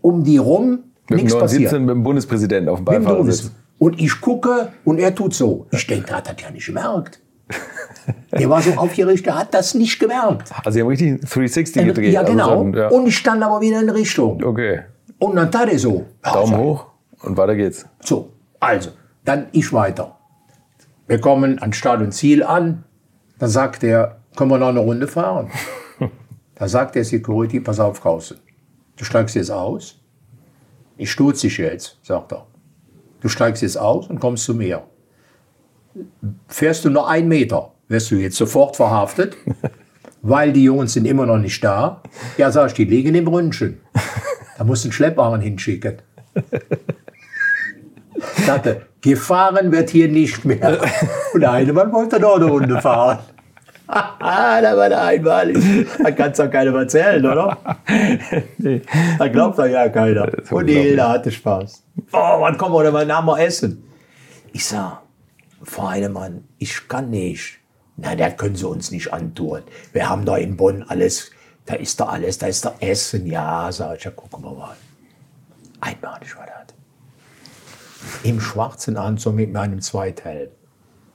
um 0.00 0.24
die 0.24 0.38
rum, 0.38 0.84
nichts 1.10 1.38
passiert. 1.38 1.72
917 1.72 1.84
mit 1.84 1.94
dem 1.94 2.02
Bundespräsidenten 2.02 2.68
auf 2.70 2.78
dem 2.78 2.86
Beifahrersitz. 2.86 3.52
Und 3.78 4.00
ich 4.00 4.20
gucke 4.20 4.72
und 4.84 4.98
er 4.98 5.14
tut 5.14 5.34
so. 5.34 5.66
Ich 5.70 5.86
denke, 5.86 6.06
der 6.06 6.16
hat 6.16 6.28
das 6.28 6.36
ja 6.42 6.50
nicht 6.50 6.66
gemerkt. 6.66 7.20
Der 8.32 8.48
war 8.48 8.62
so 8.62 8.70
aufgeregt, 8.76 9.26
der 9.26 9.38
hat 9.38 9.52
das 9.52 9.74
nicht 9.74 9.98
gemerkt. 9.98 10.50
Also 10.64 10.70
sie 10.70 10.80
haben 10.80 10.88
richtig 10.88 11.20
360 11.20 11.84
gedreht. 11.84 12.12
ja, 12.12 12.20
also 12.20 12.32
genau. 12.32 12.72
so, 12.72 12.78
ja. 12.78 12.88
Und 12.88 13.06
ich 13.06 13.16
stand 13.16 13.42
aber 13.42 13.60
wieder 13.60 13.80
in 13.80 13.90
Richtung. 13.90 14.42
Okay. 14.42 14.82
Und 15.18 15.36
dann 15.36 15.50
tat 15.50 15.70
er 15.70 15.78
so. 15.78 16.06
Daumen 16.22 16.52
ich, 16.52 16.58
hoch 16.58 16.86
und 17.22 17.36
weiter 17.36 17.54
geht's. 17.54 17.84
So, 18.00 18.30
also, 18.60 18.90
dann 19.24 19.46
ich 19.52 19.72
weiter. 19.72 20.18
Wir 21.06 21.20
kommen 21.20 21.58
an 21.58 21.72
Start 21.72 22.00
und 22.00 22.12
Ziel 22.12 22.42
an. 22.42 22.84
Da 23.38 23.48
sagt 23.48 23.82
er, 23.84 24.20
können 24.36 24.50
wir 24.50 24.58
noch 24.58 24.68
eine 24.68 24.80
Runde 24.80 25.08
fahren? 25.08 25.50
da 26.54 26.68
sagt 26.68 26.94
der 26.94 27.04
Security, 27.04 27.60
pass 27.60 27.80
auf, 27.80 28.02
Kausen. 28.02 28.38
Du 28.96 29.04
steigst 29.04 29.34
jetzt 29.34 29.50
aus. 29.50 30.00
Ich 30.96 31.10
stutz 31.10 31.40
dich 31.40 31.58
jetzt, 31.58 31.98
sagt 32.02 32.32
er. 32.32 32.46
Du 33.20 33.28
steigst 33.28 33.62
jetzt 33.62 33.76
aus 33.76 34.08
und 34.08 34.20
kommst 34.20 34.44
zu 34.44 34.54
mir. 34.54 34.84
Fährst 36.48 36.84
du 36.84 36.90
noch 36.90 37.08
einen 37.08 37.28
Meter, 37.28 37.72
wirst 37.88 38.10
du 38.10 38.16
jetzt 38.16 38.36
sofort 38.36 38.76
verhaftet, 38.76 39.36
weil 40.22 40.52
die 40.52 40.64
Jungs 40.64 40.92
sind 40.92 41.06
immer 41.06 41.26
noch 41.26 41.38
nicht 41.38 41.62
da. 41.62 42.02
Ja, 42.36 42.50
sag 42.50 42.68
ich, 42.68 42.74
die 42.74 42.84
liegen 42.84 43.14
im 43.14 43.24
Brünnchen. 43.24 43.80
Da 44.56 44.62
musst 44.62 44.84
du 44.84 44.86
einen 44.86 44.92
Schleppwagen 44.92 45.40
hinschicken. 45.40 45.96
Sagte, 48.46 48.86
gefahren 49.00 49.72
wird 49.72 49.90
hier 49.90 50.08
nicht 50.08 50.44
mehr. 50.44 50.80
Und 51.32 51.46
Heinemann 51.46 51.92
wollte 51.92 52.20
noch 52.20 52.36
eine 52.36 52.46
Runde 52.46 52.80
fahren. 52.80 53.18
Ah, 53.86 54.62
da 54.62 54.76
war 54.76 54.88
der 54.88 55.02
einmalig. 55.02 55.58
Da 56.02 56.10
kannst 56.10 56.38
du 56.38 56.44
doch 56.44 56.50
keinem 56.50 56.74
erzählen, 56.74 57.24
oder? 57.24 57.58
Da 59.18 59.28
glaubt 59.28 59.58
doch 59.58 59.66
ja 59.66 59.88
keiner. 59.90 60.30
Und 60.50 60.66
die. 60.66 60.74
Hilda 60.74 61.10
hatte 61.10 61.30
Spaß. 61.30 61.82
Oh, 62.12 62.40
wann 62.40 62.56
kommen 62.56 62.74
wir 62.74 62.82
denn 62.84 62.94
mal 62.94 63.04
nachher 63.04 63.46
essen? 63.46 63.84
Ich 64.52 64.64
sag, 64.66 65.02
Frau 65.62 65.90
Heinemann, 65.90 66.44
ich 66.58 66.88
kann 66.88 67.10
nicht. 67.10 67.58
Na, 67.96 68.16
das 68.16 68.36
können 68.36 68.56
Sie 68.56 68.66
uns 68.66 68.90
nicht 68.90 69.12
antun. 69.12 69.62
Wir 69.92 70.08
haben 70.08 70.24
da 70.24 70.36
in 70.36 70.56
Bonn 70.56 70.82
alles, 70.88 71.30
da 71.66 71.74
ist 71.74 72.00
da 72.00 72.06
alles, 72.06 72.38
da 72.38 72.46
ist 72.46 72.64
da 72.64 72.74
Essen. 72.80 73.26
Ja, 73.26 73.70
sag 73.70 73.98
ich, 73.98 74.04
ja, 74.04 74.10
gucken 74.10 74.42
wir 74.42 74.52
mal. 74.52 74.76
Einmalig 75.80 76.36
war 76.36 76.46
das. 76.46 76.63
Im 78.22 78.40
schwarzen 78.40 78.96
Anzug 78.96 79.34
mit 79.34 79.52
meinem 79.52 79.80
Zweithelm. 79.80 80.48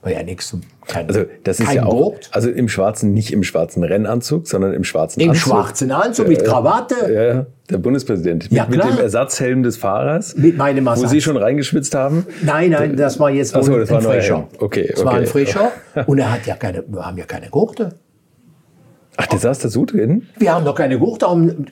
War 0.02 0.12
ja 0.12 0.22
nichts 0.22 0.48
zum. 0.48 0.62
Kein, 0.86 1.08
Also 1.08 1.24
das 1.44 1.60
ist 1.60 1.72
ja 1.74 1.84
auch, 1.84 2.12
Gurt. 2.12 2.30
also 2.32 2.48
im 2.48 2.68
schwarzen, 2.70 3.12
nicht 3.12 3.34
im 3.34 3.42
schwarzen 3.42 3.84
Rennanzug, 3.84 4.48
sondern 4.48 4.72
im 4.72 4.82
schwarzen 4.82 5.20
Im 5.20 5.30
Anzug. 5.30 5.42
schwarzen 5.44 5.92
Anzug 5.92 6.26
mit 6.26 6.42
Krawatte. 6.42 6.94
Ja, 7.12 7.22
ja, 7.22 7.46
der 7.68 7.78
Bundespräsident. 7.78 8.50
Ja, 8.50 8.62
mit, 8.62 8.70
mit 8.70 8.80
klar. 8.80 8.92
dem 8.96 9.00
Ersatzhelm 9.02 9.62
des 9.62 9.76
Fahrers. 9.76 10.34
Mit 10.36 10.56
meinem 10.56 10.86
Wo 10.86 10.90
Ersatz. 10.90 11.10
Sie 11.10 11.20
schon 11.20 11.36
reingeschwitzt 11.36 11.94
haben. 11.94 12.26
Nein, 12.42 12.70
nein, 12.70 12.96
das 12.96 13.20
war 13.20 13.30
jetzt 13.30 13.54
Ach 13.54 13.62
so, 13.62 13.78
das 13.78 13.90
war 13.90 13.98
ein 13.98 14.04
Frischer. 14.04 14.36
Helm. 14.36 14.46
Okay, 14.58 14.88
Das 14.90 15.04
war 15.04 15.12
okay. 15.12 15.20
ein 15.20 15.26
Frischer. 15.26 15.72
Und 16.06 16.18
er 16.18 16.32
hat 16.32 16.46
ja 16.46 16.56
keine, 16.56 16.82
wir 16.88 17.04
haben 17.04 17.18
ja 17.18 17.26
keine 17.26 17.50
Gurte. 17.50 17.90
Ach, 19.16 19.26
der 19.26 19.38
saß 19.38 19.58
da 19.58 19.68
so 19.68 19.84
drin? 19.84 20.28
Wir 20.38 20.54
haben 20.54 20.64
doch 20.64 20.74
keine 20.74 20.98
Gurte. 20.98 21.26
Um- 21.26 21.66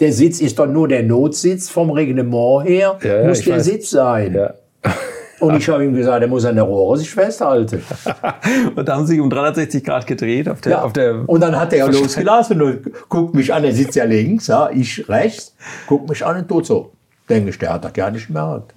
Der 0.00 0.12
Sitz 0.12 0.40
ist 0.40 0.58
doch 0.58 0.66
nur 0.66 0.88
der 0.88 1.02
Notsitz 1.02 1.68
vom 1.68 1.90
Reglement 1.90 2.66
her. 2.68 2.98
Ja, 3.02 3.20
ja, 3.22 3.28
muss 3.28 3.42
der 3.42 3.56
weiß. 3.56 3.64
Sitz 3.64 3.90
sein. 3.90 4.34
Ja. 4.34 4.54
Und 5.40 5.56
ich 5.56 5.68
habe 5.68 5.84
ihm 5.84 5.92
gesagt, 5.94 6.22
er 6.22 6.28
muss 6.28 6.44
an 6.44 6.54
der 6.54 6.64
Rohre 6.64 6.96
sich 6.98 7.10
festhalten. 7.10 7.82
Und 8.76 8.88
da 8.88 8.96
haben 8.96 9.06
Sie 9.06 9.18
um 9.20 9.28
360 9.28 9.82
Grad 9.84 10.06
gedreht 10.06 10.48
auf 10.48 10.60
der, 10.60 10.72
Ja. 10.72 10.82
auf 10.82 10.92
der 10.92 11.28
und 11.28 11.40
dann 11.40 11.58
hat 11.58 11.72
er 11.72 11.90
losgelassen 11.90 12.62
und 12.62 12.80
guckt 13.08 13.34
mich 13.34 13.52
an, 13.52 13.64
er 13.64 13.72
sitzt 13.72 13.96
ja 13.96 14.04
links, 14.04 14.46
ja, 14.46 14.70
ich 14.72 15.08
rechts, 15.08 15.54
guckt 15.88 16.08
mich 16.08 16.24
an 16.24 16.36
und 16.36 16.48
tut 16.48 16.66
so. 16.66 16.92
Denke 17.28 17.50
ich, 17.50 17.58
der 17.58 17.72
hat 17.74 17.84
das 17.84 17.92
gar 17.92 18.10
nicht 18.12 18.28
gemerkt. 18.28 18.72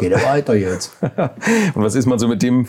Geht 0.00 0.12
er 0.12 0.22
weiter 0.24 0.54
jetzt. 0.54 0.92
Und 1.74 1.82
was 1.82 1.94
ist 1.94 2.06
man 2.06 2.18
so 2.18 2.28
mit 2.28 2.42
dem 2.42 2.66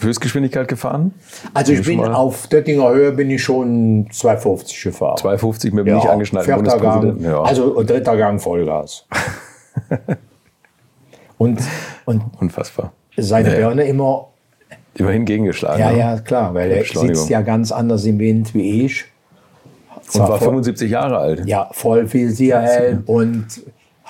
Höchstgeschwindigkeit 0.00 0.66
gefahren? 0.68 1.14
Also 1.54 1.72
ich 1.72 1.82
bin 1.86 1.98
mal 1.98 2.12
auf 2.12 2.48
Döttinger 2.48 2.90
Höhe 2.90 3.12
bin 3.12 3.30
ich 3.30 3.42
schon 3.42 4.08
250 4.10 4.82
gefahren. 4.82 5.16
250 5.16 5.72
mit 5.72 5.86
dem 5.86 5.94
nicht 5.96 6.08
angeschnallten 6.08 6.54
Bundespräsidenten. 6.56 7.24
Ja. 7.24 7.42
Also 7.42 7.82
dritter 7.82 8.16
Gang 8.16 8.40
Vollgas. 8.42 9.06
und, 11.38 11.60
und 12.04 12.22
Unfassbar. 12.40 12.92
seine 13.16 13.50
Ja. 13.52 13.56
Birne 13.68 13.84
immer, 13.84 14.28
Immerhin 14.94 15.24
gegengeschlagen. 15.24 15.80
ja, 15.80 15.92
ne? 15.92 15.98
ja, 15.98 16.18
klar, 16.18 16.52
weil 16.54 16.70
er 16.72 16.84
sitzt 16.84 17.30
ja 17.30 17.42
ganz 17.42 17.70
anders 17.72 18.04
im 18.04 18.18
Wind 18.18 18.54
wie 18.54 18.84
ich. 18.84 19.04
Und 20.12 20.20
war 20.20 20.26
voll- 20.38 20.38
75 20.48 20.90
Jahre 20.90 21.18
alt. 21.18 21.46
Ja, 21.46 21.68
voll 21.72 22.08
viel 22.08 22.30
Sieherhelm 22.30 23.04
und 23.06 23.46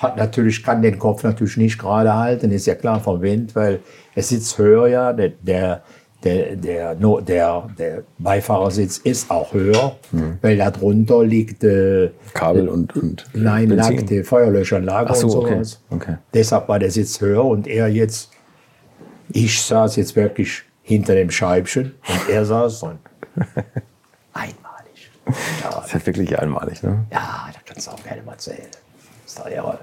hat 0.01 0.17
natürlich, 0.17 0.63
kann 0.63 0.81
den 0.81 0.97
Kopf 0.97 1.23
natürlich 1.23 1.57
nicht 1.57 1.77
gerade 1.77 2.13
halten, 2.13 2.51
ist 2.51 2.65
ja 2.65 2.75
klar 2.75 2.99
vom 2.99 3.21
Wind, 3.21 3.55
weil 3.55 3.79
er 4.15 4.23
sitzt 4.23 4.57
höher 4.57 4.87
ja, 4.87 5.13
der, 5.13 5.29
der, 5.41 5.83
der, 6.23 6.55
der, 6.55 6.95
der, 6.95 7.69
der 7.77 8.03
Beifahrersitz 8.17 8.97
ist 8.97 9.29
auch 9.29 9.53
höher, 9.53 9.95
weil 10.41 10.57
da 10.57 10.71
drunter 10.71 11.23
liegt, 11.23 11.63
äh, 11.63 12.11
Kabel 12.33 12.67
und, 12.69 12.95
und 12.95 13.25
nein, 13.33 13.69
die 14.07 14.23
Feuerlöschanlage 14.23 15.13
so, 15.15 15.27
und 15.27 15.35
okay, 15.35 15.53
sowas. 15.53 15.81
okay. 15.89 16.17
Deshalb 16.33 16.67
war 16.67 16.79
der 16.79 16.91
Sitz 16.91 17.21
höher 17.21 17.45
und 17.45 17.67
er 17.67 17.87
jetzt, 17.87 18.31
ich 19.31 19.61
saß 19.61 19.95
jetzt 19.95 20.15
wirklich 20.15 20.63
hinter 20.83 21.15
dem 21.15 21.31
Scheibchen 21.31 21.93
und 22.07 22.29
er 22.29 22.45
saß 22.45 22.81
dann. 22.81 22.99
Einmalig. 24.33 25.11
Ja, 25.25 25.69
Das 25.69 25.85
ist 25.85 25.93
ja 25.93 26.05
wirklich 26.05 26.39
einmalig. 26.39 26.83
Ne? 26.83 27.05
ja, 27.11 27.49
da 27.53 27.59
kannst 27.65 27.87
du 27.87 27.91
auch 27.91 28.03
keinem 28.03 28.27
erzählen. 28.27 28.67
Das 29.23 29.33
ist 29.33 29.39
doch 29.39 29.49
irre. 29.49 29.79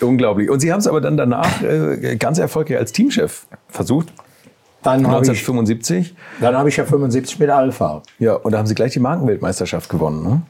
Unglaublich. 0.00 0.50
Und 0.50 0.60
Sie 0.60 0.72
haben 0.72 0.80
es 0.80 0.86
aber 0.86 1.00
dann 1.00 1.16
danach 1.16 1.62
äh, 1.62 2.16
ganz 2.16 2.38
erfolgreich 2.38 2.78
als 2.78 2.92
Teamchef 2.92 3.46
versucht. 3.68 4.08
Dann 4.82 5.06
habe 5.06 5.24
ich, 5.24 5.30
1975. 5.30 6.14
dann 6.40 6.56
hab 6.58 6.66
ich 6.66 6.76
ja 6.76 6.84
75 6.84 7.38
mit 7.38 7.48
Alpha. 7.48 8.02
Ja, 8.18 8.34
und 8.34 8.52
da 8.52 8.58
haben 8.58 8.66
Sie 8.66 8.74
gleich 8.74 8.92
die 8.92 9.00
Markenweltmeisterschaft 9.00 9.88
gewonnen. 9.88 10.22
Ne? 10.22 10.42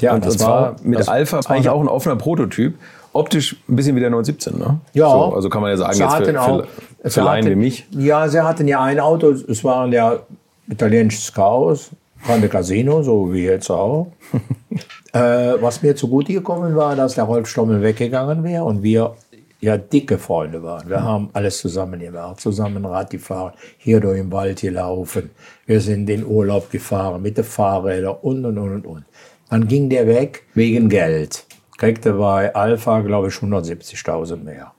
Ja, 0.00 0.14
und, 0.14 0.24
und 0.26 0.32
zwar 0.38 0.74
mit 0.82 0.98
das- 0.98 1.08
Alpha 1.08 1.36
das 1.36 1.48
war- 1.48 1.54
eigentlich 1.56 1.68
auch 1.68 1.80
ein 1.80 1.88
offener 1.88 2.16
Prototyp. 2.16 2.76
Optisch 3.12 3.56
ein 3.68 3.76
bisschen 3.76 3.94
wie 3.96 4.00
der 4.00 4.10
917. 4.10 4.58
Ne? 4.58 4.80
Ja. 4.92 5.08
So, 5.10 5.34
also 5.34 5.48
kann 5.48 5.62
man 5.62 5.70
ja 5.70 5.76
sagen, 5.76 5.94
Sie 5.94 6.02
jetzt 6.02 6.14
für, 6.16 6.40
auch- 6.40 6.64
für, 7.02 7.10
für 7.10 7.20
Laien 7.22 7.46
wie 7.46 7.54
mich. 7.56 7.86
Ja, 7.90 8.28
sie 8.28 8.40
hatten 8.42 8.66
ja 8.68 8.80
ein 8.82 8.98
Auto, 9.00 9.30
es 9.30 9.62
war 9.64 9.86
ja 9.88 10.16
italienisches 10.68 11.32
Chaos, 11.32 11.90
Grande 12.24 12.48
Casino, 12.48 13.02
so 13.02 13.32
wie 13.32 13.44
jetzt 13.44 13.70
auch. 13.70 14.12
äh, 15.12 15.18
was 15.60 15.82
mir 15.82 15.96
zugute 15.96 16.32
gekommen 16.32 16.76
war, 16.76 16.94
dass 16.96 17.14
der 17.14 17.24
Rolf 17.24 17.48
Stommel 17.48 17.82
weggegangen 17.82 18.44
wäre 18.44 18.64
und 18.64 18.82
wir 18.82 19.16
ja 19.60 19.76
dicke 19.76 20.18
Freunde 20.18 20.62
waren. 20.62 20.88
Wir 20.88 21.02
haben 21.02 21.30
alles 21.32 21.58
zusammen 21.58 22.00
gemacht, 22.00 22.40
zusammen 22.40 22.84
Rad 22.84 23.10
gefahren, 23.10 23.52
hier 23.78 24.00
durch 24.00 24.18
den 24.18 24.32
Wald 24.32 24.60
gelaufen. 24.60 25.30
Wir 25.66 25.80
sind 25.80 26.08
in 26.08 26.24
Urlaub 26.24 26.70
gefahren 26.70 27.22
mit 27.22 27.36
den 27.36 27.44
Fahrrädern 27.44 28.16
und 28.22 28.44
und 28.44 28.58
und 28.58 28.72
und 28.72 28.86
und. 28.86 29.04
Dann 29.50 29.66
ging 29.66 29.90
der 29.90 30.06
weg 30.06 30.44
wegen 30.54 30.88
Geld. 30.88 31.44
Kriegte 31.76 32.12
bei 32.14 32.54
Alpha, 32.54 33.00
glaube 33.00 33.28
ich, 33.28 33.34
170.000 33.34 34.36
mehr. 34.36 34.72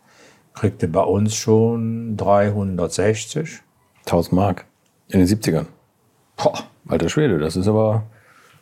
Kriegte 0.54 0.88
bei 0.88 1.02
uns 1.02 1.36
schon 1.36 2.16
360. 2.18 3.60
1000 4.06 4.34
Mark 4.34 4.66
in 5.10 5.20
den 5.20 5.28
70ern. 5.28 5.66
Boah. 6.38 6.72
Alter 6.92 7.10
Schwede, 7.10 7.40
das 7.40 7.56
ist 7.56 7.68
aber 7.68 8.04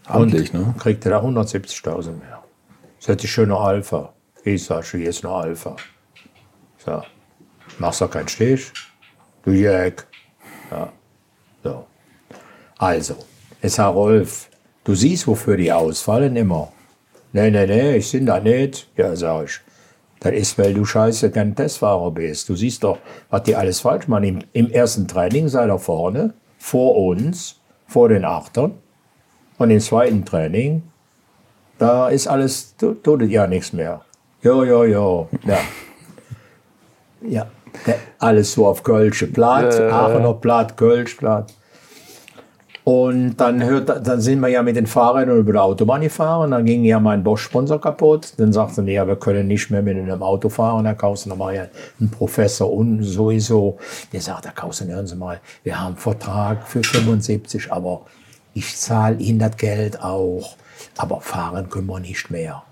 amtlich. 0.06 0.54
Ne? 0.54 0.76
kriegte 0.78 1.10
da 1.10 1.20
170.000 1.20 2.12
mehr. 2.12 2.44
Das 3.00 3.08
hätte 3.08 3.26
ich 3.26 3.32
schöner 3.32 3.60
Alpha. 3.60 4.14
Ich 4.44 4.66
sag, 4.66 4.86
hier 4.86 5.10
ist 5.10 5.24
noch 5.24 5.40
Alpha. 5.40 5.76
So. 6.78 7.02
Machst 7.80 8.02
doch 8.02 8.12
keinen 8.12 8.28
Stich. 8.28 8.72
Du 9.44 9.52
Jack. 9.52 10.06
Ja. 10.70 10.92
So. 11.64 11.86
Also, 12.78 13.16
es 13.62 13.78
Herr 13.78 13.88
Rolf, 13.88 14.50
du 14.84 14.94
siehst, 14.94 15.28
wofür 15.28 15.58
die 15.58 15.72
ausfallen 15.72 16.36
immer. 16.36 16.72
Nee, 17.34 17.50
nee, 17.50 17.66
nee, 17.66 17.96
ich 17.98 18.12
bin 18.12 18.26
da 18.26 18.40
nicht. 18.40 18.90
Ja, 18.96 19.16
sag 19.16 19.46
ich. 19.46 19.60
Das 20.20 20.34
ist, 20.34 20.58
weil 20.58 20.74
du 20.74 20.86
scheiße 20.86 21.32
kein 21.32 21.56
Testfahrer 21.56 22.12
bist. 22.12 22.48
Du 22.50 22.56
siehst 22.56 22.84
doch, 22.84 23.00
was 23.30 23.44
die 23.44 23.56
alles 23.56 23.80
falsch 23.80 24.08
machen. 24.08 24.24
Im, 24.24 24.40
Im 24.54 24.70
ersten 24.70 25.08
Training 25.08 25.48
sei 25.48 25.66
da 25.66 25.78
vorne, 25.78 26.34
vor 26.58 26.96
uns, 27.08 27.59
vor 27.90 28.08
den 28.10 28.24
Achtern. 28.24 28.76
Und 29.58 29.72
im 29.72 29.80
zweiten 29.82 30.24
Training, 30.24 30.84
da 31.78 32.08
ist 32.08 32.28
alles, 32.28 32.76
tu- 32.78 32.94
tut 32.94 33.24
ja 33.24 33.46
nichts 33.48 33.74
mehr. 33.74 34.02
Jo, 34.42 34.64
jo, 34.64 34.86
jo. 34.86 35.28
Ja. 35.46 35.58
Ja, 37.22 37.48
alles 38.20 38.54
so 38.54 38.66
auf 38.68 38.82
Kölsche 38.84 39.28
Platt, 39.28 39.78
ja. 39.78 39.90
Aachener 39.90 40.34
Platt, 40.34 40.78
Kölsch 40.78 41.16
Platt. 41.16 41.54
Und 42.90 43.38
dann, 43.38 43.64
hört, 43.64 44.08
dann 44.08 44.20
sind 44.20 44.40
wir 44.40 44.48
ja 44.48 44.64
mit 44.64 44.76
den 44.76 44.88
Fahrrädern 44.88 45.38
über 45.38 45.52
die 45.52 45.60
Autobahn 45.60 46.02
gefahren. 46.02 46.50
Dann 46.50 46.66
ging 46.66 46.84
ja 46.84 47.00
mein 47.00 47.24
Bosch-Sponsor 47.24 47.80
kaputt. 47.80 48.34
Dann 48.38 48.52
sagten 48.52 48.88
die, 48.88 48.94
ja, 48.94 49.06
wir 49.06 49.16
können 49.16 49.48
nicht 49.48 49.70
mehr 49.70 49.84
mit 49.84 49.96
einem 49.96 50.24
Auto 50.24 50.50
fahren. 50.50 50.86
Herr 50.86 50.96
Kausen, 50.96 51.30
dann 51.30 51.38
war 51.38 51.54
ja 51.54 51.68
ein 52.02 52.10
Professor 52.10 52.74
und 52.74 53.04
sowieso. 53.04 53.78
Der 54.12 54.22
sagt, 54.22 54.46
Herr 54.46 54.54
Kausen, 54.54 54.88
hören 54.88 55.06
Sie 55.06 55.16
mal, 55.16 55.40
wir 55.64 55.80
haben 55.80 55.90
einen 55.90 55.98
Vertrag 55.98 56.68
für 56.68 56.82
75, 56.82 57.72
aber 57.72 58.08
ich 58.56 58.76
zahle 58.76 59.18
Ihnen 59.18 59.38
das 59.38 59.56
Geld 59.58 60.02
auch. 60.02 60.56
Aber 60.98 61.22
fahren 61.22 61.70
können 61.70 61.86
wir 61.86 62.00
nicht 62.00 62.32
mehr. 62.32 62.64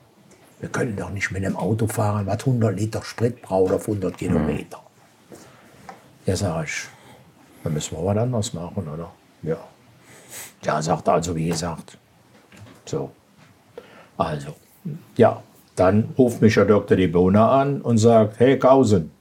Wir 0.60 0.69
können 0.69 0.95
doch 0.95 1.11
nicht 1.11 1.30
mit 1.30 1.45
einem 1.45 1.57
Auto 1.57 1.85
fahren, 1.85 2.26
was 2.26 2.39
100 2.39 2.76
Liter 2.76 3.03
Sprit 3.03 3.44
braucht 3.44 3.72
auf 3.72 3.88
100 3.88 4.18
Kilometer. 4.18 4.80
Ja, 6.26 6.35
sag 6.35 6.65
ich, 6.65 6.88
dann 7.64 7.72
müssen 7.76 7.95
wir 7.95 8.03
was 8.03 8.18
anderes 8.18 8.53
machen, 8.56 8.88
oder? 8.91 9.11
Ja. 9.44 9.57
Ja, 10.63 10.81
sagt 10.81 11.07
also, 11.09 11.35
wie 11.35 11.49
gesagt. 11.49 11.97
So. 12.85 13.11
Also, 14.17 14.49
ja. 15.15 15.41
Dann 15.75 16.09
ruft 16.17 16.41
mich 16.41 16.55
der 16.55 16.65
Dr. 16.65 16.97
De 16.97 17.05
Bona 17.05 17.51
an 17.61 17.81
und 17.81 17.99
sagt, 17.99 18.39
hey 18.39 18.57
Kausen, 18.57 19.11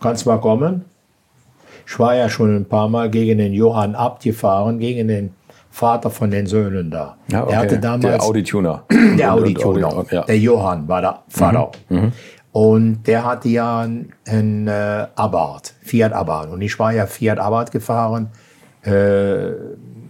kannst 0.00 0.24
mal 0.24 0.38
kommen? 0.40 0.84
Ich 1.86 1.98
war 1.98 2.14
ja 2.14 2.28
schon 2.28 2.54
ein 2.54 2.64
paar 2.64 2.88
Mal 2.88 3.10
gegen 3.10 3.38
den 3.38 3.52
Johann 3.52 3.96
Abt 3.96 4.22
gefahren, 4.22 4.78
gegen 4.78 5.08
den 5.08 5.34
Vater 5.70 6.10
von 6.10 6.30
den 6.30 6.46
Söhnen 6.46 6.92
da. 6.92 7.16
Ja, 7.26 7.42
okay. 7.42 7.52
Er 7.52 7.58
hatte 7.58 7.78
damals 7.80 8.02
der 8.02 8.22
Audi-Tuner. 8.22 8.84
der 9.18 9.34
Und- 9.34 9.64
Audi. 9.64 9.80
Ja. 10.14 10.22
Der 10.22 10.38
Johann 10.38 10.86
war 10.86 11.00
der 11.00 11.22
Vater. 11.28 11.72
Und 12.52 13.02
der 13.02 13.24
hatte 13.24 13.48
ja 13.48 13.80
einen 13.80 14.68
äh, 14.68 15.06
Abarth, 15.16 15.74
Fiat 15.82 16.12
Abarth. 16.12 16.50
Und 16.50 16.60
ich 16.62 16.78
war 16.78 16.92
ja 16.92 17.06
Fiat 17.06 17.40
Abarth 17.40 17.72
gefahren, 17.72 18.30
äh, 18.84 19.52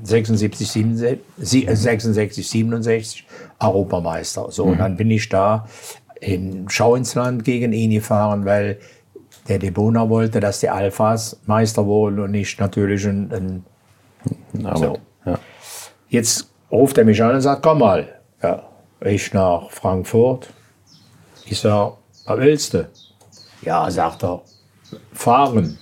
76, 0.03 0.69
67, 0.71 1.21
sie- 1.39 1.67
äh, 1.67 1.75
66, 1.77 2.49
67, 2.49 3.27
Europameister. 3.61 4.51
So, 4.51 4.65
und 4.65 4.79
dann 4.79 4.97
bin 4.97 5.11
ich 5.11 5.29
da 5.29 5.67
in 6.21 6.67
Schau 6.69 6.95
ins 6.95 7.15
Land 7.15 7.45
gegen 7.45 7.73
ihn 7.73 7.91
gefahren, 7.91 8.45
weil 8.45 8.79
der 9.49 9.59
Debona 9.59 10.09
wollte, 10.09 10.41
dass 10.41 10.61
die 10.61 10.71
Alphas 10.71 11.39
Meister 11.47 11.85
wurden 11.87 12.19
und 12.19 12.31
nicht 12.31 12.59
natürlich 12.61 13.05
ein, 13.07 13.31
ein 13.33 13.65
So. 14.77 14.99
ja. 15.27 15.39
Jetzt 16.09 16.51
ruft 16.71 16.97
er 16.99 17.05
mich 17.05 17.23
an 17.23 17.35
und 17.35 17.41
sagt, 17.41 17.63
komm 17.63 17.79
mal. 17.81 18.09
Ja, 18.43 18.63
ich 19.01 19.33
nach 19.33 19.71
Frankfurt. 19.71 20.49
Ich 21.47 21.61
sag, 21.61 21.95
was 22.25 22.39
willst 22.39 22.75
du? 22.75 22.89
Ja, 23.63 23.91
sagt 23.91 24.23
er, 24.25 24.43
fahren. 25.13 25.79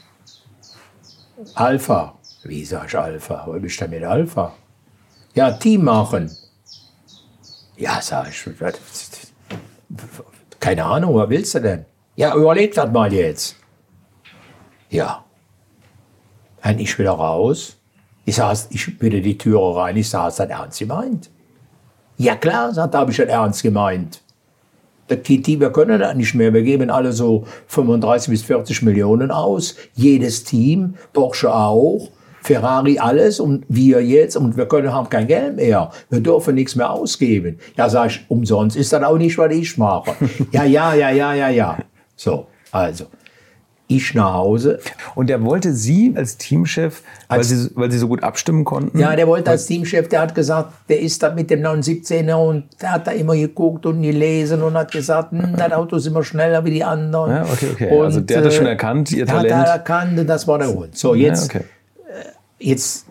Alpha. 1.55 2.14
Wie 2.44 2.64
sag 2.64 2.86
ich 2.89 2.98
Alpha? 2.98 3.44
Wo 3.47 3.52
bist 3.59 3.81
du 3.81 3.89
mit 3.89 4.02
Alpha? 4.02 4.52
Ja, 5.35 5.52
Team 5.52 5.85
machen. 5.85 6.31
Ja, 7.77 8.01
sag 8.01 8.28
ich, 8.28 8.44
keine 10.60 10.85
Ahnung, 10.85 11.14
was 11.16 11.28
willst 11.28 11.55
du 11.55 11.60
denn? 11.60 11.85
Ja, 12.16 12.35
überleg 12.35 12.74
das 12.74 12.90
mal 12.90 13.12
jetzt. 13.12 13.56
Ja, 14.90 15.24
Dann 16.62 16.78
ich 16.78 16.97
wieder 16.98 17.12
raus. 17.12 17.77
Ich 18.24 18.36
saß, 18.36 18.69
ich 18.70 18.98
bitte 18.98 19.20
die 19.20 19.36
Türe 19.36 19.74
rein. 19.77 19.97
Ich 19.97 20.09
saß, 20.10 20.39
hat 20.39 20.51
ernst 20.51 20.78
gemeint? 20.78 21.31
Ja 22.19 22.36
klar, 22.36 22.73
sagt, 22.73 22.94
habe 22.94 23.10
ich 23.10 23.16
schon 23.16 23.28
ernst 23.28 23.62
gemeint. 23.62 24.23
Der 25.09 25.20
Kitty, 25.20 25.59
wir 25.59 25.73
können 25.73 25.98
das 25.98 26.14
nicht 26.14 26.35
mehr. 26.35 26.52
Wir 26.55 26.62
geben 26.62 26.90
alle 26.90 27.12
so 27.12 27.44
35 27.66 28.31
bis 28.31 28.43
40 28.43 28.82
Millionen 28.82 29.31
aus. 29.31 29.74
Jedes 29.94 30.44
Team, 30.44 30.94
Porsche 31.12 31.52
auch. 31.52 32.10
Ferrari 32.43 32.98
alles 32.98 33.40
und 33.40 33.64
wir 33.69 34.02
jetzt 34.05 34.36
und 34.36 34.56
wir 34.56 34.66
können 34.66 34.93
haben 34.93 35.09
kein 35.09 35.27
Geld 35.27 35.56
mehr. 35.56 35.90
Wir 36.10 36.20
dürfen 36.20 36.55
nichts 36.56 36.74
mehr 36.77 36.90
ausgeben. 36.90 37.59
Ja, 37.77 37.89
sag 37.89 38.06
ich, 38.10 38.24
umsonst 38.28 38.77
ist 38.77 38.93
das 38.93 39.02
auch 39.02 39.16
nicht, 39.19 39.39
was 39.39 39.52
ich 39.55 39.78
mache. 39.78 40.12
ja, 40.52 40.64
ja, 40.64 40.93
ja, 40.94 41.10
ja, 41.10 41.35
ja, 41.35 41.48
ja. 41.48 41.78
So, 42.16 42.47
also. 42.70 43.05
Ich 43.89 44.14
nach 44.14 44.32
Hause. 44.32 44.78
Und 45.16 45.28
der 45.28 45.44
wollte 45.44 45.74
Sie 45.74 46.14
als 46.16 46.39
Teamchef, 46.39 47.02
weil, 47.28 47.39
Als- 47.39 47.48
Sie, 47.51 47.70
weil 47.74 47.90
Sie 47.90 47.98
so 47.98 48.09
gut 48.09 48.23
abstimmen 48.23 48.64
konnten? 48.64 48.98
Ja, 48.98 49.14
der 49.14 49.27
wollte 49.27 49.51
als 49.51 49.66
Teamchef, 49.66 50.09
der 50.09 50.23
hat 50.23 50.35
gesagt, 50.35 50.73
der 50.89 51.01
ist 51.01 51.23
da 51.23 51.31
mit 51.35 51.51
dem 51.51 51.60
917er 51.60 52.32
und 52.35 52.64
der 52.81 52.93
hat 52.93 53.06
da 53.06 53.10
immer 53.10 53.35
geguckt 53.36 53.85
und 53.85 54.01
gelesen 54.01 54.62
und 54.62 54.74
hat 54.78 54.93
gesagt, 54.93 55.32
hm, 55.32 55.56
das 55.59 55.73
Auto 55.73 55.97
ist 55.97 56.06
immer 56.06 56.23
schneller 56.24 56.64
wie 56.64 56.70
die 56.70 56.85
anderen. 56.85 57.32
Ja, 57.32 57.43
okay, 57.43 57.66
okay. 57.74 58.01
Also 58.01 58.20
der 58.20 58.39
hat 58.39 58.47
das 58.47 58.55
schon 58.55 58.66
erkannt, 58.66 59.12
Ihr 59.12 59.27
der 59.27 59.35
Hat 59.35 59.43
Talent. 59.47 59.66
er 59.66 59.73
erkannt 59.74 60.19
und 60.19 60.27
das 60.27 60.48
war 60.48 60.59
der 60.59 60.69
Grund. 60.69 60.97
So, 60.97 61.14
jetzt, 61.14 61.52
ja, 61.52 61.60
okay. 61.60 61.69
Jetzt 62.62 63.06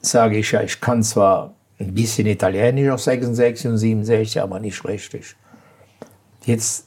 sage 0.00 0.38
ich 0.38 0.52
ja, 0.52 0.62
ich 0.62 0.80
kann 0.80 1.02
zwar 1.02 1.54
ein 1.78 1.94
bisschen 1.94 2.26
Italienisch 2.26 2.90
auf 2.90 3.00
66 3.00 3.70
und 3.70 3.78
67, 3.78 4.40
aber 4.40 4.60
nicht 4.60 4.84
richtig. 4.86 5.36
Jetzt 6.44 6.86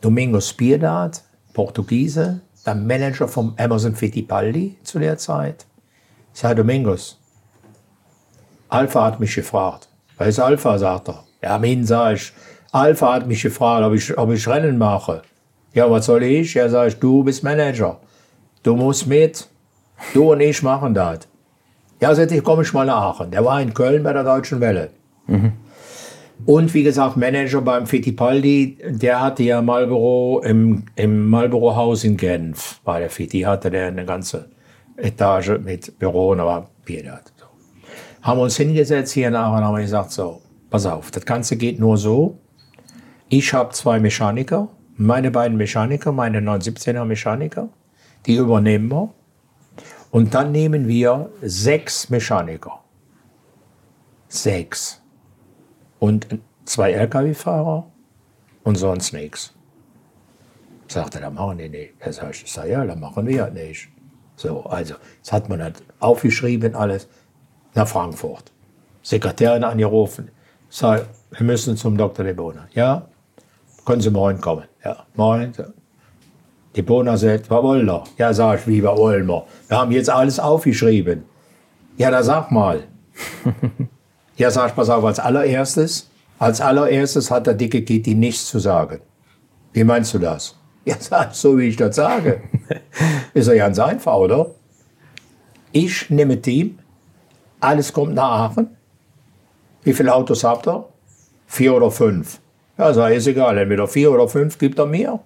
Domingo 0.00 0.40
Spierdat, 0.40 1.22
Portugiese, 1.52 2.40
der 2.64 2.74
Manager 2.74 3.28
vom 3.28 3.54
Amazon 3.58 3.94
Fittipaldi 3.94 4.76
zu 4.82 4.98
der 4.98 5.18
Zeit. 5.18 5.66
Ich 6.34 6.40
sage, 6.40 6.56
Domingos, 6.56 7.18
Alpha 8.68 9.04
hat 9.04 9.20
mich 9.20 9.34
gefragt. 9.34 9.88
Wer 10.16 10.28
ist 10.28 10.38
Alpha, 10.38 10.78
sagt 10.78 11.08
er. 11.08 11.24
Ja, 11.42 11.58
Min, 11.58 11.84
sag 11.84 12.14
ich. 12.14 12.32
Alpha 12.72 13.14
hat 13.14 13.26
mich 13.26 13.42
gefragt, 13.42 13.84
ob 13.84 13.94
ich, 13.94 14.16
ob 14.16 14.30
ich 14.30 14.46
Rennen 14.46 14.78
mache. 14.78 15.22
Ja, 15.72 15.90
was 15.90 16.06
soll 16.06 16.22
ich? 16.22 16.54
Ja, 16.54 16.68
sag 16.68 16.88
ich, 16.88 16.98
du 16.98 17.24
bist 17.24 17.42
Manager. 17.42 17.98
Du 18.62 18.76
musst 18.76 19.06
mit. 19.06 19.48
Du 20.14 20.32
und 20.32 20.40
ich 20.40 20.62
machen 20.62 20.94
das. 20.94 21.28
Ja, 22.00 22.14
sag 22.14 22.32
ich, 22.32 22.42
komm 22.42 22.62
ich 22.62 22.72
mal 22.72 22.86
nach 22.86 23.18
Aachen. 23.18 23.30
Der 23.30 23.44
war 23.44 23.60
in 23.60 23.74
Köln 23.74 24.02
bei 24.02 24.12
der 24.12 24.24
Deutschen 24.24 24.60
Welle. 24.60 24.90
Und 26.46 26.72
wie 26.72 26.82
gesagt, 26.82 27.16
Manager 27.16 27.60
beim 27.60 27.86
Fittipaldi, 27.86 28.78
der 28.88 29.20
hatte 29.20 29.42
ja 29.42 29.60
Marlboro 29.60 30.40
im, 30.42 30.84
im 30.96 31.28
Marlboro 31.28 31.76
Haus 31.76 32.04
in 32.04 32.16
Genf, 32.16 32.80
bei 32.84 32.98
der 33.00 33.10
Fitti, 33.10 33.40
hatte 33.40 33.70
der 33.70 33.88
eine 33.88 34.06
ganze 34.06 34.48
Etage 34.96 35.58
mit 35.62 35.98
Büro, 35.98 36.30
und 36.30 36.40
aber 36.40 36.70
Bier 36.84 37.12
hat. 37.12 37.32
So. 37.36 37.46
Haben 38.22 38.38
wir 38.38 38.44
uns 38.44 38.56
hingesetzt 38.56 39.12
hier 39.12 39.28
in 39.28 39.36
Aachen, 39.36 39.62
haben 39.62 39.76
wir 39.76 39.82
gesagt, 39.82 40.12
so, 40.12 40.40
pass 40.70 40.86
auf, 40.86 41.10
das 41.10 41.26
Ganze 41.26 41.56
geht 41.56 41.78
nur 41.78 41.98
so. 41.98 42.38
Ich 43.28 43.52
habe 43.52 43.70
zwei 43.70 44.00
Mechaniker, 44.00 44.68
meine 44.96 45.30
beiden 45.30 45.56
Mechaniker, 45.56 46.10
meine 46.12 46.40
917er 46.40 47.04
Mechaniker, 47.04 47.68
die 48.26 48.36
übernehmen 48.36 48.90
wir. 48.90 49.10
Und 50.10 50.34
dann 50.34 50.52
nehmen 50.52 50.88
wir 50.88 51.30
sechs 51.42 52.10
Mechaniker. 52.10 52.80
Sechs. 54.28 55.00
Und 55.98 56.26
zwei 56.64 56.92
LKW-Fahrer 56.92 57.86
und 58.64 58.76
sonst 58.76 59.12
nichts. 59.12 59.54
Sagte, 60.88 61.18
er, 61.18 61.22
dann 61.22 61.34
machen 61.34 61.58
die 61.58 61.68
nicht. 61.68 61.94
Er 62.00 62.12
sagt, 62.12 62.42
ich 62.42 62.50
sag, 62.50 62.66
ja, 62.66 62.84
dann 62.84 62.98
machen 62.98 63.26
wir 63.26 63.46
das 63.46 63.54
nicht. 63.54 63.88
So, 64.36 64.64
also, 64.64 64.94
jetzt 65.18 65.32
hat 65.32 65.48
man 65.48 65.58
das 65.58 65.74
aufgeschrieben, 66.00 66.74
alles, 66.74 67.06
nach 67.74 67.86
Frankfurt. 67.86 68.50
Sekretärin 69.02 69.64
angerufen. 69.64 70.30
Sag, 70.68 71.06
wir 71.30 71.46
müssen 71.46 71.76
zum 71.76 71.96
Dr. 71.96 72.24
De 72.24 72.34
Bona. 72.34 72.68
Ja, 72.72 73.06
können 73.84 74.00
Sie 74.00 74.10
morgen 74.10 74.40
kommen? 74.40 74.64
Ja, 74.84 75.04
morgen. 75.14 75.52
Die 76.76 76.82
Bona 76.82 77.16
sagt, 77.16 77.50
was 77.50 77.62
wollen 77.62 77.86
wir? 77.86 78.04
Ja, 78.16 78.32
sag 78.32 78.60
ich, 78.60 78.66
wie, 78.66 78.82
was 78.82 78.96
wollen 78.96 79.26
wir? 79.26 79.44
Wir 79.68 79.78
haben 79.78 79.90
jetzt 79.90 80.08
alles 80.08 80.38
aufgeschrieben. 80.38 81.24
Ja, 81.96 82.10
da 82.10 82.22
sag 82.22 82.50
mal. 82.50 82.84
ja, 84.36 84.50
sag 84.50 84.70
ich, 84.70 84.76
pass 84.76 84.88
auf, 84.88 85.04
als 85.04 85.18
allererstes, 85.18 86.08
als 86.38 86.60
allererstes 86.60 87.30
hat 87.30 87.46
der 87.46 87.54
dicke 87.54 87.82
Kitty 87.82 88.14
nichts 88.14 88.46
zu 88.46 88.60
sagen. 88.60 89.00
Wie 89.72 89.84
meinst 89.84 90.14
du 90.14 90.18
das? 90.18 90.56
Ja, 90.86 90.96
sag 90.98 91.32
ich, 91.32 91.36
so 91.36 91.58
wie 91.58 91.68
ich 91.68 91.76
das 91.76 91.96
sage. 91.96 92.40
Ist 93.34 93.48
ja 93.48 93.54
ganz 93.54 93.78
einfach, 93.78 94.14
oder? 94.14 94.46
Ich 95.72 96.08
nehme 96.08 96.40
Team, 96.40 96.78
alles 97.60 97.92
kommt 97.92 98.14
nach 98.14 98.50
Aachen. 98.50 98.68
Wie 99.82 99.92
viele 99.92 100.14
Autos 100.14 100.42
habt 100.42 100.66
ihr? 100.66 100.88
Vier 101.46 101.74
oder 101.74 101.90
fünf. 101.90 102.40
Ja, 102.78 102.94
sag 102.94 103.10
ich, 103.10 103.18
ist 103.18 103.26
egal, 103.26 103.58
entweder 103.58 103.86
vier 103.86 104.10
oder 104.10 104.26
fünf 104.26 104.56
gibt 104.56 104.78
er 104.78 104.86
mir. 104.86 105.20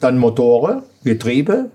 Dann 0.00 0.18
Motoren, 0.18 0.82
Getriebe, 1.04 1.70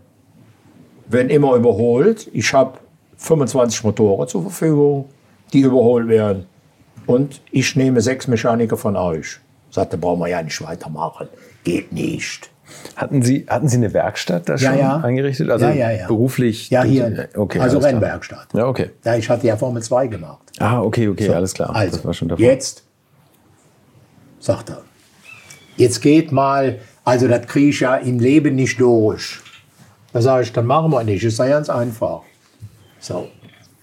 werden 1.07 1.29
immer 1.29 1.55
überholt. 1.55 2.29
Ich 2.33 2.53
habe 2.53 2.79
25 3.17 3.83
Motoren 3.83 4.27
zur 4.27 4.41
Verfügung, 4.41 5.05
die 5.53 5.61
überholt 5.61 6.07
werden. 6.07 6.45
Und 7.05 7.41
ich 7.51 7.75
nehme 7.75 8.01
sechs 8.01 8.27
Mechaniker 8.27 8.77
von 8.77 8.95
euch. 8.95 9.39
Sagte, 9.69 9.97
brauchen 9.97 10.21
wir 10.21 10.27
ja 10.27 10.41
nicht 10.41 10.61
weitermachen. 10.63 11.27
Geht 11.63 11.91
nicht. 11.91 12.49
Hatten 12.95 13.21
Sie, 13.21 13.45
hatten 13.47 13.67
Sie 13.67 13.77
eine 13.77 13.93
Werkstatt 13.93 14.49
da 14.49 14.57
schon 14.57 14.79
eingerichtet? 14.79 15.49
Also 15.49 15.65
ja, 15.67 15.73
ja, 15.73 15.91
ja. 15.91 16.07
beruflich? 16.07 16.69
Ja, 16.69 16.83
hier. 16.83 17.29
Okay, 17.35 17.59
also. 17.59 17.77
Rennwerkstatt. 17.77 18.47
Ja, 18.53 18.67
okay. 18.67 18.89
Ja, 19.03 19.15
ich 19.15 19.29
hatte 19.29 19.45
ja 19.45 19.55
Formel 19.55 19.83
2 19.83 20.07
gemacht. 20.07 20.39
Ah, 20.59 20.81
okay, 20.81 21.07
okay, 21.07 21.29
alles 21.29 21.53
klar. 21.53 21.75
Also, 21.75 21.99
jetzt, 22.37 22.83
sagt 24.39 24.69
er, 24.69 24.81
jetzt 25.77 26.01
geht 26.01 26.31
mal, 26.31 26.79
also 27.05 27.27
das 27.27 27.45
kriege 27.45 27.69
ich 27.69 27.79
ja 27.79 27.95
im 27.95 28.19
Leben 28.19 28.55
nicht 28.55 28.81
durch. 28.81 29.39
Da 30.11 30.21
sage 30.21 30.43
ich, 30.43 30.51
dann 30.51 30.65
machen 30.65 30.91
wir 30.91 31.03
nicht, 31.03 31.23
ist 31.23 31.39
ja 31.39 31.47
ganz 31.47 31.69
einfach. 31.69 32.21
So, 32.99 33.27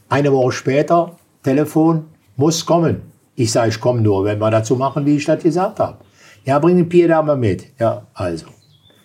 eine 0.09 0.32
Woche 0.32 0.53
später, 0.53 1.16
Telefon, 1.43 2.07
muss 2.36 2.66
kommen. 2.66 3.03
Ich 3.36 3.53
sage, 3.53 3.69
ich 3.69 3.81
komme 3.81 4.01
nur, 4.01 4.24
wenn 4.24 4.39
wir 4.39 4.51
dazu 4.51 4.77
machen, 4.77 5.07
wie 5.07 5.16
ich 5.16 5.24
das 5.24 5.43
gesagt 5.43 5.78
habe. 5.78 5.99
Ja, 6.44 6.59
bring 6.59 6.77
den 6.77 6.89
Pier 6.89 7.23
mal 7.23 7.36
mit. 7.36 7.66
Ja, 7.78 8.07
also, 8.12 8.47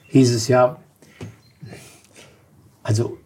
hieß 0.07 0.34
es 0.34 0.48
ja, 0.48 0.77
also 2.81 3.18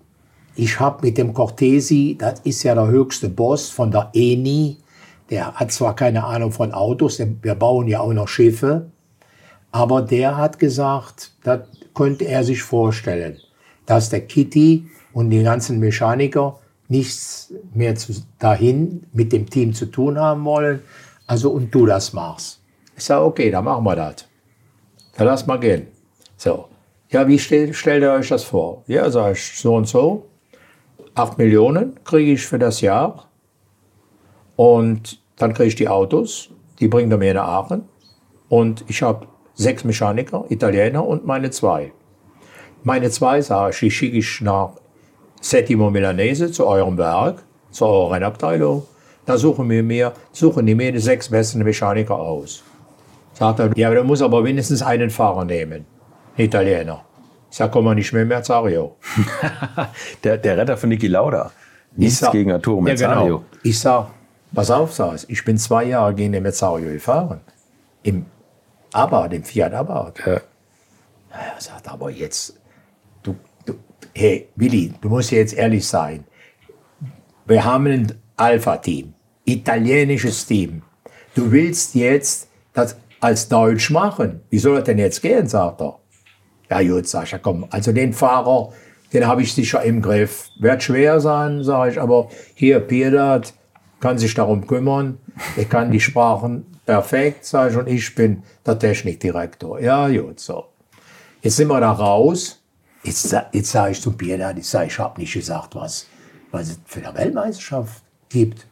ich 0.56 0.80
habe 0.80 1.06
mit 1.06 1.18
dem 1.18 1.34
Cortesi, 1.34 2.18
das 2.20 2.42
ist 2.42 2.64
ja 2.64 2.76
der 2.76 2.88
höchste 2.88 3.30
Boss 3.30 3.70
von 3.70 3.92
der 3.92 4.10
ENI, 4.14 4.78
der 5.30 5.54
hat 5.54 5.72
zwar 5.72 5.96
keine 5.96 6.26
Ahnung 6.26 6.52
von 6.52 6.74
Autos, 6.74 7.20
wir 7.20 7.56
bauen 7.56 7.88
ja 7.88 8.02
auch 8.02 8.12
noch 8.12 8.28
Schiffe, 8.28 8.92
aber 9.72 10.02
der 10.02 10.38
hat 10.38 10.60
gesagt, 10.60 11.32
das 11.44 11.62
könnte 11.94 12.26
er 12.26 12.44
sich 12.44 12.62
vorstellen, 12.62 13.38
dass 13.86 14.10
der 14.10 14.22
Kitty 14.22 14.88
und 15.14 15.30
die 15.30 15.44
ganzen 15.44 15.80
Mechaniker 15.80 16.60
nichts 16.88 17.54
mehr 17.74 17.96
zu, 17.96 18.14
dahin 18.40 19.06
mit 19.14 19.32
dem 19.32 19.50
Team 19.50 19.74
zu 19.74 19.86
tun 19.86 20.20
haben 20.20 20.44
wollen, 20.44 20.82
also 21.26 21.52
und 21.52 21.74
du 21.74 21.86
das 21.86 22.14
machst. 22.14 22.62
Ich 22.98 23.06
sage, 23.06 23.24
okay, 23.24 23.50
dann 23.50 23.64
machen 23.64 23.86
wir 23.86 23.96
das. 23.96 24.26
Dann 25.18 25.28
lass 25.28 25.48
mal 25.48 25.58
gehen. 25.58 25.88
So. 26.38 26.68
Ja, 27.10 27.28
wie 27.28 27.40
stell, 27.40 27.74
stellt 27.74 28.04
ihr 28.04 28.12
euch 28.12 28.30
das 28.30 28.44
vor? 28.44 28.84
Ja, 28.88 29.10
sag 29.10 29.34
ich, 29.34 29.60
so 29.60 29.76
und 29.76 29.88
so. 29.88 30.26
8 31.16 31.38
Millionen 31.38 32.00
kriege 32.04 32.34
ich 32.34 32.46
für 32.46 32.60
das 32.60 32.82
Jahr. 32.82 33.28
Und 34.56 35.22
dann 35.38 35.54
kriege 35.54 35.68
ich 35.68 35.76
die 35.76 35.88
Autos, 35.90 36.50
die 36.80 36.88
bringen 36.88 37.12
er 37.12 37.18
mir 37.18 37.34
nach 37.34 37.48
Aachen. 37.48 37.84
Und 38.50 38.86
ich 38.88 39.02
habe 39.02 39.28
sechs 39.62 39.84
Mechaniker, 39.84 40.46
Italiener 40.50 41.06
und 41.08 41.26
meine 41.26 41.50
zwei. 41.52 41.92
Meine 42.84 43.10
zwei, 43.10 43.42
sage 43.42 43.76
ich, 43.86 43.96
schicke 43.96 44.18
ich 44.18 44.42
nach 44.42 44.72
Settimo 45.42 45.90
Milanese 45.90 46.52
zu 46.52 46.66
eurem 46.68 46.98
Werk, 46.98 47.44
zu 47.72 47.86
eurer 47.86 48.14
Rennabteilung. 48.16 48.84
Da 49.26 49.38
suchen 49.38 49.70
wir 49.70 49.84
mir, 49.84 50.14
suchen 50.32 50.66
die 50.66 50.76
mir 50.76 50.92
die 50.92 51.00
sechs 51.00 51.30
besten 51.30 51.64
Mechaniker 51.64 52.16
aus. 52.16 52.64
Sagt 53.34 53.60
er, 53.60 53.70
ja, 53.78 53.94
du 53.94 54.04
musst 54.04 54.22
aber 54.24 54.42
mindestens 54.42 54.82
einen 54.82 55.10
Fahrer 55.10 55.46
nehmen. 55.46 55.86
Italiener. 56.38 57.04
Ich 57.52 57.58
sag, 57.58 57.72
komm 57.72 57.86
mal 57.86 57.96
nicht 57.96 58.12
mehr 58.14 58.26
Merzario. 58.26 58.96
Der, 60.24 60.38
der 60.38 60.58
Retter 60.58 60.78
von 60.78 60.90
Niki 60.90 61.08
Lauda. 61.08 61.52
Nichts 61.96 62.20
sag- 62.20 62.32
gegen 62.32 62.52
Arturo 62.52 62.78
Ja, 62.78 62.84
Merzario. 62.84 63.38
genau. 63.40 63.44
Ich 63.64 63.80
sag, 63.80 64.08
pass 64.54 64.72
auf, 64.72 64.94
sag 64.94 65.16
ich, 65.16 65.30
ich 65.30 65.44
bin 65.46 65.58
zwei 65.58 65.84
Jahre 65.86 66.14
gegen 66.14 66.32
den 66.32 66.44
Merzario 66.44 66.92
gefahren. 66.92 67.42
Im 68.04 68.26
Abarth, 68.94 69.34
im 69.34 69.44
Fiat 69.44 69.74
Abarth. 69.74 70.20
Ja. 70.26 70.34
Er 70.34 71.60
sagt, 71.60 71.88
aber 71.88 72.10
jetzt, 72.10 72.60
du, 73.24 73.36
du, 73.66 73.76
hey, 74.14 74.50
Willi, 74.56 74.94
du 75.00 75.10
musst 75.10 75.32
jetzt 75.32 75.54
ehrlich 75.54 75.88
sein. 75.88 76.26
Wir 77.46 77.64
haben 77.64 77.88
ein 77.88 78.14
Alpha-Team, 78.36 79.14
italienisches 79.46 80.46
Team. 80.46 80.82
Du 81.36 81.52
willst 81.52 81.96
jetzt 81.96 82.50
das 82.74 82.98
als 83.22 83.48
Deutsch 83.48 83.90
machen. 83.92 84.42
Wie 84.50 84.60
soll 84.60 84.76
das 84.76 84.86
denn 84.86 84.98
jetzt 84.98 85.22
gehen, 85.22 85.48
sagt 85.48 85.82
er. 85.82 86.00
Ja 86.70 86.82
gut, 86.82 87.08
sag 87.08 87.26
ich, 87.26 87.32
ja, 87.32 87.38
komm, 87.38 87.66
also 87.70 87.92
den 87.92 88.14
Fahrer, 88.14 88.72
den 89.14 89.28
habe 89.28 89.42
ich 89.42 89.54
sicher 89.54 89.84
im 89.84 90.02
Griff. 90.02 90.50
Wird 90.60 90.84
schwer 90.84 91.20
sein, 91.20 91.64
sage 91.64 91.92
ich, 91.92 92.02
aber 92.02 92.30
hier, 92.56 92.80
Piedad 92.80 93.54
kann 94.02 94.18
sich 94.18 94.34
darum 94.34 94.68
kümmern. 94.68 95.18
Er 95.56 95.66
kann 95.66 95.92
die 95.92 96.00
Sprachen 96.00 96.66
perfekt, 96.86 97.46
sage 97.46 97.72
ich, 97.72 97.78
und 97.78 97.88
ich 97.88 98.14
bin 98.14 98.44
der 98.66 98.78
Technikdirektor. 98.78 99.80
Ja, 99.80 100.10
gut, 100.10 100.40
so. 100.40 100.66
Jetzt 101.42 101.56
sind 101.56 101.70
wir 101.70 101.80
da 101.80 101.92
raus. 101.92 102.62
Jetzt, 103.04 103.36
jetzt 103.52 103.72
sage 103.72 103.92
ich 103.94 104.02
zum 104.02 104.18
Piedad, 104.18 104.58
ich 104.58 104.68
sage, 104.68 104.88
ich 104.88 105.00
habe 105.00 105.20
nicht 105.20 105.34
gesagt, 105.34 105.74
was, 105.76 106.08
was 106.52 106.70
es 106.70 106.80
für 106.86 107.08
eine 107.08 107.18
Weltmeisterschaft 107.18 108.04
gibt. 108.30 108.68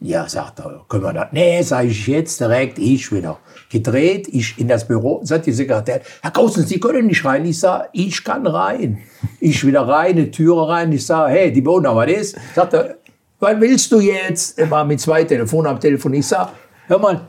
Ja, 0.00 0.28
sagt 0.28 0.60
er, 0.60 0.84
können 0.88 1.04
wir 1.04 1.12
das? 1.12 1.28
Nee, 1.32 1.62
sage 1.62 1.88
ich 1.88 2.06
jetzt 2.06 2.38
direkt, 2.38 2.78
ich 2.78 3.10
wieder. 3.10 3.38
Gedreht, 3.70 4.28
ich 4.28 4.58
in 4.58 4.68
das 4.68 4.86
Büro, 4.86 5.20
sagt 5.24 5.46
die 5.46 5.52
Sekretärin, 5.52 6.02
Herr 6.20 6.30
Gaussen, 6.30 6.66
Sie 6.66 6.78
können 6.78 7.06
nicht 7.06 7.24
rein. 7.24 7.44
Ich 7.46 7.58
sage, 7.58 7.88
ich 7.92 8.22
kann 8.22 8.46
rein. 8.46 8.98
Ich 9.40 9.66
wieder 9.66 9.88
rein, 9.88 10.16
die 10.16 10.30
Türe 10.30 10.68
rein, 10.68 10.92
ich 10.92 11.06
sage, 11.06 11.32
hey, 11.32 11.52
die 11.52 11.62
Bona, 11.62 11.96
was 11.96 12.10
ist? 12.10 12.36
Sagt 12.54 12.74
er, 12.74 12.96
was 13.44 13.60
willst 13.60 13.92
du 13.92 14.00
jetzt? 14.00 14.58
Er 14.58 14.70
war 14.70 14.84
mit 14.84 15.00
zwei 15.00 15.22
Telefonen 15.24 15.68
am 15.68 15.78
Telefon. 15.78 16.14
Ich 16.14 16.26
sage, 16.26 16.50
hör 16.86 16.98
mal, 16.98 17.20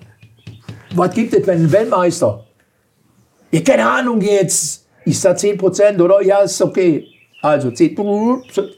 was 0.95 1.13
gibt 1.13 1.33
es, 1.33 1.45
wenn 1.45 1.63
ein 1.63 1.71
Weltmeister? 1.71 2.45
Ja, 3.51 3.61
keine 3.61 3.87
Ahnung 3.87 4.21
jetzt. 4.21 4.87
Ich 5.03 5.19
sage 5.19 5.35
10 5.35 5.57
Prozent, 5.57 6.01
oder? 6.01 6.21
Ja, 6.23 6.39
ist 6.39 6.61
okay. 6.61 7.05
Also 7.41 7.69
10 7.69 7.95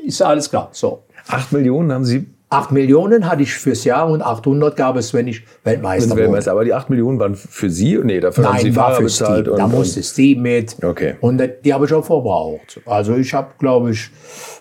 ist 0.04 0.22
alles 0.22 0.50
klar. 0.50 0.70
So. 0.72 1.04
8 1.28 1.52
Millionen 1.54 1.92
haben 1.92 2.06
Sie 2.06 2.26
8 2.50 2.72
Millionen 2.72 3.30
hatte 3.30 3.44
ich 3.44 3.54
fürs 3.54 3.84
Jahr 3.84 4.10
und 4.10 4.22
800 4.22 4.78
gab 4.78 4.96
es, 4.96 5.14
wenn 5.14 5.28
ich 5.28 5.44
Weltmeister 5.66 6.12
wurde. 6.12 6.22
Weltmeister. 6.22 6.52
Aber 6.52 6.64
die 6.64 6.74
8 6.74 6.90
Millionen 6.90 7.20
waren 7.20 7.36
für 7.36 7.70
Sie? 7.70 7.98
Nee, 8.02 8.22
dafür 8.22 8.46
haben 8.46 8.60
Sie 8.60 8.68
Nein, 8.68 8.76
war 8.78 8.84
Fahrer 8.92 8.96
fürs 9.02 9.18
bezahlt. 9.20 9.44
Team. 9.46 9.54
Und, 9.54 9.60
Da 9.60 9.68
musste 9.68 10.00
das 10.00 10.14
Team 10.14 10.42
mit. 10.44 10.78
Okay. 10.82 11.16
Und 11.20 11.42
die 11.66 11.74
habe 11.74 11.86
ich 11.86 11.94
auch 11.94 12.06
verbraucht. 12.06 12.80
Also 12.86 13.16
ich 13.16 13.34
habe, 13.34 13.50
glaube 13.60 13.92
ich, 13.92 14.10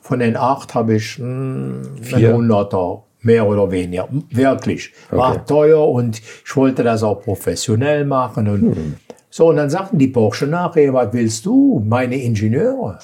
von 0.03 0.19
den 0.19 0.37
acht 0.37 0.75
habe 0.75 0.95
ich 0.97 1.17
hm, 1.19 1.83
Vier? 2.03 2.17
einen 2.31 2.35
Hunderter, 2.39 3.05
mehr 3.23 3.47
oder 3.47 3.71
weniger. 3.71 4.09
Wirklich. 4.31 4.93
War 5.11 5.33
Okay. 5.35 5.41
teuer 5.47 5.89
und 5.89 6.19
ich 6.45 6.57
wollte 6.57 6.83
das 6.83 7.05
auch 7.05 7.23
professionell 7.23 8.05
machen. 8.05 8.49
Und 8.49 8.61
Hm. 8.77 8.95
So, 9.31 9.49
und 9.51 9.57
dann 9.57 9.69
sagten 9.69 9.99
die 9.99 10.09
Porsche 10.09 10.47
nachher, 10.47 10.93
was 10.95 11.13
willst 11.13 11.45
du? 11.45 11.81
Meine 11.87 12.17
Ingenieure. 12.17 12.99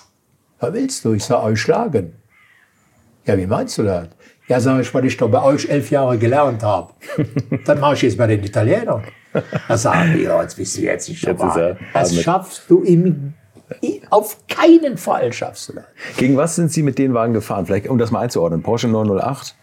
Was 0.61 0.73
willst 0.73 1.05
du? 1.05 1.13
Ich 1.13 1.25
sage, 1.25 1.43
euch 1.45 1.61
schlagen. 1.61 2.15
Ja, 3.27 3.37
wie 3.37 3.47
meinst 3.47 3.77
du 3.79 3.83
das? 3.83 4.09
Ja, 4.49 4.61
sag 4.61 4.81
ich, 4.81 4.93
weil 4.93 5.05
ich 5.05 5.17
doch 5.17 5.31
bei 5.31 5.43
euch 5.43 5.69
elf 5.69 5.91
Jahre 5.91 6.19
gelernt 6.19 6.63
habe. 6.63 6.93
Dann 7.65 7.81
mache 7.81 7.95
ich 7.95 8.03
jetzt 8.03 8.19
bei 8.19 8.27
den 8.27 8.43
Italienern. 8.43 9.05
Da 9.69 9.77
sagen 9.77 10.15
die, 10.15 10.23
jetzt 10.25 10.57
bist 10.57 10.77
du 10.77 10.83
jetzt 10.83 11.09
nicht 11.09 11.27
dabei. 11.27 11.77
Das 11.95 12.15
schaffst 12.21 12.65
du 12.69 12.83
im, 12.83 13.35
auf 14.11 14.37
keinen 14.49 14.99
Fall 14.99 15.33
schaffst 15.33 15.69
du 15.71 15.75
das. 15.75 15.85
Gegen 16.17 16.37
was 16.37 16.57
sind 16.57 16.71
Sie 16.73 16.83
mit 16.83 16.99
den 16.99 17.15
Wagen 17.15 17.33
gefahren? 17.33 17.65
Vielleicht, 17.67 17.89
um 17.89 17.97
das 17.99 18.11
mal 18.11 18.21
einzuordnen. 18.21 18.63
Porsche 18.63 18.89
908? 18.89 19.55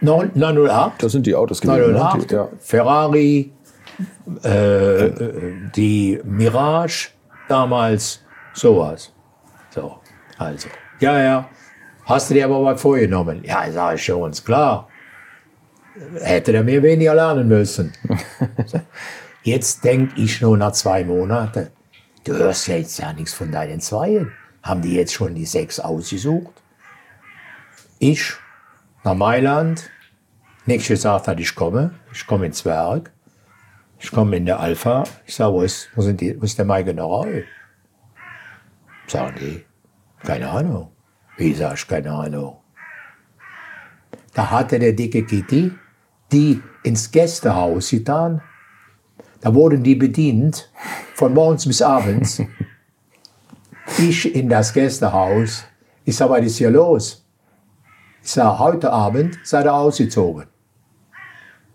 9- 0.00 0.30
908, 0.34 1.02
Das 1.02 1.12
sind 1.12 1.26
die 1.26 1.34
Autos 1.34 1.60
gewesen. 1.60 1.92
ne? 1.92 1.98
908 1.98 2.30
Die- 2.30 2.34
Ja. 2.34 2.48
Ferrari, 2.60 3.52
äh, 4.44 5.06
äh, 5.06 5.54
die 5.74 6.20
Mirage, 6.24 7.08
damals 7.48 8.22
sowas. 8.54 9.12
So, 9.70 9.96
also. 10.38 10.68
Ja, 11.00 11.20
ja. 11.20 11.48
Hast 12.08 12.30
du 12.30 12.34
dir 12.34 12.46
aber 12.46 12.64
was 12.64 12.80
vorgenommen? 12.80 13.44
Ja, 13.44 13.70
sag 13.70 13.96
ich 13.96 14.04
schon, 14.04 14.30
ist 14.30 14.46
klar. 14.46 14.88
Hätte 16.22 16.52
der 16.52 16.64
mir 16.64 16.82
weniger 16.82 17.14
lernen 17.14 17.48
müssen. 17.48 17.92
Jetzt 19.42 19.84
denke 19.84 20.18
ich 20.18 20.40
nur 20.40 20.56
nach 20.56 20.72
zwei 20.72 21.04
Monaten. 21.04 21.68
Du 22.24 22.32
hörst 22.32 22.66
ja 22.66 22.76
jetzt 22.76 22.98
ja 22.98 23.12
nichts 23.12 23.34
von 23.34 23.52
deinen 23.52 23.80
Zweien. 23.80 24.32
Haben 24.62 24.82
die 24.82 24.94
jetzt 24.94 25.14
schon 25.14 25.34
die 25.34 25.46
sechs 25.46 25.80
ausgesucht? 25.80 26.52
Ich 27.98 28.34
nach 29.04 29.14
Mailand. 29.14 29.88
Nichts 30.66 30.88
gesagt 30.88 31.28
hat, 31.28 31.40
ich 31.40 31.54
komme. 31.54 31.94
Ich 32.12 32.26
komme 32.26 32.46
ins 32.46 32.64
Werk. 32.64 33.10
Ich 33.98 34.10
komme 34.10 34.36
in 34.36 34.46
der 34.46 34.60
Alpha. 34.60 35.04
Ich 35.26 35.36
sage, 35.36 35.52
wo 35.52 35.62
ist, 35.62 35.88
wo, 35.94 36.02
sind 36.02 36.20
die, 36.20 36.38
wo 36.38 36.44
ist 36.44 36.58
der 36.58 36.64
Mai 36.64 36.82
General? 36.82 37.44
Sagen 39.06 39.36
die, 39.40 39.64
keine 40.26 40.50
Ahnung. 40.50 40.90
Wie 41.38 41.54
sag 41.54 41.74
ich, 41.74 41.86
keine 41.86 42.10
Ahnung. 42.10 42.58
Da 44.34 44.50
hatte 44.50 44.78
der 44.78 44.92
dicke 44.92 45.24
Kitty 45.24 45.72
die 46.32 46.60
ins 46.82 47.10
Gästehaus 47.10 47.90
getan. 47.90 48.42
Da 49.40 49.54
wurden 49.54 49.82
die 49.82 49.94
bedient, 49.94 50.70
von 51.14 51.32
morgens 51.32 51.64
bis 51.64 51.80
abends. 51.80 52.42
ich 53.98 54.34
in 54.34 54.48
das 54.48 54.72
Gästehaus. 54.72 55.64
Ich 56.04 56.16
sag, 56.16 56.28
was 56.28 56.44
ist 56.44 56.58
hier 56.58 56.70
los? 56.70 57.24
Ich 58.22 58.32
sag, 58.32 58.58
heute 58.58 58.92
Abend 58.92 59.38
seid 59.44 59.66
ihr 59.66 59.74
ausgezogen. 59.74 60.46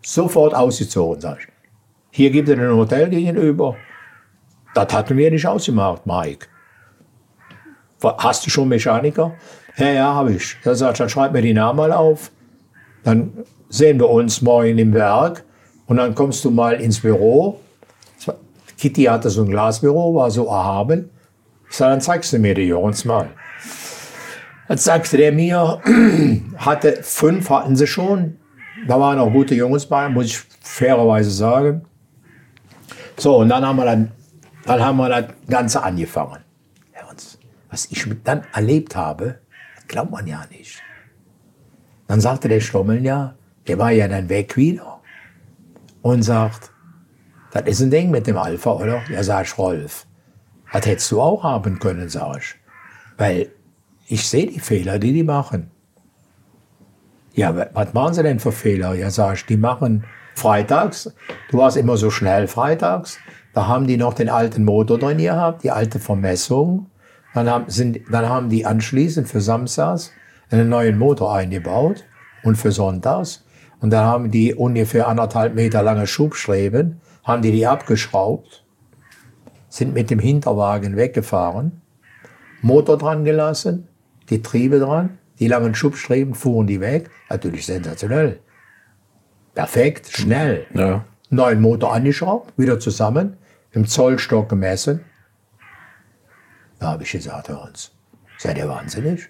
Sofort 0.05 0.53
ausgezogen, 0.53 1.21
sag 1.21 1.39
ich. 1.39 1.47
Hier 2.11 2.31
gibt 2.31 2.49
es 2.49 2.59
ein 2.59 2.69
Hotel 2.69 3.09
gegenüber. 3.09 3.77
Das 4.75 4.93
hatten 4.93 5.17
wir 5.17 5.31
nicht 5.31 5.47
ausgemacht, 5.47 6.05
Mike. 6.05 6.47
Hast 8.03 8.45
du 8.45 8.49
schon 8.49 8.67
Mechaniker? 8.67 9.33
Ja, 9.77 9.87
ja, 9.87 10.13
habe 10.13 10.33
ich. 10.33 10.57
Da 10.63 10.75
sagt, 10.75 10.99
dann 10.99 11.09
schreib 11.09 11.33
mir 11.33 11.41
die 11.41 11.53
Namen 11.53 11.77
mal 11.77 11.91
auf. 11.91 12.31
Dann 13.03 13.31
sehen 13.69 13.99
wir 13.99 14.09
uns 14.09 14.41
morgen 14.41 14.77
im 14.77 14.93
Werk 14.93 15.43
und 15.87 15.97
dann 15.97 16.13
kommst 16.13 16.45
du 16.45 16.51
mal 16.51 16.73
ins 16.73 16.99
Büro. 16.99 17.59
Kitty 18.77 19.03
hatte 19.03 19.29
so 19.29 19.43
ein 19.43 19.49
Glasbüro, 19.49 20.15
war 20.15 20.29
so 20.29 20.47
erhaben. 20.47 21.09
Ich 21.69 21.77
sag, 21.77 21.89
dann 21.89 22.01
zeigst 22.01 22.33
du 22.33 22.39
mir 22.39 22.53
die 22.53 22.63
Jungs 22.63 23.05
mal. 23.05 23.29
Dann 24.67 24.77
sagte 24.77 25.17
der 25.17 25.31
mir, 25.31 25.81
hatte 26.57 26.99
fünf 27.01 27.49
hatten 27.49 27.75
sie 27.75 27.87
schon. 27.87 28.37
Da 28.87 28.99
waren 28.99 29.19
auch 29.19 29.31
gute 29.31 29.55
Jungs 29.55 29.85
bei, 29.85 30.09
muss 30.09 30.25
ich 30.25 30.37
fairerweise 30.61 31.31
sagen. 31.31 31.85
So, 33.17 33.37
und 33.37 33.49
dann 33.49 33.65
haben 33.65 33.77
wir 33.77 33.85
dann, 33.85 34.11
dann 34.65 34.83
haben 34.83 34.97
wir 34.97 35.09
das 35.09 35.25
Ganze 35.47 35.81
angefangen. 35.81 36.42
Was 37.73 37.87
ich 37.89 38.05
dann 38.23 38.43
erlebt 38.53 38.95
habe, 38.95 39.39
glaubt 39.87 40.11
man 40.11 40.27
ja 40.27 40.45
nicht. 40.51 40.79
Dann 42.05 42.21
sagte 42.21 42.47
der 42.47 42.59
Stommel 42.59 43.03
ja, 43.03 43.33
der 43.67 43.79
war 43.79 43.89
ja 43.89 44.07
dann 44.07 44.29
weg 44.29 44.55
wieder 44.55 45.01
und 46.03 46.21
sagt, 46.21 46.71
das 47.51 47.63
ist 47.63 47.81
ein 47.81 47.89
Ding 47.89 48.11
mit 48.11 48.27
dem 48.27 48.37
Alpha, 48.37 48.73
oder? 48.73 49.01
Ja, 49.09 49.23
sag 49.23 49.47
ich, 49.47 49.57
Rolf, 49.57 50.05
das 50.71 50.85
hättest 50.85 51.11
du 51.11 51.19
auch 51.19 51.41
haben 51.41 51.79
können, 51.79 52.09
sag 52.09 52.37
ich. 52.37 52.55
Weil 53.17 53.49
ich 54.05 54.29
sehe 54.29 54.45
die 54.45 54.59
Fehler, 54.59 54.99
die 54.99 55.11
die 55.11 55.23
machen. 55.23 55.71
Ja, 57.33 57.55
wa- 57.57 57.71
was 57.73 57.91
machen 57.95 58.13
sie 58.13 58.21
denn 58.21 58.39
für 58.39 58.51
Fehler? 58.51 58.93
Ja, 58.93 59.09
sag 59.09 59.33
ich, 59.37 59.45
die 59.47 59.57
machen 59.57 60.03
freitags, 60.35 61.11
du 61.49 61.57
warst 61.57 61.77
immer 61.77 61.97
so 61.97 62.11
schnell 62.11 62.47
freitags, 62.47 63.17
da 63.55 63.65
haben 63.65 63.87
die 63.87 63.97
noch 63.97 64.13
den 64.13 64.29
alten 64.29 64.63
Motor 64.63 64.99
drin 64.99 65.17
gehabt, 65.17 65.63
die 65.63 65.71
alte 65.71 65.99
Vermessung. 65.99 66.91
Dann 67.33 67.49
haben, 67.49 67.65
sind, 67.67 67.99
dann 68.11 68.29
haben 68.29 68.49
die 68.49 68.65
anschließend 68.65 69.27
für 69.27 69.41
Samstags 69.41 70.11
einen 70.49 70.69
neuen 70.69 70.97
Motor 70.97 71.33
eingebaut 71.33 72.05
und 72.43 72.55
für 72.55 72.71
Sonntags. 72.71 73.45
Und 73.79 73.89
dann 73.89 74.05
haben 74.05 74.31
die 74.31 74.53
ungefähr 74.53 75.07
anderthalb 75.07 75.55
Meter 75.55 75.83
lange 75.83 76.07
Schubstreben, 76.07 77.01
haben 77.23 77.41
die 77.41 77.51
die 77.51 77.67
abgeschraubt, 77.67 78.63
sind 79.67 79.93
mit 79.93 80.09
dem 80.09 80.19
Hinterwagen 80.19 80.95
weggefahren, 80.95 81.81
Motor 82.61 82.97
dran 82.97 83.25
gelassen, 83.25 83.87
die 84.29 84.41
Triebe 84.41 84.79
dran, 84.79 85.17
die 85.39 85.47
langen 85.47 85.75
Schubstreben 85.75 86.35
fuhren 86.35 86.67
die 86.67 86.79
weg. 86.79 87.09
Natürlich 87.29 87.65
sensationell. 87.65 88.39
Perfekt, 89.53 90.09
schnell. 90.11 90.65
Ja. 90.73 91.03
Neuen 91.29 91.61
Motor 91.61 91.93
angeschraubt, 91.93 92.53
wieder 92.57 92.79
zusammen, 92.79 93.37
im 93.71 93.85
Zollstock 93.85 94.47
gemessen. 94.49 95.01
Da 96.83 96.91
habe 96.91 97.03
ich 97.03 97.13
gesagt, 97.13 97.47
Hans, 97.47 97.91
seid 98.37 98.57
ihr 98.57 98.67
wahnsinnig? 98.67 99.29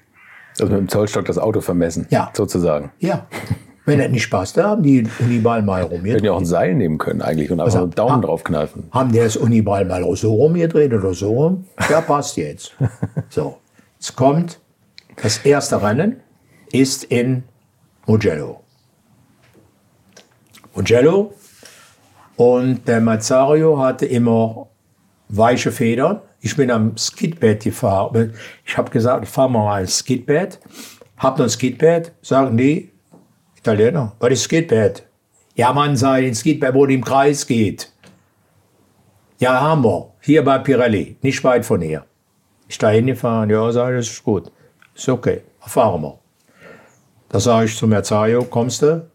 Also 0.59 0.65
mit 0.65 0.75
dem 0.75 0.89
Zollstock 0.89 1.25
das 1.25 1.37
Auto 1.37 1.61
vermessen. 1.61 2.07
Ja. 2.09 2.31
Sozusagen. 2.33 2.91
Ja. 2.97 3.27
Wenn 3.85 3.99
das 3.99 4.09
nicht 4.09 4.31
passt, 4.31 4.57
da 4.57 4.69
haben 4.69 4.81
die 4.81 5.07
Uniball 5.19 5.61
mal 5.61 5.81
Wir 5.81 5.83
hätten 5.83 5.93
rumgedreht. 5.97 6.23
ja 6.23 6.31
auch 6.31 6.39
ein 6.39 6.45
Seil 6.47 6.73
nehmen 6.73 6.97
können 6.97 7.21
eigentlich 7.21 7.51
und 7.51 7.59
einfach 7.59 7.65
Also, 7.65 7.77
so 7.77 7.83
einen 7.83 7.91
Daumen 7.91 8.23
ah. 8.23 8.25
draufkneifen. 8.25 8.87
Haben 8.89 9.11
die 9.11 9.19
das 9.19 9.37
Uniball 9.37 9.85
mal 9.85 10.03
so 10.15 10.33
rumgedreht 10.33 10.95
oder 10.95 11.13
so 11.13 11.31
rum? 11.31 11.65
Ja, 11.91 12.01
passt 12.01 12.37
jetzt. 12.37 12.73
So, 13.29 13.59
es 13.99 14.15
kommt, 14.15 14.59
das 15.21 15.37
erste 15.45 15.79
Rennen 15.79 16.21
ist 16.71 17.03
in 17.03 17.43
Mugello. 18.07 18.61
Mugello 20.73 21.35
und 22.35 22.87
der 22.87 22.99
Mazzario 22.99 23.77
hatte 23.77 24.07
immer 24.07 24.69
weiche 25.37 25.71
Federn. 25.71 26.21
Ich 26.39 26.55
bin 26.55 26.71
am 26.71 26.97
Skidbett 26.97 27.63
gefahren. 27.63 28.33
Ich 28.65 28.77
habe 28.77 28.91
gesagt, 28.91 29.27
fahren 29.27 29.53
wir 29.53 29.59
mal 29.59 29.81
ein 29.81 29.87
Skidbett. 29.87 30.59
Habt 31.17 31.39
ihr 31.39 31.43
ein 31.43 31.49
Skidbett? 31.49 32.11
Sagen 32.21 32.57
die 32.57 32.91
Italiener, 33.57 34.13
was 34.19 34.31
ist 34.31 34.43
Skidbett? 34.43 35.03
Ja, 35.55 35.71
man 35.71 35.95
sei 35.95 36.27
ein 36.27 36.35
Skidbett, 36.35 36.73
wo 36.73 36.85
die 36.85 36.95
im 36.95 37.03
Kreis 37.03 37.47
geht. 37.47 37.91
Ja, 39.39 39.61
haben 39.61 39.83
wir. 39.83 40.11
Hier 40.21 40.43
bei 40.43 40.57
Pirelli, 40.59 41.17
nicht 41.21 41.43
weit 41.43 41.65
von 41.65 41.81
hier. 41.81 42.05
Ich 42.67 42.77
da 42.77 42.89
hingefahren, 42.89 43.49
ja, 43.49 43.71
sage 43.71 43.97
ich, 43.97 44.05
das 44.05 44.13
ist 44.15 44.23
gut. 44.23 44.51
Ist 44.95 45.09
okay, 45.09 45.41
fahren 45.59 46.01
wir. 46.01 46.19
Da 47.29 47.39
sage 47.39 47.65
ich 47.65 47.77
zu 47.77 47.87
Merzario, 47.87 48.43
kommst 48.43 48.81
du? 48.81 49.09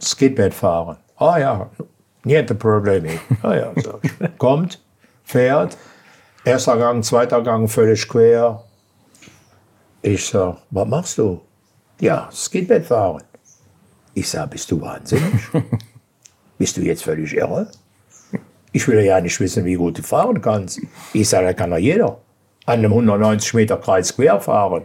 Skateboard 0.00 0.54
fahren. 0.54 0.96
Ah 1.16 1.38
ja, 1.38 1.70
niente 2.24 2.54
Probleme. 2.54 3.20
Ah 3.42 3.54
ja, 3.54 3.72
sag 3.76 3.98
ich. 4.02 4.12
Kommt, 4.38 4.83
fährt, 5.24 5.76
erster 6.44 6.76
Gang, 6.76 7.02
zweiter 7.02 7.42
Gang, 7.42 7.68
völlig 7.68 8.08
quer. 8.08 8.62
Ich 10.02 10.26
sag, 10.26 10.58
was 10.70 10.86
machst 10.88 11.18
du? 11.18 11.40
Ja, 12.00 12.28
Skateboard 12.30 12.84
fahren. 12.84 13.22
Ich 14.12 14.28
sag, 14.28 14.50
bist 14.50 14.70
du 14.70 14.80
wahnsinnig? 14.80 15.42
bist 16.58 16.76
du 16.76 16.82
jetzt 16.82 17.02
völlig 17.02 17.34
irre? 17.34 17.68
Ich 18.72 18.86
will 18.88 19.00
ja 19.00 19.20
nicht 19.20 19.38
wissen, 19.40 19.64
wie 19.64 19.74
gut 19.74 19.98
du 19.98 20.02
fahren 20.02 20.40
kannst. 20.40 20.80
Ich 21.12 21.28
sage, 21.28 21.46
das 21.46 21.56
kann 21.56 21.70
doch 21.70 21.78
jeder. 21.78 22.18
An 22.66 22.80
einem 22.80 22.92
190 22.92 23.54
Meter 23.54 23.76
Kreis 23.76 24.14
quer 24.14 24.40
fahren. 24.40 24.82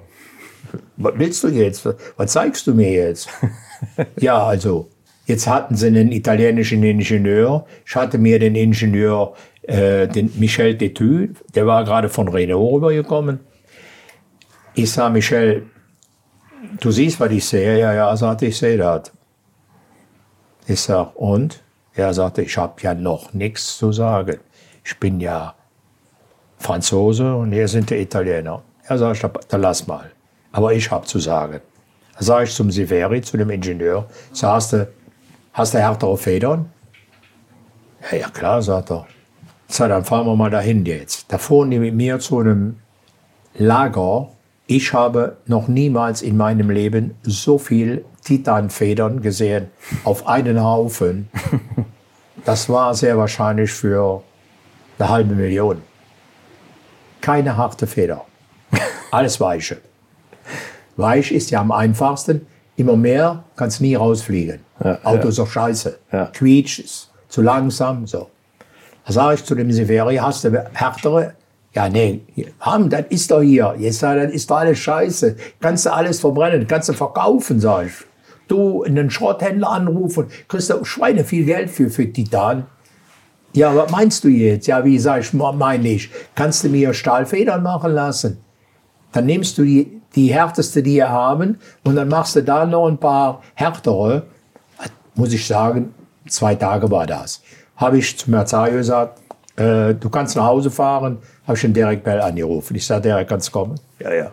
Was 0.97 1.13
willst 1.17 1.43
du 1.43 1.47
jetzt? 1.47 1.87
Was 2.15 2.31
zeigst 2.31 2.67
du 2.67 2.73
mir 2.73 2.91
jetzt? 2.91 3.29
ja, 4.19 4.43
also, 4.43 4.89
jetzt 5.25 5.47
hatten 5.47 5.75
sie 5.75 5.87
einen 5.87 6.11
italienischen 6.11 6.83
Ingenieur. 6.83 7.65
Ich 7.85 7.95
hatte 7.95 8.17
mir 8.17 8.37
den 8.39 8.55
Ingenieur, 8.55 9.33
äh, 9.69 10.07
den 10.07 10.31
Michel 10.39 10.75
Detu, 10.75 11.27
der 11.53 11.67
war 11.67 11.83
gerade 11.83 12.09
von 12.09 12.27
Renault 12.27 12.73
rübergekommen. 12.73 13.39
Ich 14.73 14.91
sage, 14.91 15.13
Michel, 15.13 15.67
du 16.79 16.89
siehst, 16.89 17.19
was 17.19 17.31
ich 17.31 17.45
sehe? 17.45 17.79
Ja, 17.79 17.93
ja, 17.93 18.15
sagte 18.17 18.47
ich, 18.47 18.57
sehe 18.57 18.77
das. 18.77 19.11
Ich 20.67 20.81
sage, 20.81 21.11
und? 21.15 21.61
Er 21.93 22.13
sagte, 22.13 22.41
ich 22.41 22.57
habe 22.57 22.81
ja 22.81 22.93
noch 22.93 23.33
nichts 23.33 23.77
zu 23.77 23.91
sagen. 23.91 24.39
Ich 24.83 24.97
bin 24.99 25.19
ja 25.19 25.53
Franzose 26.57 27.35
und 27.35 27.51
hier 27.51 27.67
sind 27.67 27.89
die 27.89 27.95
Italiener. 27.95 28.63
Er 28.85 28.97
sagt, 28.97 29.23
dann 29.49 29.61
lass 29.61 29.85
mal. 29.85 30.09
Aber 30.51 30.73
ich 30.73 30.89
habe 30.89 31.05
zu 31.05 31.19
sagen. 31.19 31.61
Da 32.17 32.23
sage 32.23 32.45
ich 32.45 32.55
zum 32.55 32.71
Siveri, 32.71 33.21
zu 33.21 33.37
dem 33.37 33.49
Ingenieur, 33.49 34.07
sagst 34.33 34.73
du, 34.73 34.87
hast 35.53 35.73
du 35.73 35.79
härtere 35.79 36.17
Federn? 36.17 36.71
Ja, 38.11 38.17
ja 38.17 38.29
klar, 38.29 38.61
sagt 38.61 38.91
er. 38.91 39.05
So, 39.71 39.87
dann 39.87 40.03
fahren 40.03 40.25
wir 40.25 40.35
mal 40.35 40.49
dahin 40.49 40.83
jetzt. 40.85 41.31
Da 41.31 41.37
fuhren 41.37 41.69
die 41.69 41.77
mit 41.77 41.93
mir 41.93 42.19
zu 42.19 42.39
einem 42.39 42.77
Lager. 43.53 44.29
Ich 44.65 44.93
habe 44.93 45.37
noch 45.45 45.67
niemals 45.67 46.23
in 46.23 46.37
meinem 46.37 46.71
Leben 46.71 47.15
so 47.21 47.59
viel 47.59 48.03
Titanfedern 48.23 49.21
gesehen 49.21 49.67
auf 50.03 50.27
einen 50.27 50.61
Haufen. 50.61 51.29
Das 52.45 52.69
war 52.69 52.95
sehr 52.95 53.17
wahrscheinlich 53.17 53.69
für 53.69 54.23
eine 54.97 55.09
halbe 55.09 55.35
Million. 55.35 55.81
Keine 57.19 57.57
harte 57.57 57.85
Feder. 57.85 58.25
Alles 59.11 59.41
weiche. 59.41 59.79
Weich 60.95 61.33
ist 61.33 61.51
ja 61.51 61.59
am 61.59 61.71
einfachsten. 61.71 62.47
Immer 62.77 62.95
mehr 62.95 63.43
kannst 63.57 63.81
nie 63.81 63.93
rausfliegen. 63.93 64.61
Ja, 64.81 64.99
Auto 65.03 65.23
ja. 65.23 65.29
ist 65.29 65.37
doch 65.37 65.49
scheiße. 65.49 65.99
Ja. 66.13 66.27
Quietsch 66.27 66.79
ist 66.79 67.11
zu 67.27 67.41
langsam. 67.41 68.07
So. 68.07 68.29
Da 69.05 69.13
sage 69.13 69.35
ich 69.35 69.45
zu 69.45 69.55
dem 69.55 69.71
Severi, 69.71 70.17
hast 70.17 70.43
du 70.43 70.51
härtere? 70.73 71.33
Ja, 71.73 71.87
nee, 71.87 72.21
haben, 72.59 72.89
das 72.89 73.05
ist 73.09 73.29
doch 73.29 73.41
hier. 73.41 73.75
Jetzt 73.77 73.99
sag, 73.99 74.21
das 74.21 74.31
ist 74.33 74.49
doch 74.49 74.57
alles 74.57 74.79
scheiße. 74.79 75.35
Kannst 75.59 75.85
du 75.85 75.93
alles 75.93 76.19
verbrennen, 76.19 76.67
kannst 76.67 76.89
du 76.89 76.93
verkaufen, 76.93 77.59
sag 77.59 77.85
ich. 77.85 77.93
Du 78.47 78.83
einen 78.83 79.11
Schrotthändler 79.11 79.69
anrufen, 79.69 80.25
kriegst 80.47 80.71
du 80.71 80.83
Schweine 80.83 81.23
viel 81.23 81.45
Geld 81.45 81.69
für, 81.69 81.89
für 81.91 82.11
Titan. 82.11 82.65
Ja, 83.53 83.75
was 83.75 83.91
meinst 83.91 84.23
du 84.23 84.27
jetzt? 84.29 84.67
Ja, 84.67 84.83
wie 84.83 84.97
sag 84.97 85.21
ich, 85.21 85.33
meine 85.33 85.87
ich, 85.87 86.09
kannst 86.35 86.63
du 86.63 86.69
mir 86.69 86.93
Stahlfedern 86.93 87.61
machen 87.61 87.93
lassen? 87.93 88.39
Dann 89.11 89.25
nimmst 89.25 89.57
du 89.57 89.63
die, 89.63 90.01
die 90.15 90.33
härteste, 90.33 90.83
die 90.83 90.95
wir 90.95 91.09
haben, 91.09 91.59
und 91.83 91.95
dann 91.95 92.09
machst 92.09 92.35
du 92.35 92.43
da 92.43 92.65
noch 92.65 92.87
ein 92.87 92.97
paar 92.97 93.41
härtere. 93.53 94.23
Muss 95.15 95.33
ich 95.33 95.45
sagen, 95.45 95.93
zwei 96.27 96.55
Tage 96.55 96.89
war 96.89 97.05
das. 97.05 97.41
Habe 97.79 97.97
ich 97.97 98.17
zu 98.17 98.29
Merzario 98.29 98.75
gesagt, 98.75 99.19
äh, 99.55 99.93
du 99.95 100.09
kannst 100.09 100.35
nach 100.35 100.45
Hause 100.45 100.69
fahren, 100.69 101.17
habe 101.47 101.55
ich 101.55 101.61
den 101.61 101.73
Derek 101.73 102.03
Bell 102.03 102.19
angerufen. 102.19 102.75
Ich 102.75 102.85
sage, 102.85 103.03
Derek, 103.03 103.29
kannst 103.29 103.47
du 103.47 103.51
kommen? 103.53 103.79
Ja, 103.99 104.13
ja. 104.13 104.31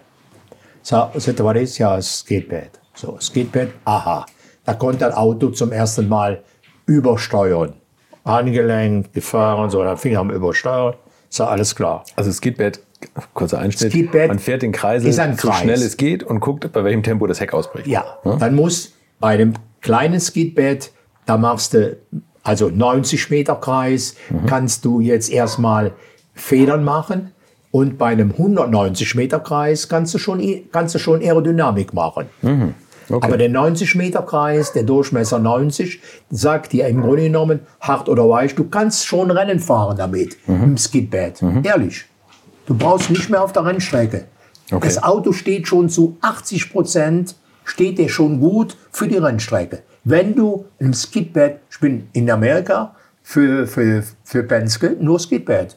So, 0.82 1.08
sagte, 1.14 1.44
was 1.44 1.56
ist? 1.56 1.78
Ja, 1.78 1.96
es 1.96 2.24
geht 2.26 2.48
bad. 2.48 2.70
So, 2.94 3.16
es 3.18 3.32
geht 3.32 3.52
bad. 3.52 3.68
Aha. 3.84 4.26
Da 4.64 4.74
konnte 4.74 5.06
ein 5.06 5.12
Auto 5.12 5.50
zum 5.50 5.70
ersten 5.70 6.08
Mal 6.08 6.42
übersteuern. 6.86 7.74
Angelenkt, 8.24 9.12
gefahren, 9.12 9.70
so, 9.70 9.82
dann 9.84 9.96
fing 9.96 10.14
er 10.14 10.20
am 10.20 10.30
Übersteuern. 10.30 10.94
Ist 11.30 11.38
ja 11.38 11.46
alles 11.46 11.74
klar. 11.74 12.04
Also 12.16 12.32
Skidbad, 12.32 12.80
kurzer 13.32 13.60
Einschnitt, 13.60 14.12
man 14.28 14.40
fährt 14.40 14.62
den 14.62 14.72
Kreisel 14.72 15.08
ist 15.08 15.20
ein 15.20 15.36
so 15.36 15.48
Kreis. 15.48 15.60
schnell 15.60 15.82
es 15.82 15.96
geht 15.96 16.24
und 16.24 16.40
guckt, 16.40 16.72
bei 16.72 16.82
welchem 16.82 17.04
Tempo 17.04 17.26
das 17.28 17.40
Heck 17.40 17.52
ausbricht. 17.54 17.86
Ja, 17.86 18.18
dann 18.24 18.56
muss 18.56 18.92
bei 19.20 19.34
einem 19.34 19.54
kleinen 19.80 20.20
Skidbad, 20.20 20.90
da 21.26 21.36
machst 21.36 21.74
du 21.74 21.96
also 22.46 22.70
90 22.70 23.30
Meter 23.30 23.56
Kreis, 23.56 24.14
kannst 24.46 24.84
du 24.84 25.00
jetzt 25.00 25.30
erstmal 25.30 25.92
Federn 26.34 26.84
machen. 26.84 27.32
Und 27.72 27.98
bei 27.98 28.06
einem 28.06 28.30
190 28.30 29.16
Meter 29.16 29.40
Kreis 29.40 29.88
kannst 29.88 30.14
du 30.14 30.18
schon, 30.18 30.40
kannst 30.72 30.94
du 30.94 30.98
schon 30.98 31.20
Aerodynamik 31.20 31.92
machen. 31.92 32.26
Aber 33.10 33.36
der 33.36 33.48
90 33.48 33.96
Meter 33.96 34.22
Kreis, 34.22 34.72
der 34.72 34.84
Durchmesser 34.84 35.38
90, 35.40 36.00
sagt 36.30 36.72
dir 36.72 36.86
im 36.86 37.02
Grunde 37.02 37.24
genommen, 37.24 37.60
hart 37.80 38.08
oder 38.08 38.28
weich, 38.28 38.54
du 38.54 38.64
kannst 38.64 39.06
schon 39.06 39.30
Rennen 39.30 39.58
fahren 39.58 39.96
damit, 39.96 40.36
im 40.46 40.78
Skidbad. 40.78 41.42
Ehrlich. 41.64 42.04
Du 42.66 42.74
brauchst 42.76 43.10
nicht 43.10 43.28
mehr 43.28 43.42
auf 43.42 43.52
der 43.52 43.64
Rennstrecke. 43.64 44.24
Okay. 44.70 44.86
Das 44.86 45.02
Auto 45.02 45.32
steht 45.32 45.68
schon 45.68 45.88
zu 45.88 46.16
80 46.20 46.72
Prozent, 46.72 47.34
steht 47.64 47.98
der 47.98 48.08
schon 48.08 48.40
gut 48.40 48.76
für 48.90 49.06
die 49.06 49.18
Rennstrecke. 49.18 49.82
Wenn 50.08 50.36
du 50.36 50.66
im 50.78 50.94
Skidpad, 50.94 51.56
ich 51.68 51.80
bin 51.80 52.08
in 52.12 52.30
Amerika 52.30 52.94
für, 53.24 53.66
für, 53.66 54.04
für 54.22 54.44
Penske 54.44 54.96
nur 55.00 55.18
Skidpad. 55.18 55.76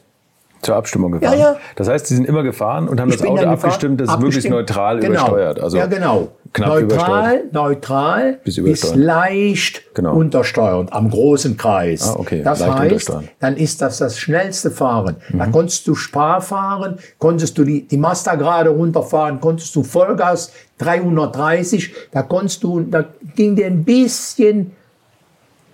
Zur 0.62 0.76
Abstimmung 0.76 1.10
gefahren. 1.10 1.36
Ja, 1.36 1.52
ja. 1.52 1.56
Das 1.74 1.88
heißt, 1.88 2.06
sie 2.06 2.14
sind 2.14 2.28
immer 2.28 2.44
gefahren 2.44 2.88
und 2.88 3.00
haben 3.00 3.10
das 3.10 3.22
bin 3.22 3.30
Auto 3.30 3.44
abgestimmt, 3.44 4.00
dass 4.00 4.10
es 4.10 4.18
möglichst 4.20 4.48
neutral 4.48 5.00
genau. 5.00 5.14
übersteuert. 5.14 5.58
Also 5.58 5.78
ja, 5.78 5.86
genau. 5.86 6.28
Knapp 6.52 6.68
neutral, 6.80 7.44
neutral 7.52 8.38
Bis 8.44 8.56
bis, 8.62 8.94
leicht 8.94 9.82
Genau. 9.94 10.14
untersteuernd 10.16 10.92
am 10.92 11.08
großen 11.10 11.56
Kreis. 11.56 12.08
Ah, 12.08 12.16
okay. 12.18 12.42
Das 12.42 12.60
Leicht 12.60 13.08
heißt, 13.08 13.12
dann 13.38 13.56
ist 13.56 13.80
das 13.80 13.98
das 13.98 14.18
schnellste 14.18 14.70
Fahren. 14.70 15.16
Da 15.32 15.46
Mhm. 15.46 15.52
konntest 15.52 15.86
du 15.86 15.94
Spar 15.94 16.40
fahren, 16.40 16.98
konntest 17.18 17.56
du 17.58 17.64
die, 17.64 17.86
die 17.86 17.96
Master 17.96 18.36
gerade 18.36 18.70
runterfahren, 18.70 19.40
konntest 19.40 19.74
du 19.76 19.82
Vollgas 19.84 20.52
330, 20.78 21.92
da 22.12 22.22
konntest 22.22 22.62
du, 22.64 22.80
da 22.80 23.04
ging 23.36 23.54
dir 23.56 23.66
ein 23.66 23.84
bisschen 23.84 24.72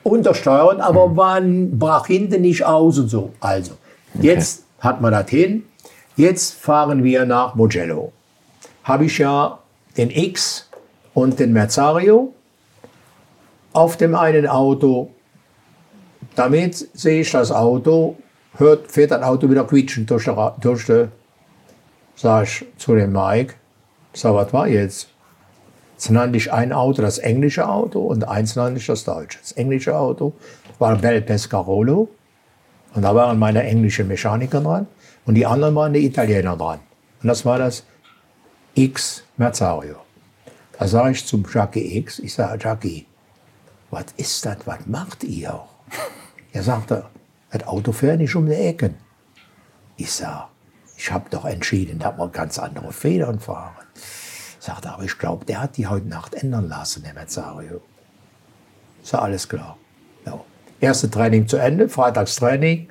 untersteuern, 0.03 0.81
aber 0.81 1.09
Mhm. 1.09 1.15
man 1.15 1.79
brach 1.79 2.07
hinten 2.07 2.43
nicht 2.43 2.65
aus 2.65 2.99
und 2.99 3.09
so. 3.09 3.33
Also, 3.41 3.73
jetzt 4.21 4.65
hat 4.81 5.01
man 5.01 5.13
das 5.13 5.29
hin. 5.31 5.65
Jetzt 6.17 6.55
fahren 6.55 7.03
wir 7.05 7.25
nach 7.27 7.55
Mugello. 7.55 8.13
Habe 8.85 9.05
ich 9.07 9.19
ja 9.19 9.59
den 9.97 10.11
X 10.11 10.66
und 11.17 11.39
den 11.39 11.55
Merzario 11.55 12.35
auf 13.73 13.97
dem 13.97 14.15
einen 14.15 14.47
Auto. 14.47 15.09
Damit 16.35 16.77
sehe 16.93 17.23
ich 17.23 17.31
das 17.31 17.51
Auto, 17.51 18.17
hört, 18.59 18.93
fährt 18.93 19.13
das 19.13 19.23
Auto 19.23 19.49
wieder 19.49 19.65
quietschend 19.65 20.11
durch 20.11 20.25
die, 20.25 20.35
durch 20.61 20.85
die 20.85 21.07
sag 22.17 22.45
ich 22.45 22.67
zu 22.77 22.95
dem 22.95 23.13
Mike, 23.13 23.55
sag, 24.13 24.35
was 24.35 24.53
war 24.53 24.69
jetzt? 24.69 25.09
Jetzt 25.95 26.11
nannte 26.11 26.37
ich 26.37 26.53
ein 26.53 26.75
Auto 26.75 27.01
das 27.01 27.17
englische 27.17 27.67
Auto 27.67 28.01
und 28.01 28.29
eins 28.29 28.55
nannte 28.55 28.79
ich 28.79 28.87
das 28.87 29.05
deutsche. 29.05 29.39
Das 29.39 29.53
englische 29.53 29.97
Auto 29.97 30.35
war 30.79 30.97
Bel 30.97 31.23
Pescarolo 31.23 32.11
und 32.95 33.03
da 33.03 33.15
waren 33.15 33.39
meine 33.39 33.63
englischen 33.63 34.07
Mechaniker 34.07 34.61
dran 34.61 34.87
und 35.25 35.35
die 35.35 35.47
anderen 35.47 35.75
waren 35.77 35.95
die 35.95 36.05
Italiener 36.05 36.59
dran. 36.59 36.81
Und 37.23 37.29
das 37.29 37.47
war 37.47 37.59
das 37.59 37.85
X 38.75 39.25
Merzario. 39.39 40.06
Da 40.79 40.87
sage 40.87 41.13
ich 41.13 41.27
zum 41.27 41.45
Jackie 41.51 41.97
X, 41.99 42.19
ich 42.19 42.35
sage, 42.35 42.59
Jackie, 42.63 43.07
was 43.91 44.07
ist 44.17 44.45
das, 44.45 44.59
was 44.67 44.87
macht 44.87 45.25
ihr? 45.25 45.61
Er 46.53 46.63
sagte, 46.63 47.05
das 47.51 47.67
Auto 47.67 47.93
fährt 47.93 48.19
nicht 48.19 48.35
um 48.35 48.47
die 48.47 48.55
Ecken. 48.55 48.95
Ich 49.99 50.11
sage, 50.11 50.45
ich 50.97 51.13
habe 51.13 51.29
doch 51.29 51.45
entschieden, 51.45 51.99
dass 51.99 52.17
wir 52.17 52.29
ganz 52.29 52.59
andere 52.59 52.93
Federn 52.93 53.41
fahren. 53.41 53.75
Sagte, 54.59 54.91
aber 54.91 55.05
ich 55.05 55.19
glaube, 55.19 55.45
der 55.45 55.61
hat 55.61 55.77
die 55.77 55.87
heute 55.87 56.09
Nacht 56.09 56.35
ändern 56.35 56.67
lassen, 56.69 57.03
der 57.03 57.13
Merzario. 57.13 57.83
Ist 59.03 59.13
ja 59.13 59.19
alles 59.19 59.47
klar. 59.47 59.77
Ja. 60.25 60.41
Erste 60.81 61.11
Training 61.11 61.47
zu 61.47 61.59
Ende, 61.59 61.91
Freitagstraining 61.91 62.89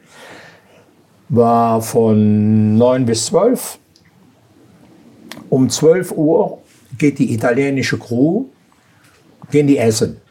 war 1.30 1.82
von 1.82 2.78
9 2.78 3.06
bis 3.06 3.26
12. 3.26 3.80
Um 5.50 5.70
12 5.70 6.12
Uhr 6.12 6.62
geht 6.98 7.20
die 7.20 7.34
italienische 7.34 7.98
Crew, 7.98 8.46
gehen 9.52 9.68
die 9.68 9.78
essen. 9.78 10.22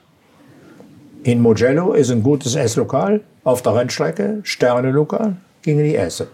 In 1.22 1.40
Mugello 1.40 1.92
ist 1.94 2.10
ein 2.10 2.22
gutes 2.22 2.54
Esslokal 2.54 3.20
auf 3.44 3.62
der 3.62 3.74
Rennstrecke, 3.74 4.40
Sterne-Lokal, 4.42 5.36
gingen 5.62 5.84
die 5.84 5.96
essen. 5.96 6.26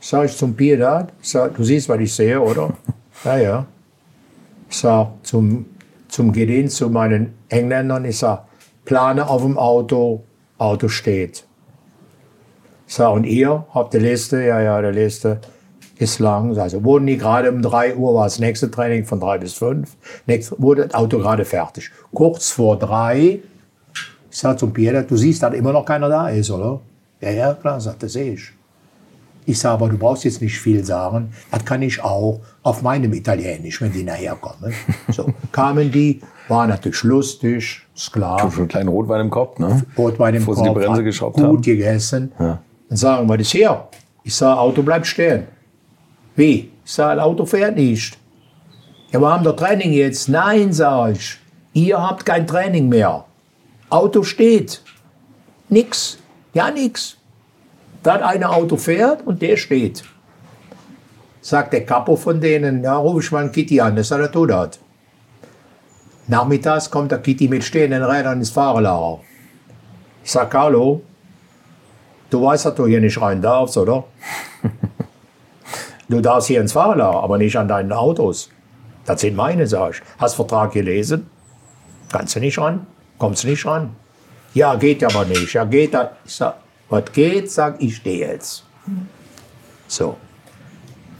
Sag 0.00 0.26
ich 0.26 0.36
zum 0.36 0.54
Piedad, 0.54 1.12
sag, 1.20 1.56
du 1.56 1.64
siehst, 1.64 1.88
was 1.88 2.00
ich 2.00 2.14
sehe, 2.14 2.40
oder? 2.40 2.74
Ja, 3.24 3.36
ja. 3.36 3.66
Sag 4.70 5.08
zum, 5.24 5.66
zum 6.08 6.32
Gedien, 6.32 6.70
zu 6.70 6.88
meinen 6.88 7.34
Engländern, 7.50 8.06
ich 8.06 8.16
sag, 8.16 8.44
plane 8.86 9.28
auf 9.28 9.42
dem 9.42 9.58
Auto, 9.58 10.24
Auto 10.56 10.88
steht. 10.88 11.44
Sag, 12.86 13.12
und 13.12 13.24
ihr 13.24 13.66
habt 13.74 13.92
die 13.92 13.98
Liste? 13.98 14.42
Ja, 14.42 14.62
ja, 14.62 14.80
die 14.80 14.98
Liste 14.98 15.38
ist 16.00 16.18
lang. 16.18 16.56
Also 16.58 16.82
wurden 16.82 17.06
die 17.06 17.18
gerade 17.18 17.52
um 17.52 17.62
3 17.62 17.94
Uhr, 17.96 18.14
war 18.14 18.24
das 18.24 18.38
nächste 18.38 18.70
Training 18.70 19.04
von 19.04 19.20
3 19.20 19.38
bis 19.38 19.54
5. 19.54 19.96
Nächste, 20.26 20.56
wurde 20.60 20.86
das 20.86 20.94
Auto 20.94 21.18
gerade 21.18 21.44
fertig. 21.44 21.90
Kurz 22.12 22.50
vor 22.50 22.78
3, 22.78 23.38
ich 24.30 24.38
sag 24.38 24.58
zum 24.58 24.72
Pierre, 24.72 25.04
du 25.04 25.16
siehst, 25.16 25.42
dass 25.42 25.54
immer 25.54 25.72
noch 25.72 25.84
keiner 25.84 26.08
da 26.08 26.28
ist, 26.28 26.50
oder? 26.50 26.80
Ja, 27.20 27.30
ja, 27.30 27.54
klar, 27.54 27.80
sagt, 27.80 28.02
das 28.02 28.14
sehe 28.14 28.32
ich. 28.34 28.50
Ich 29.44 29.58
sage, 29.58 29.74
aber 29.74 29.88
du 29.88 29.98
brauchst 29.98 30.24
jetzt 30.24 30.40
nicht 30.40 30.58
viel 30.58 30.84
sagen. 30.84 31.32
Das 31.50 31.64
kann 31.64 31.82
ich 31.82 32.02
auch 32.02 32.40
auf 32.62 32.82
meinem 32.82 33.12
Italienisch, 33.12 33.80
wenn 33.82 33.92
die 33.92 34.02
nachher 34.04 34.36
kommen. 34.36 34.72
So, 35.12 35.32
kamen 35.52 35.90
die, 35.90 36.20
war 36.48 36.66
natürlich 36.66 37.02
lustig, 37.02 37.82
ist 37.94 38.12
klar. 38.12 38.38
Schon 38.38 38.52
einen 38.52 38.68
kleinen 38.68 38.88
Rotwein 38.88 39.22
im 39.22 39.30
Kopf, 39.30 39.58
ne? 39.58 39.84
Rotwein 39.98 40.34
im 40.34 40.40
Bevor 40.42 40.56
sie 40.56 40.62
die 40.62 40.68
Kopf, 40.68 40.78
Bremse 40.78 41.04
geschraubt 41.04 41.36
gut 41.36 41.44
haben. 41.44 41.62
gegessen. 41.62 42.32
Ja. 42.38 42.62
Dann 42.88 42.96
sagen, 42.96 43.28
was 43.28 43.40
ist 43.40 43.50
hier? 43.52 43.88
Ich 44.22 44.34
sage, 44.34 44.58
Auto 44.58 44.82
bleibt 44.82 45.06
stehen. 45.06 45.44
Wie? 46.36 46.70
Das 46.84 47.18
Auto 47.18 47.46
fährt 47.46 47.76
nicht. 47.76 48.18
Ja, 49.12 49.20
wir 49.20 49.32
haben 49.32 49.44
doch 49.44 49.56
Training 49.56 49.92
jetzt. 49.92 50.28
Nein, 50.28 50.72
sage 50.72 51.12
ich. 51.12 51.38
Ihr 51.72 52.00
habt 52.00 52.24
kein 52.24 52.46
Training 52.46 52.88
mehr. 52.88 53.24
Auto 53.88 54.22
steht. 54.22 54.82
Nix. 55.68 56.18
Ja, 56.52 56.70
nix. 56.70 57.16
Das 58.02 58.22
eine 58.22 58.50
Auto 58.50 58.76
fährt 58.76 59.26
und 59.26 59.42
der 59.42 59.56
steht. 59.56 60.04
Sagt 61.40 61.72
der 61.72 61.84
Capo 61.84 62.16
von 62.16 62.40
denen, 62.40 62.82
ja, 62.82 62.96
ruf 62.96 63.24
ich 63.24 63.32
mal 63.32 63.40
einen 63.40 63.52
Kitty 63.52 63.80
an, 63.80 63.96
dass 63.96 64.10
er 64.10 64.18
das 64.18 64.30
tut 64.30 64.52
hat. 64.52 64.78
Nachmittags 66.26 66.90
kommt 66.90 67.10
der 67.10 67.18
Kitty 67.18 67.48
mit 67.48 67.64
stehenden 67.64 68.04
Rädern 68.04 68.38
ins 68.38 68.50
Fahrerlager. 68.50 69.20
Ich 70.22 70.30
sag, 70.30 70.54
hallo, 70.54 71.02
du 72.30 72.42
weißt, 72.42 72.66
dass 72.66 72.74
du 72.74 72.86
hier 72.86 73.00
nicht 73.00 73.20
rein 73.20 73.42
darfst, 73.42 73.76
oder? 73.76 74.04
Du 76.10 76.20
darfst 76.20 76.48
hier 76.48 76.60
ins 76.60 76.72
Fahrerlager, 76.72 77.22
aber 77.22 77.38
nicht 77.38 77.56
an 77.56 77.68
deinen 77.68 77.92
Autos. 77.92 78.50
Das 79.06 79.20
sind 79.20 79.36
meine, 79.36 79.68
sag 79.68 79.92
ich. 79.92 80.02
Hast 80.18 80.34
Vertrag 80.34 80.72
gelesen? 80.72 81.30
Kannst 82.10 82.34
du 82.34 82.40
nicht 82.40 82.58
ran? 82.58 82.84
Kommst 83.16 83.44
du 83.44 83.48
nicht 83.48 83.64
ran? 83.64 83.94
Ja, 84.52 84.74
geht 84.74 85.04
aber 85.04 85.24
nicht. 85.24 85.52
Ja, 85.52 85.64
geht 85.64 85.94
da. 85.94 86.10
Ich 86.24 86.34
sag, 86.34 86.56
was 86.88 87.04
geht? 87.12 87.48
Sag, 87.48 87.80
ich 87.80 87.94
stehe 87.94 88.26
jetzt. 88.26 88.64
So. 89.86 90.16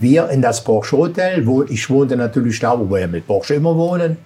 Wir 0.01 0.29
in 0.31 0.43
das 0.43 0.65
Porsche 0.65 0.97
Hotel, 0.97 1.47
wo 1.47 1.62
ich 1.62 1.89
wohnte 1.89 2.17
natürlich 2.17 2.59
da, 2.59 2.77
wo 2.77 2.93
wir 2.93 3.07
mit 3.07 3.29
Porsche 3.29 3.55
immer 3.55 3.77
wohnen, 3.77 4.17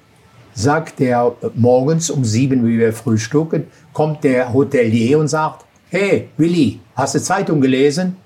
sagt 0.55 0.99
der 0.99 1.32
morgens 1.55 2.09
um 2.09 2.24
sieben, 2.24 2.66
wie 2.66 2.78
wir 2.78 2.95
frühstücken, 2.95 3.66
kommt 3.93 4.24
der 4.24 4.55
Hotelier 4.55 5.19
und 5.19 5.28
sagt, 5.28 5.66
hey, 5.91 6.31
Willi, 6.39 6.81
hast 6.97 7.16
du 7.16 7.20
Zeitung 7.20 7.61
gelesen? 7.61 8.16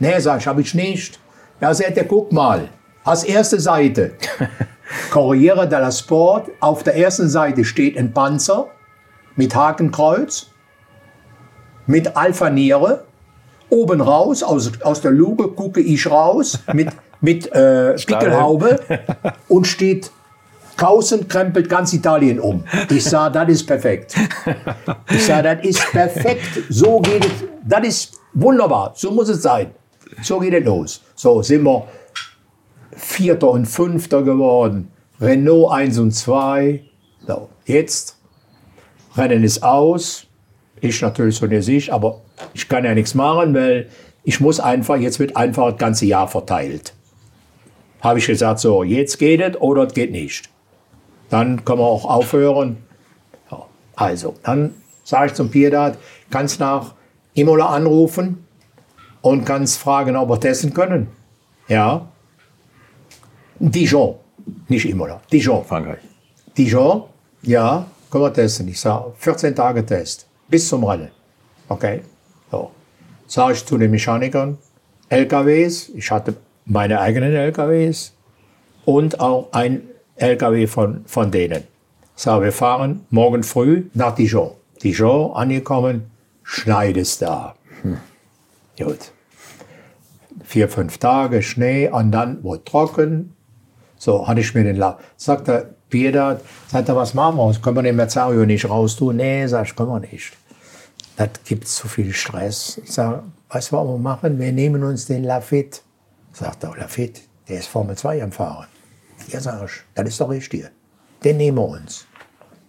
Nee, 0.00 0.18
sag 0.18 0.40
ich, 0.40 0.46
habe 0.48 0.60
ich 0.62 0.74
nicht. 0.74 1.20
Ja, 1.60 1.74
sagt 1.74 1.96
er, 1.96 2.04
guck 2.04 2.32
mal, 2.32 2.68
als 3.04 3.24
erste 3.24 3.58
Seite, 3.58 4.12
Corriere 5.10 5.68
dello 5.68 5.90
Sport, 5.90 6.50
auf 6.60 6.84
der 6.84 6.96
ersten 6.96 7.28
Seite 7.28 7.64
steht 7.64 7.98
ein 7.98 8.12
Panzer 8.12 8.68
mit 9.34 9.54
Hakenkreuz, 9.54 10.50
mit 11.86 12.16
Alpha-Niere, 12.16 13.04
oben 13.70 14.00
raus, 14.00 14.42
aus, 14.42 14.70
aus 14.82 15.00
der 15.00 15.10
Luke 15.10 15.48
gucke 15.48 15.80
ich 15.80 16.08
raus, 16.08 16.60
mit, 16.72 16.90
mit 17.20 17.50
äh, 17.52 17.94
Pickelhaube 17.94 18.78
und 19.48 19.66
steht 19.66 20.12
Kausen 20.76 21.26
krempelt 21.26 21.68
ganz 21.68 21.92
Italien 21.92 22.38
um. 22.38 22.62
Ich 22.88 23.02
sah, 23.02 23.28
das 23.30 23.48
ist 23.48 23.66
perfekt. 23.66 24.14
Ich 25.10 25.26
sah, 25.26 25.42
das 25.42 25.64
ist 25.64 25.90
perfekt. 25.90 26.62
So 26.68 27.00
geht 27.00 27.24
es. 27.24 27.32
Das 27.64 27.84
ist 27.84 28.12
wunderbar. 28.32 28.92
So 28.94 29.10
muss 29.10 29.28
es 29.28 29.42
sein. 29.42 29.72
So 30.22 30.38
geht 30.38 30.54
es 30.54 30.64
los. 30.64 31.02
So 31.14 31.42
sind 31.42 31.64
wir 31.64 31.86
Vierter 32.92 33.50
und 33.50 33.66
Fünfter 33.66 34.22
geworden. 34.22 34.90
Renault 35.20 35.72
1 35.72 35.98
und 35.98 36.12
2. 36.12 36.82
So, 37.26 37.48
jetzt. 37.66 38.16
Rennen 39.16 39.44
ist 39.44 39.62
aus. 39.62 40.26
Ich 40.80 41.00
natürlich 41.02 41.36
so 41.36 41.46
nicht 41.46 41.68
ich, 41.68 41.92
aber 41.92 42.20
ich 42.54 42.68
kann 42.68 42.84
ja 42.84 42.94
nichts 42.94 43.14
machen, 43.14 43.52
weil 43.54 43.88
ich 44.22 44.40
muss 44.40 44.60
einfach, 44.60 44.96
jetzt 44.96 45.18
wird 45.18 45.36
einfach 45.36 45.70
das 45.70 45.78
ganze 45.78 46.06
Jahr 46.06 46.28
verteilt. 46.28 46.94
Habe 48.00 48.20
ich 48.20 48.26
gesagt, 48.26 48.60
so, 48.60 48.84
jetzt 48.84 49.18
geht 49.18 49.40
es 49.40 49.60
oder 49.60 49.84
es 49.84 49.94
geht 49.94 50.12
nicht. 50.12 50.48
Dann 51.30 51.64
können 51.64 51.80
wir 51.80 51.86
auch 51.86 52.04
aufhören. 52.04 52.78
Also, 53.96 54.36
dann 54.44 54.74
sage 55.02 55.26
ich 55.26 55.34
zum 55.34 55.50
Piedat, 55.50 55.98
kannst 56.30 56.60
nach 56.60 56.94
Imola 57.34 57.66
anrufen 57.66 58.46
und 59.28 59.44
kannst 59.44 59.78
fragen, 59.78 60.16
ob 60.16 60.30
wir 60.30 60.40
testen 60.40 60.72
können. 60.72 61.08
Ja. 61.68 62.08
Dijon, 63.58 64.14
nicht 64.68 64.88
Imola, 64.88 65.20
Dijon. 65.32 65.64
Frankreich. 65.64 65.98
Dijon, 66.56 67.04
ja, 67.42 67.86
können 68.10 68.24
wir 68.24 68.32
testen. 68.32 68.68
Ich 68.68 68.80
sage, 68.80 69.12
14 69.18 69.54
Tage 69.54 69.84
Test, 69.84 70.26
bis 70.48 70.68
zum 70.68 70.84
Rennen. 70.84 71.10
Okay, 71.68 72.00
so. 72.50 72.70
Sage 73.26 73.52
ich 73.54 73.66
zu 73.66 73.76
den 73.76 73.90
Mechanikern, 73.90 74.56
LKWs, 75.10 75.90
ich 75.94 76.10
hatte 76.10 76.36
meine 76.64 77.00
eigenen 77.00 77.34
LKWs 77.34 78.14
und 78.84 79.20
auch 79.20 79.48
ein 79.52 79.82
LKW 80.16 80.66
von, 80.66 81.04
von 81.06 81.30
denen. 81.30 81.64
So, 82.14 82.42
wir 82.42 82.52
fahren 82.52 83.04
morgen 83.10 83.42
früh 83.42 83.84
nach 83.94 84.14
Dijon. 84.14 84.52
Dijon 84.82 85.32
angekommen, 85.32 86.10
Schnee 86.42 86.92
ist 86.92 87.20
da. 87.20 87.54
Gut. 88.78 89.12
Vier, 90.44 90.68
fünf 90.68 90.98
Tage 90.98 91.42
Schnee 91.42 91.88
und 91.88 92.12
dann 92.12 92.42
wurde 92.42 92.64
trocken. 92.64 93.34
So, 93.96 94.28
hatte 94.28 94.40
ich 94.40 94.54
mir 94.54 94.64
den 94.64 94.76
La 94.76 94.98
Sagt 95.16 95.48
der 95.48 95.70
Peter, 95.90 96.40
sagt 96.68 96.88
er, 96.88 96.96
was 96.96 97.14
machen 97.14 97.36
wir? 97.36 97.52
Können 97.60 97.76
wir 97.76 97.82
den 97.82 97.96
Merzario 97.96 98.44
nicht 98.44 98.68
raustun? 98.68 99.16
Nee, 99.16 99.46
sag 99.46 99.66
ich, 99.66 99.74
können 99.74 99.90
wir 99.90 100.00
nicht. 100.00 100.32
Das 101.16 101.30
gibt 101.44 101.66
zu 101.66 101.88
viel 101.88 102.12
Stress. 102.12 102.80
Ich 102.84 102.92
sage, 102.92 103.22
was 103.48 103.72
wollen 103.72 103.88
wir 103.88 103.98
machen? 103.98 104.38
Wir 104.38 104.52
nehmen 104.52 104.84
uns 104.84 105.06
den 105.06 105.24
Lafitte. 105.24 105.80
Sagt 106.32 106.62
er, 106.62 106.76
Lafitte, 106.76 107.22
der 107.48 107.58
ist 107.58 107.68
Formel 107.68 107.96
2 107.96 108.22
am 108.22 108.32
Fahren. 108.32 108.66
Ja, 109.28 109.40
sag 109.40 109.64
ich, 109.64 109.82
das 109.94 110.08
ist 110.08 110.20
doch 110.20 110.28
richtig. 110.28 110.70
Den 111.24 111.38
nehmen 111.38 111.58
wir 111.58 111.68
uns. 111.68 112.06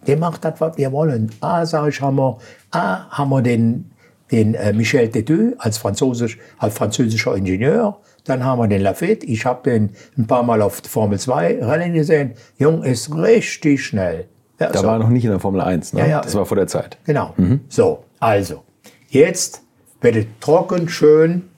Der 0.06 0.16
macht 0.16 0.44
das, 0.44 0.60
was 0.60 0.76
wir 0.78 0.90
wollen. 0.90 1.30
Ah, 1.40 1.64
sag 1.64 1.88
ich, 1.88 2.00
haben 2.00 2.16
wir, 2.16 2.38
ah, 2.72 3.08
haben 3.10 3.30
wir 3.30 3.42
den, 3.42 3.90
den 4.30 4.54
äh, 4.54 4.72
Michel 4.72 5.08
Teteux 5.08 5.54
als, 5.58 5.78
Französisch, 5.78 6.38
als 6.58 6.74
französischer 6.74 7.36
Ingenieur. 7.36 7.98
Dann 8.24 8.44
haben 8.44 8.58
wir 8.60 8.68
den 8.68 8.82
Lafitte. 8.82 9.26
Ich 9.26 9.44
habe 9.46 9.68
den 9.70 9.90
ein 10.16 10.26
paar 10.26 10.42
Mal 10.42 10.62
auf 10.62 10.82
Formel 10.88 11.18
2 11.18 11.64
Rennen 11.64 11.94
gesehen. 11.94 12.34
Jung 12.58 12.82
ist 12.82 13.14
richtig 13.14 13.84
schnell. 13.84 14.26
Ja, 14.58 14.70
Da 14.70 14.80
so. 14.80 14.86
war 14.86 14.96
er 14.96 14.98
noch 15.00 15.08
nicht 15.08 15.24
in 15.24 15.30
der 15.30 15.40
Formel 15.40 15.60
1, 15.60 15.94
ne? 15.94 16.00
Ja, 16.00 16.06
ja. 16.06 16.20
Das 16.20 16.34
war 16.34 16.44
vor 16.46 16.56
der 16.56 16.66
Zeit. 16.66 16.98
Genau. 17.04 17.34
So, 17.68 18.04
also, 18.20 18.62
jetzt 19.08 19.62
wird 20.00 20.16
es 20.16 20.26
trocken, 20.40 20.88
schön. 20.88 21.48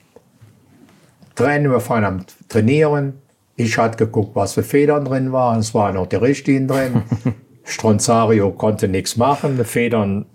Trainen, 1.35 1.69
wir 1.71 1.79
fahren 1.79 2.05
am 2.05 2.25
Trainieren. 2.47 3.19
Ich 3.55 3.77
hatte 3.77 3.97
geguckt, 3.97 4.35
was 4.35 4.53
für 4.53 4.63
Federn 4.63 5.05
drin 5.05 5.31
waren. 5.31 5.59
Es 5.59 5.73
waren 5.73 5.95
noch 5.95 6.07
die 6.07 6.15
richtigen 6.15 6.67
drin. 6.67 7.03
Stronzario 7.65 8.51
konnte 8.51 8.87
nichts 8.87 9.17
machen. 9.17 9.57
Die 9.57 9.63
Federn 9.63 10.25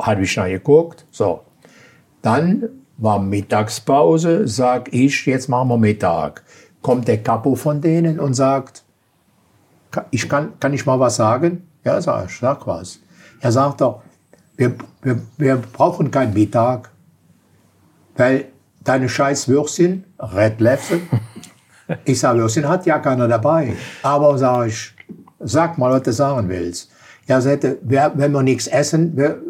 hatte 0.00 0.22
ich 0.22 0.36
noch 0.36 0.46
geguckt. 0.46 1.06
So. 1.10 1.40
Dann 2.22 2.68
war 2.96 3.18
Mittagspause, 3.20 4.48
sag 4.48 4.92
ich, 4.92 5.24
jetzt 5.26 5.48
machen 5.48 5.68
wir 5.68 5.76
Mittag. 5.78 6.42
Kommt 6.82 7.06
der 7.08 7.22
Capo 7.22 7.54
von 7.54 7.80
denen 7.80 8.18
und 8.18 8.34
sagt, 8.34 8.84
"Ka- 9.90 10.06
ich 10.10 10.28
kann, 10.28 10.58
kann 10.60 10.72
ich 10.74 10.84
mal 10.86 10.98
was 10.98 11.16
sagen? 11.16 11.68
Ja, 11.84 12.00
sag 12.00 12.26
ich, 12.28 12.38
sag 12.38 12.66
was. 12.66 13.00
Er 13.40 13.52
sagt 13.52 13.80
doch, 13.80 14.02
wir, 14.56 14.74
wir, 15.02 15.20
wir 15.36 15.56
brauchen 15.56 16.10
keinen 16.10 16.34
Mittag, 16.34 16.90
weil 18.16 18.46
deine 18.82 19.08
scheiß 19.08 19.48
Würstchen, 19.48 20.04
Red 20.18 20.60
Lefse, 20.60 21.00
ich 22.04 22.18
sage, 22.18 22.40
Würstchen 22.40 22.68
hat 22.68 22.84
ja 22.86 22.98
keiner 22.98 23.28
dabei. 23.28 23.74
Aber 24.02 24.36
sag 24.38 24.68
ich, 24.68 24.94
sag 25.38 25.78
mal, 25.78 25.92
was 25.92 26.02
du 26.02 26.12
sagen 26.12 26.48
willst. 26.48 26.90
Er 27.28 27.40
sagte, 27.42 27.78
wenn 27.82 28.32
wir 28.32 28.42
nichts 28.42 28.66
essen, 28.66 29.16
wir, 29.16 29.40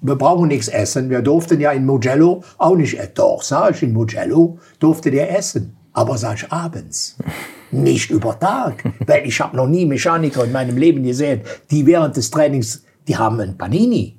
wir 0.00 0.16
brauchen 0.16 0.48
nichts 0.48 0.68
essen. 0.68 1.10
Wir 1.10 1.22
durften 1.22 1.60
ja 1.60 1.72
in 1.72 1.84
Mugello 1.84 2.42
auch 2.58 2.76
nicht 2.76 2.98
essen. 2.98 3.12
Doch, 3.14 3.42
sag 3.42 3.74
ich, 3.74 3.82
in 3.82 3.92
Mugello 3.92 4.58
durfte 4.78 5.10
der 5.10 5.36
essen. 5.36 5.76
Aber 5.92 6.16
sag 6.18 6.36
ich, 6.36 6.52
abends. 6.52 7.16
Nicht 7.70 8.10
über 8.10 8.38
Tag. 8.38 8.84
Weil 9.06 9.26
ich 9.26 9.40
habe 9.40 9.54
noch 9.54 9.66
nie 9.66 9.84
Mechaniker 9.84 10.44
in 10.44 10.52
meinem 10.52 10.78
Leben 10.78 11.02
gesehen, 11.02 11.42
die 11.70 11.84
während 11.84 12.16
des 12.16 12.30
Trainings, 12.30 12.82
die 13.06 13.16
haben 13.16 13.38
ein 13.40 13.58
Panini. 13.58 14.18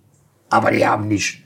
Aber 0.51 0.69
die 0.69 0.85
haben 0.85 1.07
nicht 1.07 1.41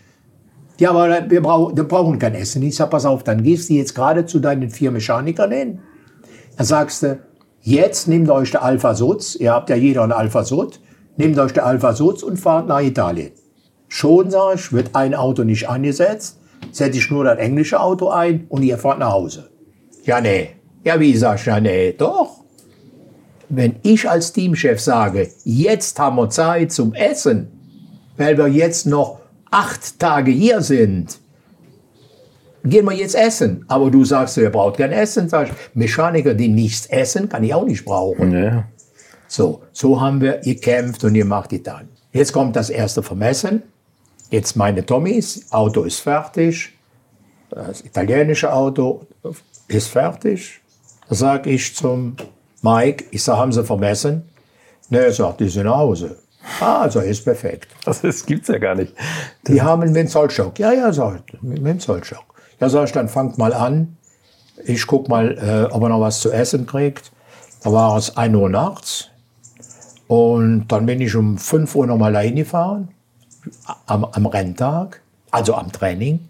Ja, 0.80 0.90
aber 0.90 1.30
wir, 1.30 1.42
brauch, 1.42 1.74
wir 1.76 1.84
brauchen 1.86 2.20
kein 2.20 2.36
Essen. 2.36 2.62
Ich 2.64 2.76
sag, 2.76 2.90
pass 2.90 3.06
auf, 3.06 3.24
dann 3.24 3.44
gehst 3.44 3.70
du 3.70 3.76
jetzt 3.76 3.96
gerade 3.96 4.26
zu 4.26 4.40
deinen 4.40 4.70
vier 4.70 4.92
Mechanikern 4.92 5.52
hin. 5.52 5.80
Dann 6.58 6.66
sagst 6.66 7.04
du, 7.04 7.20
jetzt 7.62 8.10
nehmt 8.10 8.30
euch 8.30 8.52
der 8.52 8.64
Alpha 8.64 8.96
Sutz, 8.96 9.36
ihr 9.36 9.54
habt 9.54 9.70
ja 9.70 9.78
jeder 9.78 10.04
einen 10.04 10.12
Alpha 10.12 10.44
Sutz, 10.44 10.80
nehmt 11.16 11.40
euch 11.40 11.54
der 11.54 11.66
Alpha 11.66 11.94
Sutz 11.94 12.22
und 12.22 12.38
fahrt 12.38 12.68
nach 12.68 12.82
Italien. 12.82 13.32
Schon, 13.96 14.32
sag 14.32 14.56
ich, 14.56 14.74
wird 14.74 14.96
ein 14.96 15.14
Auto 15.14 15.44
nicht 15.44 15.70
angesetzt, 15.70 16.40
setze 16.72 16.98
ich 16.98 17.12
nur 17.12 17.26
das 17.26 17.38
englische 17.38 17.80
Auto 17.80 18.10
ein 18.10 18.48
und 18.50 18.64
ihr 18.64 18.80
fahrt 18.80 18.98
nach 18.98 19.12
Hause. 19.12 19.52
Ja, 20.04 20.20
nee. 20.20 20.50
Ja, 20.84 21.00
wie 21.00 21.16
sag 21.16 21.40
ich, 21.40 21.46
ja, 21.46 21.60
nee, 21.60 21.94
doch. 21.96 22.44
Wenn 23.50 23.76
ich 23.84 24.10
als 24.10 24.34
Teamchef 24.34 24.82
sage, 24.82 25.30
jetzt 25.44 26.00
haben 26.00 26.16
wir 26.16 26.28
Zeit 26.32 26.72
zum 26.72 26.96
Essen, 26.96 27.52
weil 28.18 28.36
wir 28.36 28.48
jetzt 28.48 28.88
noch 28.88 29.20
acht 29.52 30.00
Tage 30.00 30.32
hier 30.32 30.62
sind, 30.62 31.20
gehen 32.64 32.86
wir 32.86 32.96
jetzt 32.96 33.14
essen. 33.14 33.64
Aber 33.68 33.92
du 33.92 34.04
sagst, 34.04 34.38
ihr 34.38 34.50
braucht 34.50 34.78
kein 34.78 34.92
Essen. 34.92 35.30
Sag 35.30 35.50
ich, 35.50 35.54
Mechaniker, 35.76 36.34
die 36.34 36.48
nichts 36.48 36.88
essen, 36.88 37.30
kann 37.30 37.44
ich 37.44 37.54
auch 37.54 37.66
nicht 37.66 37.86
brauchen. 37.86 38.32
Ja. 38.32 38.64
So, 39.28 39.62
so 39.72 40.02
haben 40.02 40.20
wir 40.20 40.40
gekämpft 40.40 41.04
und 41.04 41.14
ihr 41.14 41.26
macht 41.26 41.52
die 41.52 41.62
dann. 41.62 41.90
Jetzt 42.12 42.34
kommt 42.34 42.56
das 42.56 42.72
erste 42.72 43.04
Vermessen. 43.04 43.62
Jetzt 44.34 44.56
meine 44.56 44.84
Tommys, 44.84 45.46
Auto 45.52 45.84
ist 45.84 46.00
fertig. 46.00 46.72
Das 47.52 47.82
italienische 47.82 48.52
Auto 48.52 49.06
ist 49.68 49.90
fertig. 49.90 50.60
Da 51.08 51.14
sage 51.14 51.52
ich 51.52 51.76
zum 51.76 52.16
Mike, 52.64 53.06
ich 53.12 53.22
sage, 53.22 53.38
haben 53.38 53.52
Sie 53.52 53.64
vermessen? 53.64 54.28
Ne, 54.90 55.02
er 55.02 55.12
sagt, 55.12 55.40
die 55.40 55.50
sind 55.50 55.68
nach 55.68 55.78
Hause. 55.78 56.18
Ah, 56.60 56.82
also 56.82 57.02
ist 57.02 57.24
perfekt. 57.24 57.68
Das, 57.86 58.02
das 58.02 58.26
gibt's 58.26 58.48
ja 58.48 58.58
gar 58.58 58.74
nicht. 58.74 58.96
Die 59.48 59.62
haben 59.62 59.84
einen 59.84 60.08
Zollstock. 60.08 60.58
Ja, 60.58 60.72
ja, 60.74 60.92
sag 60.92 61.22
ich, 61.30 61.80
Zollstock. 61.82 62.26
Ja, 62.60 62.70
sag 62.70 62.86
ich, 62.86 62.92
dann 62.92 63.10
fangt 63.10 63.38
mal 63.38 63.54
an. 63.54 63.98
Ich 64.66 64.88
guck 64.88 65.10
mal, 65.10 65.38
äh, 65.38 65.72
ob 65.72 65.84
er 65.84 65.90
noch 65.90 66.02
was 66.02 66.22
zu 66.22 66.32
essen 66.32 66.66
kriegt. 66.66 67.12
Da 67.62 67.72
war 67.72 67.96
es 67.98 68.18
1 68.18 68.36
Uhr 68.36 68.50
nachts. 68.50 69.10
Und 70.08 70.70
dann 70.70 70.88
bin 70.88 71.02
ich 71.02 71.16
um 71.16 71.38
5 71.38 71.76
Uhr 71.76 71.86
nochmal 71.86 72.14
dahin 72.14 72.36
gefahren. 72.36 72.90
Am, 73.86 74.06
am 74.06 74.26
Renntag, 74.26 75.02
also 75.32 75.56
am 75.56 75.72
Training. 75.72 76.30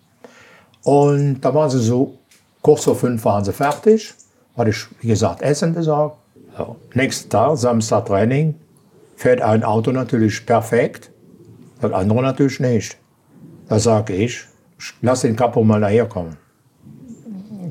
Und 0.84 1.41
da 1.41 1.53
waren 1.53 1.69
sie 1.69 1.80
so, 1.80 2.18
kurz 2.61 2.84
vor 2.84 2.95
5 2.95 3.23
waren 3.26 3.45
sie 3.45 3.53
fertig. 3.53 4.14
Hatte 4.57 4.69
ich, 4.69 4.85
wie 5.02 5.07
gesagt, 5.07 5.41
Essen 5.41 5.73
besorgt. 5.73 6.18
So. 6.57 6.76
Nächsten 6.94 7.30
Tag, 7.30 7.57
Samstag 7.57 8.06
Training, 8.06 8.56
fährt 9.15 9.41
ein 9.41 9.64
Auto 9.64 9.91
natürlich 9.91 10.45
perfekt, 10.45 11.11
das 11.81 11.91
andere 11.91 12.22
natürlich 12.22 12.60
nicht. 12.60 12.98
Da 13.68 13.80
sage 13.80 14.14
ich, 14.14 14.45
lass 15.02 15.22
den 15.22 15.35
Kapo 15.35 15.64
mal 15.64 15.81
daherkommen. 15.81 16.38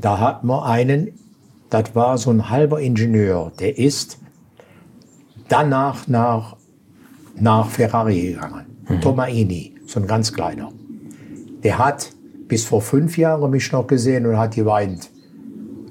Da 0.00 0.18
hat 0.18 0.44
man 0.44 0.64
einen, 0.64 1.12
das 1.70 1.94
war 1.94 2.18
so 2.18 2.30
ein 2.30 2.50
halber 2.50 2.80
Ingenieur, 2.80 3.52
der 3.58 3.78
ist 3.78 4.18
danach 5.48 6.08
nach, 6.08 6.56
nach 7.36 7.68
Ferrari 7.68 8.32
gegangen. 8.32 8.71
Tomaini, 9.00 9.74
so 9.86 10.00
ein 10.00 10.06
ganz 10.06 10.32
kleiner. 10.32 10.72
Der 11.62 11.78
hat 11.78 12.10
bis 12.48 12.64
vor 12.64 12.82
fünf 12.82 13.16
Jahren 13.16 13.50
mich 13.50 13.70
noch 13.72 13.86
gesehen 13.86 14.26
und 14.26 14.36
hat 14.36 14.54
geweint. 14.54 15.10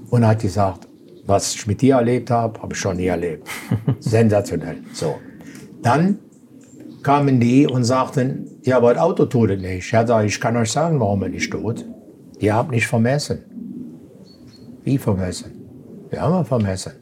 Und 0.10 0.28
hat 0.28 0.40
gesagt, 0.40 0.88
was 1.26 1.56
ich 1.56 1.68
mit 1.68 1.82
dir 1.82 1.96
erlebt 1.96 2.30
habe, 2.30 2.62
habe 2.62 2.74
ich 2.74 2.80
schon 2.80 2.98
nie 2.98 3.08
erlebt. 3.08 3.48
Sensationell. 4.00 4.78
So. 4.94 5.16
Dann 5.82 6.20
kamen 7.04 7.40
die 7.40 7.66
und 7.68 7.84
sagten, 7.84 8.48
ja, 8.64 8.78
aber 8.78 8.94
das 8.94 9.02
Auto 9.02 9.26
tut 9.26 9.52
es 9.52 9.62
nicht. 9.62 9.92
Ja, 9.92 10.06
sag 10.06 10.26
ich, 10.26 10.36
ich 10.36 10.42
kann 10.42 10.58
euch 10.58 10.72
sagen, 10.72 11.00
warum 11.00 11.24
er 11.24 11.30
nicht 11.30 11.52
tut. 11.52 11.86
Ihr 12.40 12.54
habt 12.54 12.72
nicht 12.72 12.88
vermessen. 12.88 13.40
Wie 14.84 14.98
vermessen? 14.98 15.52
Wir 16.10 16.22
haben 16.22 16.46
vermessen. 16.46 16.94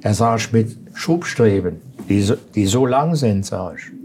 Er 0.00 0.14
sagt, 0.14 0.52
mit 0.52 0.76
Schubstreben, 0.94 1.80
die 2.08 2.22
so, 2.22 2.34
die 2.54 2.66
so 2.66 2.86
lang 2.86 3.14
sind, 3.14 3.44
sag 3.46 3.76
ich. 3.76 4.03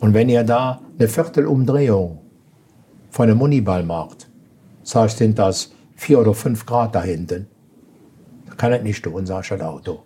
Und 0.00 0.14
wenn 0.14 0.28
ihr 0.28 0.44
da 0.44 0.80
eine 0.98 1.08
Viertelumdrehung 1.08 2.18
von 3.10 3.28
einem 3.28 3.38
Muniball 3.38 3.84
macht, 3.84 4.30
sag 4.82 5.06
ich, 5.06 5.12
sind 5.12 5.38
das 5.38 5.72
vier 5.94 6.20
oder 6.20 6.34
fünf 6.34 6.64
Grad 6.64 6.94
da 6.94 7.02
hinten. 7.02 7.46
Da 8.48 8.54
kann 8.54 8.72
es 8.72 8.82
nicht 8.82 9.04
tun, 9.04 9.26
sag 9.26 9.42
ich, 9.42 9.50
das 9.50 9.60
Auto. 9.60 10.00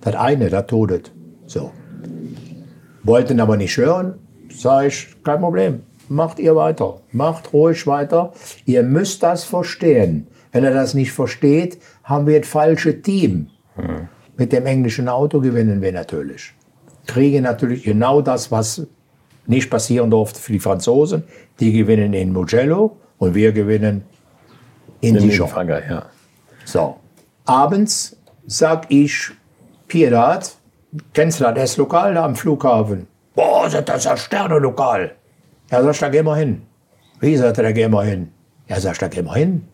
Das 0.00 0.14
eine, 0.14 0.48
das 0.48 0.64
es. 0.72 1.02
So. 1.46 1.70
Wollten 3.02 3.40
aber 3.40 3.56
nicht 3.56 3.76
hören, 3.76 4.14
sage 4.50 4.88
ich, 4.88 5.22
kein 5.22 5.40
Problem, 5.40 5.82
macht 6.08 6.38
ihr 6.38 6.56
weiter, 6.56 7.00
macht 7.10 7.52
ruhig 7.52 7.86
weiter. 7.86 8.32
Ihr 8.64 8.82
müsst 8.82 9.22
das 9.22 9.44
verstehen. 9.44 10.26
Wenn 10.52 10.64
er 10.64 10.72
das 10.72 10.94
nicht 10.94 11.12
versteht, 11.12 11.78
haben 12.04 12.26
wir 12.26 12.40
das 12.40 12.48
falsche 12.48 13.02
Team. 13.02 13.48
Hm. 13.76 14.08
Mit 14.36 14.52
dem 14.52 14.66
englischen 14.66 15.08
Auto 15.08 15.40
gewinnen 15.40 15.82
wir 15.82 15.92
natürlich. 15.92 16.54
Kriegen 17.06 17.42
natürlich 17.42 17.84
genau 17.84 18.22
das, 18.22 18.50
was 18.50 18.86
nicht 19.46 19.70
passieren 19.70 20.10
durfte 20.10 20.40
für 20.40 20.52
die 20.52 20.60
Franzosen. 20.60 21.24
Die 21.60 21.72
gewinnen 21.72 22.12
in 22.14 22.32
Mugello 22.32 22.96
und 23.18 23.34
wir 23.34 23.52
gewinnen 23.52 24.04
in 25.00 25.16
In 25.16 25.28
Dijon. 25.28 25.48
Frankreich, 25.48 25.84
ja. 25.90 26.06
So. 26.64 26.96
Abends 27.44 28.16
sag 28.46 28.90
ich, 28.90 29.30
Piedad, 29.88 30.54
kennst 31.12 31.40
du 31.40 31.44
das 31.44 31.56
S-Lokal 31.56 32.14
da 32.14 32.24
am 32.24 32.36
Flughafen? 32.36 33.06
Boah, 33.34 33.68
das 33.68 33.98
ist 33.98 34.06
ein 34.06 34.16
Sterne-Lokal. 34.16 35.12
Ja, 35.70 35.82
sag 35.82 35.92
ich, 35.92 36.00
da 36.00 36.08
gehen 36.08 36.26
wir 36.26 36.36
hin. 36.36 36.62
Wie, 37.20 37.36
sagt 37.36 37.58
er, 37.58 37.64
da 37.64 37.72
gehen 37.72 37.90
wir 37.92 38.02
hin? 38.04 38.32
Ja, 38.68 38.78
sag 38.80 38.92
ich, 38.92 38.98
da 38.98 39.08
gehen 39.08 39.24
wir 39.24 39.34
hin. 39.34 39.66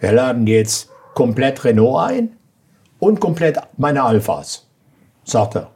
Wir 0.00 0.12
laden 0.12 0.46
jetzt 0.46 0.90
komplett 1.14 1.64
Renault 1.64 2.10
ein 2.10 2.36
und 2.98 3.20
komplett 3.20 3.58
meine 3.76 4.02
Alphas. 4.02 4.66
Sagt 5.24 5.56
er. 5.56 5.70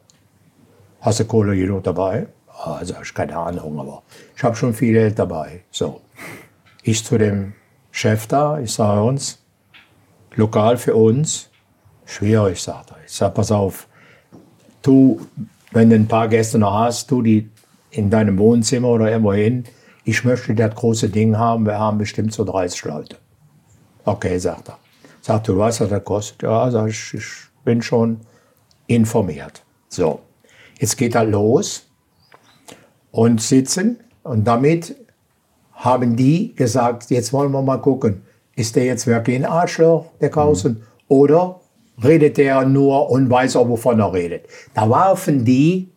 Hast 1.00 1.20
du 1.20 1.24
Kohle 1.24 1.56
genug 1.56 1.84
dabei? 1.84 2.26
Ah, 2.62 2.84
sag 2.84 3.02
ich, 3.02 3.14
keine 3.14 3.36
Ahnung, 3.36 3.80
aber 3.80 4.02
ich 4.36 4.44
habe 4.44 4.54
schon 4.54 4.74
viel 4.74 4.92
Geld 4.92 5.18
dabei. 5.18 5.62
So. 5.70 6.02
Ich 6.82 7.02
zu 7.02 7.16
dem 7.16 7.54
Chef 7.90 8.26
da, 8.26 8.60
ich 8.60 8.72
sage 8.72 9.02
uns, 9.02 9.38
lokal 10.34 10.76
für 10.76 10.94
uns, 10.94 11.48
schwierig, 12.04 12.60
sagt 12.60 12.90
er. 12.90 12.98
Ich 13.06 13.12
sage, 13.12 13.32
pass 13.32 13.50
auf, 13.50 13.88
du, 14.82 15.26
wenn 15.72 15.88
du 15.88 15.96
ein 15.96 16.06
paar 16.06 16.28
Gäste 16.28 16.58
noch 16.58 16.74
hast, 16.74 17.08
tu 17.08 17.22
die 17.22 17.48
in 17.92 18.10
deinem 18.10 18.38
Wohnzimmer 18.38 18.88
oder 18.88 19.10
irgendwo 19.10 19.32
hin. 19.32 19.64
Ich 20.04 20.24
möchte 20.24 20.54
das 20.54 20.74
große 20.74 21.08
Ding 21.08 21.38
haben, 21.38 21.64
wir 21.64 21.78
haben 21.78 21.96
bestimmt 21.96 22.34
so 22.34 22.44
30 22.44 22.84
Leute. 22.84 23.16
Okay, 24.04 24.38
sagt 24.38 24.68
er. 24.68 24.78
Sagt 25.22 25.48
du, 25.48 25.56
weißt, 25.56 25.80
was 25.80 25.88
das 25.88 26.04
kostet? 26.04 26.42
Ja, 26.42 26.70
sag 26.70 26.88
ich, 26.88 27.14
ich 27.14 27.26
bin 27.64 27.80
schon 27.80 28.20
informiert. 28.86 29.62
So, 29.88 30.20
jetzt 30.78 30.98
geht 30.98 31.14
er 31.14 31.24
los 31.24 31.89
und 33.10 33.40
sitzen 33.40 34.00
und 34.22 34.44
damit 34.44 34.96
haben 35.72 36.16
die 36.16 36.54
gesagt, 36.54 37.10
jetzt 37.10 37.32
wollen 37.32 37.52
wir 37.52 37.62
mal 37.62 37.78
gucken, 37.78 38.22
ist 38.54 38.76
der 38.76 38.84
jetzt 38.84 39.06
wirklich 39.06 39.36
ein 39.36 39.46
Arschloch, 39.46 40.06
der 40.20 40.30
Kausen, 40.30 40.82
oder 41.08 41.60
redet 42.02 42.36
der 42.36 42.64
nur 42.64 43.10
und 43.10 43.30
weiß 43.30 43.56
auch, 43.56 43.68
wovon 43.68 44.00
er 44.00 44.12
redet. 44.12 44.46
Da 44.74 44.88
warfen 44.88 45.44
die 45.44 45.90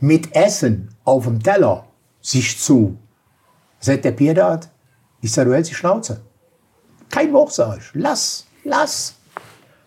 mit 0.00 0.34
Essen 0.34 0.88
auf 1.04 1.24
dem 1.24 1.42
Teller 1.42 1.84
sich 2.20 2.58
zu. 2.58 2.96
Sagt 3.78 4.04
der 4.04 4.12
Piedad, 4.12 4.68
ich 5.20 5.32
sage, 5.32 5.50
du 5.50 5.54
hältst 5.54 5.70
die 5.70 5.74
Schnauze. 5.74 6.22
Kein 7.10 7.32
Wort, 7.32 7.52
sag 7.52 7.78
ich. 7.78 7.90
Lass, 7.94 8.46
lass. 8.64 9.16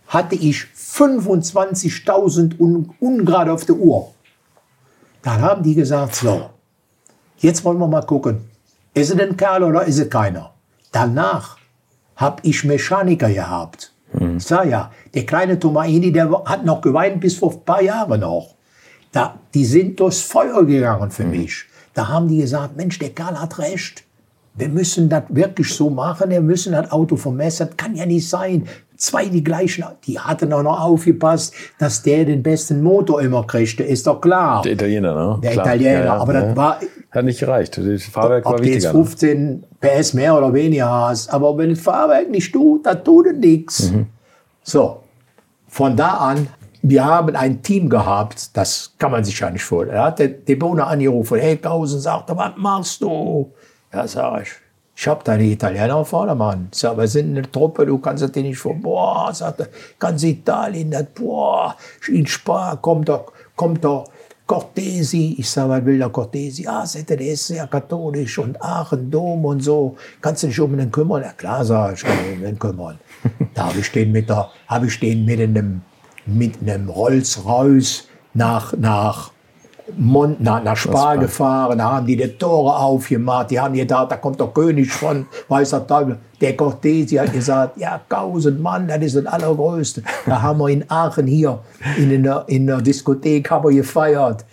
Hatte 0.07 0.35
ich 0.35 0.65
25.000 0.75 2.59
Un 2.59 2.93
Ungrad 2.99 3.49
auf 3.49 3.65
der 3.65 3.75
Uhr. 3.75 4.12
Dann 5.23 5.41
haben 5.41 5.63
die 5.63 5.73
gesagt, 5.73 6.15
so, 6.15 6.49
jetzt 7.37 7.63
wollen 7.63 7.79
wir 7.79 7.87
mal 7.87 8.05
gucken. 8.05 8.49
Ist 8.93 9.09
es 9.09 9.19
ein 9.19 9.35
Kerl 9.35 9.63
oder 9.63 9.85
ist 9.85 9.97
es 9.97 10.09
keiner? 10.09 10.53
Danach 10.91 11.57
habe 12.15 12.41
ich 12.43 12.63
Mechaniker 12.63 13.29
gehabt. 13.29 13.91
Ich 14.37 14.43
sag 14.43 14.69
ja, 14.69 14.91
der 15.15 15.25
kleine 15.25 15.57
Tomaini, 15.57 16.11
der 16.11 16.29
hat 16.45 16.65
noch 16.65 16.81
geweint 16.81 17.19
bis 17.19 17.37
vor 17.37 17.51
ein 17.51 17.65
paar 17.65 17.81
Jahren 17.81 18.19
noch. 18.19 18.53
Da, 19.11 19.39
die 19.53 19.65
sind 19.65 19.99
durchs 19.99 20.21
Feuer 20.21 20.63
gegangen 20.65 21.09
für 21.09 21.23
mich. 21.23 21.65
Da 21.95 22.09
haben 22.09 22.27
die 22.27 22.37
gesagt, 22.37 22.77
Mensch, 22.77 22.99
der 22.99 23.09
Kerl 23.09 23.39
hat 23.39 23.57
recht. 23.57 24.03
Wir 24.55 24.69
müssen 24.69 25.09
das 25.09 25.23
wirklich 25.29 25.73
so 25.73 25.89
machen, 25.89 26.29
wir 26.29 26.41
müssen 26.41 26.73
das 26.73 26.91
Auto 26.91 27.15
vermessen. 27.15 27.67
Das 27.67 27.77
kann 27.77 27.95
ja 27.95 28.05
nicht 28.05 28.29
sein. 28.29 28.67
Zwei 29.03 29.25
die 29.25 29.43
gleichen, 29.43 29.83
die 30.07 30.17
hatten 30.17 30.53
auch 30.53 30.63
noch 30.63 30.79
aufgepasst, 30.79 31.53
dass 31.77 32.03
der 32.03 32.23
den 32.23 32.41
besten 32.41 32.81
Motor 32.81 33.21
immer 33.21 33.45
kriegte, 33.45 33.83
ist 33.83 34.07
doch 34.07 34.21
klar. 34.21 34.61
Der 34.61 34.71
Italiener, 34.71 35.13
ne? 35.13 35.39
Der 35.43 35.51
Klar. 35.51 35.65
Italiener, 35.65 35.91
Ja, 35.91 36.05
ja, 36.05 36.13
aber 36.15 36.33
ja. 36.33 36.41
das 36.41 36.55
war, 36.55 36.79
Hat 37.11 37.25
nicht 37.25 37.39
gereicht. 37.41 37.77
Das 37.77 38.03
Fahrwerk 38.03 38.45
war 38.45 38.53
ob 38.53 38.59
jetzt 38.63 38.75
wichtiger. 38.75 38.93
ne? 38.93 39.03
15 39.05 39.63
PS 39.81 40.13
mehr 40.13 40.37
oder 40.37 40.53
weniger 40.53 40.89
hast, 40.89 41.33
aber 41.33 41.57
wenn 41.57 41.71
das 41.71 41.81
Fahrwerk 41.81 42.29
nicht 42.31 42.53
tut, 42.53 42.85
dann 42.85 43.03
tut 43.03 43.27
es 43.27 43.35
nichts. 43.35 43.91
Mhm. 43.91 44.05
So, 44.63 45.01
von 45.67 45.97
da 45.97 46.11
an 46.13 46.47
wir 46.81 47.03
haben 47.03 47.35
ein 47.35 47.61
Team 47.61 47.89
gehabt, 47.89 48.55
das 48.55 48.93
kann 48.97 49.11
man 49.11 49.25
sich 49.25 49.37
ja 49.37 49.49
nicht 49.49 49.63
vorstellen. 49.63 49.97
Da 49.97 50.05
hat 50.05 50.19
der, 50.19 50.29
der 50.29 50.55
Bohne 50.55 50.85
angerufen, 50.85 51.39
hey 51.39 51.57
Kausen, 51.57 51.99
sagt 51.99 52.29
er, 52.29 52.37
was 52.37 52.51
machst 52.55 53.01
du? 53.01 53.51
Ja, 53.93 54.07
sag 54.07 54.43
ich, 54.43 54.49
ich 54.95 55.07
habe 55.07 55.21
da 55.23 55.37
die 55.37 55.53
Italiener 55.53 55.95
auf 55.95 56.09
Vordermann. 56.09 56.69
Ich 56.71 56.79
sag, 56.79 56.97
wir 56.97 57.07
sind 57.07 57.35
eine 57.35 57.51
Truppe, 57.51 57.85
du 57.85 57.97
kannst 57.97 58.23
das 58.23 58.31
dir 58.31 58.43
nicht 58.43 58.59
vor. 58.59 58.75
Boah, 58.75 59.33
sagt 59.33 59.61
er, 59.61 59.69
ganz 59.97 60.23
Italien, 60.23 60.91
das, 60.91 61.05
boah, 61.15 61.75
in 62.07 62.27
Spa 62.27 62.75
kommt 62.75 63.09
doch, 63.09 63.33
kommt 63.55 63.83
doch 63.83 64.05
Cortesi. 64.45 65.35
Ich 65.39 65.49
sag, 65.49 65.69
was 65.69 65.83
will 65.83 65.97
der 65.97 66.09
Cortesi? 66.09 66.67
Ah, 66.67 66.85
sagt 66.85 67.09
er, 67.09 67.17
der 67.17 67.27
ist 67.27 67.47
sehr 67.47 67.65
katholisch 67.65 68.37
und 68.37 68.61
Aachen, 68.61 69.09
Dom 69.09 69.45
und 69.45 69.61
so. 69.61 69.95
Kannst 70.21 70.43
du 70.43 70.47
dich 70.47 70.59
um 70.59 70.77
den 70.77 70.91
kümmern? 70.91 71.23
Ja 71.23 71.31
klar, 71.31 71.65
sag 71.65 71.95
ich, 71.95 72.03
kann 72.03 72.17
mich 72.17 72.37
um 72.37 72.41
den 72.43 72.59
kümmern. 72.59 72.99
Da 73.55 73.65
habe 73.67 73.79
ich 73.79 73.91
den 73.91 74.11
mit 74.11 74.29
der, 74.29 74.49
habe 74.67 74.87
ich 74.87 74.99
den 74.99 75.25
mit 75.25 75.39
einem, 75.39 75.81
mit 76.25 76.61
einem 76.61 76.89
Rolls-Royce 76.89 78.07
nach, 78.33 78.73
nach 78.73 79.32
Mond, 79.97 80.41
nach, 80.41 80.63
nach 80.63 80.75
Spa 80.75 81.15
gefahren, 81.15 81.77
da 81.77 81.91
haben 81.93 82.05
die 82.05 82.15
die 82.15 82.27
Tore 82.27 82.75
aufgemacht, 82.75 83.51
die 83.51 83.59
haben 83.59 83.73
gedacht, 83.73 84.11
da 84.11 84.17
kommt 84.17 84.39
der 84.39 84.47
König 84.47 84.91
von, 84.91 85.25
weiß 85.47 85.71
der 85.71 85.87
Teufel. 85.87 86.17
Der 86.41 86.57
Cortesi 86.57 87.15
hat 87.15 87.31
gesagt, 87.31 87.77
ja, 87.77 88.01
tausend 88.09 88.59
Mann, 88.61 88.87
das 88.87 89.01
ist 89.01 89.15
das 89.15 89.25
Allergrößte. 89.25 90.03
Da 90.25 90.41
haben 90.41 90.59
wir 90.59 90.69
in 90.69 90.89
Aachen 90.89 91.27
hier 91.27 91.59
in 91.97 92.23
der, 92.23 92.43
in 92.47 92.67
der 92.67 92.81
Diskothek 92.81 93.49
haben 93.49 93.69
wir 93.69 93.75
gefeiert. 93.75 94.45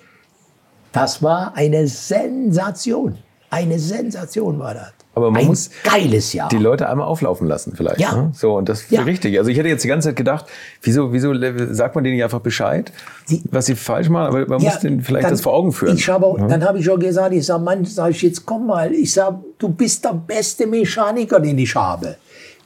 Das 0.93 1.23
war 1.23 1.53
eine 1.55 1.87
Sensation. 1.87 3.19
Eine 3.51 3.79
Sensation 3.79 4.59
war 4.59 4.75
das. 4.75 5.00
Aber 5.21 5.31
man 5.31 5.43
Ein 5.43 5.47
muss 5.49 5.71
geiles 5.85 6.33
Jahr. 6.33 6.49
die 6.49 6.59
Leute 6.59 6.89
einmal 6.89 7.07
auflaufen 7.07 7.47
lassen 7.47 7.75
vielleicht. 7.77 8.01
Ja. 8.01 8.15
Ne? 8.15 8.33
So, 8.35 8.55
und 8.57 8.69
das 8.69 8.83
ist 8.83 8.91
Ja. 8.91 9.03
richtig. 9.03 9.39
Also 9.39 9.51
ich 9.51 9.59
hätte 9.59 9.69
jetzt 9.69 9.85
die 9.85 9.89
ganze 9.89 10.09
Zeit 10.09 10.17
gedacht, 10.17 10.47
wieso, 10.83 11.13
wieso 11.13 11.33
sagt 11.73 11.95
man 11.95 12.05
denen 12.05 12.17
nicht 12.17 12.25
einfach 12.25 12.41
Bescheid, 12.41 12.93
Die- 13.29 13.43
was 13.51 13.67
sie 13.67 13.75
falsch 13.77 14.09
machen, 14.09 14.29
aber 14.29 14.47
man 14.47 14.63
muss 14.63 14.79
denen 14.81 15.03
vielleicht 15.03 15.25
dann- 15.25 15.33
das 15.33 15.41
vor 15.41 15.53
Augen 15.55 15.73
führen. 15.73 15.97
Ich 15.97 16.09
habe, 16.09 16.35
Dann 16.49 16.65
habe 16.65 16.79
ich 16.79 16.91
auch 16.91 16.99
gesagt, 16.99 17.33
ich 17.35 17.47
sage, 17.47 17.63
Mann, 17.63 17.85
sag 17.85 18.11
ich, 18.11 18.23
jetzt 18.23 18.45
komm 18.47 18.67
mal, 18.67 18.93
ich 18.93 19.13
sage, 19.13 19.39
du 19.59 19.69
bist 19.69 20.05
der 20.05 20.15
beste 20.15 20.67
Mechaniker, 20.67 21.39
den 21.41 21.59
ich 21.59 21.75
habe. 21.75 22.17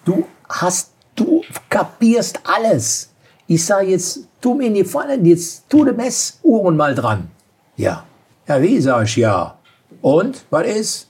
Du 0.05 0.25
hast, 0.49 0.91
du 1.17 1.43
kapierst 1.69 2.41
alles. 2.45 3.11
Ich 3.47 3.65
sage 3.65 3.89
jetzt, 3.89 4.21
tu 4.41 4.55
mir 4.55 4.67
einen 4.67 4.77
Gefallen, 4.77 5.25
jetzt 5.25 5.65
tu 5.69 5.85
die 5.85 5.93
Messuhren 5.93 6.77
mal 6.77 6.95
dran. 6.95 7.29
Ja. 7.77 8.05
Ja, 8.47 8.61
wie, 8.63 8.81
sag 8.81 9.05
ich, 9.05 9.17
ja. 9.17 9.57
Und, 10.01 10.45
was 10.51 10.67
ist? 10.67 11.09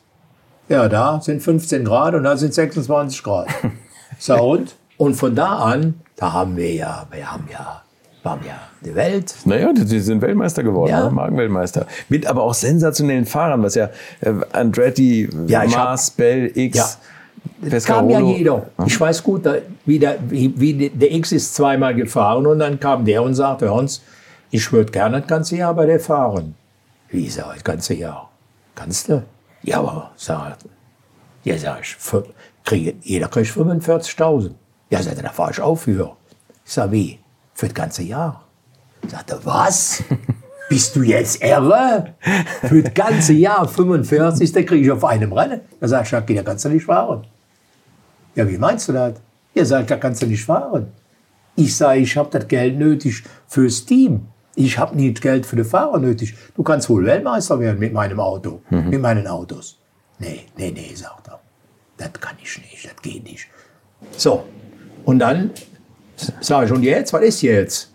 Ja, 0.69 0.89
da 0.89 1.20
sind 1.20 1.43
15 1.43 1.85
Grad 1.85 2.15
und 2.15 2.24
da 2.24 2.36
sind 2.36 2.55
26 2.55 3.23
Grad. 3.23 3.49
So, 4.19 4.35
und? 4.36 4.77
Und 4.97 5.15
von 5.16 5.35
da 5.35 5.57
an, 5.57 5.95
da 6.16 6.32
haben 6.32 6.57
wir 6.57 6.73
ja, 6.73 7.05
wir 7.11 7.31
haben 7.32 7.49
ja, 7.53 7.82
wir 8.23 8.31
haben 8.31 8.41
ja 8.47 8.55
die 8.81 8.95
Welt, 8.95 9.35
Naja, 9.45 9.73
die, 9.73 9.85
die 9.85 9.99
sind 9.99 10.23
Weltmeister 10.23 10.62
geworden, 10.62 10.91
Ja. 10.91 11.05
ne? 11.07 11.11
Markenweltmeister. 11.11 11.86
Mit 12.09 12.24
aber 12.27 12.45
auch 12.45 12.55
sensationellen 12.55 13.27
Fahrern, 13.27 13.61
was 13.65 13.74
ja 13.74 13.91
äh, 14.20 14.32
Andretti, 14.53 15.28
Ja, 15.49 15.65
ich 15.65 15.77
hab- 15.77 15.85
Mars, 15.86 16.11
Bell, 16.12 16.51
X, 16.55 16.77
Ja. 16.78 16.85
kam 17.61 17.70
Pescarolo. 17.70 18.12
ja 18.31 18.36
jeder. 18.36 18.66
Ich 18.86 18.99
weiß 19.01 19.23
gut, 19.24 19.45
da, 19.45 19.57
wie, 19.85 19.99
der, 19.99 20.16
wie, 20.28 20.55
wie 20.61 20.89
der 20.91 21.12
X 21.12 21.32
ist 21.32 21.55
zweimal 21.57 21.95
gefahren 21.97 22.47
und 22.47 22.61
dann 22.61 22.78
kam 22.78 23.05
der 23.05 23.20
und 23.24 23.35
sagte, 23.35 23.74
Hans, 23.74 24.01
ich 24.53 24.73
würde 24.73 24.93
gerne 24.93 25.19
das 25.20 25.28
ganze 25.28 25.57
Jahr 25.57 25.74
bei 25.74 25.86
dir 25.86 25.99
fahren. 25.99 26.55
Wie, 27.09 27.28
sag 27.28 27.47
ich, 27.49 27.55
das 27.55 27.65
ganze 27.65 27.95
Jahr? 27.95 28.31
Kannst 28.77 29.09
du? 29.09 29.24
Ja, 29.65 29.78
aber, 29.81 30.11
sag 30.16 30.59
ich, 30.59 30.70
ja, 31.53 31.59
sag 31.59 31.81
ich, 31.82 31.89
fü- 31.97 32.24
kriege, 32.65 32.95
jeder 33.03 33.28
kriegt 33.28 33.51
45.000. 33.51 34.53
Ja, 34.91 35.03
sagt 35.03 35.16
er, 35.16 35.23
da 35.24 35.31
fahre 35.31 35.51
ich 35.53 35.81
für. 35.81 36.16
Ich 36.65 36.73
sag, 36.73 36.91
wie? 36.93 37.19
Für 37.55 37.66
das 37.66 37.74
ganze 37.74 38.03
Jahr? 38.03 38.45
Sagt 39.09 39.31
er, 39.31 39.45
was? 39.45 40.03
Bist 40.69 40.97
du 40.97 41.03
jetzt 41.03 41.43
irre? 41.43 42.15
Für 42.62 42.82
das 42.82 42.95
ganze 42.95 43.32
Jahr 43.35 43.69
45, 43.69 44.51
da 44.53 44.62
kriege 44.62 44.85
ich 44.85 44.91
auf 44.91 45.05
einem 45.05 45.32
Rennen. 45.32 45.61
Da 45.81 45.89
sag 45.89 46.03
ich, 46.05 46.09
Schacki, 46.09 46.35
da 46.35 46.43
kannst 46.43 46.65
du 46.65 46.70
nicht 46.70 46.85
fahren. 46.86 47.27
Ja, 48.35 48.49
wie 48.49 48.57
meinst 48.59 48.89
du 48.89 48.93
das? 48.93 49.15
Ihr 49.55 49.66
sagt, 49.66 49.91
da 49.91 49.97
kannst 49.97 50.23
du 50.23 50.27
nicht 50.27 50.45
fahren. 50.45 50.89
Ich 51.55 51.77
sage, 51.77 52.01
ich 52.01 52.16
habe 52.16 52.31
das 52.31 52.49
Geld 52.49 52.78
nötig 52.78 53.23
fürs 53.47 53.85
Team. 53.85 54.27
Ich 54.56 54.78
habe 54.78 54.97
nicht 54.97 55.20
Geld 55.20 55.47
für 55.47 55.56
die 55.56 55.64
Fahrer 55.64 55.98
nötig. 55.98 56.35
Du 56.55 56.62
kannst 56.62 56.89
wohl 56.89 57.05
Weltmeister 57.05 57.59
werden 57.59 57.78
mit 57.78 57.93
meinem 57.93 58.20
Auto, 58.20 58.60
mit 58.70 59.01
meinen 59.01 59.26
Autos. 59.26 59.78
Nee, 60.18 60.47
nee, 60.56 60.70
nee, 60.70 60.94
sagt 60.94 61.28
er. 61.28 61.40
Das 61.97 62.12
kann 62.20 62.36
ich 62.43 62.59
nicht, 62.59 62.85
das 62.85 63.02
geht 63.02 63.24
nicht. 63.24 63.48
So, 64.16 64.44
und 65.05 65.18
dann 65.18 65.51
sage 66.40 66.66
ich, 66.66 66.72
und 66.72 66.82
jetzt, 66.82 67.12
was 67.12 67.22
ist 67.22 67.43
jetzt? 67.43 67.90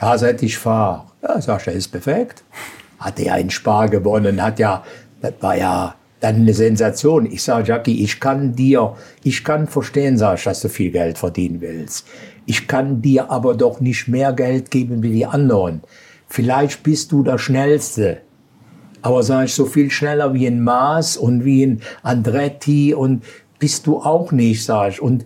Ja, 0.00 0.16
seit 0.16 0.42
ich 0.42 0.56
fahre. 0.56 1.04
Ja, 1.22 1.40
sag 1.40 1.58
ich, 1.60 1.64
das 1.66 1.74
ist 1.74 1.88
perfekt. 1.88 2.42
Hat 2.98 3.18
er 3.18 3.34
einen 3.34 3.50
Spar 3.50 3.88
gewonnen, 3.88 4.42
hat 4.42 4.58
ja, 4.58 4.82
das 5.20 5.34
war 5.40 5.56
ja 5.56 5.94
dann 6.20 6.36
eine 6.36 6.54
Sensation. 6.54 7.26
Ich 7.26 7.42
sage, 7.42 7.68
Jackie, 7.68 8.02
ich 8.02 8.20
kann 8.20 8.54
dir, 8.54 8.94
ich 9.22 9.44
kann 9.44 9.66
verstehen, 9.66 10.16
sag 10.16 10.38
ich, 10.38 10.44
dass 10.44 10.60
du 10.60 10.68
viel 10.68 10.90
Geld 10.90 11.18
verdienen 11.18 11.60
willst. 11.60 12.06
Ich 12.46 12.68
kann 12.68 13.02
dir 13.02 13.30
aber 13.30 13.54
doch 13.54 13.80
nicht 13.80 14.08
mehr 14.08 14.32
Geld 14.32 14.70
geben 14.70 15.02
wie 15.02 15.12
die 15.12 15.26
anderen. 15.26 15.82
Vielleicht 16.28 16.82
bist 16.82 17.12
du 17.12 17.22
der 17.22 17.38
Schnellste. 17.38 18.18
Aber 19.02 19.22
sag 19.22 19.44
ich, 19.44 19.54
so 19.54 19.66
viel 19.66 19.90
schneller 19.90 20.34
wie 20.34 20.46
ein 20.46 20.62
Maas 20.62 21.16
und 21.16 21.44
wie 21.44 21.64
ein 21.64 21.82
Andretti 22.02 22.94
und 22.94 23.24
bist 23.58 23.86
du 23.86 23.98
auch 23.98 24.32
nicht, 24.32 24.64
sag 24.64 24.92
ich. 24.92 25.02
Und 25.02 25.24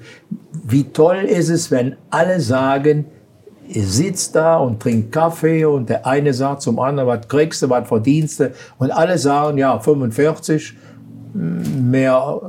wie 0.65 0.85
toll 0.85 1.19
ist 1.19 1.49
es, 1.49 1.71
wenn 1.71 1.97
alle 2.11 2.41
sagen, 2.41 3.07
ihr 3.71 3.87
sitzt 3.87 4.35
da 4.35 4.57
und 4.57 4.81
trinkt 4.81 5.13
Kaffee 5.13 5.65
und 5.65 5.89
der 5.89 6.07
eine 6.07 6.35
sagt 6.35 6.63
zum 6.63 6.79
anderen, 6.81 7.09
was 7.09 7.29
kriegst 7.29 7.63
du, 7.63 7.71
was 7.71 7.87
verdienst 7.87 8.41
du? 8.41 8.53
Und 8.79 8.91
alle 8.91 9.17
sagen, 9.19 9.59
ja, 9.59 9.79
45, 9.79 10.75
mehr 11.33 12.41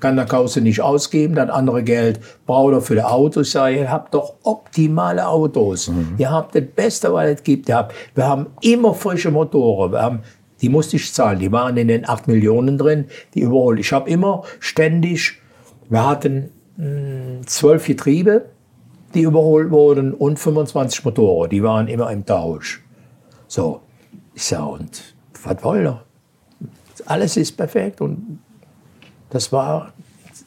kann 0.00 0.16
der 0.16 0.24
Kauze 0.24 0.62
nicht 0.62 0.80
ausgeben, 0.80 1.34
das 1.34 1.50
andere 1.50 1.82
Geld 1.82 2.20
braucht 2.46 2.72
er 2.72 2.80
für 2.80 2.94
die 2.94 3.02
Autos. 3.02 3.48
Ich 3.48 3.52
sage, 3.52 3.76
ihr 3.76 3.90
habt 3.90 4.14
doch 4.14 4.34
optimale 4.42 5.28
Autos. 5.28 5.90
Ihr 6.16 6.30
habt 6.30 6.54
das 6.54 6.64
Beste, 6.74 7.12
was 7.12 7.28
es 7.28 7.42
gibt. 7.42 7.68
Wir 7.68 7.86
haben 8.18 8.46
immer 8.62 8.94
frische 8.94 9.30
Motoren. 9.30 9.92
Wir 9.92 10.02
haben, 10.02 10.20
die 10.62 10.70
musste 10.70 10.96
ich 10.96 11.12
zahlen. 11.12 11.38
Die 11.38 11.52
waren 11.52 11.76
in 11.76 11.88
den 11.88 12.08
8 12.08 12.26
Millionen 12.26 12.78
drin, 12.78 13.04
die 13.34 13.40
überholt. 13.40 13.78
Ich 13.78 13.92
habe 13.92 14.08
immer 14.08 14.42
ständig, 14.60 15.38
wir 15.90 16.08
hatten 16.08 16.50
mh, 16.78 17.42
zwölf 17.46 17.86
Getriebe, 17.86 18.46
die 19.14 19.22
überholt 19.22 19.70
wurden 19.70 20.14
und 20.14 20.38
25 20.38 21.04
Motoren. 21.04 21.50
Die 21.50 21.62
waren 21.62 21.88
immer 21.88 22.10
im 22.10 22.24
Tausch. 22.24 22.82
So, 23.48 23.80
ich 24.34 24.44
sage, 24.44 24.66
und 24.66 25.14
was 25.42 25.62
wollt 25.62 25.84
ihr? 25.84 26.02
Alles 27.06 27.36
ist 27.36 27.52
perfekt 27.52 28.00
und 28.00 28.38
das 29.30 29.52
war 29.52 29.92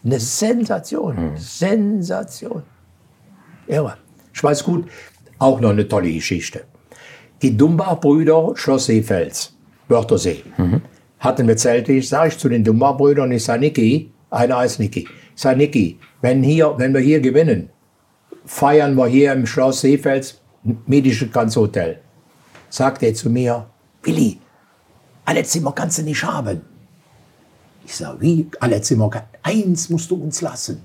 eine 0.03 0.19
Sensation. 0.19 1.31
Sensation. 1.35 2.63
Irre. 3.67 3.97
Ich 4.33 4.43
weiß 4.43 4.63
gut, 4.63 4.87
auch 5.39 5.59
noch 5.59 5.71
eine 5.71 5.87
tolle 5.87 6.11
Geschichte. 6.11 6.63
Die 7.41 7.55
Dumbach-Brüder, 7.55 8.53
Schloss 8.55 8.85
Seefels, 8.85 9.55
Wörthersee, 9.87 10.43
hatten 11.19 11.47
wir 11.47 11.57
Zelte. 11.57 11.93
Ich 11.93 12.09
sage 12.09 12.29
ich 12.29 12.37
zu 12.37 12.49
den 12.49 12.63
Dumbach-Brüdern, 12.63 13.31
ich 13.31 13.43
sage, 13.43 13.61
Niki, 13.61 14.11
einer 14.29 14.57
heißt 14.57 14.79
Niki. 14.79 15.07
Ich 15.35 15.41
sage, 15.41 15.57
Niki, 15.57 15.99
wenn, 16.21 16.43
hier, 16.43 16.73
wenn 16.77 16.93
wir 16.93 17.01
hier 17.01 17.19
gewinnen, 17.19 17.69
feiern 18.45 18.95
wir 18.95 19.07
hier 19.07 19.33
im 19.33 19.45
Schloss 19.45 19.81
Seefels, 19.81 20.39
Medische 20.87 21.29
Hotel. 21.33 21.99
Sagt 22.69 23.03
er 23.03 23.13
zu 23.13 23.29
mir, 23.29 23.67
Willi, 24.03 24.39
alle 25.25 25.43
Zimmer 25.43 25.71
kannst 25.71 25.99
du 25.99 26.03
nicht 26.03 26.23
haben. 26.23 26.61
Ich 27.85 27.95
sage, 27.95 28.19
wie? 28.21 28.47
Alle 28.59 28.81
Zimmer. 28.81 29.09
Eins 29.43 29.89
musst 29.89 30.09
du 30.09 30.15
uns 30.15 30.41
lassen. 30.41 30.81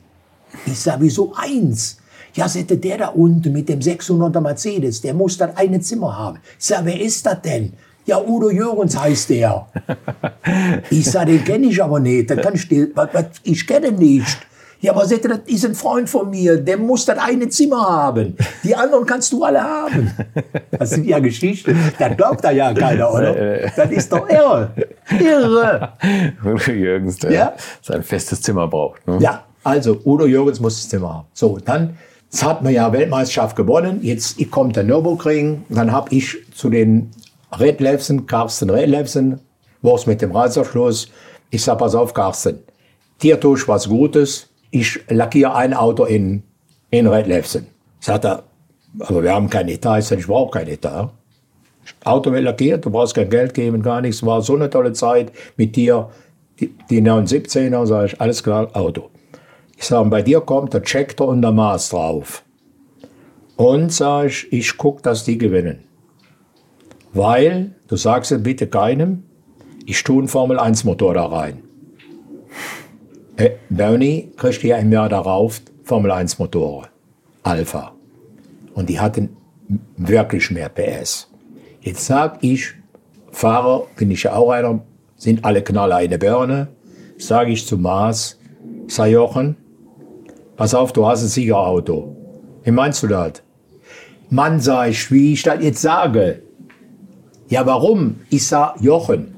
Ich 0.66 0.78
sage, 0.78 1.02
wieso 1.02 1.32
eins? 1.34 1.98
Ja, 2.34 2.48
sagte 2.48 2.76
der 2.76 2.98
da 2.98 3.08
unten 3.08 3.52
mit 3.52 3.68
dem 3.68 3.80
600er 3.80 4.40
Mercedes, 4.40 5.00
der 5.00 5.14
muss 5.14 5.36
dann 5.36 5.56
eine 5.56 5.80
Zimmer 5.80 6.16
haben. 6.16 6.38
Ich 6.58 6.66
sage, 6.66 6.86
wer 6.86 7.00
ist 7.00 7.24
das 7.26 7.40
denn? 7.42 7.72
Ja, 8.06 8.20
Udo 8.20 8.50
Jürgens 8.50 8.98
heißt 8.98 9.30
der. 9.30 9.66
Ich 10.90 11.10
sage, 11.10 11.32
den 11.32 11.44
kenne 11.44 11.66
ich 11.66 11.82
aber 11.82 12.00
nicht. 12.00 12.30
Den 12.30 12.40
kann 12.40 12.54
ich, 12.54 12.68
was, 12.94 13.08
was, 13.12 13.24
ich 13.42 13.66
kenne 13.66 13.88
ihn 13.88 13.96
nicht. 13.96 14.38
Ja, 14.82 14.92
aber 14.92 15.04
sagte, 15.06 15.28
das 15.28 15.40
ist 15.46 15.64
ein 15.66 15.74
Freund 15.74 16.08
von 16.08 16.30
mir, 16.30 16.56
der 16.56 16.78
muss 16.78 17.04
das 17.04 17.18
eine 17.18 17.48
Zimmer 17.50 17.86
haben. 17.86 18.34
Die 18.64 18.74
anderen 18.74 19.04
kannst 19.04 19.30
du 19.32 19.44
alle 19.44 19.62
haben. 19.62 20.10
Das 20.70 20.90
sind 20.90 21.06
ja 21.06 21.18
Geschichten. 21.18 21.76
Das 21.98 22.16
glaubt 22.16 22.42
da 22.42 22.50
ja 22.50 22.72
keiner, 22.72 23.12
oder? 23.12 23.34
Das 23.76 23.90
ist 23.90 24.10
doch 24.10 24.26
irre. 24.28 24.70
Irre. 25.18 25.92
Udo 26.44 26.72
Jürgens, 26.72 27.18
der 27.18 27.30
Ja. 27.32 27.52
sein 27.82 28.02
festes 28.02 28.40
Zimmer 28.40 28.68
braucht. 28.68 29.06
Ne? 29.06 29.18
Ja, 29.20 29.44
also 29.64 29.98
Udo 30.04 30.24
Jürgens 30.26 30.60
muss 30.60 30.76
das 30.80 30.88
Zimmer 30.88 31.12
haben. 31.14 31.26
So, 31.34 31.58
dann 31.62 31.98
jetzt 32.30 32.42
hat 32.42 32.62
man 32.62 32.72
ja 32.72 32.90
Weltmeisterschaft 32.92 33.56
gewonnen. 33.56 33.98
Jetzt 34.02 34.38
kommt 34.50 34.76
der 34.76 34.84
Nürburgring. 34.84 35.64
Dann 35.68 35.92
habe 35.92 36.14
ich 36.14 36.38
zu 36.54 36.70
den 36.70 37.10
Red 37.58 37.80
Levsen, 37.80 38.26
Carsten 38.26 38.70
Red 38.70 38.88
Levsen, 38.88 39.40
was 39.82 40.06
mit 40.06 40.22
dem 40.22 40.30
Reißverschluss. 40.32 41.08
Ich 41.50 41.62
sag, 41.64 41.78
pass 41.78 41.94
auf, 41.94 42.14
Carsten, 42.14 42.60
dir 43.22 43.38
tue 43.38 43.58
ich 43.58 43.66
was 43.68 43.88
Gutes. 43.88 44.46
Ich 44.70 45.00
lackiere 45.08 45.54
ein 45.54 45.74
Auto 45.74 46.04
in, 46.04 46.42
in 46.90 47.06
Red 47.06 47.26
Levsen. 47.26 47.66
Sagt 47.98 48.24
er, 48.24 48.44
Aber 49.00 49.22
wir 49.22 49.32
haben 49.32 49.50
kein 49.50 49.68
Etat. 49.68 49.98
Ich 49.98 50.06
sage, 50.06 50.20
ich 50.20 50.26
brauche 50.26 50.58
kein 50.58 50.68
Etat. 50.68 51.10
Auto 52.04 52.32
wird 52.32 52.44
lackiert, 52.44 52.84
du 52.84 52.90
brauchst 52.90 53.14
kein 53.14 53.30
Geld 53.30 53.54
geben, 53.54 53.82
gar 53.82 54.00
nichts. 54.00 54.24
War 54.24 54.42
so 54.42 54.54
eine 54.54 54.70
tolle 54.70 54.92
Zeit 54.92 55.32
mit 55.56 55.76
dir. 55.76 56.10
Die, 56.60 56.74
die 56.90 57.00
917er, 57.00 57.86
sage 57.86 58.06
ich, 58.06 58.20
alles 58.20 58.42
klar, 58.42 58.68
Auto. 58.74 59.10
Ich 59.76 59.86
sage, 59.86 60.08
bei 60.10 60.22
dir 60.22 60.40
kommt 60.42 60.74
der 60.74 60.82
Checker 60.82 61.26
und 61.26 61.40
der 61.40 61.52
Maß 61.52 61.88
drauf. 61.90 62.44
Und 63.56 63.92
sage 63.92 64.28
ich, 64.28 64.52
ich 64.52 64.76
gucke, 64.76 65.02
dass 65.02 65.24
die 65.24 65.38
gewinnen. 65.38 65.80
Weil, 67.12 67.74
du 67.88 67.96
sagst 67.96 68.30
es 68.30 68.42
bitte 68.42 68.66
keinem, 68.66 69.24
ich 69.86 70.02
tue 70.04 70.18
einen 70.18 70.28
Formel-1-Motor 70.28 71.14
da 71.14 71.26
rein. 71.26 71.62
Äh, 73.40 73.52
Bernie 73.70 74.30
kriegt 74.36 74.62
ja 74.64 74.76
im 74.76 74.92
Jahr 74.92 75.08
darauf 75.08 75.62
Formel-1-Motoren. 75.84 76.88
Alpha. 77.42 77.92
Und 78.74 78.90
die 78.90 79.00
hatten 79.00 79.30
wirklich 79.96 80.50
mehr 80.50 80.68
PS. 80.68 81.30
Jetzt 81.80 82.04
sag 82.04 82.36
ich, 82.42 82.74
Fahrer, 83.32 83.86
bin 83.96 84.10
ich 84.10 84.24
ja 84.24 84.34
auch 84.34 84.50
einer, 84.50 84.80
sind 85.16 85.42
alle 85.42 85.62
Knaller 85.62 86.02
in 86.02 86.10
der 86.10 86.18
Birne. 86.18 86.68
Sage 87.16 87.52
ich 87.52 87.66
zu 87.66 87.78
Maas, 87.78 88.38
sag 88.88 89.08
Jochen, 89.08 89.56
pass 90.56 90.74
auf, 90.74 90.92
du 90.92 91.06
hast 91.06 91.22
ein 91.22 91.28
Siegerauto. 91.28 92.14
Wie 92.62 92.70
meinst 92.70 93.02
du 93.02 93.06
das? 93.06 93.42
Mann, 94.28 94.60
sag 94.60 94.90
ich, 94.90 95.10
wie 95.10 95.32
ich 95.32 95.42
das 95.42 95.62
jetzt 95.62 95.80
sage. 95.80 96.42
Ja, 97.48 97.64
warum? 97.64 98.16
Ich 98.28 98.46
sag 98.46 98.80
Jochen. 98.82 99.34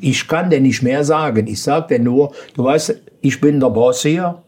Ich 0.00 0.26
kann 0.26 0.50
dir 0.50 0.60
nicht 0.60 0.82
mehr 0.82 1.04
sagen. 1.04 1.46
Ich 1.46 1.62
sag 1.62 1.88
dir 1.88 2.00
nur, 2.00 2.32
du 2.54 2.64
weißt, 2.64 3.01
ich 3.22 3.40
bin 3.40 3.60
der 3.60 3.70
Boss 3.70 4.02
hier. 4.02 4.42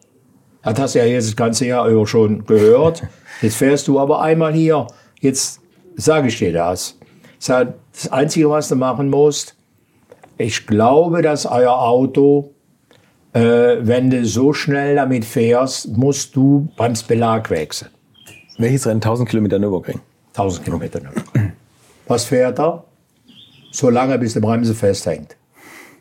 Das 0.62 0.78
hast 0.78 0.94
du 0.94 0.98
ja 0.98 1.06
jetzt 1.06 1.28
das 1.28 1.36
ganze 1.36 1.66
Jahr 1.66 1.88
über 1.88 2.06
schon 2.06 2.44
gehört. 2.44 3.02
Jetzt 3.40 3.56
fährst 3.56 3.88
du 3.88 4.00
aber 4.00 4.20
einmal 4.20 4.52
hier. 4.52 4.86
Jetzt 5.20 5.60
sage 5.96 6.28
ich 6.28 6.38
dir 6.38 6.52
das. 6.52 6.98
Das 7.46 8.10
Einzige, 8.10 8.50
was 8.50 8.68
du 8.68 8.76
machen 8.76 9.08
musst, 9.10 9.54
ich 10.36 10.66
glaube, 10.66 11.22
dass 11.22 11.46
euer 11.46 11.78
Auto, 11.78 12.50
äh, 13.32 13.76
wenn 13.80 14.10
du 14.10 14.24
so 14.24 14.52
schnell 14.52 14.96
damit 14.96 15.24
fährst, 15.24 15.96
musst 15.96 16.34
du 16.34 16.68
beim 16.76 16.94
Belag 17.06 17.50
wechseln. 17.50 17.90
Welches 18.58 18.86
Rennen? 18.86 18.96
1000 18.96 19.28
Kilometer 19.28 19.58
Nürburgring. 19.58 20.00
1000 20.32 20.64
Kilometer 20.64 21.00
Nürburgring. 21.00 21.52
Was 22.08 22.24
fährt 22.24 22.58
er? 22.58 22.84
So 23.70 23.90
lange, 23.90 24.18
bis 24.18 24.32
die 24.32 24.40
Bremse 24.40 24.74
festhängt. 24.74 25.36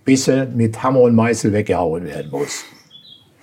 Bis 0.05 0.27
er 0.27 0.45
mit 0.47 0.83
Hammer 0.83 1.01
und 1.01 1.15
Meißel 1.15 1.53
weggehauen 1.53 2.05
werden 2.05 2.31
muss. 2.31 2.63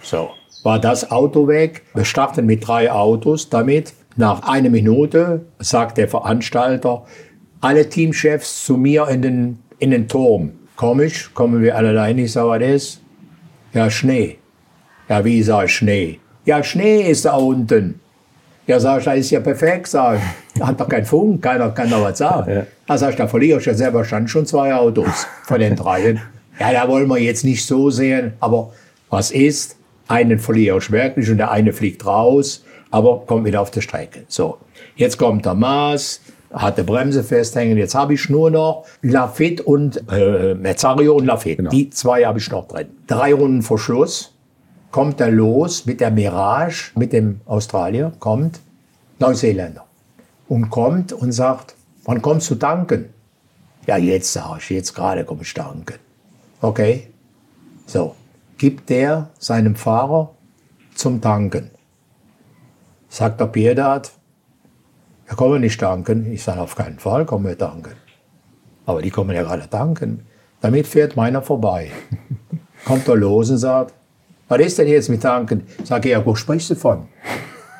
So, 0.03 0.31
war 0.63 0.79
das 0.79 1.11
Auto 1.11 1.49
weg. 1.49 1.83
Wir 1.95 2.05
starten 2.05 2.47
mit 2.47 2.67
drei 2.67 2.91
Autos. 2.91 3.49
Damit 3.49 3.95
nach 4.17 4.43
einer 4.43 4.71
Minute 4.71 5.47
sagt 5.59 5.99
der 5.99 6.09
Veranstalter, 6.09 7.05
alle 7.61 7.89
Teamchefs 7.89 8.65
zu 8.65 8.77
mir 8.77 9.09
in 9.09 9.23
den, 9.23 9.59
in 9.79 9.91
den 9.91 10.09
Turm. 10.09 10.53
Komm 10.77 11.01
ich, 11.01 11.33
kommen 11.35 11.63
wir 11.63 11.77
alle 11.77 11.99
rein. 11.99 12.19
Ich 12.19 12.33
sage, 12.33 12.49
was 12.49 12.63
ist? 12.63 13.01
Ja, 13.73 13.91
Schnee. 13.91 14.39
Ja, 15.09 15.25
wie 15.25 15.43
sag 15.43 15.67
ich 15.67 15.75
Schnee? 15.75 16.21
Ja, 16.45 16.63
Schnee 16.63 17.03
ist 17.03 17.25
da 17.25 17.37
unten. 17.37 18.01
Ja, 18.67 18.81
sag 18.81 19.01
ich, 19.01 19.05
das 19.05 19.17
ist 19.19 19.31
ja 19.31 19.41
perfekt, 19.41 19.89
sag 19.89 20.19
ich. 20.19 20.63
Hat 20.63 20.81
doch 20.81 20.89
keinen 20.89 21.05
Funk, 21.05 21.43
keiner 21.43 21.71
kann 21.71 21.91
da 21.91 22.03
was 22.03 22.19
sagen. 22.19 22.53
Ja. 22.53 22.67
Da 22.87 22.99
sag 22.99 23.11
ich, 23.11 23.17
da 23.17 23.27
verliere 23.27 23.59
ich 23.59 23.67
ja 23.67 23.75
selber 23.75 24.05
schon 24.05 24.27
zwei 24.27 24.75
Autos 24.75 25.27
von 25.45 25.59
den 25.59 25.77
dreien. 25.77 26.21
Ja, 26.61 26.73
da 26.73 26.87
wollen 26.89 27.09
wir 27.09 27.17
jetzt 27.17 27.43
nicht 27.43 27.65
so 27.65 27.89
sehen, 27.89 28.35
aber 28.39 28.73
was 29.09 29.31
ist? 29.31 29.77
Einen 30.09 30.39
verliere 30.39 30.77
ich 30.77 30.91
wirklich 30.91 31.31
und 31.31 31.39
der 31.39 31.51
eine 31.51 31.73
fliegt 31.73 32.05
raus, 32.05 32.65
aber 32.91 33.21
kommt 33.21 33.47
wieder 33.47 33.63
auf 33.63 33.71
die 33.71 33.81
Strecke. 33.81 34.25
So, 34.29 34.59
jetzt 34.95 35.17
kommt 35.17 35.47
der 35.47 35.55
Maß, 35.55 36.21
hat 36.53 36.77
die 36.77 36.83
Bremse 36.83 37.25
festhängen. 37.25 37.79
Jetzt 37.79 37.95
habe 37.95 38.13
ich 38.13 38.29
nur 38.29 38.51
noch 38.51 38.85
Lafitte 39.01 39.63
und 39.63 40.03
äh, 40.13 40.55
Mezzario 40.55 41.15
und 41.15 41.25
Lafitte. 41.25 41.59
Genau. 41.59 41.71
Die 41.71 41.89
zwei 41.89 42.25
habe 42.25 42.39
ich 42.39 42.51
noch 42.51 42.69
drin. 42.69 42.89
Drei 43.07 43.33
Runden 43.33 43.63
vor 43.63 43.79
Schluss 43.79 44.35
kommt 44.91 45.21
er 45.21 45.31
los 45.31 45.87
mit 45.87 46.01
der 46.01 46.11
Mirage, 46.11 46.91
mit 46.95 47.15
dem 47.15 47.41
Australier, 47.47 48.13
kommt 48.19 48.61
Neuseeländer 49.19 49.87
und 50.49 50.69
kommt 50.69 51.13
und 51.13 51.33
sagt, 51.33 51.75
wann 52.05 52.21
kommst 52.21 52.51
du 52.51 52.57
tanken? 52.57 53.07
Ja, 53.87 53.97
jetzt 53.97 54.33
sage 54.33 54.59
ich, 54.59 54.71
jetzt 54.71 54.95
gerade 54.95 55.25
komme 55.25 55.43
ich 55.43 55.55
tanken. 55.55 55.95
Okay, 56.63 57.09
so, 57.87 58.15
gibt 58.59 58.91
der 58.91 59.31
seinem 59.39 59.75
Fahrer 59.75 60.35
zum 60.95 61.23
Tanken. 61.23 61.71
Sagt 63.09 63.41
der 63.41 63.47
Piedad, 63.47 64.11
wir 65.27 65.37
kommen 65.37 65.63
nicht 65.63 65.81
tanken. 65.81 66.31
Ich 66.31 66.43
sage, 66.43 66.61
auf 66.61 66.77
keinen 66.77 66.99
Fall 66.99 67.25
kommen 67.25 67.47
wir 67.47 67.57
tanken. 67.57 67.95
Aber 68.85 69.01
die 69.01 69.11
kommen 69.11 69.35
ja 69.35 69.43
gerade 69.43 69.71
tanken. 69.71 70.27
Damit 70.61 70.87
fährt 70.87 71.17
meiner 71.17 71.41
vorbei. 71.41 71.91
Kommt 72.85 73.09
er 73.09 73.17
los 73.17 73.51
und 73.51 73.59
sagt, 73.59 73.95
was 74.49 74.61
ist 74.61 74.79
denn 74.79 74.89
jetzt 74.89 75.09
mit 75.09 75.23
Tanken? 75.23 75.67
Sag 75.85 76.05
ich, 76.05 76.11
ja, 76.11 76.25
wo 76.25 76.35
sprichst 76.35 76.71
du 76.71 76.75
von? 76.75 77.09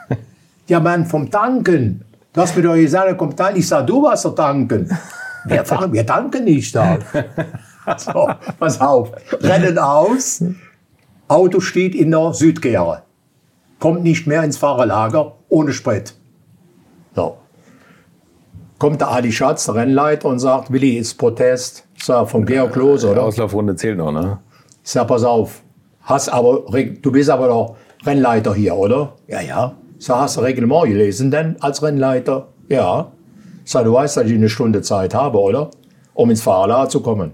ja, 0.69 0.81
Mann, 0.81 1.05
vom 1.05 1.31
Tanken. 1.31 2.05
Du 2.33 2.41
hast 2.41 2.57
mir 2.57 2.63
doch 2.63 2.75
gesagt, 2.75 3.19
kommt 3.19 3.37
tanken. 3.37 3.59
Ich 3.59 3.69
sag, 3.69 3.87
du 3.87 4.03
warst 4.03 4.25
doch 4.25 4.35
tanken. 4.35 4.89
Wir, 5.47 5.65
fahren, 5.65 5.91
wir 5.91 6.05
tanken 6.05 6.45
nicht 6.45 6.77
da. 6.77 6.99
so, 7.99 8.29
pass 8.59 8.81
auf. 8.81 9.13
Rennen 9.33 9.79
aus. 9.79 10.43
Auto 11.29 11.61
steht 11.61 11.95
in 11.95 12.11
der 12.11 12.33
Südkehre. 12.33 13.03
Kommt 13.79 14.03
nicht 14.03 14.27
mehr 14.27 14.43
ins 14.43 14.59
Fahrerlager 14.59 15.37
ohne 15.49 15.73
Sprit. 15.73 16.15
So. 17.15 17.39
Kommt 18.79 19.01
der 19.01 19.11
Adi 19.11 19.33
Schatz, 19.33 19.67
der 19.67 19.75
Rennleiter, 19.77 20.29
und 20.29 20.39
sagt, 20.39 20.73
Willi, 20.73 20.97
ist 20.97 21.15
Protest. 21.15 21.87
So, 21.99 22.25
von 22.25 22.47
Georg 22.47 22.73
Klose, 22.73 23.11
oder? 23.11 23.23
Auslaufrunde 23.23 23.77
zählt 23.77 23.99
noch, 23.99 24.11
ne? 24.11 24.39
Ich 24.83 24.91
sag, 24.91 25.07
pass 25.07 25.23
auf, 25.23 25.63
Hast 26.03 26.29
aber, 26.29 26.65
du 27.03 27.13
bist 27.13 27.31
aber 27.31 27.49
doch 27.49 27.77
Rennleiter 28.05 28.55
hier, 28.55 28.75
oder? 28.75 29.13
Ja, 29.29 29.41
ja. 29.41 29.75
So 29.99 30.17
hast 30.17 30.37
du 30.37 30.41
Reglement 30.41 30.87
gelesen 30.87 31.31
denn 31.31 31.57
als 31.61 31.83
Rennleiter? 31.83 32.49
Ja. 32.69 33.13
So, 33.65 33.85
du 33.85 33.93
weißt, 33.93 34.17
dass 34.17 34.25
ich 34.25 34.35
eine 34.35 34.49
Stunde 34.49 34.83
Zeit 34.83 35.15
habe, 35.15 35.39
oder? 35.39 35.71
Um 36.15 36.31
ins 36.31 36.43
Fahrerlager 36.43 36.89
zu 36.89 37.01
kommen. 37.01 37.33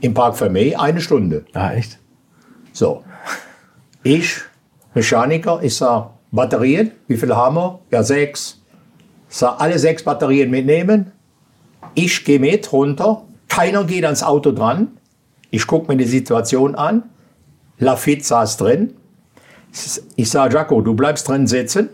Im 0.00 0.14
Park 0.14 0.36
Vermeer 0.36 0.80
eine 0.80 1.00
Stunde. 1.00 1.44
Ah, 1.52 1.72
echt? 1.72 1.98
So. 2.72 3.02
Ich, 4.02 4.36
Mechaniker, 4.94 5.60
ich 5.62 5.74
sag, 5.76 6.10
Batterien, 6.30 6.92
wie 7.08 7.16
viele 7.16 7.36
haben 7.36 7.56
wir? 7.56 7.80
Ja, 7.90 8.02
sechs. 8.02 8.60
Ich 9.28 9.36
sag, 9.36 9.60
alle 9.60 9.78
sechs 9.78 10.02
Batterien 10.02 10.50
mitnehmen. 10.50 11.12
Ich 11.94 12.24
gehe 12.24 12.38
mit 12.38 12.72
runter. 12.72 13.22
Keiner 13.48 13.84
geht 13.84 14.04
ans 14.04 14.22
Auto 14.22 14.52
dran. 14.52 14.88
Ich 15.50 15.66
gucke 15.66 15.90
mir 15.90 15.96
die 15.96 16.04
Situation 16.04 16.74
an. 16.74 17.04
Lafitte 17.78 18.24
saß 18.24 18.56
drin. 18.58 18.94
Ich 20.16 20.30
sage, 20.30 20.54
Jaco, 20.54 20.80
du 20.80 20.94
bleibst 20.94 21.28
drin 21.28 21.46
sitzen 21.46 21.90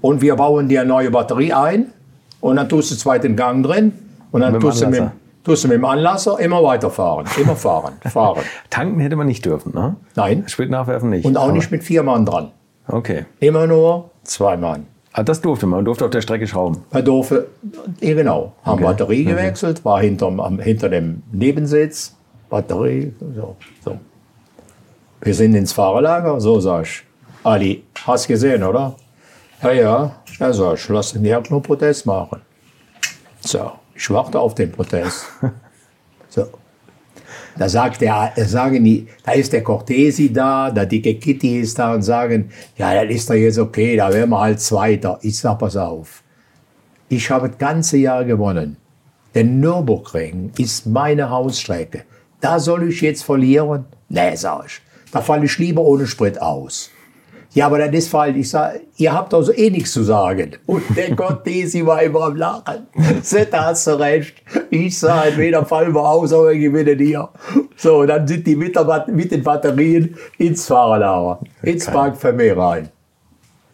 und 0.00 0.20
wir 0.20 0.36
bauen 0.36 0.68
dir 0.68 0.82
eine 0.82 0.88
neue 0.88 1.10
Batterie 1.10 1.52
ein 1.52 1.92
und 2.40 2.56
dann 2.56 2.68
tust 2.68 2.90
du 2.90 2.96
zweiten 2.96 3.36
Gang 3.36 3.64
drin 3.64 3.92
und 4.30 4.42
dann 4.42 4.60
tust 4.60 4.82
du, 4.82 4.88
mit, 4.88 5.02
tust 5.44 5.64
du 5.64 5.68
mit 5.68 5.76
dem 5.76 5.84
Anlasser 5.84 6.40
immer 6.40 6.62
weiterfahren, 6.62 7.26
immer 7.40 7.56
fahren, 7.56 7.94
fahren. 8.08 8.42
Tanken 8.70 9.00
hätte 9.00 9.16
man 9.16 9.26
nicht 9.26 9.44
dürfen, 9.44 9.72
ne? 9.74 9.96
Nein. 10.16 10.44
Sprit 10.48 10.70
nachwerfen 10.70 11.10
nicht. 11.10 11.24
Und 11.24 11.36
auch 11.36 11.52
nicht 11.52 11.70
mit 11.70 11.84
vier 11.84 12.02
Mann 12.02 12.26
dran. 12.26 12.50
Okay. 12.88 13.26
Immer 13.40 13.66
nur 13.66 14.10
zwei 14.24 14.56
Mann. 14.56 14.86
Ah, 15.12 15.22
das 15.22 15.40
durfte 15.40 15.66
man, 15.66 15.78
man 15.78 15.84
durfte 15.84 16.04
auf 16.04 16.10
der 16.10 16.22
Strecke 16.22 16.46
schrauben. 16.46 16.82
Man 16.90 17.04
durfte, 17.04 17.46
ja 18.00 18.14
genau, 18.14 18.52
haben 18.64 18.74
okay. 18.74 18.82
Batterie 18.82 19.24
mhm. 19.24 19.28
gewechselt, 19.28 19.84
war 19.84 20.00
hinterm, 20.00 20.58
hinter 20.58 20.88
dem 20.88 21.22
Nebensitz, 21.30 22.16
Batterie, 22.50 23.12
so. 23.20 23.56
so. 23.84 23.98
Wir 25.20 25.34
sind 25.34 25.54
ins 25.54 25.72
Fahrerlager, 25.72 26.40
so 26.40 26.58
sag 26.58 26.82
ich. 26.82 27.04
Ali, 27.44 27.84
hast 28.06 28.26
gesehen, 28.26 28.64
oder? 28.64 28.96
Ja, 29.62 29.72
ja. 29.72 30.16
Ja, 30.40 30.52
sag 30.52 30.74
ich, 30.74 30.88
lass 30.88 31.12
den 31.12 31.24
Jagd 31.24 31.48
nur 31.48 31.62
Protest 31.62 32.06
machen. 32.06 32.40
So, 33.40 33.70
ich 33.94 34.10
warte 34.10 34.38
auf 34.38 34.54
den 34.54 34.72
Protest. 34.72 35.26
So. 36.28 36.48
Da 37.56 37.68
sagt 37.68 38.00
der, 38.00 38.32
sagen 38.36 38.82
die, 38.82 39.06
da 39.24 39.32
ist 39.32 39.52
der 39.52 39.62
Cortesi 39.62 40.32
da, 40.32 40.68
der 40.72 40.86
dicke 40.86 41.14
Kitty 41.14 41.60
ist 41.60 41.78
da 41.78 41.94
und 41.94 42.02
sagen, 42.02 42.50
ja, 42.76 43.04
das 43.04 43.14
ist 43.14 43.30
doch 43.30 43.34
jetzt 43.34 43.58
okay, 43.58 43.96
da 43.96 44.12
werden 44.12 44.30
wir 44.30 44.40
halt 44.40 44.60
Zweiter. 44.60 45.20
Ich 45.22 45.38
sag, 45.38 45.60
pass 45.60 45.76
auf. 45.76 46.24
Ich 47.08 47.30
habe 47.30 47.48
das 47.48 47.58
ganze 47.58 47.98
Jahr 47.98 48.24
gewonnen. 48.24 48.76
Der 49.34 49.44
Nürburgring 49.44 50.50
ist 50.58 50.86
meine 50.86 51.30
Hausstrecke. 51.30 52.04
Da 52.40 52.58
soll 52.58 52.88
ich 52.88 53.00
jetzt 53.00 53.22
verlieren? 53.22 53.84
Nee, 54.08 54.34
sag 54.34 54.66
ich. 54.66 54.80
Da 55.12 55.20
falle 55.20 55.44
ich 55.44 55.56
lieber 55.58 55.82
ohne 55.82 56.08
Sprit 56.08 56.42
aus. 56.42 56.90
Ja, 57.54 57.66
aber 57.66 57.78
dann 57.78 57.92
ist 57.92 58.08
falsch. 58.08 58.36
Ich 58.36 58.50
sage, 58.50 58.80
ihr 58.96 59.12
habt 59.12 59.32
also 59.32 59.52
eh 59.52 59.70
nichts 59.70 59.92
zu 59.92 60.02
sagen. 60.02 60.52
Und 60.66 60.82
der 60.96 61.10
Gott, 61.16 61.46
Desi 61.46 61.86
war 61.86 62.02
immer 62.02 62.22
am 62.24 62.36
Lachen. 62.36 62.86
Da 63.50 63.64
hast 63.66 63.86
du 63.86 63.92
recht. 63.98 64.34
Ich 64.70 64.98
sage, 64.98 65.28
entweder 65.30 65.64
fallen 65.64 65.94
wir 65.94 66.02
aus 66.02 66.32
oder 66.32 66.50
wir 66.50 66.58
gewinnen 66.58 66.98
hier. 66.98 67.28
So, 67.76 68.04
dann 68.04 68.26
sind 68.26 68.46
die 68.46 68.56
mit, 68.56 68.76
mit 69.06 69.30
den 69.30 69.42
Batterien 69.44 70.16
ins 70.38 70.66
Fahrerlager, 70.66 71.38
ins 71.62 71.86
Park 71.86 72.16
Vermeer 72.16 72.56
rein. 72.58 72.88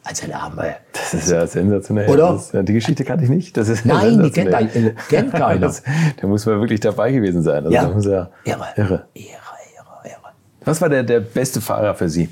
Also 0.05 0.27
da 0.29 0.43
haben 0.43 0.57
wir. 0.57 0.77
Das 0.93 1.15
ist 1.15 1.31
ja 1.31 1.47
sensationell. 1.47 2.09
Oder? 2.11 2.33
Das, 2.33 2.53
ja, 2.53 2.63
die 2.63 2.73
Geschichte 2.75 3.05
kannte 3.05 3.25
ich 3.25 3.31
nicht. 3.31 3.57
Das 3.57 3.69
ist 3.69 3.85
ja 3.87 3.95
Nein, 3.95 4.23
die 4.23 4.31
kennt, 4.31 4.53
ein- 4.55 4.97
kennt 5.09 5.33
keiner. 5.33 5.61
Das, 5.69 5.83
da 6.21 6.27
muss 6.27 6.45
man 6.47 6.59
wirklich 6.61 6.81
dabei 6.81 7.13
gewesen 7.13 7.43
sein. 7.43 7.65
Also 7.67 7.71
Ja. 7.71 7.83
er, 7.85 7.91
Irre. 7.91 8.31
irre. 8.45 8.69
Irre, 8.77 9.05
irre, 9.15 9.35
irre. 10.05 10.33
Was 10.65 10.81
war 10.83 10.89
der, 10.89 11.03
der 11.03 11.21
beste 11.21 11.61
Fahrer 11.61 11.95
für 11.95 12.09
Sie? 12.09 12.29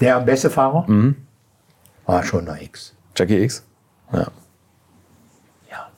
Der 0.00 0.20
beste 0.20 0.50
Fahrer 0.50 0.84
Mhm. 0.90 1.16
war 2.06 2.22
schon 2.22 2.46
der 2.46 2.62
X. 2.62 2.94
Jackie 3.16 3.42
X? 3.42 3.64
Ja. 4.12 4.28
Ja. 5.70 5.88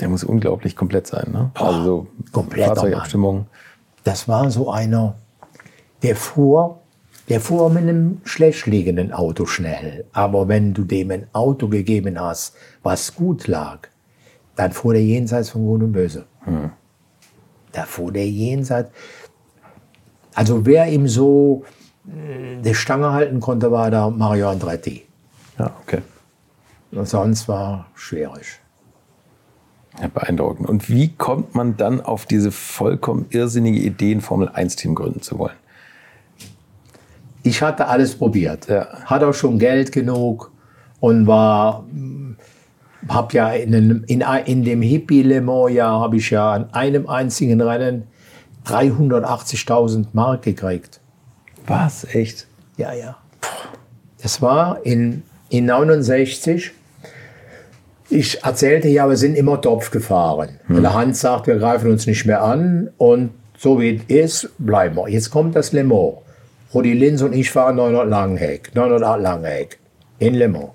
Der 0.00 0.08
muss 0.08 0.24
unglaublich 0.24 0.74
komplett 0.76 1.06
sein. 1.06 1.30
Ne? 1.32 1.50
Also 1.54 1.82
so 1.82 2.06
kompletter 2.32 2.74
Fahrzeugabstimmung. 2.74 3.46
Das 4.04 4.26
war 4.28 4.50
so 4.50 4.70
einer, 4.70 5.14
der 6.02 6.16
fuhr, 6.16 6.80
der 7.28 7.40
fuhr 7.40 7.70
mit 7.70 7.82
einem 7.84 8.20
schlecht 8.24 8.66
liegenden 8.66 9.12
Auto 9.12 9.46
schnell. 9.46 10.04
Aber 10.12 10.48
wenn 10.48 10.74
du 10.74 10.84
dem 10.84 11.10
ein 11.10 11.26
Auto 11.32 11.68
gegeben 11.68 12.18
hast, 12.20 12.54
was 12.82 13.14
gut 13.14 13.46
lag, 13.46 13.80
dann 14.56 14.72
fuhr 14.72 14.94
der 14.94 15.04
jenseits 15.04 15.50
von 15.50 15.64
Gut 15.64 15.82
und 15.82 15.92
Böse. 15.92 16.26
Da 17.72 17.82
fuhr 17.84 18.10
der 18.12 18.28
jenseits. 18.28 18.90
Also 20.34 20.66
wer 20.66 20.86
ihm 20.88 21.06
so 21.06 21.64
die 22.64 22.74
Stange 22.74 23.12
halten 23.12 23.40
konnte, 23.40 23.70
war 23.70 23.90
der 23.90 24.10
Mario 24.10 24.50
Andretti. 24.50 25.06
Ja, 25.58 25.72
okay. 25.82 26.02
Und 26.92 27.08
sonst 27.08 27.48
war 27.48 27.86
schwierig. 27.94 28.60
Ja, 30.00 30.08
beeindruckend. 30.08 30.68
Und 30.68 30.88
wie 30.88 31.08
kommt 31.14 31.54
man 31.54 31.76
dann 31.76 32.00
auf 32.00 32.26
diese 32.26 32.50
vollkommen 32.50 33.26
irrsinnige 33.30 33.80
Idee, 33.80 34.12
ein 34.12 34.20
Formel-1-Team 34.20 34.94
gründen 34.94 35.22
zu 35.22 35.38
wollen? 35.38 35.56
ich 37.42 37.62
hatte 37.62 37.86
alles 37.86 38.14
probiert. 38.16 38.68
Ja. 38.68 38.86
Hatte 39.04 39.28
auch 39.28 39.34
schon 39.34 39.58
Geld 39.58 39.92
genug 39.92 40.50
und 41.00 41.26
war, 41.26 41.84
habe 43.08 43.34
ja 43.34 43.50
in, 43.50 43.74
einem, 43.74 44.04
in, 44.06 44.24
in 44.44 44.64
dem 44.64 44.82
Hippie-Le-Mans-Jahr 44.82 46.00
habe 46.00 46.16
ich 46.16 46.30
ja 46.30 46.52
an 46.52 46.72
einem 46.72 47.08
einzigen 47.08 47.60
Rennen 47.60 48.04
380.000 48.66 50.06
Mark 50.12 50.42
gekriegt. 50.42 51.00
Was? 51.70 52.04
Echt? 52.12 52.48
Ja, 52.78 52.92
ja. 52.92 53.16
Das 54.20 54.42
war 54.42 54.84
in, 54.84 55.22
in 55.50 55.66
69. 55.66 56.72
Ich 58.08 58.42
erzählte 58.42 58.88
ja, 58.88 59.08
wir 59.08 59.16
sind 59.16 59.36
immer 59.36 59.60
Topf 59.60 59.92
gefahren. 59.92 60.58
Und 60.68 60.82
der 60.82 60.94
Hans 60.94 61.20
sagt, 61.20 61.46
wir 61.46 61.58
greifen 61.58 61.88
uns 61.88 62.08
nicht 62.08 62.26
mehr 62.26 62.42
an 62.42 62.90
und 62.98 63.30
so 63.56 63.80
wie 63.80 64.02
es 64.08 64.42
ist, 64.42 64.50
bleiben 64.58 64.96
wir. 64.96 65.08
Jetzt 65.08 65.30
kommt 65.30 65.54
das 65.54 65.70
Le 65.70 65.84
Mans. 65.84 66.16
Rudi 66.74 66.92
Linz 66.92 67.22
und 67.22 67.34
ich 67.34 67.52
fahren 67.52 67.76
900 67.76 68.08
Langheck, 68.08 68.74
908 68.74 69.22
Langheck 69.22 69.78
in 70.18 70.34
Le 70.34 70.48
Mans. 70.48 70.70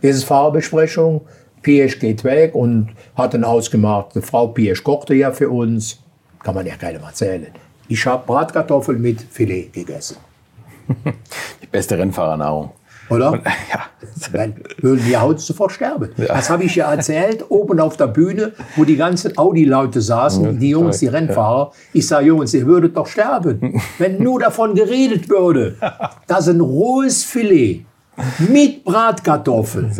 Jetzt 0.00 0.16
ist 0.16 0.24
Fahrerbesprechung, 0.24 1.26
Piesch 1.60 1.98
geht 1.98 2.24
weg 2.24 2.54
und 2.54 2.88
hat 3.16 3.34
dann 3.34 3.44
ausgemacht, 3.44 4.14
die 4.14 4.22
Frau 4.22 4.46
Piesch 4.46 4.82
kochte 4.82 5.12
ja 5.12 5.30
für 5.30 5.50
uns, 5.50 5.98
kann 6.42 6.54
man 6.54 6.66
ja 6.66 6.76
keinem 6.76 7.02
erzählen. 7.02 7.48
Ich 7.88 8.04
habe 8.06 8.26
Bratkartoffeln 8.26 9.00
mit 9.00 9.20
Filet 9.22 9.72
gegessen. 9.72 10.16
Die 11.62 11.66
beste 11.66 11.98
Rennfahrernahrung. 11.98 12.70
Oder? 13.08 13.40
Ja. 13.72 13.84
Dann 14.32 14.56
würden 14.78 15.04
die 15.06 15.16
Haut 15.16 15.40
sofort 15.40 15.70
sterben. 15.70 16.10
Das 16.16 16.50
habe 16.50 16.64
ich 16.64 16.74
ja 16.74 16.92
erzählt, 16.92 17.44
oben 17.50 17.78
auf 17.78 17.96
der 17.96 18.08
Bühne, 18.08 18.52
wo 18.74 18.84
die 18.84 18.96
ganzen 18.96 19.38
Audi-Leute 19.38 20.00
saßen, 20.00 20.58
die 20.58 20.70
Jungs, 20.70 20.98
die 20.98 21.06
Rennfahrer. 21.06 21.70
Ich 21.92 22.06
sage, 22.08 22.26
Jungs, 22.26 22.52
ihr 22.54 22.66
würdet 22.66 22.96
doch 22.96 23.06
sterben, 23.06 23.80
wenn 23.98 24.20
nur 24.22 24.40
davon 24.40 24.74
geredet 24.74 25.28
würde, 25.28 25.76
dass 26.26 26.48
ein 26.48 26.60
rohes 26.60 27.22
Filet 27.22 27.84
mit 28.48 28.84
Bratkartoffeln 28.84 29.92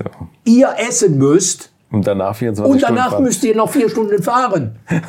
ihr 0.44 0.70
essen 0.88 1.18
müsst 1.18 1.70
Und 1.90 2.06
danach 2.06 2.34
24 2.34 2.72
und 2.72 2.80
Stunden 2.80 2.96
danach 2.96 3.10
fahren. 3.12 3.22
müsst 3.24 3.44
ihr 3.44 3.54
noch 3.54 3.70
vier 3.70 3.88
Stunden 3.88 4.22
fahren. 4.22 4.76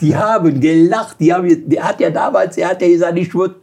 Die 0.00 0.16
haben 0.16 0.60
gelacht. 0.60 1.16
Die 1.20 1.32
haben, 1.32 1.68
der 1.68 1.84
hat 1.84 2.00
ja 2.00 2.10
damals, 2.10 2.56
er 2.56 2.70
hat 2.70 2.82
ja 2.82 2.88
gesagt, 2.88 3.18
ich 3.18 3.34
würde 3.34 3.56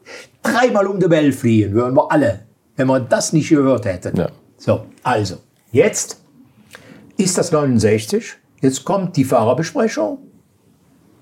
dreimal 0.44 0.88
um 0.88 1.00
die 1.00 1.10
Welt 1.10 1.36
fliehen, 1.36 1.74
würden 1.74 1.96
wir 1.96 2.12
alle, 2.12 2.42
wenn 2.76 2.88
wir 2.88 3.00
das 3.00 3.34
nicht 3.34 3.50
gehört 3.50 3.86
hätten. 3.86 4.16
Ja. 4.18 4.30
So, 4.58 4.86
also, 5.04 5.38
jetzt 5.72 6.22
ist 7.18 7.38
das 7.38 7.52
69, 7.52 8.36
jetzt 8.62 8.86
kommt 8.86 9.16
die 9.18 9.24
Fahrerbesprechung. 9.24 10.20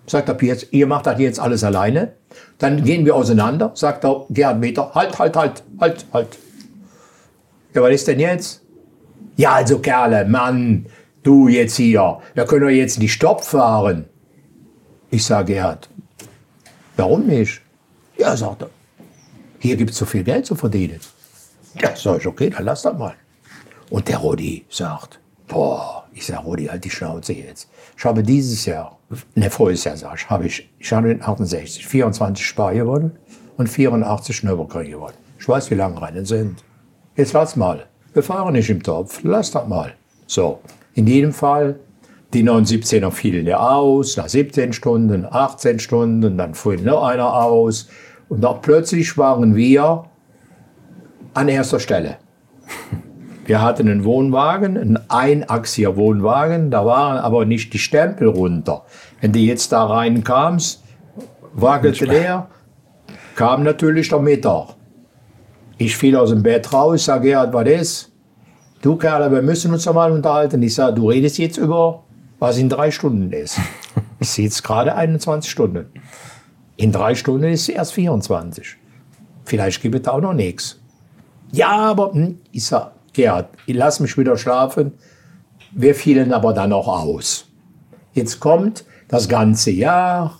Sagt 0.08 0.28
der 0.28 0.34
Pietz, 0.36 0.68
ihr 0.70 0.86
macht 0.86 1.08
das 1.08 1.20
jetzt 1.20 1.40
alles 1.40 1.64
alleine. 1.64 2.14
Dann 2.60 2.84
gehen 2.84 3.06
wir 3.06 3.16
auseinander, 3.16 3.72
sagt 3.74 4.04
der 4.04 4.26
Gerhard 4.30 4.60
Meter, 4.60 4.92
halt, 4.94 5.18
halt, 5.18 5.36
halt, 5.36 5.64
halt, 5.80 6.06
halt. 6.14 6.28
Ja, 7.74 7.82
was 7.82 7.92
ist 7.92 8.08
denn 8.08 8.20
jetzt? 8.20 8.62
Ja, 9.36 9.54
also 9.54 9.80
Kerle, 9.80 10.26
Mann, 10.26 10.86
du 11.24 11.48
jetzt 11.48 11.76
hier, 11.76 12.20
wir 12.34 12.46
können 12.46 12.62
doch 12.62 12.70
jetzt 12.70 13.00
nicht 13.00 13.14
Stopp 13.14 13.44
fahren. 13.44 14.06
Ich 15.12 15.24
sage, 15.24 15.54
Gerhard, 15.54 15.90
warum 16.98 17.26
nicht? 17.28 17.62
Ja, 18.18 18.36
sagt 18.36 18.64
er, 18.64 18.70
hier 19.60 19.76
gibt 19.76 19.92
es 19.92 19.98
so 19.98 20.06
viel 20.06 20.24
Geld 20.24 20.46
zu 20.46 20.56
verdienen. 20.56 21.00
Ja, 21.80 21.96
sag 21.96 22.20
ich, 22.20 22.28
okay, 22.28 22.50
dann 22.50 22.66
lass 22.66 22.82
das 22.82 22.98
mal. 22.98 23.16
Und 23.90 24.08
der 24.08 24.18
Rudi 24.18 24.66
sagt, 24.70 25.20
boah, 25.48 26.06
ich 26.14 26.26
sage, 26.26 26.44
Rudi, 26.44 26.66
halt 26.66 26.84
die 26.84 26.90
Schnauze 26.90 27.34
jetzt. 27.34 27.70
Ich 27.98 28.06
habe 28.06 28.24
dieses 28.24 28.66
Jahr, 28.66 28.98
ne, 29.36 29.50
voriges 29.50 29.84
Jahr, 29.84 29.98
sag 29.98 30.16
ich, 30.16 30.30
habe 30.30 30.46
ich, 30.48 30.70
ich 30.80 30.92
habe 30.92 31.12
in 31.12 31.22
68, 31.22 31.86
24 31.86 32.46
Spar 32.46 32.74
gewonnen 32.74 33.18
und 33.58 33.68
84 33.68 34.44
Nürburgring 34.44 34.92
gewonnen. 34.92 35.18
Ich 35.40 35.48
weiß, 35.48 35.70
wie 35.72 35.76
lange 35.76 36.02
Rennen 36.02 36.26
sind. 36.26 36.64
Jetzt 37.16 37.34
lass 37.34 37.56
mal. 37.56 37.86
Wir 38.14 38.24
fahren 38.24 38.54
nicht 38.54 38.70
im 38.70 38.82
Topf. 38.82 39.20
Lass 39.24 39.52
das 39.52 39.68
mal. 39.68 39.94
So. 40.26 40.60
In 40.94 41.08
jedem 41.08 41.34
Fall, 41.34 41.80
die 42.36 42.44
917er 42.44 43.12
fielen 43.12 43.48
ja 43.48 43.60
aus, 43.60 44.18
nach 44.18 44.28
17 44.28 44.74
Stunden, 44.74 45.26
18 45.30 45.80
Stunden, 45.80 46.38
dann 46.38 46.54
fuhr 46.54 46.76
noch 46.76 47.08
einer 47.08 47.34
aus. 47.34 47.88
Und 48.28 48.42
dann 48.42 48.62
plötzlich 48.62 49.18
waren 49.18 49.56
wir 49.56 50.04
an 51.34 51.48
erster 51.48 51.80
Stelle. 51.80 52.18
Wir 53.48 53.62
hatten 53.62 53.88
einen 53.88 54.04
Wohnwagen, 54.04 54.76
einen 54.76 55.00
einachsiger 55.08 55.96
Wohnwagen, 55.98 56.72
da 56.72 56.84
waren 56.84 57.20
aber 57.20 57.46
nicht 57.46 57.72
die 57.74 57.78
Stempel 57.78 58.28
runter. 58.28 58.86
Wenn 59.22 59.34
du 59.34 59.38
jetzt 59.38 59.72
da 59.72 59.86
reinkamst, 59.86 60.84
wagelte 61.54 62.08
der, 62.08 62.48
kam 63.36 63.62
natürlich 63.62 64.10
der 64.10 64.18
Mittag. 64.18 64.70
Ich 65.78 65.96
fiel 65.96 66.16
aus 66.16 66.32
dem 66.32 66.42
Bett 66.42 66.74
raus, 66.74 67.06
sage, 67.06 67.30
Gerhard, 67.30 67.54
was 67.54 67.68
ist? 67.68 68.12
Du 68.82 68.96
Kerl, 68.96 69.32
wir 69.32 69.44
müssen 69.44 69.72
uns 69.72 69.84
doch 69.84 69.94
mal 69.94 70.12
unterhalten. 70.12 70.64
Ich 70.64 70.74
sage, 70.74 70.96
du 70.96 71.10
redest 71.10 71.38
jetzt 71.38 71.58
über, 71.58 72.05
was 72.40 72.58
in 72.58 72.70
drei 72.70 72.92
Stunden 72.92 73.32
ist. 73.32 73.60
Ich 74.18 74.30
sehe 74.30 74.46
jetzt 74.46 74.64
gerade 74.64 74.96
21 74.96 75.52
Stunden. 75.52 75.88
In 76.78 76.94
drei 76.94 77.16
Stunden 77.16 77.52
ist 77.52 77.64
es 77.64 77.70
erst 77.70 77.94
24. 77.94 78.78
Vielleicht 79.44 79.82
gibt 79.82 79.96
es 79.96 80.02
da 80.04 80.12
auch 80.12 80.22
noch 80.22 80.34
nichts. 80.34 80.80
Ja, 81.52 81.70
aber 81.70 82.14
hm, 82.14 82.40
ich 82.52 82.66
sage, 82.66 82.92
Gerhard, 83.14 83.50
ich 83.66 83.76
lass 83.76 84.00
mich 84.00 84.18
wieder 84.18 84.38
schlafen. 84.38 84.94
Wir 85.72 85.94
fielen 85.96 86.34
aber 86.34 86.54
dann 86.54 86.74
auch 86.74 86.88
aus. 86.88 87.48
Jetzt 88.14 88.40
kommt 88.40 88.86
das 89.10 89.28
ganze 89.28 89.72
Jahr 89.72 90.40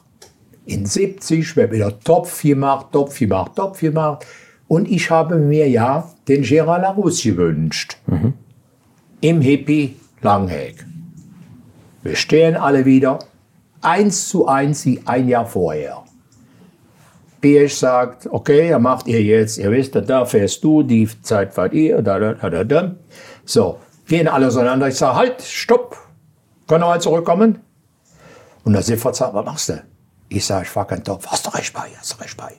in 0.66 0.86
70, 0.86 1.56
wird 1.56 1.72
wieder 1.72 2.00
Topf 2.00 2.42
gemacht, 2.42 2.88
Topf 2.92 3.20
gemacht, 3.20 3.52
Topf 3.56 3.82
gemacht. 3.82 4.26
Und 4.68 4.90
ich 4.90 5.12
habe 5.12 5.36
mir 5.38 5.70
ja 5.70 6.10
den 6.28 6.44
Gérard 6.44 6.82
Larousse 6.82 7.32
gewünscht. 7.32 7.98
Im 9.22 9.42
Hippie 9.42 9.96
Langheck. 10.22 10.86
Wir 12.06 12.16
stehen 12.16 12.56
alle 12.56 12.86
wieder 12.86 13.18
eins 13.82 14.30
zu 14.30 14.48
eins 14.48 14.86
wie 14.86 15.02
ein 15.06 15.28
Jahr 15.28 15.48
vorher. 15.48 16.04
Biersch 17.42 17.74
sagt, 17.74 18.28
okay, 18.28 18.70
ja, 18.70 18.78
macht 18.78 19.08
ihr 19.08 19.24
jetzt, 19.24 19.58
ihr 19.58 19.72
wisst, 19.72 19.96
da 19.96 20.24
fährst 20.24 20.64
du, 20.64 20.84
die 20.84 21.10
Zeit 21.24 21.56
fahrt 21.56 21.74
ihr, 21.74 22.04
da, 22.04 22.20
da, 22.20 22.34
da, 22.34 22.64
da. 22.64 22.96
So, 23.44 23.80
gehen 24.08 24.28
alle 24.28 24.48
auseinander. 24.48 24.88
Ich 24.88 24.98
sage, 24.98 25.16
halt, 25.16 25.42
stopp, 25.42 25.98
können 26.68 26.84
wir 26.84 26.90
mal 26.90 27.02
zurückkommen? 27.02 27.60
Und 28.64 28.74
der 28.74 28.84
Siffert 28.84 29.16
sagt, 29.16 29.34
was 29.34 29.46
machst 29.46 29.70
du? 29.70 29.84
Ich 30.30 30.46
sage, 30.46 30.66
ich 30.66 30.70
fahr 30.70 30.86
keinen 30.86 31.04
Topf. 31.04 31.26
Hast 31.26 31.48
du 31.48 31.50
recht 31.56 31.74
bei, 31.74 31.88
hast 31.98 32.14
du 32.14 32.22
recht 32.22 32.38
bei. 32.38 32.54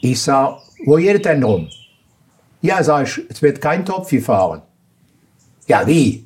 Ich 0.00 0.20
sage, 0.20 0.56
wo 0.84 0.96
geht 0.96 1.24
denn 1.24 1.44
rum? 1.44 1.68
Ja, 2.62 2.82
sag 2.82 3.06
ich, 3.06 3.30
es 3.30 3.40
wird 3.40 3.60
kein 3.60 3.84
Topf 3.84 4.10
gefahren. 4.10 4.62
Ja, 5.68 5.86
wie? 5.86 6.23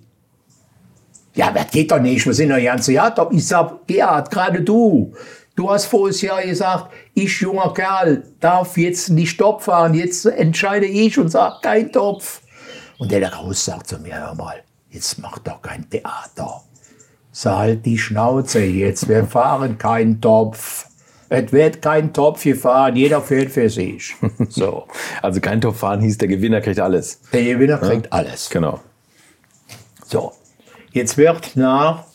Ja, 1.39 1.53
das 1.53 1.71
geht 1.71 1.93
doch 1.93 2.01
nicht, 2.01 2.27
wir 2.27 2.35
sind 2.35 2.49
doch 2.49 2.61
ganz 2.61 2.89
Jahr 2.89 3.15
Topf. 3.15 3.33
Ich 3.33 3.47
sag, 3.47 3.87
Gerhard, 3.87 4.29
gerade 4.29 4.61
du. 4.61 5.15
Du 5.55 5.71
hast 5.71 5.85
voriges 5.85 6.21
Jahr 6.21 6.43
gesagt, 6.43 6.93
ich, 7.15 7.41
junger 7.41 7.73
Kerl, 7.73 8.25
darf 8.41 8.77
jetzt 8.77 9.11
nicht 9.11 9.39
Topf 9.39 9.67
fahren. 9.67 9.95
Jetzt 9.95 10.27
entscheide 10.27 10.87
ich 10.87 11.17
und 11.17 11.29
sag, 11.29 11.63
kein 11.63 11.93
Topf. 11.93 12.41
Und 12.99 13.13
der 13.13 13.33
Raus 13.33 13.65
sagt 13.65 13.87
zu 13.87 14.01
mir, 14.01 14.17
hör 14.17 14.35
mal, 14.35 14.57
jetzt 14.91 15.21
mach 15.21 15.39
doch 15.39 15.63
kein 15.63 15.89
Theater. 15.89 16.61
Sag 17.31 17.57
halt 17.57 17.87
die 17.87 17.99
Schnauze 17.99 18.65
jetzt, 18.65 19.09
wir 19.09 19.25
fahren 19.25 19.79
keinen 19.79 20.21
Topf. 20.21 20.87
Es 21.29 21.53
wird 21.53 21.81
kein 21.81 22.13
Topf 22.13 22.43
gefahren, 22.43 22.97
jeder 22.97 23.23
fährt 23.23 23.53
für 23.53 23.71
sich. 23.71 24.17
So. 24.49 24.89
Also 25.23 25.41
kein 25.41 25.61
Top 25.61 25.77
fahren 25.77 26.01
hieß, 26.01 26.19
der 26.19 26.27
Gewinner 26.27 26.61
kriegt 26.61 26.81
alles. 26.81 27.21
Der 27.33 27.45
Gewinner 27.45 27.79
kriegt 27.79 28.13
alles. 28.13 28.51
Genau. 28.51 28.81
So. 30.05 30.33
Jetzt 30.99 31.17
wird 31.17 31.55
nach 31.55 32.07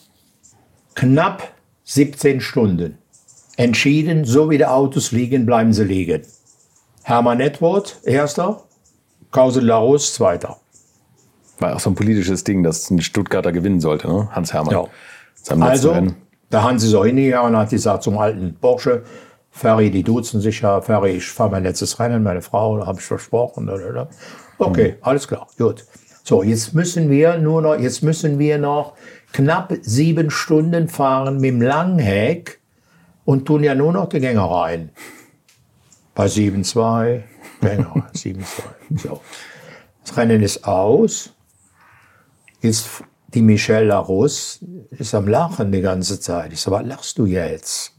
knapp 0.94 1.54
17 1.84 2.42
Stunden 2.42 2.98
entschieden, 3.56 4.26
so 4.26 4.50
wie 4.50 4.58
die 4.58 4.66
Autos 4.66 5.10
liegen, 5.10 5.46
bleiben 5.46 5.72
sie 5.72 5.84
liegen. 5.84 6.20
Hermann 7.02 7.40
Edward, 7.40 7.96
erster, 8.04 8.60
Kausel 9.30 9.64
Larus, 9.64 10.12
zweiter. 10.12 10.58
War 11.60 11.76
auch 11.76 11.80
so 11.80 11.88
ein 11.88 11.94
politisches 11.94 12.44
Ding, 12.44 12.62
dass 12.62 12.90
ein 12.90 13.00
Stuttgarter 13.00 13.52
gewinnen 13.52 13.80
sollte, 13.80 14.06
ne? 14.06 14.28
Hans 14.32 14.52
Hermann. 14.52 14.74
Ja. 14.74 15.62
Also, 15.62 16.08
der 16.52 16.62
Hansi 16.62 16.88
ist 16.88 16.94
auch 16.94 17.06
hingegangen 17.06 17.54
und 17.54 17.58
hat 17.58 17.70
gesagt 17.70 18.02
zum 18.02 18.18
alten 18.18 18.54
Porsche, 18.60 19.02
Ferry, 19.50 19.90
die 19.90 20.02
duzen 20.02 20.42
sich 20.42 20.60
ja, 20.60 20.82
Ferry, 20.82 21.12
ich 21.12 21.26
fahre 21.26 21.52
mein 21.52 21.62
letztes 21.62 21.98
Rennen, 21.98 22.22
meine 22.22 22.42
Frau, 22.42 22.76
da 22.76 22.86
habe 22.86 22.98
ich 23.00 23.06
versprochen. 23.06 23.66
da, 23.66 23.78
da, 23.78 23.92
da. 23.92 24.08
Okay, 24.58 24.96
alles 25.00 25.26
klar, 25.26 25.46
gut. 25.56 25.86
So, 26.26 26.42
jetzt 26.42 26.72
müssen 26.72 27.10
wir 27.10 27.36
nur 27.36 27.60
noch, 27.60 27.78
jetzt 27.78 28.02
müssen 28.02 28.38
wir 28.38 28.56
noch 28.56 28.94
knapp 29.32 29.74
sieben 29.82 30.30
Stunden 30.30 30.88
fahren 30.88 31.36
mit 31.36 31.50
dem 31.50 31.60
Langheck 31.60 32.60
und 33.26 33.44
tun 33.44 33.62
ja 33.62 33.74
nur 33.74 33.92
noch 33.92 34.08
die 34.08 34.20
Gänger 34.20 34.50
rein. 34.50 34.90
Bei 36.14 36.24
7-2, 36.24 37.22
Gänger, 37.60 38.06
7-2. 38.14 38.42
So. 38.96 39.20
Das 40.02 40.16
Rennen 40.16 40.42
ist 40.42 40.66
aus. 40.66 41.34
Jetzt 42.62 42.88
die 43.34 43.42
Michelle 43.42 43.88
Larus 43.88 44.64
ist 44.92 45.14
am 45.14 45.28
Lachen 45.28 45.72
die 45.72 45.82
ganze 45.82 46.18
Zeit. 46.20 46.54
Ich 46.54 46.60
sage, 46.62 46.76
was 46.76 46.86
lachst 46.86 47.18
du 47.18 47.26
jetzt? 47.26 47.92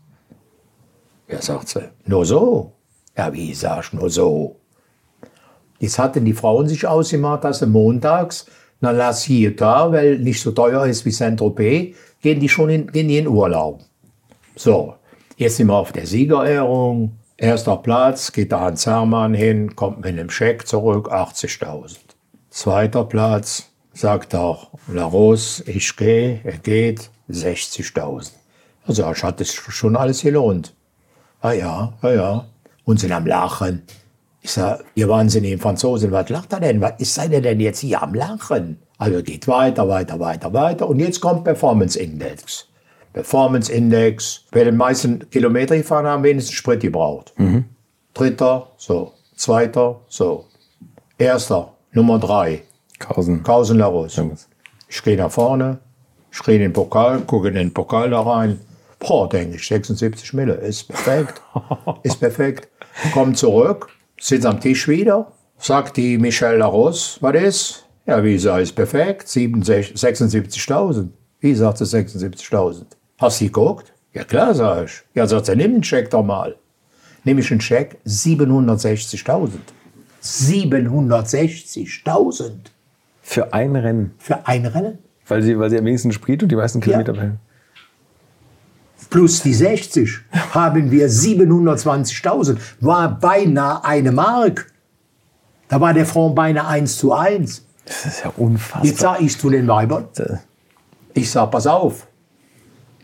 Ja, 1.28 1.40
sagt 1.44 1.70
sie, 1.70 1.92
nur 2.06 2.26
so. 2.26 2.74
Ja, 3.16 3.32
wie 3.32 3.54
sagst 3.54 3.94
du 3.94 3.98
nur 3.98 4.10
so? 4.10 4.60
Jetzt 5.80 6.00
hatten 6.00 6.26
die 6.26 6.34
Frauen 6.34 6.68
sich 6.68 6.86
ausgemacht, 6.88 7.44
dass 7.44 7.60
sie 7.60 7.68
montags, 7.68 8.46
na 8.82 8.92
lass 8.92 9.24
hier 9.24 9.56
da, 9.56 9.92
weil 9.92 10.20
nicht 10.20 10.42
so 10.42 10.52
teuer 10.52 10.86
ist 10.86 11.06
wie 11.06 11.12
Saint-Tropez, 11.12 11.96
gehen 12.22 12.40
die 12.40 12.50
schon 12.50 12.70
in, 12.70 12.88
gehen 12.92 13.08
die 13.08 13.18
in 13.18 13.28
Urlaub. 13.28 13.82
So, 14.56 14.96
jetzt 15.38 15.58
sind 15.58 15.68
wir 15.68 15.76
auf 15.76 15.92
der 15.92 16.08
Siegerehrung. 16.08 17.18
Erster 17.38 17.78
Platz, 17.78 18.32
geht 18.32 18.52
der 18.52 18.62
Hans 18.62 18.86
Hermann 18.86 19.34
hin, 19.34 19.76
kommt 19.76 19.98
mit 19.98 20.08
einem 20.08 20.30
Scheck 20.30 20.68
zurück, 20.68 21.12
80.000. 21.12 21.98
Zweiter 22.50 23.04
Platz, 23.04 23.70
sagt 23.94 24.34
auch 24.34 24.70
Larose, 24.88 25.64
ich 25.70 25.96
gehe, 25.98 26.40
er 26.44 26.58
geht, 26.58 27.10
60.000. 27.30 28.32
Also 28.88 29.12
ich 29.12 29.24
hatte 29.24 29.44
es 29.44 29.54
schon 29.54 29.96
alles 29.96 30.22
gelohnt. 30.22 30.74
Ah 31.42 31.52
ja, 31.52 31.94
ja, 32.02 32.14
ja. 32.14 32.46
Und 32.86 33.00
sind 33.00 33.12
am 33.12 33.26
Lachen. 33.26 33.84
Ich 34.46 34.52
sag, 34.52 34.86
ihr 34.94 35.10
wahnsinnigen 35.10 35.58
Franzosen, 35.58 36.12
was 36.12 36.30
lacht 36.30 36.54
er 36.54 36.60
denn? 36.60 36.80
Was 36.80 37.00
ist 37.00 37.16
seid 37.16 37.32
ihr 37.32 37.42
denn 37.42 37.60
jetzt 37.60 37.80
hier 37.80 38.04
am 38.04 38.14
Lachen? 38.14 38.78
Also 39.00 39.24
geht 39.24 39.48
weiter, 39.48 39.90
weiter, 39.90 40.20
weiter, 40.20 40.54
weiter. 40.54 40.88
Und 40.88 41.00
jetzt 41.00 41.20
kommt 41.20 41.46
Performance 41.46 41.98
Index. 41.98 42.68
Performance 43.12 43.72
Index. 43.72 44.46
Wer 44.52 44.66
den 44.66 44.78
meisten 44.78 45.28
Kilometer 45.32 45.76
gefahren 45.76 46.06
haben, 46.06 46.22
wenigstens 46.22 46.54
Sprit 46.54 46.82
gebraucht. 46.82 47.34
Dritter, 48.14 48.68
so. 48.78 49.14
Zweiter, 49.36 50.02
so. 50.10 50.46
Erster, 51.18 51.74
Nummer 51.94 52.20
drei. 52.20 52.62
Kausen. 53.00 53.42
Kausen 53.42 53.80
Larus. 53.80 54.22
Ich 54.88 55.02
gehe 55.02 55.18
nach 55.18 55.32
vorne, 55.32 55.80
ich 56.32 56.44
gehe 56.44 56.58
in 56.58 56.62
den 56.62 56.74
Pokal, 56.74 57.22
gucke 57.22 57.48
in 57.48 57.56
den 57.56 57.74
Pokal 57.74 58.12
da 58.12 58.22
rein. 58.22 58.60
Boah, 59.00 59.28
denke 59.28 59.56
ich, 59.56 59.68
76 59.68 60.34
Mille, 60.34 60.54
ist 60.54 60.88
perfekt. 60.88 61.42
ist 62.04 62.20
perfekt. 62.20 62.70
Komm 63.12 63.34
zurück, 63.34 63.90
sitze 64.20 64.50
am 64.50 64.60
Tisch 64.60 64.88
wieder, 64.88 65.32
sagt 65.58 65.98
die 65.98 66.18
Michelle 66.18 66.58
Larus, 66.58 67.18
was 67.22 67.36
ist? 67.36 67.86
Ja, 68.06 68.24
wie 68.24 68.38
sag 68.38 68.62
ist 68.62 68.74
perfekt, 68.74 69.28
67 69.28 69.96
76.000. 69.96 71.10
Wie 71.40 71.56
sagt 71.56 71.80
sie 71.80 71.86
76.000? 71.86 72.84
Hast 73.18 73.42
du 73.42 73.46
geguckt? 73.46 73.94
Ja 74.14 74.24
klar, 74.24 74.54
sag 74.54 74.86
ich. 74.86 75.02
Ja, 75.14 75.28
sagt 75.28 75.48
sie, 75.48 75.56
nimm 75.56 75.74
den 75.74 75.84
Scheck 75.84 76.10
doch 76.10 76.24
mal. 76.24 76.56
Nehme 77.24 77.42
ich 77.42 77.52
einen 77.52 77.62
Scheck, 77.62 77.98
760.000. 78.06 79.50
760.000 80.22 82.52
Für 83.22 83.54
ein 83.54 83.76
Rennen. 83.76 84.14
für 84.18 84.48
ein 84.48 84.66
Rennen. 84.66 85.00
Weil 85.28 85.42
sie, 85.42 85.58
weil 85.58 85.72
sie 85.72 85.80
am 85.80 85.86
wenigsten 85.86 86.12
Sprit 86.12 86.44
und 86.44 86.52
die 86.52 86.56
meisten 86.56 86.82
Kilometer 86.82 87.14
bringen. 87.14 87.40
Plus 89.16 89.44
die 89.44 89.54
60 89.54 90.10
haben 90.52 90.92
wir 90.92 91.10
720.000. 91.10 92.58
War 92.82 93.18
beinahe 93.18 93.86
eine 93.86 94.12
Mark. 94.12 94.70
Da 95.70 95.80
war 95.80 95.94
der 95.94 96.06
Front 96.06 96.36
beinahe 96.36 96.68
1 96.68 96.98
zu 96.98 97.14
1. 97.14 97.66
Das 97.86 98.06
ist 98.06 98.26
ja 98.26 98.34
unfassbar. 98.36 98.84
Jetzt 98.84 99.00
sage 99.00 99.24
ich 99.24 99.40
zu 99.40 99.50
den 99.50 99.70
Weibern, 99.70 100.10
ich 101.14 101.32
sage, 101.32 101.50
pass 101.50 101.66
auf, 101.66 102.08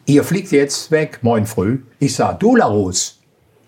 ihr 0.06 0.26
fliegt 0.26 0.52
jetzt 0.52 0.92
weg, 0.92 1.20
morgen 1.22 1.46
früh. 1.46 1.80
Ich 1.98 2.14
sage, 2.14 2.36
du 2.40 2.58
Larus, 2.58 3.22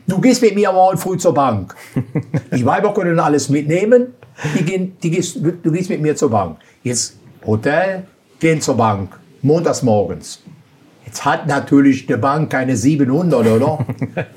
du 0.06 0.20
gehst 0.20 0.42
mit 0.42 0.56
mir 0.56 0.74
morgen 0.74 0.98
früh 0.98 1.18
zur 1.18 1.34
Bank. 1.34 1.74
Die 2.54 2.66
Weiber 2.66 2.94
können 2.94 3.22
alles 3.22 3.48
mitnehmen, 3.48 4.16
die 4.58 4.66
gehen, 4.66 4.98
die 5.02 5.12
gehst, 5.12 5.38
du 5.38 5.72
gehst 5.72 5.90
mit 5.90 6.02
mir 6.02 6.18
zur 6.18 6.30
Bank. 6.30 6.58
Jetzt 6.84 7.16
Hotel, 7.46 8.04
gehen 8.38 8.60
zur 8.60 8.76
Bank, 8.76 9.18
montags 9.42 9.82
morgens. 9.82 10.44
Jetzt 11.14 11.26
hat 11.26 11.46
natürlich 11.46 12.08
die 12.08 12.16
Bank 12.16 12.50
keine 12.50 12.76
700, 12.76 13.46
oder? 13.46 13.86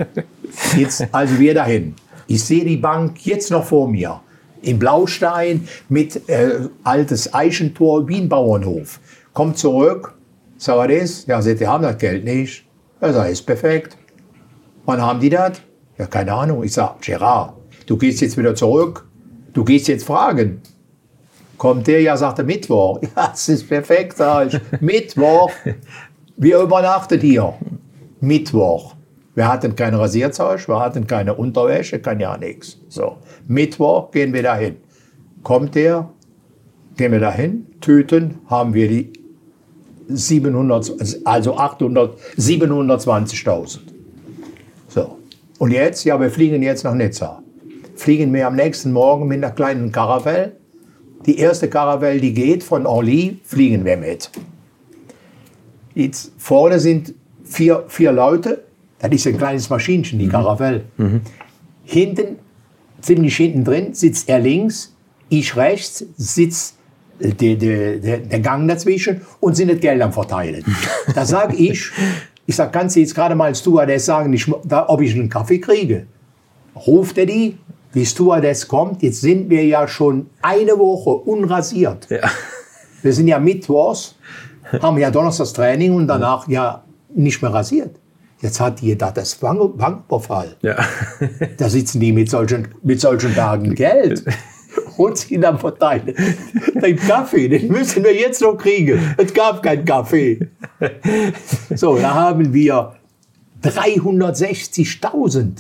Jetzt, 0.77 1.07
also 1.11 1.39
wir 1.39 1.55
dahin. 1.55 1.95
Ich 2.27 2.45
sehe 2.45 2.67
die 2.67 2.77
Bank 2.77 3.25
jetzt 3.25 3.51
noch 3.51 3.65
vor 3.65 3.89
mir. 3.89 4.21
Im 4.61 4.79
Blaustein 4.79 5.67
mit 5.89 6.29
äh, 6.29 6.69
altes 6.85 7.33
Eichentor 7.33 8.07
wie 8.09 8.19
ein 8.19 8.29
Bauernhof. 8.29 9.01
Kommt 9.33 9.57
zurück, 9.57 10.19
sag 10.59 10.77
was 10.77 10.91
ist? 10.91 11.29
Ja, 11.29 11.41
sagt, 11.41 11.61
die 11.61 11.67
haben 11.67 11.83
das 11.83 11.97
Geld 11.97 12.25
nicht. 12.27 12.67
Ja, 13.01 13.11
sag, 13.11 13.31
ist 13.31 13.47
perfekt. 13.47 13.97
Wann 14.85 15.01
haben 15.01 15.19
die 15.19 15.31
das? 15.31 15.63
Ja, 15.97 16.05
keine 16.05 16.35
Ahnung. 16.35 16.63
Ich 16.63 16.75
sag, 16.75 17.01
Gerard, 17.01 17.55
du 17.87 17.97
gehst 17.97 18.21
jetzt 18.21 18.37
wieder 18.37 18.55
zurück. 18.55 19.07
Du 19.55 19.65
gehst 19.65 19.89
jetzt 19.89 20.05
fragen. 20.05 20.61
Kommt 21.57 21.87
der, 21.87 22.03
ja, 22.03 22.17
sagt 22.17 22.39
er 22.39 22.45
Mittwoch. 22.45 23.01
Ja, 23.17 23.29
das 23.29 23.49
ist 23.49 23.67
perfekt, 23.67 24.19
sag 24.19 24.53
ich. 24.53 24.61
Mittwoch. 24.81 25.51
Wir 26.39 26.61
übernachten 26.61 27.21
hier. 27.21 27.55
Mittwoch. 28.21 28.95
Wir 29.35 29.49
hatten 29.49 29.75
kein 29.77 29.95
Rasierzeug, 29.95 30.67
wir 30.69 30.81
hatten 30.81 31.07
keine 31.07 31.35
Unterwäsche, 31.35 31.99
kein 31.99 32.21
ja 32.21 32.37
nichts. 32.37 32.79
So. 32.89 33.17
Mittwoch 33.47 34.11
gehen 34.11 34.33
wir 34.33 34.43
dahin. 34.43 34.77
Kommt 35.43 35.75
der, 35.75 36.09
gehen 36.97 37.13
wir 37.13 37.21
dahin, 37.21 37.67
Tüten, 37.81 38.39
haben 38.47 38.75
wir 38.75 38.89
die 38.89 39.13
700, 40.09 41.23
also 41.25 41.57
800, 41.57 42.19
720.000. 42.39 43.79
So. 44.89 45.19
Und 45.59 45.71
jetzt, 45.71 46.05
ja, 46.05 46.21
wir 46.21 46.31
fliegen 46.31 46.63
jetzt 46.63 46.85
nach 46.85 46.95
Nizza. 46.95 47.43
Fliegen 47.95 48.33
wir 48.33 48.47
am 48.47 48.57
nächsten 48.57 48.93
Morgen 48.93 49.27
mit 49.27 49.43
einer 49.43 49.53
kleinen 49.55 49.91
Karavelle. 49.91 50.57
Die 51.25 51.39
erste 51.39 51.69
Karavelle, 51.69 52.21
die 52.21 52.35
geht 52.35 52.63
von 52.63 52.87
Orly, 52.87 53.39
fliegen 53.43 53.85
wir 53.85 53.97
mit. 53.97 54.31
Jetzt 55.97 56.33
vorne 56.37 56.79
sind 56.79 57.15
vier, 57.43 57.85
vier 57.89 58.13
Leute. 58.13 58.65
Das 58.99 59.11
ist 59.11 59.27
ein 59.27 59.39
kleines 59.39 59.71
Maschinchen, 59.71 60.19
die 60.19 60.29
Karavelle. 60.29 60.83
Hinten, 61.85 62.37
ziemlich 63.01 63.35
hinten 63.35 63.65
drin, 63.65 63.95
sitzt 63.95 64.29
er 64.29 64.39
links, 64.39 64.95
ich 65.31 65.57
rechts, 65.57 66.05
sitzt 66.19 66.77
der, 67.19 67.57
der, 67.57 67.97
der, 67.97 68.19
der 68.19 68.41
Gang 68.41 68.69
dazwischen 68.69 69.23
und 69.41 69.57
sind 69.57 69.71
das 69.71 69.81
Geld 69.81 70.03
am 70.03 70.13
Verteilen. 70.13 70.65
Da 71.15 71.25
sage 71.25 71.57
ich, 71.57 71.91
ich 72.45 72.55
sag, 72.55 72.75
kannst 72.75 72.97
du 72.97 73.01
jetzt 73.01 73.15
gerade 73.15 73.35
mal 73.35 73.47
als 73.47 73.61
Stewardess 73.61 74.05
sagen, 74.05 74.35
ich, 74.35 74.53
da, 74.65 74.87
ob 74.89 75.01
ich 75.01 75.15
einen 75.15 75.31
Kaffee 75.31 75.61
kriege? 75.61 76.07
Ruft 76.87 77.17
er 77.17 77.25
die, 77.25 77.57
die 77.95 78.05
Stewardess 78.05 78.69
kommt, 78.69 79.03
jetzt 79.03 79.23
sind 79.23 79.49
wir 79.49 79.65
ja 79.65 79.89
schon 79.89 80.27
eine 80.43 80.79
Woche 80.79 81.11
unrasiert. 81.11 82.07
Ja. 82.11 82.31
Wir 83.03 83.13
sind 83.15 83.29
ja 83.29 83.39
mittwochs, 83.39 84.17
haben 84.83 84.99
ja 84.99 85.11
donnerstags 85.11 85.53
Training 85.53 85.95
und 85.95 86.07
danach 86.07 86.47
ja 86.49 86.83
nicht 87.15 87.41
mehr 87.43 87.53
rasiert. 87.53 87.97
Jetzt 88.43 88.61
hat 88.61 88.81
die 88.83 88.97
da 88.99 89.11
das 89.11 89.35
Bank- 89.37 89.77
Banküberfall. 89.79 90.57
Ja. 90.63 90.77
Da 91.57 91.69
sitzen 91.71 92.01
die 92.01 92.13
mit 92.13 92.29
solchen, 92.31 92.69
mit 92.83 93.01
solchen 93.01 93.35
Tagen 93.35 93.75
Geld 93.75 94.25
und 94.99 95.17
sie 95.17 95.39
dann 95.41 95.59
verteilen. 95.59 96.15
Den 96.83 96.97
Kaffee, 96.97 97.49
den 97.49 97.69
müssen 97.69 98.05
wir 98.05 98.15
jetzt 98.15 98.43
noch 98.43 98.57
kriegen. 98.57 99.15
Es 99.17 99.33
gab 99.33 99.63
keinen 99.63 99.85
Kaffee. 99.87 100.49
So, 101.75 101.97
da 101.97 102.13
haben 102.15 102.53
wir 102.53 102.93
360.000. 103.63 105.53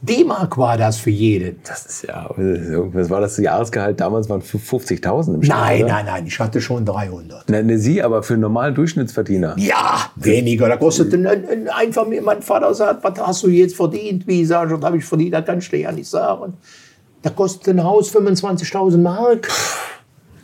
D-Mark 0.00 0.56
war 0.58 0.76
das 0.76 0.98
für 0.98 1.10
jeden. 1.10 1.60
Das 1.66 1.84
ist 1.86 2.02
ja, 2.02 2.30
was 2.36 3.10
war 3.10 3.20
das 3.20 3.36
Jahresgehalt 3.36 4.00
damals? 4.00 4.28
Waren 4.28 4.42
50.000 4.42 5.34
im 5.34 5.42
Schnitt, 5.42 5.48
Nein, 5.56 5.84
oder? 5.84 5.92
nein, 5.92 6.06
nein, 6.06 6.26
ich 6.26 6.38
hatte 6.38 6.60
schon 6.60 6.84
300. 6.84 7.48
Ne, 7.48 7.64
ne, 7.64 7.78
Sie, 7.78 8.00
aber 8.02 8.22
für 8.22 8.34
einen 8.34 8.42
normalen 8.42 8.74
Durchschnittsverdiener. 8.76 9.54
Ja, 9.58 10.10
weniger. 10.16 10.68
Da 10.68 10.76
kostet 10.76 11.12
ein, 11.14 11.26
ein 11.26 11.68
Einfamilien. 11.68 12.24
Mein 12.24 12.42
Vater 12.42 12.72
sagt, 12.74 13.02
was 13.02 13.18
hast 13.18 13.42
du 13.42 13.48
jetzt 13.48 13.74
verdient? 13.76 14.26
Wie 14.26 14.44
sag 14.44 14.68
ich, 14.70 14.76
was 14.76 14.82
habe 14.84 14.98
ich 14.98 15.04
verdient? 15.04 15.34
Das 15.34 15.44
kann 15.44 15.58
ich 15.58 15.68
dir 15.68 15.80
ja 15.80 15.92
nicht 15.92 16.08
sagen. 16.08 16.54
Da 17.22 17.30
kostet 17.30 17.68
ein 17.74 17.82
Haus 17.82 18.14
25.000 18.14 18.98
Mark. 18.98 19.48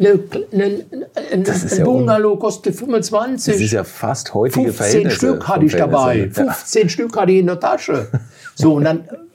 Eine, 0.00 0.18
eine, 0.52 0.84
ein, 1.32 1.44
ja 1.44 1.54
un- 1.78 1.84
Bungalow 1.84 2.36
kostet 2.36 2.74
25. 2.74 3.54
Das 3.54 3.62
ist 3.62 3.70
ja 3.70 3.84
fast 3.84 4.34
heutige 4.34 4.72
15 4.72 4.74
Verhältnisse. 4.74 5.16
Stück 5.16 5.46
hatte 5.48 5.64
ich 5.66 5.76
dabei. 5.76 5.92
Verhältnis 6.02 6.36
her. 6.38 6.44
15 6.52 6.88
Stück 6.88 7.16
hatte 7.16 7.30
ich 7.30 7.38
in 7.38 7.46
der 7.46 7.60
Tasche. 7.60 8.08
So, 8.56 8.74
und 8.74 8.84
dann 8.84 9.04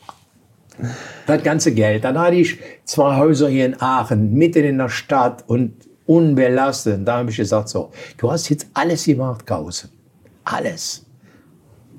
das 1.26 1.43
ganze 1.43 1.73
Geld. 1.73 2.03
Dann 2.03 2.18
hatte 2.18 2.35
ich 2.35 2.60
zwei 2.85 3.18
Häuser 3.18 3.49
hier 3.49 3.65
in 3.65 3.81
Aachen, 3.81 4.34
mitten 4.34 4.64
in 4.64 4.77
der 4.77 4.89
Stadt 4.89 5.43
und 5.47 5.73
unbelastet. 6.06 7.07
Da 7.07 7.18
habe 7.18 7.30
ich 7.30 7.38
gesagt, 7.38 7.69
so, 7.69 7.91
du 8.18 8.31
hast 8.31 8.49
jetzt 8.49 8.68
alles 8.73 9.06
gemacht, 9.06 9.45
Krause. 9.45 9.89
Alles. 10.43 11.06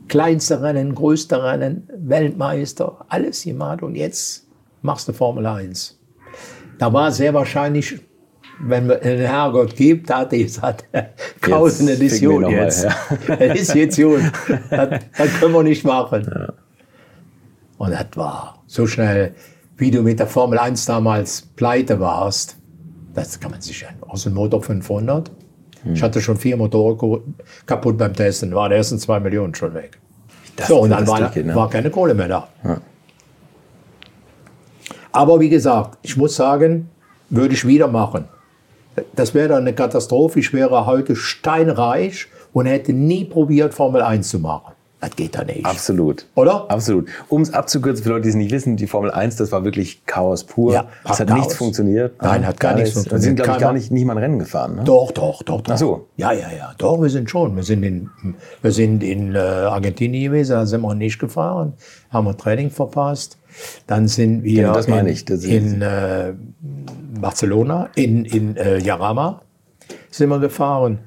Kleinste 0.09 0.61
Rennen, 0.61 0.94
größte 0.94 1.43
Rennen, 1.43 1.89
Weltmeister, 1.97 3.05
alles 3.09 3.44
gemacht. 3.44 3.82
Und 3.82 3.94
jetzt 3.94 4.48
machst 4.82 5.07
du 5.07 5.12
Formel 5.12 5.47
1. 5.47 5.97
Da 6.78 6.93
war 6.93 7.12
sehr 7.12 7.32
wahrscheinlich, 7.35 8.01
wenn 8.59 8.89
man 8.89 9.01
einen 9.01 9.19
Herrgott 9.19 9.77
gibt, 9.77 10.11
da 10.11 10.20
hat 10.20 10.32
er 10.32 10.43
gesagt, 10.43 10.86
Krause, 11.40 11.86
das 11.86 12.01
ist 12.01 12.20
gut 12.20 12.40
noch 12.40 12.51
mal, 12.51 12.65
jetzt. 12.65 12.85
ja. 12.85 12.97
Das 13.28 13.59
ist 13.61 13.74
jetzt 13.74 13.97
gut. 13.97 14.20
Das, 14.70 15.01
das 15.16 15.40
können 15.40 15.52
wir 15.52 15.62
nicht 15.62 15.85
machen. 15.85 16.52
Und 17.81 17.93
das 17.93 18.09
war 18.15 18.62
so 18.66 18.86
schnell, 18.86 19.35
wie 19.78 19.90
du 19.90 20.02
mit 20.02 20.19
der 20.19 20.27
Formel 20.27 20.59
1 20.59 20.85
damals 20.85 21.40
pleite 21.57 21.98
warst. 21.98 22.59
Das 23.15 23.40
kann 23.40 23.52
man 23.52 23.62
sich 23.62 23.81
ja 23.81 23.89
aus 24.07 24.24
dem 24.24 24.35
Motor 24.35 24.62
500. 24.62 25.31
Hm. 25.85 25.94
Ich 25.94 26.02
hatte 26.02 26.20
schon 26.20 26.36
vier 26.36 26.59
Motoren 26.59 27.35
kaputt 27.65 27.97
beim 27.97 28.12
Testen, 28.12 28.55
waren 28.55 28.69
die 28.69 28.77
ersten 28.77 28.98
zwei 28.98 29.19
Millionen 29.19 29.55
schon 29.55 29.73
weg. 29.73 29.98
So, 30.69 30.81
und 30.81 30.90
dann 30.90 31.07
war, 31.07 31.20
durchgeht, 31.20 31.47
ne? 31.47 31.55
war 31.55 31.70
keine 31.70 31.89
Kohle 31.89 32.12
mehr 32.12 32.28
da. 32.28 32.48
Aber 35.11 35.40
wie 35.40 35.48
gesagt, 35.48 36.01
ich 36.02 36.19
muss 36.19 36.36
sagen, 36.36 36.90
würde 37.31 37.55
ich 37.55 37.66
wieder 37.66 37.89
machen. 37.89 38.27
Das 39.16 39.32
wäre 39.32 39.48
dann 39.48 39.62
eine 39.62 39.73
Katastrophe. 39.73 40.40
Ich 40.40 40.52
wäre 40.52 40.85
heute 40.85 41.16
steinreich 41.16 42.27
und 42.52 42.66
hätte 42.66 42.93
nie 42.93 43.24
probiert, 43.24 43.73
Formel 43.73 44.02
1 44.02 44.28
zu 44.28 44.39
machen. 44.39 44.74
Das 45.01 45.16
geht 45.16 45.35
da 45.35 45.44
nicht. 45.44 45.64
Absolut. 45.64 46.27
Oder? 46.35 46.70
Absolut. 46.70 47.09
Um 47.31 47.40
es 47.40 47.55
abzukürzen, 47.55 48.02
für 48.05 48.10
Leute, 48.10 48.22
die 48.22 48.28
es 48.28 48.35
nicht 48.35 48.51
wissen, 48.52 48.77
die 48.77 48.86
Formel 48.86 49.10
1, 49.10 49.36
das 49.36 49.51
war 49.51 49.64
wirklich 49.64 50.05
Chaos 50.05 50.44
pur. 50.44 50.74
Ja, 50.74 50.89
es 51.05 51.18
hat 51.20 51.28
Chaos. 51.28 51.39
nichts 51.39 51.55
funktioniert. 51.55 52.20
Nein, 52.22 52.47
hat 52.47 52.60
gar 52.60 52.74
nichts 52.74 52.94
Und 52.97 53.05
Sie 53.05 53.09
funktioniert. 53.09 53.22
sind, 53.22 53.36
glaube 53.44 53.56
ich, 53.59 53.60
gar 53.62 53.72
nicht, 53.72 53.90
nicht 53.90 54.05
mal 54.05 54.12
ein 54.12 54.18
Rennen 54.18 54.39
gefahren. 54.39 54.77
Ne? 54.77 54.85
Doch, 54.85 55.10
doch, 55.12 55.43
doch, 55.43 55.62
doch. 55.62 55.72
Ach 55.74 55.78
so. 55.78 56.06
Ja, 56.16 56.32
ja, 56.32 56.48
ja. 56.56 56.72
Doch, 56.77 57.01
wir 57.01 57.09
sind 57.09 57.31
schon. 57.31 57.56
Wir 57.56 57.62
sind 57.62 57.82
in, 57.82 58.10
wir 58.60 58.72
sind 58.72 59.02
in 59.02 59.35
äh, 59.35 59.39
Argentinien 59.39 60.32
gewesen, 60.32 60.52
da 60.52 60.66
sind 60.66 60.82
wir 60.82 60.94
nicht 60.94 61.18
gefahren, 61.18 61.72
haben 62.10 62.27
wir 62.27 62.36
Training 62.36 62.70
verpasst. 62.70 63.39
Dann 63.86 64.06
sind 64.06 64.44
wir 64.44 64.62
Genau, 64.62 64.74
das 64.74 64.86
meine 64.86 65.09
in, 65.09 65.14
ich. 65.14 65.24
Das 65.24 65.44
in 65.44 65.81
äh, 65.81 66.35
Barcelona, 67.20 67.89
in, 67.94 68.24
in 68.27 68.56
äh, 68.56 68.78
Jarama 68.78 69.40
sind 70.10 70.28
wir 70.28 70.39
gefahren, 70.39 70.98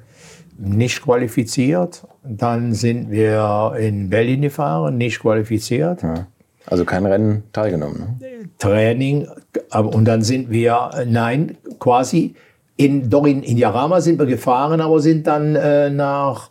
nicht 0.58 1.02
qualifiziert. 1.02 2.06
Dann 2.22 2.72
sind 2.72 3.10
wir 3.10 3.74
in 3.78 4.10
Berlin 4.10 4.42
gefahren, 4.42 4.96
nicht 4.96 5.20
qualifiziert. 5.20 6.02
Ja. 6.02 6.26
Also 6.66 6.84
kein 6.84 7.04
Rennen 7.04 7.44
teilgenommen. 7.52 8.16
Ne? 8.20 8.48
Training. 8.58 9.28
Und 9.70 10.04
dann 10.06 10.22
sind 10.22 10.50
wir, 10.50 10.90
nein, 11.06 11.58
quasi 11.78 12.34
in, 12.76 13.10
doch 13.10 13.26
in, 13.26 13.42
in 13.42 13.56
Jarama 13.56 14.00
sind 14.00 14.18
wir 14.18 14.26
gefahren, 14.26 14.80
aber 14.80 15.00
sind 15.00 15.26
dann 15.26 15.54
äh, 15.54 15.90
nach 15.90 16.50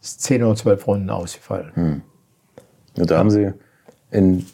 10 0.00 0.42
oder 0.42 0.56
12 0.56 0.86
Runden 0.86 1.10
ausgefallen. 1.10 2.02
Und 2.96 3.10
da 3.10 3.18
haben 3.18 3.30
Sie 3.30 3.52
in 4.10 4.44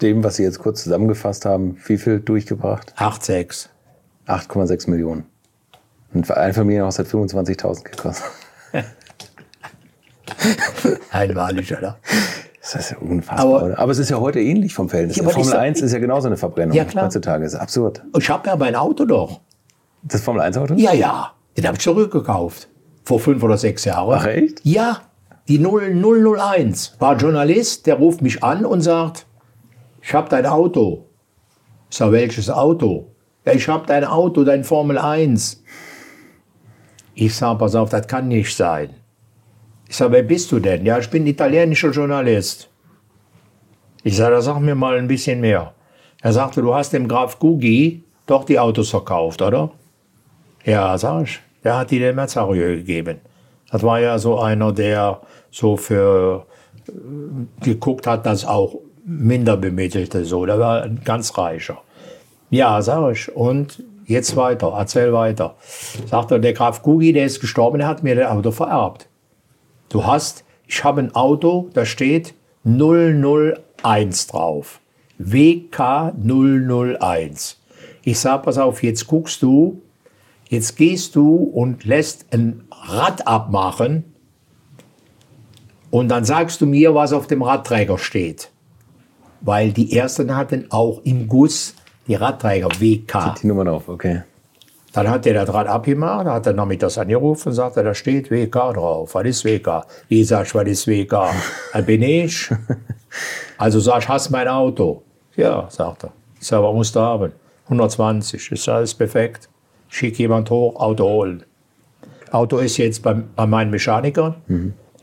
dem, 0.00 0.22
was 0.22 0.36
Sie 0.36 0.44
jetzt 0.44 0.58
kurz 0.58 0.82
zusammengefasst 0.84 1.44
haben, 1.44 1.76
wie 1.86 1.98
viel 1.98 2.20
durchgebracht? 2.20 2.94
8,6. 2.96 3.68
8,6 4.26 4.90
Millionen. 4.90 5.26
Ein 6.14 6.54
Familienhaus 6.54 6.98
hat 6.98 7.06
25.000 7.06 7.82
gekostet. 7.84 8.24
Einmalig, 11.10 11.72
oder? 11.76 11.98
Das 12.60 12.74
ist 12.76 12.90
ja 12.92 12.98
unfassbar. 12.98 13.62
Aber- 13.62 13.78
Aber, 13.78 13.92
es 13.92 13.98
ist 13.98 14.10
ja 14.10 14.18
heute 14.20 14.40
ähnlich 14.40 14.72
vom 14.74 14.88
Verhältnis. 14.88 15.16
Ja, 15.16 15.24
Formel 15.24 15.44
sag- 15.44 15.60
1 15.60 15.82
ist 15.82 15.92
ja 15.92 15.98
genauso 15.98 16.28
eine 16.28 16.36
Verbrennung 16.36 16.74
Ja, 16.76 16.84
klar. 16.84 17.04
heutzutage. 17.06 17.44
Das 17.44 17.54
ist 17.54 17.58
absurd. 17.60 18.02
Ich 18.18 18.28
habe 18.30 18.48
ja 18.48 18.56
mein 18.56 18.74
Auto 18.74 19.04
doch. 19.04 19.40
Das 20.02 20.20
Formel 20.22 20.42
1 20.42 20.56
Auto? 20.56 20.74
Ja, 20.74 20.92
ja. 20.94 21.32
Den 21.56 21.66
habe 21.66 21.76
ich 21.76 21.82
zurückgekauft. 21.82 22.68
Vor 23.04 23.20
fünf 23.20 23.42
oder 23.42 23.58
sechs 23.58 23.84
Jahren. 23.84 24.14
Ach, 24.18 24.26
echt? 24.26 24.60
Ja. 24.64 25.00
Die 25.48 25.58
0001. 25.58 26.96
War 26.98 27.12
ein 27.12 27.18
Journalist, 27.18 27.86
der 27.86 27.96
ruft 27.96 28.22
mich 28.22 28.42
an 28.42 28.64
und 28.64 28.80
sagt, 28.80 29.26
ich 30.00 30.14
habe 30.14 30.28
dein 30.30 30.46
Auto. 30.46 31.04
Ich 31.90 31.98
sage, 31.98 32.12
welches 32.12 32.48
Auto? 32.48 33.10
Ja, 33.44 33.52
ich 33.52 33.68
habe 33.68 33.86
dein 33.86 34.04
Auto, 34.04 34.42
dein 34.44 34.64
Formel 34.64 34.96
1. 34.96 35.62
Ich 37.14 37.34
sage, 37.34 37.58
pass 37.58 37.74
auf, 37.74 37.90
das 37.90 38.06
kann 38.06 38.28
nicht 38.28 38.54
sein. 38.54 38.90
Ich 39.88 39.96
sage, 39.96 40.12
wer 40.12 40.22
bist 40.22 40.50
du 40.50 40.58
denn? 40.58 40.84
Ja, 40.84 40.98
ich 40.98 41.08
bin 41.08 41.26
italienischer 41.26 41.90
Journalist. 41.90 42.68
Ich 44.02 44.16
sage, 44.16 44.40
sag 44.42 44.58
mir 44.60 44.74
mal 44.74 44.98
ein 44.98 45.08
bisschen 45.08 45.40
mehr. 45.40 45.72
Er 46.20 46.32
sagte, 46.32 46.62
du 46.62 46.74
hast 46.74 46.92
dem 46.92 47.06
Graf 47.06 47.38
Gugi 47.38 48.02
doch 48.26 48.44
die 48.44 48.58
Autos 48.58 48.90
verkauft, 48.90 49.42
oder? 49.42 49.70
Ja, 50.64 50.96
sag 50.98 51.24
ich. 51.24 51.40
Der 51.62 51.78
hat 51.78 51.90
die 51.90 51.98
dem 51.98 52.16
Mazario 52.16 52.76
gegeben. 52.76 53.20
Das 53.70 53.82
war 53.82 54.00
ja 54.00 54.18
so 54.18 54.38
einer, 54.38 54.72
der 54.72 55.20
so 55.50 55.76
für 55.76 56.46
äh, 56.88 56.92
geguckt 57.64 58.06
hat, 58.06 58.26
dass 58.26 58.44
auch 58.44 58.76
Minderbemittelte 59.04 60.24
so. 60.24 60.46
Der 60.46 60.58
war 60.58 60.82
ein 60.82 61.00
ganz 61.04 61.36
reicher. 61.36 61.78
Ja, 62.50 62.80
sag 62.82 63.12
ich. 63.12 63.34
Und 63.34 63.82
jetzt 64.06 64.36
weiter, 64.36 64.72
erzähl 64.76 65.12
weiter. 65.12 65.56
Sagt 66.06 66.30
er, 66.30 66.38
der 66.38 66.52
Graf 66.52 66.82
Gugi, 66.82 67.12
der 67.12 67.26
ist 67.26 67.40
gestorben, 67.40 67.78
der 67.78 67.88
hat 67.88 68.02
mir 68.02 68.14
das 68.14 68.30
Auto 68.30 68.50
vererbt. 68.50 69.08
Du 69.88 70.04
hast, 70.04 70.44
ich 70.66 70.82
habe 70.84 71.00
ein 71.02 71.14
Auto, 71.14 71.70
da 71.74 71.84
steht 71.84 72.34
001 72.64 74.26
drauf. 74.28 74.80
WK 75.18 76.12
001. 76.16 77.60
Ich 78.02 78.18
sag, 78.18 78.42
pass 78.42 78.58
auf, 78.58 78.82
jetzt 78.82 79.06
guckst 79.06 79.42
du, 79.42 79.80
jetzt 80.48 80.76
gehst 80.76 81.16
du 81.16 81.36
und 81.36 81.84
lässt 81.84 82.26
ein 82.32 82.64
Rad 82.70 83.26
abmachen 83.26 84.04
und 85.90 86.08
dann 86.08 86.24
sagst 86.24 86.60
du 86.60 86.66
mir, 86.66 86.94
was 86.94 87.12
auf 87.12 87.26
dem 87.28 87.42
Radträger 87.42 87.98
steht. 87.98 88.50
Weil 89.40 89.72
die 89.72 89.96
ersten 89.96 90.34
hatten 90.36 90.66
auch 90.70 91.00
im 91.04 91.28
Guss 91.28 91.74
die 92.06 92.14
Radträger 92.14 92.68
WK. 92.68 93.34
Die 93.40 93.46
Nummern 93.46 93.68
auf, 93.68 93.88
okay. 93.88 94.22
Dann 94.92 95.10
hat 95.10 95.24
der 95.24 95.34
das 95.34 95.52
Rad 95.52 95.66
abgemacht, 95.66 96.26
hat 96.26 96.46
er 96.46 96.52
nachmittags 96.52 96.98
angerufen 96.98 97.48
und 97.48 97.54
sagte, 97.54 97.82
da 97.82 97.94
steht 97.94 98.30
WK 98.30 98.72
drauf. 98.74 99.14
Was 99.14 99.24
ist 99.24 99.44
WK? 99.44 99.84
Wie 100.08 100.22
sag 100.22 100.46
ich, 100.46 100.54
was 100.54 100.68
ist 100.68 100.86
WK? 100.86 101.30
Das 101.72 101.84
bin 101.84 102.02
ich. 102.02 102.50
Also 103.56 103.78
sag 103.78 104.02
ich, 104.02 104.08
hast 104.08 104.30
mein 104.30 104.48
Auto? 104.48 105.04
Ja, 105.36 105.68
sagt 105.70 106.02
er. 106.02 106.12
Ich 106.40 106.48
sag, 106.48 106.60
was 106.64 106.74
musst 106.74 106.96
du 106.96 107.00
haben? 107.00 107.30
120. 107.66 108.50
Ich 108.50 108.60
sag, 108.60 108.82
ist 108.82 108.94
perfekt. 108.94 109.48
Schick 109.88 110.18
jemand 110.18 110.50
hoch, 110.50 110.74
Auto 110.74 111.04
holen. 111.04 111.44
Auto 112.32 112.58
ist 112.58 112.76
jetzt 112.78 113.04
bei, 113.04 113.14
bei 113.14 113.46
meinen 113.46 113.70
Mechanikern. 113.70 114.34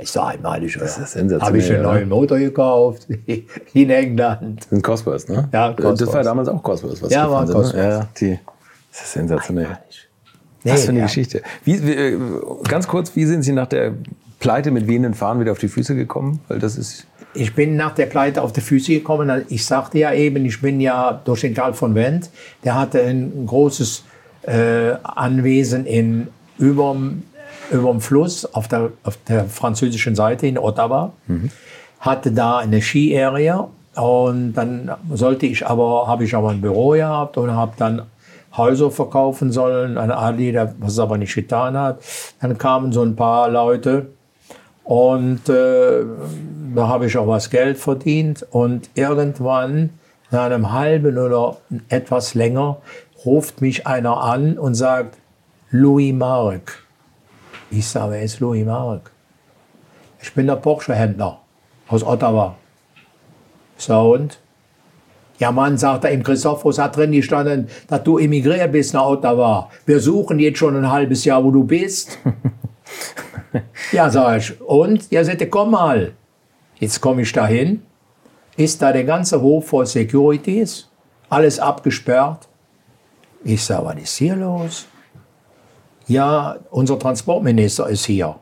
Ich 0.01 0.11
sag, 0.11 0.33
einmalig. 0.33 0.75
Das 0.79 0.97
ist 0.97 1.11
sensationell, 1.11 1.41
Habe 1.41 1.57
ich 1.59 1.71
einen 1.71 1.83
neuen 1.83 2.09
Motor 2.09 2.39
gekauft 2.39 3.07
in 3.73 3.89
England. 3.89 4.61
Das 4.61 4.69
sind 4.69 4.81
Cosworth, 4.83 5.29
ne? 5.29 5.47
Ja, 5.53 5.73
Das 5.73 5.83
war 5.85 5.93
Cosworth. 5.95 6.25
damals 6.25 6.47
auch 6.49 6.63
Cosworth, 6.63 7.01
was 7.01 7.11
Ja, 7.11 7.29
war 7.29 7.45
sind, 7.45 7.55
ne? 7.55 7.61
Cosworth. 7.63 7.83
Ja, 7.83 7.89
ja, 7.89 8.07
die, 8.19 8.39
das 8.91 9.01
ist 9.01 9.11
sensationell. 9.13 9.67
Nee, 10.63 10.71
Was 10.73 10.83
für 10.85 10.89
eine 10.89 10.99
ja. 10.99 11.05
Geschichte. 11.05 11.41
Wie, 11.63 11.85
wie, 11.85 11.93
äh, 11.93 12.19
ganz 12.67 12.87
kurz, 12.87 13.15
wie 13.15 13.25
sind 13.25 13.43
Sie 13.43 13.51
nach 13.51 13.67
der 13.67 13.93
Pleite 14.39 14.71
mit 14.71 14.87
wehenden 14.87 15.13
Fahnen 15.13 15.39
wieder 15.41 15.51
auf 15.51 15.59
die 15.59 15.67
Füße 15.67 15.95
gekommen? 15.95 16.39
Weil 16.47 16.59
das 16.59 16.77
ist, 16.77 17.05
Ich 17.33 17.53
bin 17.55 17.75
nach 17.75 17.93
der 17.95 18.07
Pleite 18.07 18.41
auf 18.41 18.51
die 18.53 18.61
Füße 18.61 18.91
gekommen. 18.93 19.45
Ich 19.49 19.65
sagte 19.65 19.99
ja 19.99 20.13
eben, 20.13 20.45
ich 20.45 20.61
bin 20.61 20.79
ja 20.81 21.19
durch 21.25 21.41
den 21.41 21.53
Karl 21.53 21.73
von 21.73 21.95
Wendt. 21.95 22.29
Der 22.63 22.75
hatte 22.79 23.01
ein 23.01 23.45
großes 23.45 24.03
äh, 24.43 24.93
Anwesen 25.03 25.85
in 25.85 26.27
überm, 26.57 27.23
überm 27.71 28.01
Fluss 28.01 28.45
auf 28.45 28.67
der, 28.67 28.91
auf 29.03 29.17
der 29.27 29.45
französischen 29.45 30.15
Seite 30.15 30.47
in 30.47 30.57
Ottawa. 30.57 31.13
Hatte 31.99 32.31
da 32.31 32.57
eine 32.57 32.81
Ski-Area. 32.81 33.67
Und 33.95 34.53
dann 34.53 34.91
sollte 35.13 35.45
ich 35.45 35.67
aber, 35.67 36.07
habe 36.07 36.23
ich 36.23 36.33
aber 36.35 36.49
ein 36.49 36.61
Büro 36.61 36.91
gehabt 36.91 37.37
und 37.37 37.51
habe 37.51 37.73
dann 37.77 38.03
Häuser 38.55 38.91
verkaufen 38.91 39.51
sollen 39.51 39.97
an 39.97 40.11
Ali, 40.11 40.53
was 40.79 40.93
es 40.93 40.99
aber 40.99 41.17
nicht 41.17 41.35
getan 41.35 41.77
hat. 41.77 41.99
Dann 42.41 42.57
kamen 42.57 42.91
so 42.91 43.01
ein 43.01 43.15
paar 43.15 43.49
Leute 43.49 44.07
und 44.83 45.47
äh, 45.47 46.03
da 46.75 46.87
habe 46.87 47.05
ich 47.05 47.17
auch 47.17 47.27
was 47.27 47.49
Geld 47.49 47.77
verdient 47.77 48.45
und 48.49 48.89
irgendwann, 48.95 49.91
nach 50.31 50.43
einem 50.43 50.71
halben 50.71 51.17
oder 51.17 51.57
etwas 51.89 52.35
länger, 52.35 52.77
ruft 53.25 53.61
mich 53.61 53.87
einer 53.87 54.21
an 54.21 54.57
und 54.57 54.75
sagt, 54.75 55.17
Louis 55.69 56.13
Mark. 56.13 56.83
Ich 57.73 57.87
sage, 57.87 58.11
wer 58.11 58.21
ist 58.21 58.41
Louis 58.41 58.65
Mark? 58.65 59.11
Ich 60.21 60.33
bin 60.33 60.45
der 60.45 60.57
Porsche-Händler 60.57 61.39
aus 61.87 62.03
Ottawa. 62.03 62.57
So 63.77 64.13
und? 64.13 64.39
Ja, 65.39 65.53
Mann, 65.53 65.77
sagt 65.77 66.03
er, 66.03 66.11
im 66.11 66.21
Christophorus 66.21 66.77
hat 66.77 66.97
drin 66.97 67.13
gestanden, 67.13 67.69
dass 67.87 68.03
du 68.03 68.17
emigriert 68.17 68.73
bist 68.73 68.93
nach 68.93 69.05
Ottawa. 69.05 69.69
Wir 69.85 70.01
suchen 70.01 70.37
jetzt 70.39 70.59
schon 70.59 70.75
ein 70.75 70.91
halbes 70.91 71.23
Jahr, 71.23 71.43
wo 71.45 71.49
du 71.49 71.63
bist. 71.63 72.19
ja, 73.93 74.09
sag 74.09 74.39
ich. 74.39 74.61
Und? 74.61 75.09
Ja, 75.09 75.23
sagte, 75.23 75.47
komm 75.47 75.71
mal. 75.71 76.11
Jetzt 76.75 76.99
komme 76.99 77.21
ich 77.21 77.31
dahin. 77.31 77.83
Ist 78.57 78.81
da 78.81 78.91
der 78.91 79.05
ganze 79.05 79.41
Hof 79.41 79.69
voll 79.69 79.85
Securities? 79.85 80.89
Alles 81.29 81.57
abgesperrt? 81.57 82.49
Ich 83.45 83.63
sage, 83.63 83.85
was 83.85 83.95
ist 83.95 84.17
hier 84.17 84.35
los? 84.35 84.87
Ja, 86.11 86.57
unser 86.71 86.99
Transportminister 86.99 87.87
ist 87.87 88.03
hier. 88.03 88.35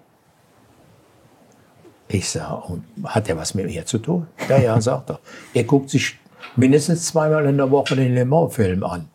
Ich 2.08 2.28
sage, 2.28 2.64
und 2.64 2.84
hat 3.04 3.30
er 3.30 3.38
was 3.38 3.54
mit 3.54 3.68
mir 3.68 3.86
zu 3.86 4.00
tun? 4.00 4.26
Ja, 4.50 4.58
ja, 4.58 4.82
sagt 4.90 5.12
er. 5.12 5.20
Er 5.54 5.66
guckt 5.66 5.92
sich 5.92 6.18
mindestens 6.56 7.06
zweimal 7.06 7.46
in 7.46 7.58
der 7.58 7.70
Woche 7.70 7.96
den 7.96 8.16
Le 8.16 8.26
Mans-Film 8.26 8.84
an. 8.84 9.08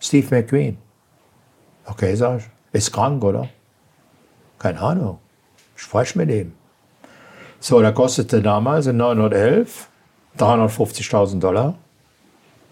Steve 0.00 0.34
McQueen. 0.34 0.78
Okay, 1.84 2.14
sag 2.14 2.38
ich. 2.38 2.44
Ist 2.72 2.90
krank, 2.90 3.22
oder? 3.22 3.50
Keine 4.58 4.80
Ahnung. 4.80 5.18
Ich 5.76 5.82
spreche 5.82 6.16
mit 6.16 6.30
ihm. 6.30 6.54
So, 7.60 7.82
der 7.82 7.92
kostete 7.92 8.40
damals 8.40 8.86
in 8.86 8.96
911 8.96 9.90
350.000 10.38 11.38
Dollar. 11.38 11.74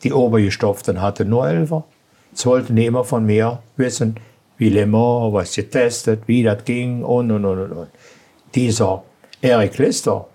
Die 0.04 0.12
Obergestopften 0.14 1.02
hatten 1.02 1.28
nur 1.28 1.46
Elfer. 1.46 1.84
Jetzt 2.30 2.46
wollten 2.46 2.76
die 2.76 2.86
immer 2.86 3.04
von 3.04 3.26
mir 3.26 3.62
wissen, 3.76 4.16
wie 4.62 4.68
Le 4.68 4.86
Mans, 4.86 5.32
was 5.32 5.56
getestet, 5.56 6.22
wie 6.28 6.44
das 6.44 6.64
ging 6.64 7.02
und, 7.02 7.32
und, 7.32 7.44
und, 7.44 7.72
und. 7.72 7.88
Dieser 8.54 9.02
Eric 9.40 9.76
Lister, 9.78 10.28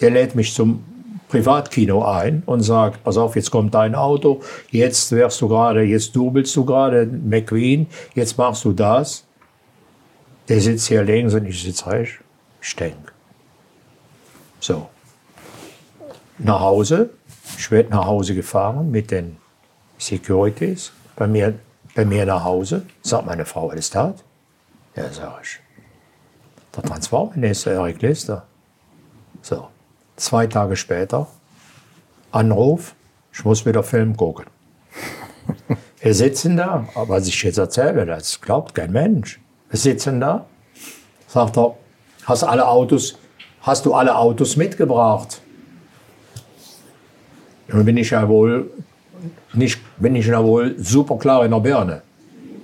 der 0.00 0.10
lädt 0.12 0.34
mich 0.34 0.54
zum 0.54 0.82
Privatkino 1.28 2.02
ein 2.06 2.42
und 2.46 2.62
sagt, 2.62 3.04
pass 3.04 3.18
auf, 3.18 3.36
jetzt 3.36 3.50
kommt 3.50 3.74
dein 3.74 3.94
Auto, 3.94 4.40
jetzt 4.70 5.12
wärst 5.12 5.42
du 5.42 5.48
gerade, 5.48 5.82
jetzt 5.82 6.16
dubelst 6.16 6.56
du 6.56 6.64
gerade 6.64 7.04
McQueen, 7.04 7.86
jetzt 8.14 8.38
machst 8.38 8.64
du 8.64 8.72
das. 8.72 9.26
Der 10.48 10.62
sitzt 10.62 10.88
hier 10.88 11.02
links 11.02 11.34
und 11.34 11.44
ich 11.44 11.62
sitze 11.62 11.86
rechts. 11.86 12.24
Ich 12.62 12.74
denke. 12.76 13.12
So. 14.58 14.88
Nach 16.38 16.60
Hause. 16.60 17.10
Ich 17.58 17.70
werde 17.70 17.90
nach 17.90 18.06
Hause 18.06 18.34
gefahren 18.34 18.90
mit 18.90 19.10
den 19.10 19.36
Securities. 19.98 20.92
Bei 21.14 21.26
mir, 21.26 21.58
bei 21.98 22.04
mir 22.04 22.24
nach 22.24 22.44
Hause. 22.44 22.86
Sagt 23.02 23.26
meine 23.26 23.44
Frau, 23.44 23.72
ist 23.72 23.92
das? 23.92 24.22
Ja, 24.94 25.10
sag 25.10 25.40
ich. 25.42 25.58
Der 26.76 26.84
Transportminister 26.84 27.72
Eric 27.72 28.00
Lister. 28.02 28.46
So. 29.42 29.66
Zwei 30.14 30.46
Tage 30.46 30.76
später, 30.76 31.26
Anruf, 32.30 32.94
ich 33.32 33.44
muss 33.44 33.66
wieder 33.66 33.82
Film 33.82 34.16
gucken. 34.16 34.46
Wir 36.00 36.14
sitzen 36.14 36.56
da, 36.56 36.86
was 36.94 37.26
ich 37.26 37.42
jetzt 37.42 37.58
erzähle, 37.58 38.06
das 38.06 38.40
glaubt 38.40 38.76
kein 38.76 38.92
Mensch. 38.92 39.40
Wir 39.68 39.80
sitzen 39.80 40.20
da, 40.20 40.46
sagt 41.26 41.58
er, 41.58 41.74
hast 42.26 42.44
alle 42.44 42.68
Autos, 42.68 43.18
hast 43.62 43.84
du 43.84 43.94
alle 43.94 44.14
Autos 44.14 44.54
mitgebracht? 44.54 45.40
Dann 47.66 47.84
bin 47.84 47.96
ich 47.96 48.10
ja 48.10 48.28
wohl 48.28 48.70
nicht, 49.52 49.80
bin 49.98 50.14
ich 50.16 50.26
ja 50.26 50.42
wohl 50.42 50.76
super 50.78 51.16
klar 51.16 51.44
in 51.44 51.50
der 51.50 51.60
Birne. 51.60 52.02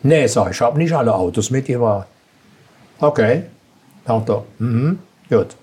Nee, 0.02 0.26
sag 0.26 0.50
ich, 0.50 0.56
ich 0.56 0.60
habe 0.60 0.78
nicht 0.78 0.92
alle 0.92 1.14
Autos 1.14 1.50
mitgebracht. 1.50 2.06
Okay, 3.00 3.44
sagt 4.06 4.28
er, 4.28 4.44
mhm, 4.58 4.98
gut. 5.28 5.56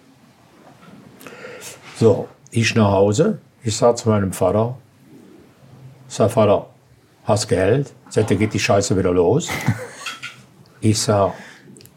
So, 1.97 2.27
ich 2.49 2.75
nach 2.75 2.91
Hause, 2.91 3.39
ich 3.63 3.77
sag 3.77 3.97
zu 3.97 4.09
meinem 4.09 4.33
Vater, 4.33 4.75
sag 6.07 6.31
Vater, 6.31 6.67
hast 7.25 7.47
Geld? 7.47 7.93
Sagt 8.09 8.31
er, 8.31 8.37
geht 8.37 8.53
die 8.53 8.59
Scheiße 8.59 8.97
wieder 8.97 9.11
los. 9.11 9.49
ich 10.81 10.99
sag, 10.99 11.33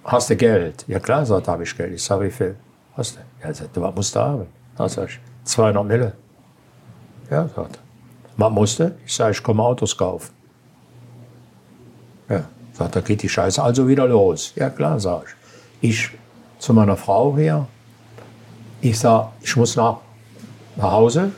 hast 0.04 0.30
du 0.30 0.36
Geld? 0.36 0.84
Ja 0.86 1.00
klar, 1.00 1.24
sagt 1.26 1.48
habe 1.48 1.62
ich 1.62 1.76
Geld. 1.76 1.94
Ich 1.94 2.02
sag, 2.02 2.20
wie 2.20 2.30
viel 2.30 2.56
hast 2.96 3.16
du? 3.16 3.20
Ja, 3.42 3.52
sagt, 3.52 3.80
was 3.80 3.94
musst 3.94 4.14
du 4.14 4.20
haben? 4.20 4.46
Da 4.76 4.88
sag 4.88 5.08
ich, 5.08 5.18
200 5.44 5.84
Mille. 5.84 6.12
Ja, 7.30 7.48
sagt 7.48 7.76
er. 7.76 7.83
Was 8.36 8.52
musste? 8.52 8.96
Ich 9.06 9.14
sag, 9.14 9.30
ich 9.32 9.42
komme 9.42 9.62
Autos 9.62 9.96
kaufen. 9.96 10.32
Ja, 12.28 12.44
sagt 12.72 12.96
er, 12.96 13.02
geht 13.02 13.22
die 13.22 13.28
Scheiße 13.28 13.62
also 13.62 13.86
wieder 13.86 14.06
los. 14.06 14.52
Ja 14.56 14.70
klar, 14.70 14.98
sag 14.98 15.24
ich. 15.80 15.90
Ich 15.90 16.10
zu 16.58 16.72
meiner 16.72 16.96
Frau 16.96 17.36
hier. 17.36 17.66
Ich 18.80 18.98
sag, 18.98 19.32
ich 19.40 19.54
muss 19.56 19.76
nach, 19.76 19.98
nach 20.76 20.92
Hause. 20.92 21.32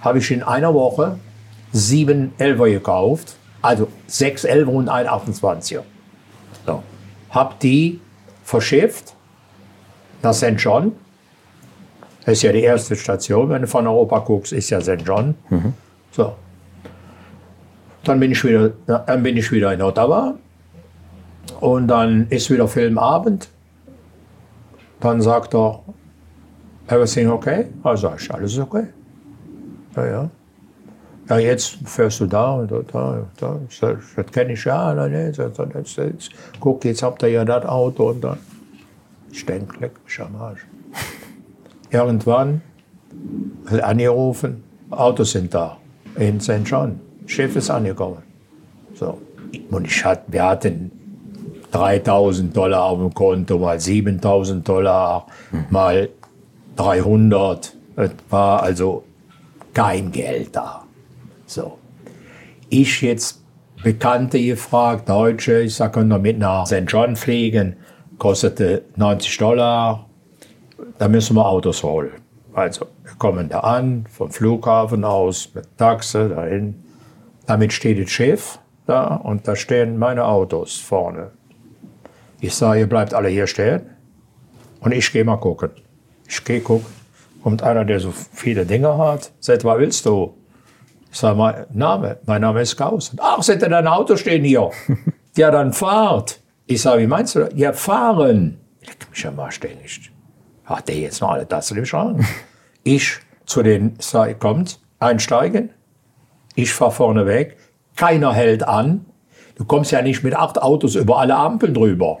Habe 0.00 0.18
ich 0.18 0.30
in 0.30 0.42
einer 0.42 0.74
Woche 0.74 1.18
sieben 1.72 2.32
Elfer 2.38 2.68
gekauft. 2.68 3.36
Also 3.60 3.88
sechs 4.06 4.44
Elfer 4.44 4.72
und 4.72 4.88
ein 4.88 5.06
28er. 5.06 5.82
So. 6.66 6.82
Hab 7.30 7.60
die 7.60 8.00
verschifft 8.44 9.14
nach 10.22 10.34
St. 10.34 10.54
John. 10.56 10.92
Das 12.24 12.34
ist 12.34 12.42
ja 12.42 12.52
die 12.52 12.62
erste 12.62 12.96
Station, 12.96 13.48
wenn 13.50 13.62
du 13.62 13.68
von 13.68 13.86
Europa 13.86 14.20
guckst, 14.20 14.52
ist 14.52 14.70
ja 14.70 14.80
St. 14.80 15.02
John. 15.04 15.34
So. 16.12 16.34
Dann 18.04 18.20
bin 18.20 18.32
ich 18.32 18.44
wieder, 18.44 18.70
dann 18.86 19.22
bin 19.22 19.36
ich 19.36 19.50
wieder 19.50 19.72
in 19.72 19.82
Ottawa. 19.82 20.34
Und 21.60 21.88
dann 21.88 22.26
ist 22.28 22.50
wieder 22.50 22.68
Filmabend. 22.68 23.48
Dann 25.00 25.20
sagt 25.20 25.54
er, 25.54 25.80
everything 26.88 27.28
okay? 27.28 27.66
Also 27.82 28.08
ist 28.10 28.30
alles 28.30 28.58
okay. 28.58 28.86
Ja, 29.96 30.06
ja. 30.06 30.30
Ja, 31.28 31.38
jetzt 31.38 31.78
fährst 31.84 32.20
du 32.20 32.26
da 32.26 32.54
und 32.54 32.70
da, 32.70 32.82
da, 32.92 33.26
da. 33.38 33.58
Das, 33.80 34.32
kenne 34.32 34.52
ich 34.52 34.64
ja. 34.64 34.92
Nein, 34.92 35.32
das, 35.32 36.30
guck, 36.60 36.84
jetzt 36.84 37.02
habt 37.02 37.22
ihr 37.22 37.28
ja 37.28 37.44
das 37.44 37.64
Auto 37.64 38.10
und 38.10 38.22
dann. 38.22 38.38
Ich 39.30 39.46
denke, 39.46 39.78
leck 39.80 39.92
mich 40.04 40.20
am 40.20 40.36
Arsch. 40.36 40.66
Irgendwann 41.90 42.60
angerufen, 43.80 44.62
Autos 44.90 45.32
sind 45.32 45.54
da 45.54 45.78
in 46.16 46.40
St. 46.40 46.62
John. 46.64 47.00
Schiff 47.26 47.56
ist 47.56 47.70
angekommen. 47.70 48.22
So. 48.94 49.18
Und 49.70 49.86
ich 49.86 50.04
hatte, 50.04 50.22
wir 50.28 50.44
hatten 50.44 50.90
3000 51.72 52.56
Dollar 52.56 52.84
auf 52.84 52.98
dem 52.98 53.14
Konto, 53.14 53.58
mal 53.58 53.78
7000 53.80 54.66
Dollar, 54.66 55.26
mal 55.70 56.08
300. 56.76 57.74
Es 57.96 58.10
war 58.30 58.62
also 58.62 59.04
kein 59.72 60.12
Geld 60.12 60.54
da. 60.54 60.84
So. 61.46 61.78
Ich 62.68 63.02
jetzt 63.02 63.42
Bekannte 63.82 64.40
gefragt, 64.40 65.08
Deutsche, 65.08 65.62
ich 65.62 65.74
sag, 65.74 65.94
können 65.94 66.08
wir 66.08 66.18
mit 66.18 66.38
nach 66.38 66.66
St. 66.66 66.84
John 66.86 67.16
fliegen? 67.16 67.76
Kostete 68.16 68.84
90 68.94 69.38
Dollar. 69.38 70.06
Da 70.98 71.08
müssen 71.08 71.34
wir 71.34 71.44
Autos 71.44 71.82
holen. 71.82 72.12
Also, 72.54 72.86
kommen 73.18 73.48
da 73.48 73.60
an, 73.60 74.06
vom 74.10 74.30
Flughafen 74.30 75.04
aus, 75.04 75.50
mit 75.54 75.66
Taxe 75.78 76.28
dahin. 76.28 76.82
Damit 77.46 77.72
steht 77.72 78.02
das 78.02 78.10
Schiff 78.10 78.58
da 78.86 79.16
und 79.16 79.46
da 79.48 79.56
stehen 79.56 79.98
meine 79.98 80.24
Autos 80.24 80.78
vorne. 80.78 81.30
Ich 82.40 82.54
sage, 82.54 82.80
ihr 82.80 82.88
bleibt 82.88 83.14
alle 83.14 83.28
hier 83.28 83.46
stehen 83.46 83.82
und 84.80 84.92
ich 84.92 85.12
gehe 85.12 85.24
mal 85.24 85.36
gucken. 85.36 85.70
Ich 86.26 86.44
gehe 86.44 86.60
gucken. 86.60 86.86
Kommt 87.42 87.62
einer, 87.62 87.84
der 87.84 87.98
so 87.98 88.12
viele 88.12 88.64
Dinge 88.66 88.96
hat, 88.98 89.32
sagt, 89.40 89.64
was 89.64 89.78
willst 89.78 90.06
du? 90.06 90.34
Ich 91.10 91.18
sage, 91.18 91.36
mein 91.36 91.66
Name, 91.72 92.18
mein 92.24 92.40
Name 92.40 92.62
ist 92.62 92.76
Gauss. 92.76 93.12
Ach, 93.18 93.42
seht 93.42 93.62
ihr 93.62 93.68
dein 93.68 93.86
Auto 93.86 94.16
stehen 94.16 94.44
hier? 94.44 94.70
ja, 95.36 95.50
dann 95.50 95.72
fahrt. 95.72 96.40
Ich 96.66 96.80
sage, 96.82 97.02
wie 97.02 97.06
meinst 97.06 97.34
du 97.34 97.40
das? 97.40 97.50
Ja, 97.54 97.72
fahren. 97.72 98.58
Leck 98.80 99.10
mich 99.10 99.26
am 99.26 99.38
Arsch, 99.38 99.60
der 99.60 99.74
nicht. 99.74 100.10
Hat 100.64 100.88
der 100.88 100.96
jetzt 100.96 101.20
noch 101.20 101.32
alle 101.32 101.46
Tassen 101.46 101.78
im 101.78 101.84
Schrank? 101.84 102.24
ich 102.84 103.18
zu 103.46 103.62
den, 103.62 103.94
sag, 103.98 104.40
kommt, 104.40 104.80
einsteigen. 104.98 105.70
Ich 106.54 106.72
fahre 106.72 106.92
vorne 106.92 107.26
weg. 107.26 107.56
Keiner 107.96 108.32
hält 108.32 108.66
an. 108.66 109.06
Du 109.56 109.64
kommst 109.64 109.90
ja 109.92 110.02
nicht 110.02 110.24
mit 110.24 110.34
acht 110.34 110.60
Autos 110.60 110.94
über 110.94 111.18
alle 111.18 111.36
Ampeln 111.36 111.74
drüber. 111.74 112.18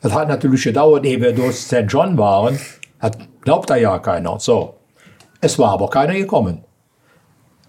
Das 0.00 0.12
hat 0.14 0.28
natürlich 0.28 0.62
gedauert, 0.62 1.04
ehe 1.04 1.20
wir 1.20 1.32
durch 1.32 1.56
St. 1.56 1.84
John 1.88 2.18
waren. 2.18 2.58
Hat, 3.00 3.18
glaubt 3.42 3.70
da 3.70 3.76
ja 3.76 3.98
keiner. 3.98 4.38
So. 4.38 4.74
Es 5.40 5.58
war 5.58 5.70
aber 5.72 5.88
keiner 5.88 6.14
gekommen. 6.14 6.64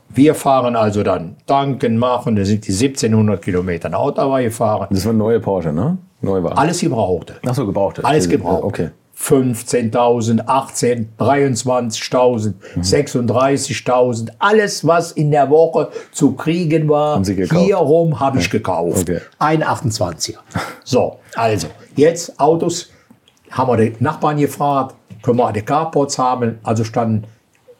Wir 0.09 0.35
fahren 0.35 0.75
also 0.75 1.03
dann 1.03 1.35
tanken, 1.45 1.97
machen, 1.97 2.35
da 2.35 2.45
sind 2.45 2.65
die 2.67 2.71
1700 2.71 3.41
Kilometer 3.41 3.89
nach 3.89 3.99
Ottawa 3.99 4.39
gefahren. 4.39 4.87
Das 4.89 5.05
war 5.05 5.13
ein 5.13 5.17
neuer 5.17 5.39
Porsche, 5.39 5.73
ne? 5.73 5.97
Neu 6.21 6.41
war. 6.43 6.57
Alles 6.57 6.79
Gebrauchte. 6.79 7.35
Ach 7.45 7.53
so, 7.53 7.65
gebraucht. 7.65 8.03
Alles 8.03 8.27
gebraucht. 8.27 8.63
Okay. 8.63 8.89
15.000, 9.19 10.43
18, 10.45 11.09
23.000, 11.17 12.53
36.000, 12.81 14.29
alles 14.37 14.85
was 14.85 15.11
in 15.11 15.31
der 15.31 15.49
Woche 15.49 15.89
zu 16.11 16.33
kriegen 16.33 16.87
war, 16.87 17.23
hier 17.23 17.77
rum 17.77 18.19
habe 18.19 18.39
ich 18.39 18.49
gekauft. 18.49 19.09
Okay. 19.09 19.21
Ein 19.39 19.63
28er. 19.63 20.37
So, 20.83 21.19
also, 21.35 21.67
jetzt 21.97 22.39
Autos, 22.39 22.89
haben 23.51 23.69
wir 23.69 23.75
den 23.75 23.97
Nachbarn 23.99 24.37
gefragt, 24.37 24.95
können 25.21 25.37
wir 25.37 25.47
eine 25.47 25.61
Carports 25.61 26.17
haben? 26.17 26.59
Also 26.63 26.85
standen, 26.85 27.25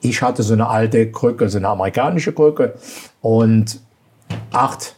ich 0.01 0.21
hatte 0.21 0.43
so 0.43 0.51
eine 0.53 0.67
alte 0.67 1.09
Krücke, 1.09 1.47
so 1.47 1.57
eine 1.57 1.69
amerikanische 1.69 2.33
Krücke 2.33 2.73
und 3.21 3.79
acht 4.51 4.95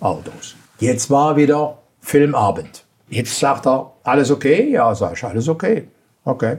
Autos. 0.00 0.56
Jetzt 0.80 1.08
war 1.10 1.36
wieder 1.36 1.78
Filmabend. 2.00 2.81
Jetzt 3.12 3.38
sagt 3.38 3.66
er, 3.66 3.92
alles 4.04 4.30
okay? 4.30 4.70
Ja, 4.70 4.94
sag 4.94 5.12
ich, 5.12 5.22
alles 5.22 5.46
okay. 5.46 5.86
Okay. 6.24 6.56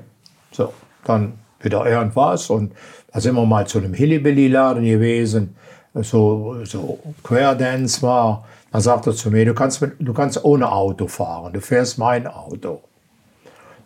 So, 0.52 0.72
dann 1.04 1.34
wieder 1.60 1.84
irgendwas 1.84 2.52
und 2.52 2.74
da 3.12 3.20
sind 3.20 3.34
wir 3.34 3.44
mal 3.44 3.66
zu 3.66 3.80
einem 3.80 3.96
Hillybilly-Laden 3.96 4.86
gewesen, 4.86 5.56
so, 5.96 6.64
so 6.64 7.00
Querdance 7.24 8.04
war. 8.04 8.46
Da 8.72 8.80
sagt 8.82 9.08
er 9.08 9.14
zu 9.14 9.32
mir, 9.32 9.46
du 9.46 9.56
kannst, 9.56 9.84
du 9.98 10.14
kannst 10.14 10.44
ohne 10.46 10.72
Auto 10.72 11.08
fahren, 11.08 11.54
du 11.54 11.60
fährst 11.60 11.98
mein 11.98 12.28
Auto. 12.28 12.82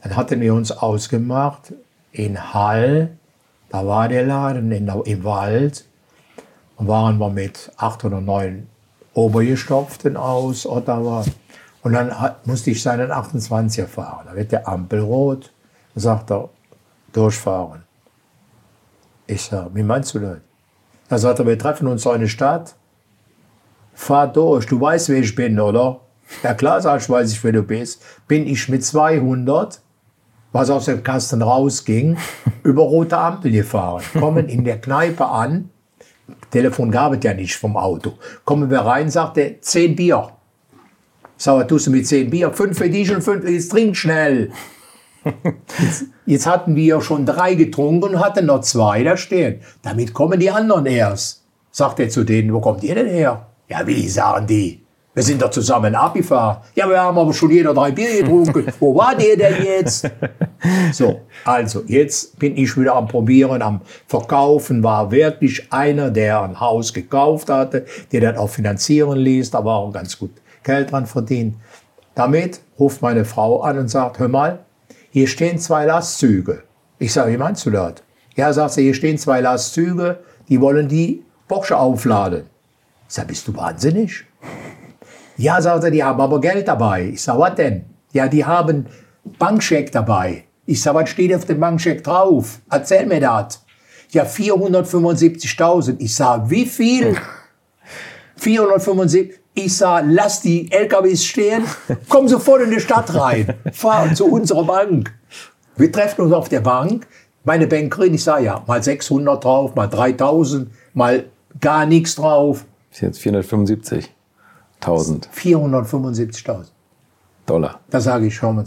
Dann 0.03 0.17
hatten 0.17 0.41
wir 0.41 0.53
uns 0.53 0.73
ausgemacht 0.73 1.73
in 2.11 2.53
Hall, 2.53 3.11
da 3.69 3.87
war 3.87 4.09
der 4.09 4.25
Laden 4.25 4.73
in, 4.73 4.89
im 5.05 5.23
Wald, 5.23 5.85
und 6.75 6.89
waren 6.89 7.17
wir 7.17 7.29
mit 7.29 7.71
acht 7.77 8.03
oder 8.03 8.19
neun 8.19 8.67
Obergestopften 9.13 10.17
aus 10.17 10.65
Ottawa. 10.65 11.23
Und 11.83 11.93
dann 11.93 12.11
musste 12.45 12.71
ich 12.71 12.81
seinen 12.81 13.11
28er 13.11 13.87
fahren. 13.87 14.25
Da 14.27 14.35
wird 14.35 14.51
der 14.51 14.67
Ampel 14.67 14.99
rot. 14.99 15.51
Dann 15.93 16.01
sagt 16.01 16.31
er, 16.31 16.49
durchfahren. 17.13 17.83
Ich 19.25 19.43
sage, 19.43 19.71
wie 19.73 19.83
meinst 19.83 20.13
du 20.13 20.19
das? 20.19 20.37
Dann 21.09 21.19
sagt 21.19 21.39
er, 21.39 21.47
wir 21.47 21.57
treffen 21.57 21.87
uns 21.87 22.05
in 22.05 22.11
eine 22.11 22.27
Stadt. 22.27 22.75
Fahr 23.93 24.27
durch, 24.27 24.65
du 24.67 24.79
weißt, 24.79 25.09
wer 25.09 25.19
ich 25.19 25.33
bin, 25.33 25.59
oder? 25.59 26.01
Ja 26.43 26.53
klar, 26.53 26.81
sag 26.81 27.01
ich, 27.01 27.09
weiß 27.09 27.31
ich, 27.31 27.43
wer 27.43 27.51
du 27.51 27.63
bist. 27.63 28.03
Bin 28.27 28.45
ich 28.45 28.69
mit 28.69 28.85
200, 28.85 29.81
was 30.51 30.69
aus 30.69 30.85
dem 30.85 31.03
Kasten 31.03 31.41
rausging, 31.41 32.17
über 32.63 32.83
rote 32.83 33.17
Ampel 33.17 33.51
gefahren. 33.51 34.03
Kommen 34.13 34.49
in 34.49 34.63
der 34.63 34.79
Kneipe 34.79 35.25
an, 35.25 35.69
Telefon 36.51 36.91
gab 36.91 37.13
es 37.13 37.23
ja 37.23 37.33
nicht 37.33 37.55
vom 37.55 37.77
Auto. 37.77 38.13
Kommen 38.45 38.69
wir 38.69 38.79
rein, 38.79 39.09
sagt 39.09 39.37
er, 39.37 39.61
10 39.61 39.95
Bier. 39.95 40.29
Was 41.43 41.67
tust 41.67 41.87
du 41.87 41.91
mit 41.91 42.07
10 42.07 42.29
Bier? 42.29 42.51
Fünf 42.51 42.77
für 42.77 42.89
dich 42.89 43.13
und 43.13 43.21
fünf, 43.21 43.47
jetzt 43.47 43.69
trink 43.69 43.95
schnell. 43.95 44.51
Jetzt, 45.79 46.05
jetzt 46.25 46.47
hatten 46.47 46.75
wir 46.77 47.01
schon 47.01 47.25
drei 47.25 47.55
getrunken 47.55 48.15
und 48.15 48.19
hatten 48.19 48.45
noch 48.45 48.61
zwei 48.61 49.03
da 49.03 49.17
stehen. 49.17 49.59
Damit 49.81 50.13
kommen 50.13 50.39
die 50.39 50.49
anderen 50.49 50.85
erst. 50.85 51.43
Sagt 51.69 51.99
er 51.99 52.07
zu 52.07 52.23
denen, 52.23 52.53
wo 52.53 52.61
kommt 52.61 52.81
ihr 52.83 52.95
denn 52.95 53.07
her? 53.07 53.47
Ja, 53.67 53.85
wie 53.85 54.07
sagen 54.07 54.47
die? 54.47 54.81
Wir 55.13 55.23
sind 55.23 55.41
doch 55.41 55.49
zusammen 55.49 55.95
abgefahren. 55.95 56.57
Ja, 56.75 56.87
wir 56.87 57.01
haben 57.01 57.17
aber 57.17 57.33
schon 57.33 57.51
jeder 57.51 57.73
drei 57.73 57.91
Bier 57.91 58.21
getrunken. 58.21 58.67
wo 58.79 58.95
war 58.95 59.19
ihr 59.19 59.35
denn 59.35 59.63
jetzt? 59.65 60.09
So, 60.93 61.21
also 61.43 61.83
jetzt 61.87 62.37
bin 62.39 62.55
ich 62.55 62.77
wieder 62.77 62.95
am 62.95 63.07
Probieren, 63.07 63.61
am 63.61 63.81
Verkaufen. 64.05 64.83
War 64.83 65.11
wirklich 65.11 65.73
einer, 65.73 66.09
der 66.09 66.41
ein 66.43 66.59
Haus 66.59 66.93
gekauft 66.93 67.49
hatte, 67.49 67.85
der 68.11 68.21
das 68.21 68.37
auch 68.37 68.49
finanzieren 68.49 69.17
ließ. 69.17 69.51
Da 69.51 69.65
war 69.65 69.77
auch 69.77 69.91
ganz 69.91 70.17
gut 70.17 70.31
Geld 70.67 70.91
dran 70.91 71.07
verdient. 71.07 71.55
Damit 72.13 72.59
ruft 72.77 73.01
meine 73.01 73.23
Frau 73.23 73.61
an 73.61 73.79
und 73.79 73.87
sagt, 73.87 74.19
hör 74.19 74.27
mal, 74.27 74.59
hier 75.09 75.27
stehen 75.27 75.59
zwei 75.59 75.85
Lastzüge. 75.85 76.63
Ich 76.99 77.13
sage, 77.13 77.31
wie 77.31 77.37
meinst 77.37 77.65
du 77.65 77.71
das? 77.71 77.93
Ja, 78.35 78.51
sagt 78.51 78.73
sie, 78.73 78.83
hier 78.83 78.93
stehen 78.93 79.17
zwei 79.17 79.39
Lastzüge, 79.39 80.19
die 80.49 80.59
wollen 80.59 80.89
die 80.89 81.23
Porsche 81.47 81.77
aufladen. 81.77 82.43
Ich 83.07 83.15
sage, 83.15 83.29
bist 83.29 83.47
du 83.47 83.55
wahnsinnig? 83.55 84.25
Ja, 85.37 85.61
sagt 85.61 85.85
er, 85.85 85.91
die 85.91 86.03
haben 86.03 86.19
aber 86.19 86.41
Geld 86.41 86.67
dabei. 86.67 87.11
Ich 87.13 87.21
sage, 87.21 87.39
was 87.39 87.55
denn? 87.55 87.85
Ja, 88.11 88.27
die 88.27 88.43
haben 88.43 88.87
Bankscheck 89.39 89.91
dabei. 89.91 90.43
Ich 90.65 90.81
sage, 90.81 90.97
was 90.97 91.09
steht 91.09 91.33
auf 91.33 91.45
dem 91.45 91.61
Bankscheck 91.61 92.03
drauf? 92.03 92.59
Erzähl 92.69 93.05
mir 93.05 93.21
das. 93.21 93.63
Ja, 94.09 94.25
475.000. 94.25 95.95
Ich 95.99 96.13
sage, 96.13 96.49
wie 96.49 96.65
viel? 96.65 97.15
475. 98.35 99.39
Ich 99.57 99.75
sage, 99.75 100.07
lass 100.11 100.41
die 100.41 100.71
LKWs 100.71 101.25
stehen, 101.25 101.63
komm 102.09 102.27
sofort 102.27 102.61
in 102.61 102.69
die 102.69 102.79
Stadt 102.79 103.11
rein, 103.15 103.55
fahr 103.73 104.13
zu 104.13 104.27
unserer 104.27 104.63
Bank. 104.63 105.11
Wir 105.75 105.91
treffen 105.91 106.21
uns 106.21 106.31
auf 106.31 106.47
der 106.47 106.59
Bank. 106.59 107.07
Meine 107.43 107.65
Bankerin, 107.65 108.13
ich 108.13 108.23
sage 108.23 108.45
ja, 108.45 108.63
mal 108.67 108.83
600 108.83 109.43
drauf, 109.43 109.73
mal 109.73 109.87
3000, 109.87 110.69
mal 110.93 111.25
gar 111.59 111.87
nichts 111.87 112.13
drauf. 112.13 112.65
Das 112.91 112.99
sind 112.99 113.15
jetzt 113.15 113.25
475.000 113.25 114.09
475.000. 115.35 116.65
Dollar. 117.47 117.79
Da 117.89 117.99
sage 117.99 118.27
ich, 118.27 118.35
schau 118.35 118.53
mal, 118.53 118.63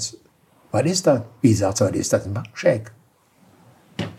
was 0.72 0.84
ist 0.86 1.06
das? 1.06 1.20
Wie 1.40 1.54
sagt 1.54 1.76
sie, 1.76 1.84
was 1.84 1.92
ist 1.92 2.12
das? 2.12 2.26
Ein 2.26 2.34
Bankscheck. 2.34 2.90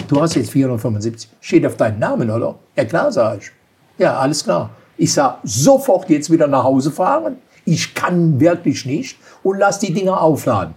Du 0.08 0.22
hast 0.22 0.36
jetzt 0.36 0.52
475. 0.52 1.30
Steht 1.42 1.66
auf 1.66 1.76
deinen 1.76 2.00
Namen, 2.00 2.32
oder? 2.32 2.56
Ja, 2.78 2.86
klar, 2.86 3.12
sage 3.12 3.40
ich. 3.42 3.52
Ja, 3.98 4.18
alles 4.18 4.46
klar. 4.46 4.70
Ich 5.02 5.14
sage, 5.14 5.38
sofort 5.44 6.12
jetzt 6.12 6.32
wieder 6.32 6.46
nach 6.46 6.64
Hause 6.64 6.92
fahren. 6.92 7.38
Ich 7.66 7.96
kann 7.96 8.40
wirklich 8.40 8.86
nicht. 8.86 9.18
Und 9.42 9.58
lass 9.58 9.80
die 9.80 9.92
Dinger 9.92 10.22
aufladen. 10.22 10.76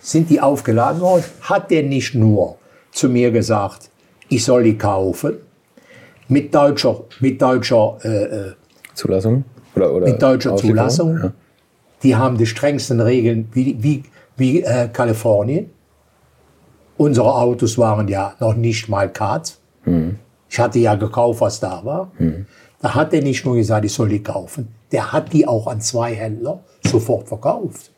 Sind 0.00 0.28
die 0.28 0.38
aufgeladen 0.38 1.00
worden? 1.00 1.24
Hat 1.40 1.70
der 1.70 1.82
nicht 1.82 2.14
nur 2.14 2.58
zu 2.92 3.08
mir 3.08 3.30
gesagt, 3.30 3.88
ich 4.28 4.44
soll 4.44 4.64
die 4.64 4.76
kaufen? 4.76 5.38
Mit 6.28 6.54
deutscher, 6.54 7.04
mit 7.20 7.40
deutscher 7.40 7.96
äh, 8.02 8.08
äh, 8.08 8.52
Zulassung? 8.92 9.44
Oder, 9.74 9.94
oder 9.94 10.06
mit 10.08 10.20
deutscher? 10.20 10.56
Zulassung. 10.56 11.18
Ja. 11.22 11.32
Die 12.02 12.16
haben 12.16 12.36
die 12.36 12.44
strengsten 12.44 13.00
Regeln 13.00 13.48
wie, 13.54 13.82
wie, 13.82 14.02
wie 14.36 14.62
äh, 14.62 14.88
Kalifornien. 14.88 15.70
Unsere 16.98 17.34
Autos 17.34 17.78
waren 17.78 18.08
ja 18.08 18.34
noch 18.40 18.54
nicht 18.54 18.90
mal 18.90 19.10
Card. 19.10 19.56
Ich 20.50 20.58
hatte 20.60 20.78
ja 20.78 20.94
gekauft, 20.96 21.40
was 21.40 21.60
da 21.60 21.82
war. 21.82 22.12
Da 22.84 22.94
hat 22.94 23.14
er 23.14 23.22
nicht 23.22 23.46
nur 23.46 23.54
gesagt, 23.54 23.86
ich 23.86 23.94
soll 23.94 24.10
die 24.10 24.22
kaufen. 24.22 24.68
Der 24.92 25.10
hat 25.10 25.32
die 25.32 25.48
auch 25.48 25.68
an 25.68 25.80
zwei 25.80 26.14
Händler 26.14 26.60
sofort 26.86 27.26
verkauft. 27.26 27.90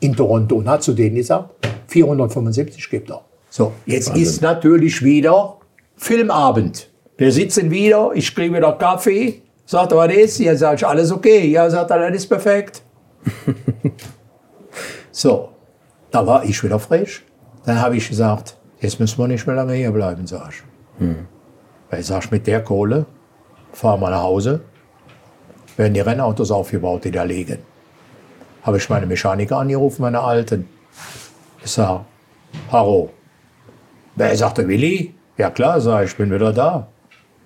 In 0.00 0.16
Toronto 0.16 0.56
und 0.56 0.68
hat 0.68 0.82
zu 0.82 0.94
denen 0.94 1.14
gesagt, 1.14 1.50
475 1.86 2.90
gibt 2.90 3.08
er. 3.08 3.20
So, 3.50 3.72
jetzt 3.86 4.16
ist 4.16 4.42
natürlich 4.42 5.04
wieder 5.04 5.58
Filmabend. 5.94 6.90
Wir 7.16 7.30
sitzen 7.30 7.70
wieder, 7.70 8.10
ich 8.14 8.34
kriege 8.34 8.56
wieder 8.56 8.72
Kaffee. 8.72 9.42
Sagt 9.64 9.92
er, 9.92 9.98
was 9.98 10.12
ist? 10.12 10.38
Ja, 10.40 10.56
sag 10.56 10.74
ich, 10.74 10.84
alles 10.84 11.12
okay. 11.12 11.46
Ja, 11.46 11.70
sagt 11.70 11.92
er, 11.92 12.10
das 12.10 12.16
ist 12.16 12.26
perfekt. 12.26 12.82
so, 15.12 15.50
da 16.10 16.26
war 16.26 16.42
ich 16.42 16.64
wieder 16.64 16.80
frisch. 16.80 17.24
Dann 17.64 17.80
habe 17.80 17.96
ich 17.96 18.08
gesagt, 18.08 18.56
jetzt 18.80 18.98
müssen 18.98 19.20
wir 19.20 19.28
nicht 19.28 19.46
mehr 19.46 19.54
lange 19.54 19.74
hier 19.74 19.92
bleiben, 19.92 20.26
sag 20.26 20.48
ich. 20.50 21.06
Weil 21.90 22.00
ich 22.00 22.06
sag, 22.06 22.28
mit 22.32 22.44
der 22.48 22.64
Kohle 22.64 23.06
fahren 23.76 24.00
wir 24.00 24.10
nach 24.10 24.22
Hause, 24.22 24.62
werden 25.76 25.92
die 25.92 26.00
Rennautos 26.00 26.50
aufgebaut, 26.50 27.04
die 27.04 27.10
da 27.10 27.24
liegen. 27.24 27.58
Habe 28.62 28.78
ich 28.78 28.88
meine 28.88 29.06
Mechaniker 29.06 29.58
angerufen, 29.58 30.02
meine 30.02 30.20
Alten. 30.20 30.66
Ich 31.62 31.70
sag, 31.70 32.00
Haro. 32.72 33.10
Wer 34.14 34.34
sagte, 34.34 34.66
Willi? 34.66 35.14
Ja 35.36 35.50
klar, 35.50 35.80
sag 35.80 36.06
ich, 36.06 36.16
bin 36.16 36.32
wieder 36.32 36.54
da. 36.54 36.86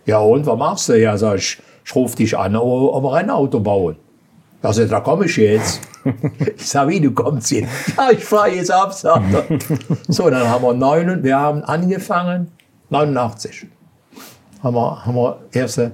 Ja 0.07 0.21
und, 0.21 0.47
was 0.47 0.57
machst 0.57 0.89
du? 0.89 1.01
Ja, 1.01 1.17
sag 1.19 1.39
ich, 1.39 1.61
ich 1.85 1.95
rufe 1.97 2.17
dich 2.17 2.39
an, 2.39 2.55
ob 2.55 3.03
wir 3.03 3.15
ein 3.15 3.29
Auto 3.29 3.59
bauen. 3.59 3.97
Er, 4.63 4.73
da 4.73 5.01
komme 5.01 5.25
ich 5.25 5.37
jetzt. 5.37 5.81
ich 6.57 6.69
sag, 6.69 6.87
wie, 6.89 7.01
du 7.01 7.11
kommst 7.11 7.51
jetzt? 7.51 7.73
Ja, 7.97 8.11
ich 8.13 8.25
fahre 8.25 8.51
jetzt 8.51 8.71
ab, 8.71 8.93
sagt 8.93 9.35
er. 9.35 9.59
So, 10.07 10.31
dann 10.31 10.49
haben 10.49 10.63
wir 10.63 10.75
neun, 10.75 11.25
wir 11.25 11.37
haben 11.37 11.65
angefangen, 11.65 12.53
89. 12.91 13.67
Haben 14.63 14.77
wir, 14.77 15.05
haben 15.05 15.15
wir 15.17 15.39
erste, 15.53 15.93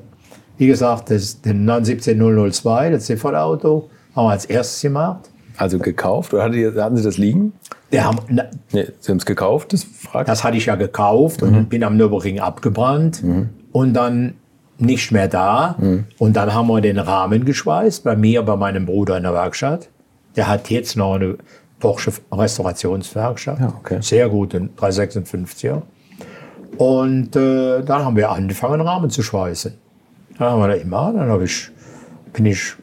wie 0.59 0.67
gesagt, 0.67 1.11
das, 1.11 1.41
den 1.43 1.65
917 1.65 2.93
das 2.93 3.07
CV-Auto, 3.07 3.89
haben 4.15 4.27
wir 4.27 4.31
als 4.31 4.45
erstes 4.47 4.81
gemacht. 4.83 5.31
Also 5.59 5.79
gekauft? 5.79 6.35
Oder 6.35 6.45
hatten 6.45 6.97
Sie 6.97 7.03
das 7.03 7.17
liegen? 7.19 7.53
Wir 7.91 8.05
haben, 8.05 8.19
Nee, 8.73 8.87
Sie 9.01 9.11
haben 9.11 9.19
es 9.19 9.25
gekauft, 9.27 9.73
das 9.73 9.85
fragt. 9.85 10.29
das 10.29 10.45
hatte 10.45 10.57
ich 10.57 10.67
ja 10.67 10.75
gekauft 10.75 11.43
und 11.43 11.69
bin 11.69 11.83
am 11.85 11.97
Nürburgring 11.97 12.41
abgebrannt 12.41 13.23
und 13.73 13.95
dann 13.95 14.35
nicht 14.79 15.13
mehr 15.13 15.29
da. 15.29 15.77
Und 16.19 16.37
dann 16.37 16.53
haben 16.53 16.67
wir 16.69 16.81
den 16.83 16.99
Rahmen 16.99 17.45
geschweißt, 17.47 18.05
bei 18.05 18.17
mir, 18.17 18.43
bei 18.43 18.57
meinem 18.57 18.85
Bruder 18.87 19.17
in 19.17 19.23
der 19.23 19.33
Werkstatt. 19.33 19.89
Der 20.37 20.49
hat 20.49 20.69
jetzt 20.69 20.97
noch 20.97 21.15
eine 21.15 21.37
Porsche 21.81 22.13
Restaurationswerkstatt. 22.33 23.61
Ja, 23.61 23.73
okay. 23.79 23.99
Sehr 24.03 24.29
gut, 24.29 24.55
ein 24.55 24.71
356er. 24.77 25.81
Und 26.77 27.35
äh, 27.37 27.83
dann 27.83 28.05
haben 28.05 28.17
wir 28.17 28.31
angefangen, 28.31 28.81
Rahmen 28.83 29.09
zu 29.09 29.23
schweißen. 29.23 29.73
Dann 30.39 30.51
haben 30.51 30.61
wir 30.61 30.69
da 30.69 30.75
immer, 30.75 31.13
dann 31.13 31.29
hab 31.31 31.41
ich, 31.41 31.71
bin 32.33 32.47
ich 32.47 32.75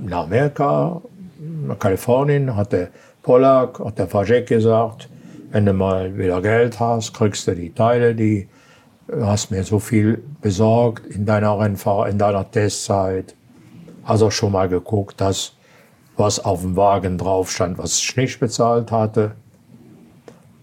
nach 0.00 0.24
Amerika, 0.24 1.00
nach 1.66 1.78
Kalifornien, 1.78 2.54
hat 2.54 2.72
der 2.72 2.88
Pollack, 3.22 3.78
hat 3.78 3.98
der 3.98 4.08
Fajek 4.08 4.46
gesagt, 4.46 5.08
wenn 5.50 5.66
du 5.66 5.72
mal 5.72 6.16
wieder 6.16 6.42
Geld 6.42 6.80
hast, 6.80 7.14
kriegst 7.14 7.46
du 7.46 7.54
die 7.54 7.72
Teile, 7.72 8.14
die 8.14 8.48
du 9.06 9.26
hast 9.26 9.50
mir 9.50 9.64
so 9.64 9.78
viel 9.78 10.22
besorgt 10.40 11.06
in 11.06 11.26
deiner 11.26 11.58
Rennfahr 11.58 12.08
in 12.08 12.18
deiner 12.18 12.50
Testzeit. 12.50 13.34
Hast 14.04 14.22
auch 14.22 14.32
schon 14.32 14.52
mal 14.52 14.68
geguckt, 14.68 15.20
dass 15.20 15.52
was 16.16 16.44
auf 16.44 16.60
dem 16.62 16.76
Wagen 16.76 17.18
drauf 17.18 17.50
stand, 17.50 17.78
was 17.78 17.98
ich 17.98 18.16
nicht 18.16 18.40
bezahlt 18.40 18.90
hatte. 18.90 19.32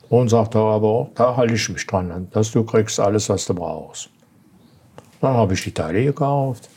Und 0.09 0.29
sagte 0.29 0.57
aber, 0.57 1.09
da 1.13 1.35
halte 1.35 1.53
ich 1.53 1.69
mich 1.69 1.85
dran, 1.85 2.27
dass 2.31 2.51
du 2.51 2.63
kriegst 2.63 2.99
alles, 2.99 3.29
was 3.29 3.45
du 3.45 3.53
brauchst. 3.53 4.09
Dann 5.21 5.33
habe 5.33 5.53
ich 5.53 5.63
die 5.63 5.73
Teile 5.73 6.03
gekauft 6.05 6.69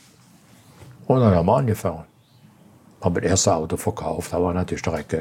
und 1.07 1.19
dann 1.19 1.33
haben 1.33 1.45
wir 1.45 1.55
angefangen. 1.55 2.03
Habe 3.01 3.21
das 3.21 3.31
erste 3.31 3.55
Auto 3.55 3.77
verkauft, 3.77 4.33
war 4.33 4.53
natürlich 4.53 4.81
direkt 4.81 5.15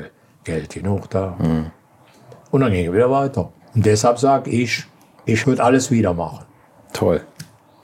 Geld, 0.44 0.70
genug 0.70 1.10
da. 1.10 1.36
Und 2.50 2.60
dann 2.60 2.72
ging 2.72 2.86
es 2.86 2.92
wieder 2.92 3.10
weiter. 3.10 3.50
Und 3.74 3.86
deshalb 3.86 4.18
sage 4.18 4.50
ich, 4.50 4.84
ich 5.24 5.46
würde 5.46 5.62
alles 5.62 5.90
wieder 5.90 6.12
machen. 6.14 6.44
Toll. 6.92 7.22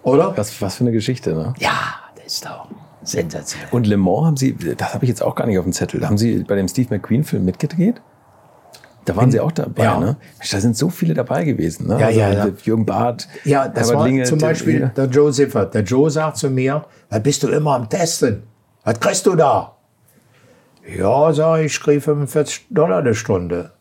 Oder? 0.03 0.37
Was, 0.37 0.61
was 0.61 0.77
für 0.77 0.85
eine 0.85 0.93
Geschichte, 0.93 1.35
ne? 1.35 1.55
Ja, 1.59 1.95
das 2.17 2.27
ist 2.27 2.45
doch 2.45 2.69
sensationell. 3.03 3.69
Und 3.71 3.87
Le 3.87 3.97
Mans 3.97 4.27
haben 4.27 4.37
Sie, 4.37 4.55
das 4.55 4.95
habe 4.95 5.05
ich 5.05 5.09
jetzt 5.09 5.23
auch 5.23 5.35
gar 5.35 5.47
nicht 5.47 5.59
auf 5.59 5.65
dem 5.65 5.73
Zettel, 5.73 6.05
haben 6.07 6.19
Sie 6.19 6.45
bei 6.45 6.57
dem 6.57 6.69
Steve 6.69 6.95
McQueen-Film 6.95 7.45
mitgedreht? 7.45 8.01
Da 9.09 9.17
waren 9.17 9.31
Sie 9.31 9.41
auch 9.41 9.53
dabei, 9.53 9.85
Ja. 9.85 9.99
ne? 9.99 10.17
Da 10.51 10.61
sind 10.61 10.77
so 10.77 10.91
viele 10.91 11.15
dabei 11.15 11.45
gewesen, 11.45 11.89
ne? 11.89 11.99
Ja, 11.99 12.11
ja, 12.11 12.31
ja. 12.31 12.49
Jürgen 12.63 12.85
Barth, 12.85 13.27
Ja, 13.45 13.67
das 13.67 13.87
Herbert 13.89 13.97
war 13.97 14.07
Linge, 14.07 14.25
zum 14.25 14.39
Beispiel 14.39 14.81
ja. 14.83 14.89
der 14.89 15.07
Joe 15.07 15.33
Siffert. 15.33 15.73
Der 15.73 15.83
Joe 15.83 16.11
sagt 16.11 16.37
zu 16.37 16.51
mir, 16.51 16.85
was 17.09 17.23
bist 17.23 17.43
du 17.43 17.49
immer 17.49 17.75
am 17.75 17.89
Testen? 17.89 18.43
Was 18.85 19.01
kriegst 19.01 19.25
du 19.25 19.35
da? 19.35 19.77
Ja, 20.95 21.33
sag 21.33 21.61
ich, 21.61 21.73
ich 21.73 21.81
kriege 21.81 22.01
45 22.03 22.67
Dollar 22.69 23.03
die 23.03 23.15
Stunde. 23.15 23.73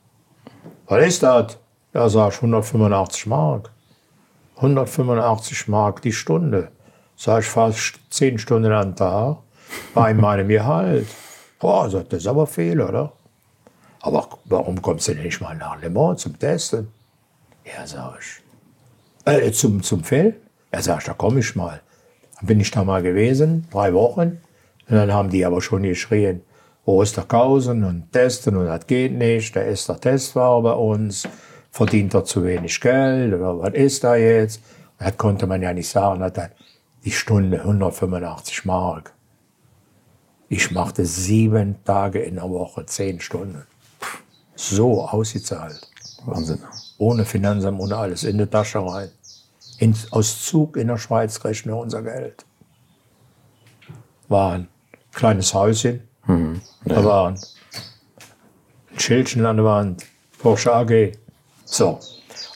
Was 0.88 1.06
ist 1.06 1.24
das? 1.24 1.58
Ja, 1.94 2.08
sag 2.08 2.32
ich, 2.32 2.38
185 2.38 3.28
Mark. 3.28 3.70
185 4.58 5.68
Mark 5.68 6.02
die 6.04 6.14
Stunde. 6.14 6.70
Sag 7.18 7.42
ich, 7.42 7.50
fast 7.50 8.00
10 8.12 8.38
Stunden 8.40 8.72
am 8.72 8.96
Tag 8.96 9.38
bei 9.94 10.14
meinem 10.14 10.48
Gehalt. 10.48 11.08
Boah, 11.60 11.90
sagt, 11.90 12.14
das 12.14 12.20
ist 12.22 12.28
aber 12.28 12.48
viel, 12.48 12.80
oder? 12.80 13.12
Aber 14.02 14.28
warum 14.46 14.82
kommst 14.82 15.08
du 15.08 15.16
nicht 15.16 15.42
mal 15.42 15.56
nach 15.56 15.82
Le 15.82 15.90
Mans 15.90 16.22
zum 16.22 16.38
Testen? 16.38 16.88
Ja, 17.66 17.86
sag 17.86 18.20
ich. 18.20 18.42
Äh, 19.26 19.52
zum, 19.52 19.84
zum 19.84 20.04
Film? 20.04 20.34
Er 20.72 20.82
sagt, 20.82 21.08
da 21.08 21.14
komme 21.14 21.40
ich 21.40 21.56
mal. 21.56 21.82
Dann 22.38 22.48
bin 22.48 22.60
ich 22.60 22.72
da 22.72 22.84
mal 22.84 23.02
gewesen, 23.02 23.68
drei 23.72 23.94
Wochen. 23.94 24.42
Und 24.90 24.96
dann 24.96 25.12
haben 25.12 25.30
die 25.30 25.46
aber 25.46 25.62
schon 25.62 25.84
geschrien, 25.84 26.42
Osterkausen 26.86 27.84
und 27.84 28.12
testen 28.14 28.56
und 28.56 28.66
das 28.66 28.88
geht 28.88 29.12
nicht. 29.12 29.54
Der 29.56 29.68
ist 29.68 29.90
der 29.90 30.00
Testfahrer 30.00 30.62
bei 30.62 30.72
uns, 30.72 31.28
verdient 31.70 32.14
er 32.14 32.24
zu 32.24 32.46
wenig 32.46 32.80
Geld 32.80 33.34
oder 33.34 33.60
was 33.60 33.74
ist 33.74 34.04
da 34.04 34.16
jetzt? 34.16 34.62
Das 34.98 35.18
konnte 35.18 35.48
man 35.48 35.62
ja 35.62 35.74
nicht 35.74 35.90
sagen. 35.90 36.24
Hat 36.24 36.38
er 36.38 36.52
die 37.04 37.12
Stunde 37.12 37.60
185 37.60 38.64
Mark. 38.64 39.14
Ich 40.50 40.72
machte 40.72 41.06
sieben 41.06 41.84
Tage 41.84 42.20
in 42.20 42.36
der 42.36 42.50
Woche, 42.50 42.86
zehn 42.86 43.20
Stunden. 43.20 43.66
So 44.58 45.08
ausgezahlt 45.08 45.88
Wahnsinn. 46.26 46.60
ohne 46.98 47.26
Finanzamt, 47.26 47.80
ohne 47.80 47.96
alles, 47.96 48.24
in 48.24 48.38
die 48.38 48.48
Tasche 48.48 48.80
rein. 48.80 49.10
In, 49.78 49.96
aus 50.10 50.44
Zug 50.44 50.76
in 50.76 50.88
der 50.88 50.98
Schweiz 50.98 51.44
rechnen 51.44 51.76
wir 51.76 51.80
unser 51.80 52.02
Geld. 52.02 52.44
War 54.28 54.54
ein 54.54 54.68
kleines 55.14 55.54
Häuschen, 55.54 56.02
da 56.86 57.06
war 57.06 57.30
ein 57.30 57.40
Schildchen 58.98 59.46
an 59.46 59.58
der 59.58 59.66
Wand, 59.66 60.04
Porsche 60.40 60.74
AG. 60.74 61.14
So. 61.64 62.00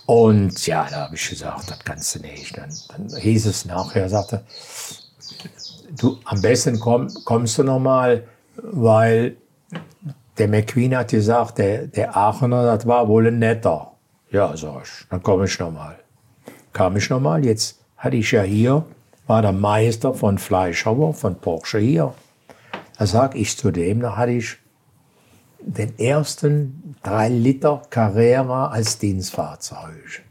Und 0.07 0.65
ja, 0.65 0.87
da 0.89 1.01
habe 1.01 1.15
ich 1.15 1.29
gesagt, 1.29 1.69
das 1.69 1.79
kannst 1.79 2.15
du 2.15 2.19
nicht. 2.19 2.57
Dann, 2.57 2.69
dann 2.89 3.15
hieß 3.15 3.45
es 3.45 3.65
nachher, 3.65 4.09
sagte, 4.09 4.43
du, 5.97 6.19
am 6.25 6.41
besten 6.41 6.79
komm, 6.79 7.07
kommst 7.23 7.57
du 7.57 7.63
noch 7.63 7.79
mal, 7.79 8.27
weil 8.57 9.37
der 10.41 10.47
McQueen 10.47 10.97
hat 10.97 11.09
gesagt, 11.09 11.59
der, 11.59 11.85
der 11.85 12.18
Aachener, 12.18 12.65
das 12.65 12.88
war 12.88 13.07
wohl 13.07 13.27
ein 13.27 13.38
netter. 13.38 13.91
Ja, 14.31 14.57
sag 14.57 14.85
ich, 14.85 15.05
dann 15.07 15.22
komme 15.22 15.45
ich 15.45 15.59
noch 15.59 15.69
mal. 15.69 15.99
Kam 16.73 16.97
ich 16.97 17.11
noch 17.11 17.19
mal, 17.19 17.45
jetzt 17.45 17.80
hatte 17.95 18.15
ich 18.15 18.31
ja 18.31 18.41
hier, 18.41 18.84
war 19.27 19.43
der 19.43 19.51
Meister 19.51 20.15
von 20.15 20.39
Fleischhauer, 20.39 21.13
von 21.13 21.35
Porsche 21.35 21.77
hier. 21.77 22.15
Da 22.97 23.05
sag 23.05 23.35
ich 23.35 23.55
zu 23.55 23.69
dem, 23.69 23.99
da 23.99 24.18
hatte 24.18 24.31
ich 24.31 24.57
den 25.59 25.99
ersten 25.99 26.95
3 27.03 27.30
Liter 27.30 27.84
Carrera 27.91 28.69
als 28.69 28.97
Dienstfahrzeug. 28.97 30.23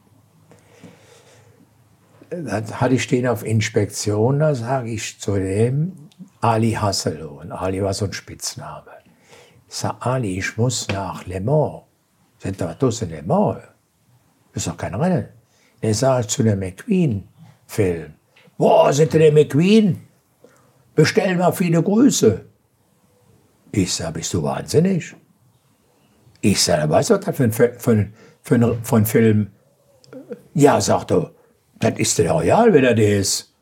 Da 2.30 2.62
hatte 2.80 2.94
ich 2.94 3.06
den 3.06 3.28
auf 3.28 3.44
Inspektion, 3.44 4.40
da 4.40 4.56
sage 4.56 4.90
ich 4.90 5.20
zu 5.20 5.36
dem, 5.36 5.92
Ali 6.40 6.72
Hasselhoff. 6.72 7.48
Ali 7.48 7.80
war 7.80 7.94
so 7.94 8.06
ein 8.06 8.12
Spitzname. 8.12 8.99
Ich 9.70 9.76
sag, 9.76 10.04
Ali, 10.04 10.38
ich 10.38 10.56
muss 10.56 10.88
nach 10.88 11.24
Le 11.26 11.40
Mans. 11.40 11.82
Sind 12.38 12.60
da 12.60 12.74
was 12.80 13.02
in 13.02 13.10
Le 13.10 13.22
Mans? 13.22 13.62
Das 14.52 14.66
ist 14.66 14.66
doch 14.66 14.76
kein 14.76 14.96
Rennen. 14.96 15.28
Dann 15.80 15.94
sage 15.94 16.22
ich 16.22 16.28
zu 16.28 16.42
dem 16.42 16.58
McQueen-Film. 16.58 18.12
Boah, 18.58 18.92
sind 18.92 19.12
der 19.12 19.32
McQueen? 19.32 20.00
Bestell 20.96 21.36
mal 21.36 21.52
viele 21.52 21.80
Grüße. 21.80 22.44
Ich 23.70 23.94
sag, 23.94 24.14
bist 24.14 24.34
du 24.34 24.42
wahnsinnig? 24.42 25.14
Ich 26.40 26.60
sag, 26.60 26.90
weißt 26.90 27.10
du, 27.10 27.14
was 27.14 27.20
das 27.24 27.36
für 27.36 27.44
ein, 27.44 27.52
für 27.52 27.64
ein, 27.92 28.12
für 28.42 28.54
ein, 28.56 28.84
für 28.84 28.96
ein 28.96 29.06
Film? 29.06 29.50
Ja, 30.52 30.80
sagt 30.80 31.12
er, 31.12 31.30
das 31.78 31.96
ist 31.96 32.18
der 32.18 32.32
Royal, 32.32 32.72
wenn 32.74 32.82
er 32.82 32.94
der 32.94 33.20
ist. 33.20 33.54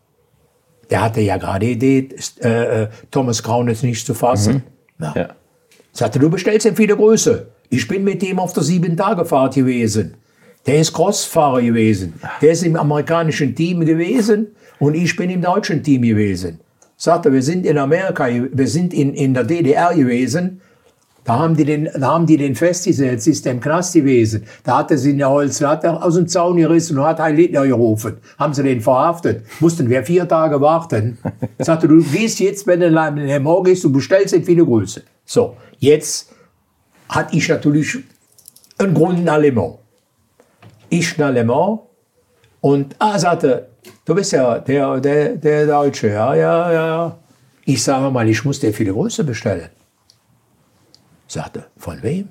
Der 0.88 1.02
hatte 1.02 1.20
ja 1.20 1.36
gerade 1.36 1.66
die 1.66 1.72
Idee, 1.72 2.08
äh, 2.40 2.84
äh, 2.84 2.88
Thomas 3.10 3.42
Crown 3.42 3.68
jetzt 3.68 3.82
nicht 3.82 4.06
zu 4.06 4.14
fassen. 4.14 4.62
Na, 4.96 5.14
Ja. 5.14 5.28
Sagte, 5.92 6.18
du 6.18 6.30
bestellst 6.30 6.66
ihm 6.66 6.76
viele 6.76 6.96
Grüße. 6.96 7.46
Ich 7.70 7.86
bin 7.86 8.04
mit 8.04 8.22
ihm 8.22 8.38
auf 8.38 8.52
der 8.52 8.62
Sieben-Tage-Fahrt 8.62 9.54
gewesen. 9.54 10.14
Der 10.66 10.80
ist 10.80 10.92
Crossfahrer 10.92 11.62
gewesen. 11.62 12.14
Der 12.42 12.52
ist 12.52 12.62
im 12.62 12.76
amerikanischen 12.76 13.54
Team 13.54 13.80
gewesen 13.84 14.48
und 14.78 14.94
ich 14.94 15.16
bin 15.16 15.30
im 15.30 15.42
deutschen 15.42 15.82
Team 15.82 16.02
gewesen. 16.02 16.60
Sagte, 16.96 17.32
wir 17.32 17.42
sind 17.42 17.64
in 17.64 17.78
Amerika, 17.78 18.28
wir 18.28 18.68
sind 18.68 18.92
in, 18.92 19.14
in 19.14 19.32
der 19.32 19.44
DDR 19.44 19.94
gewesen. 19.94 20.60
Da 21.24 21.38
haben 21.38 21.56
die 21.56 21.64
den, 21.64 21.88
da 21.94 22.14
haben 22.14 22.26
die 22.26 22.38
den 22.38 22.54
festgesetzt, 22.54 23.28
ist 23.28 23.44
der 23.44 23.52
im 23.52 23.60
Knast 23.60 23.92
gewesen. 23.92 24.44
Da 24.64 24.78
hat 24.78 24.90
er 24.90 24.98
sie 24.98 25.10
in 25.10 25.18
der 25.18 25.28
Holz, 25.28 25.58
da 25.58 25.70
hat 25.70 25.84
er 25.84 26.02
aus 26.02 26.14
dem 26.14 26.26
Zaun 26.26 26.56
gerissen 26.56 26.98
und 26.98 27.04
hat 27.04 27.20
Heil 27.20 27.36
Hitler 27.36 27.66
gerufen. 27.66 28.16
Haben 28.38 28.54
sie 28.54 28.62
den 28.62 28.80
verhaftet. 28.80 29.44
Mussten 29.60 29.88
wir 29.90 30.02
vier 30.02 30.26
Tage 30.26 30.60
warten. 30.60 31.18
Sagte, 31.58 31.86
du 31.86 32.02
gehst 32.02 32.40
jetzt, 32.40 32.66
wenn 32.66 32.80
du 32.80 32.86
in 32.86 33.16
den 33.26 33.42
Morgen 33.42 33.66
gehst, 33.66 33.84
du 33.84 33.92
bestellst 33.92 34.34
ihm 34.34 34.42
viele 34.42 34.64
Grüße. 34.64 35.02
So, 35.28 35.56
jetzt 35.78 36.30
hatte 37.10 37.36
ich 37.36 37.46
natürlich 37.50 37.98
einen 38.78 38.94
Grund 38.94 39.22
nach 39.24 39.36
Le 39.36 39.52
Mans. 39.52 39.76
Ich 40.88 41.18
nach 41.18 41.30
Le 41.30 41.44
Mans 41.44 41.80
und 42.62 42.96
ah, 42.98 43.18
sagte, 43.18 43.68
du 44.06 44.14
bist 44.14 44.32
ja 44.32 44.58
der, 44.58 44.98
der, 45.00 45.36
der 45.36 45.66
Deutsche, 45.66 46.08
ja, 46.08 46.34
ja, 46.34 46.72
ja. 46.72 47.18
Ich 47.66 47.84
sage 47.84 48.10
mal, 48.10 48.26
ich 48.26 48.42
muss 48.42 48.58
dir 48.58 48.72
viele 48.72 48.94
Grüße 48.94 49.22
bestellen. 49.22 49.68
Sagte, 51.26 51.66
von 51.76 52.02
wem? 52.02 52.30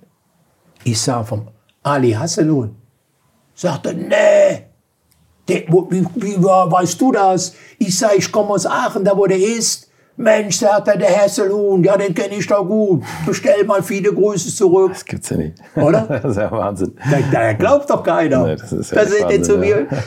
Ich 0.83 0.99
sage, 0.99 1.23
vom 1.25 1.49
Ali 1.83 2.13
Hasselun. 2.13 2.75
Sagte, 3.53 3.93
nee. 3.93 4.65
Der, 5.47 5.67
wie, 5.91 6.03
wie 6.15 6.43
wa- 6.43 6.69
weißt 6.71 6.99
du 6.99 7.11
das? 7.11 7.53
Ich 7.77 7.95
sage, 7.95 8.15
ich 8.17 8.31
komme 8.31 8.49
aus 8.49 8.65
Aachen, 8.65 9.05
da 9.05 9.15
wo 9.15 9.27
der 9.27 9.37
ist. 9.37 9.86
Mensch, 10.17 10.57
sagt 10.57 10.87
er, 10.87 10.97
der 10.97 11.15
Hasselun, 11.15 11.83
ja, 11.83 11.95
den 11.95 12.13
kenne 12.13 12.35
ich 12.35 12.47
doch 12.47 12.65
gut. 12.65 13.03
Bestell 13.25 13.63
mal 13.65 13.83
viele 13.83 14.11
Grüße 14.11 14.53
zurück. 14.53 14.91
Das 14.91 15.05
gibt's 15.05 15.29
ja 15.29 15.37
nicht. 15.37 15.57
Oder? 15.75 16.01
Das 16.09 16.31
ist 16.31 16.37
ja 16.37 16.51
Wahnsinn. 16.51 16.97
Da, 17.09 17.19
da 17.31 17.53
glaubt 17.53 17.89
doch 17.89 18.03
keiner. 18.03 18.43
Nee, 18.43 18.55
das 18.55 18.71
ist 18.71 18.91
ja 18.91 18.95
da 18.95 19.03
echt 19.03 19.11
sind 19.11 19.29
die 19.29 19.41
zu 19.43 19.53
Wahnsinn, 19.53 19.87
mir. 19.87 20.03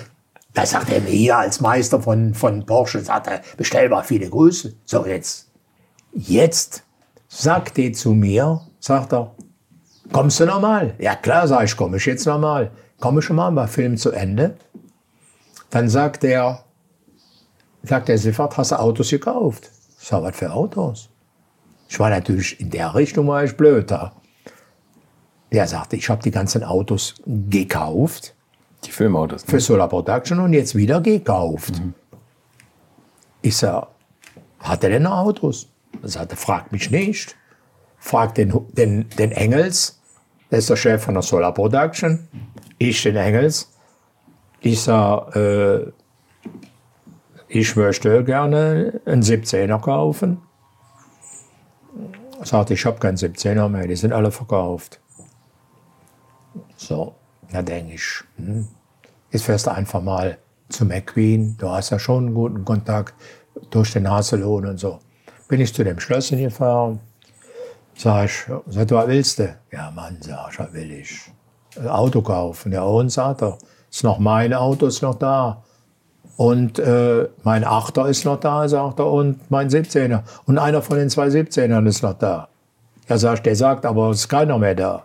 Da 0.52 0.66
sagt 0.66 0.90
er 0.92 1.00
mir 1.00 1.10
hier 1.10 1.38
als 1.38 1.60
Meister 1.60 2.00
von, 2.00 2.34
von 2.34 2.66
Porsche, 2.66 3.00
sagt 3.00 3.28
er, 3.28 3.40
bestell 3.56 3.88
mal 3.88 4.02
viele 4.02 4.28
Grüße. 4.28 4.74
So, 4.84 5.06
jetzt, 5.06 5.48
jetzt 6.12 6.82
sagt 7.28 7.78
er 7.78 7.92
zu 7.92 8.12
mir, 8.12 8.60
sagt 8.80 9.12
er, 9.12 9.30
kommst 10.12 10.40
du 10.40 10.46
nochmal? 10.46 10.94
Ja 10.98 11.14
klar, 11.14 11.46
sag 11.46 11.64
ich, 11.64 11.76
komme 11.76 11.98
ich 11.98 12.06
jetzt 12.06 12.26
nochmal. 12.26 12.72
Komme 12.98 13.22
schon 13.22 13.36
mal, 13.36 13.54
war 13.54 13.68
Film 13.68 13.96
zu 13.96 14.10
Ende. 14.10 14.56
Dann 15.70 15.88
sagt 15.88 16.24
er, 16.24 16.64
sagt 17.84 18.08
er 18.08 18.18
sofort, 18.18 18.56
hast 18.56 18.72
du 18.72 18.80
Autos 18.80 19.08
gekauft? 19.08 19.70
Ich 20.00 20.08
sag, 20.08 20.22
was 20.22 20.36
für 20.36 20.50
Autos? 20.50 21.10
Ich 21.88 22.00
war 22.00 22.08
natürlich 22.08 22.58
in 22.58 22.70
der 22.70 22.94
Richtung, 22.94 23.28
war 23.28 23.44
ich 23.44 23.56
blöd 23.56 23.90
da. 23.90 24.12
Der 25.52 25.66
sagte, 25.66 25.96
ich 25.96 26.08
habe 26.08 26.22
die 26.22 26.30
ganzen 26.30 26.64
Autos 26.64 27.16
gekauft 27.26 28.34
Die 28.84 28.90
Filmautos. 28.92 29.44
Ne? 29.44 29.50
für 29.50 29.60
Solar 29.60 29.88
Production 29.88 30.38
und 30.38 30.52
jetzt 30.52 30.74
wieder 30.74 31.00
gekauft. 31.00 31.82
Ich 33.42 33.56
sag, 33.56 33.88
hat 34.60 34.84
er 34.84 34.90
denn 34.90 35.02
noch 35.02 35.18
Autos? 35.18 35.68
Er 36.02 36.08
sagte, 36.08 36.36
frag 36.36 36.72
mich 36.72 36.90
nicht. 36.90 37.36
Frag 37.98 38.34
den, 38.36 38.54
den, 38.72 39.08
den 39.10 39.32
Engels, 39.32 40.00
der 40.50 40.60
ist 40.60 40.70
der 40.70 40.76
Chef 40.76 41.04
von 41.04 41.14
der 41.14 41.22
Solar 41.22 41.52
Production, 41.52 42.26
ich 42.78 43.02
den 43.02 43.16
Engels. 43.16 43.70
Ich 44.60 44.80
sag, 44.80 45.36
äh, 45.36 45.92
ich 47.50 47.74
möchte 47.74 48.22
gerne 48.22 49.00
einen 49.04 49.22
17er 49.22 49.80
kaufen. 49.80 50.40
Er 52.38 52.46
sagt, 52.46 52.70
ich 52.70 52.86
habe 52.86 52.98
keinen 52.98 53.16
17er 53.16 53.68
mehr, 53.68 53.88
die 53.88 53.96
sind 53.96 54.12
alle 54.12 54.30
verkauft. 54.30 55.00
So, 56.76 57.16
da 57.50 57.60
denke 57.60 57.94
ich, 57.94 58.22
hm, 58.36 58.68
jetzt 59.30 59.44
fährst 59.44 59.66
du 59.66 59.72
einfach 59.72 60.00
mal 60.00 60.38
zu 60.68 60.84
McQueen, 60.84 61.56
du 61.58 61.68
hast 61.68 61.90
ja 61.90 61.98
schon 61.98 62.26
einen 62.26 62.34
guten 62.34 62.64
Kontakt 62.64 63.14
durch 63.70 63.92
den 63.92 64.08
Hasellohn 64.08 64.66
und 64.66 64.78
so. 64.78 65.00
Bin 65.48 65.60
ich 65.60 65.74
zu 65.74 65.82
dem 65.82 65.98
Schlösschen 65.98 66.38
gefahren, 66.38 67.00
sag 67.96 68.26
ich, 68.26 68.46
sag, 68.68 68.86
du, 68.86 68.94
was 68.94 69.08
willst 69.08 69.40
du? 69.40 69.56
Ja, 69.72 69.90
Mann, 69.90 70.18
sag 70.20 70.52
ich, 70.52 70.58
was 70.60 70.72
will 70.72 70.92
ich? 70.92 71.32
Ein 71.76 71.88
Auto 71.88 72.22
kaufen. 72.22 72.70
Ja, 72.70 72.82
und 72.84 73.10
sagt 73.10 73.42
er, 73.42 73.58
ist 73.90 74.04
noch 74.04 74.20
mein 74.20 74.54
Auto, 74.54 74.86
ist 74.86 75.02
noch 75.02 75.16
da. 75.16 75.64
Und 76.40 76.78
äh, 76.78 77.28
mein 77.42 77.64
Achter 77.64 78.08
ist 78.08 78.24
noch 78.24 78.40
da, 78.40 78.66
sagt 78.66 78.98
er, 78.98 79.12
und 79.12 79.50
mein 79.50 79.68
17er. 79.68 80.22
Und 80.46 80.56
einer 80.56 80.80
von 80.80 80.96
den 80.96 81.10
zwei 81.10 81.26
17ern 81.26 81.86
ist 81.86 82.02
noch 82.02 82.14
da. 82.14 82.48
Ja, 83.10 83.18
sag 83.18 83.34
ich, 83.34 83.40
der 83.42 83.56
sagt, 83.56 83.84
aber 83.84 84.08
es 84.08 84.20
ist 84.20 84.28
keiner 84.30 84.56
mehr 84.56 84.74
da. 84.74 85.04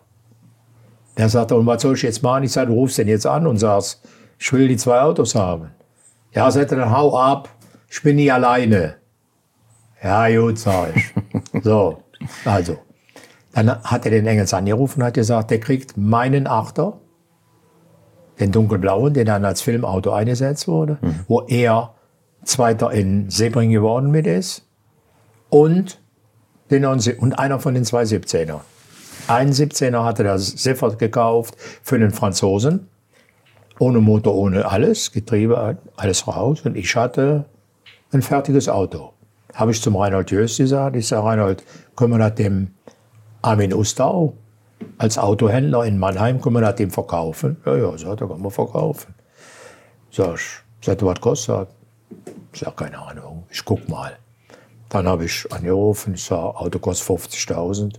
Der 1.17 1.27
sagt, 1.27 1.51
und 1.51 1.65
was 1.65 1.81
soll 1.81 1.95
ich 1.95 2.03
jetzt 2.03 2.23
machen? 2.23 2.45
Ich 2.45 2.53
sage, 2.53 2.67
du 2.67 2.75
rufst 2.75 2.99
den 2.99 3.09
jetzt 3.09 3.27
an 3.27 3.47
und 3.47 3.57
sagst, 3.57 4.01
ich 4.39 4.53
will 4.53 4.69
die 4.69 4.77
zwei 4.77 5.01
Autos 5.01 5.35
haben. 5.35 5.71
Ja, 6.31 6.49
sagt 6.49 6.71
er, 6.71 6.77
dann 6.77 6.91
hau 6.91 7.19
ab, 7.19 7.49
ich 7.89 8.01
bin 8.01 8.15
nie 8.15 8.31
alleine. 8.31 8.95
Ja, 10.01 10.29
gut, 10.39 10.57
sag 10.57 10.95
ich. 10.95 11.13
so, 11.65 12.01
also. 12.45 12.77
Dann 13.51 13.83
hat 13.83 14.05
er 14.05 14.11
den 14.11 14.25
Engels 14.25 14.53
angerufen 14.53 15.01
und 15.01 15.07
hat 15.07 15.15
gesagt, 15.15 15.51
der 15.51 15.59
kriegt 15.59 15.97
meinen 15.97 16.47
Achter, 16.47 16.93
den 18.39 18.51
dunkelblauen, 18.51 19.13
der 19.13 19.25
dann 19.25 19.45
als 19.45 19.61
Filmauto 19.61 20.11
eingesetzt 20.11 20.67
wurde, 20.67 20.97
mhm. 21.01 21.19
wo 21.27 21.41
er 21.41 21.93
Zweiter 22.43 22.91
in 22.91 23.29
Sebring 23.29 23.71
geworden 23.71 24.11
mit 24.11 24.27
ist, 24.27 24.67
und, 25.49 25.99
den, 26.69 26.85
und 26.85 27.39
einer 27.39 27.59
von 27.59 27.73
den 27.73 27.85
zwei 27.85 28.03
17er. 28.03 28.59
Ein 29.27 29.51
17er 29.51 30.03
hatte 30.03 30.23
der 30.23 30.37
sofort 30.37 30.99
gekauft 30.99 31.55
für 31.81 31.97
den 31.97 32.11
Franzosen, 32.11 32.87
ohne 33.79 33.99
Motor, 33.99 34.35
ohne 34.35 34.69
alles, 34.69 35.11
Getriebe, 35.11 35.77
alles 35.95 36.27
raus. 36.27 36.61
Und 36.63 36.77
ich 36.77 36.95
hatte 36.95 37.45
ein 38.11 38.21
fertiges 38.21 38.69
Auto. 38.69 39.13
Habe 39.53 39.71
ich 39.71 39.81
zum 39.81 39.95
Reinhold 39.95 40.31
Jöst 40.31 40.57
gesagt, 40.57 40.95
ich 40.95 41.07
sage, 41.07 41.25
Reinhold, 41.25 41.63
können 41.95 42.13
wir 42.13 42.19
das 42.19 42.35
dem 42.35 42.71
Armin 43.41 43.73
Ustau 43.73 44.33
als 44.97 45.17
Autohändler 45.17 45.85
in 45.85 45.97
Mannheim, 45.97 46.41
können 46.41 46.55
wir 46.55 46.61
das 46.61 46.75
dem 46.75 46.91
verkaufen? 46.91 47.57
Ja, 47.65 47.75
ja, 47.75 47.97
sagt 47.97 48.21
er, 48.21 48.27
kann 48.27 48.41
man 48.41 48.51
verkaufen. 48.51 49.13
Sag 50.11 50.35
ich, 50.35 50.85
sagt 50.85 51.03
was 51.03 51.19
kostet 51.19 51.67
Ich 52.53 52.59
sage, 52.59 52.75
keine 52.75 52.99
Ahnung, 52.99 53.43
ich 53.49 53.63
guck 53.65 53.87
mal. 53.89 54.17
Dann 54.89 55.07
habe 55.07 55.25
ich 55.25 55.51
angerufen, 55.51 56.13
ich 56.13 56.23
sage, 56.23 56.55
Auto 56.55 56.79
kostet 56.79 57.07
50.000. 57.19 57.95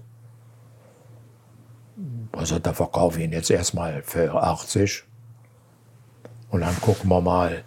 Also 2.32 2.58
da 2.58 2.72
verkaufe 2.72 3.18
ich 3.18 3.24
ihn 3.24 3.32
jetzt 3.32 3.50
erstmal 3.50 4.02
für 4.02 4.34
80. 4.34 5.04
Und 6.50 6.60
dann 6.60 6.80
gucken 6.80 7.08
wir 7.10 7.20
mal, 7.20 7.64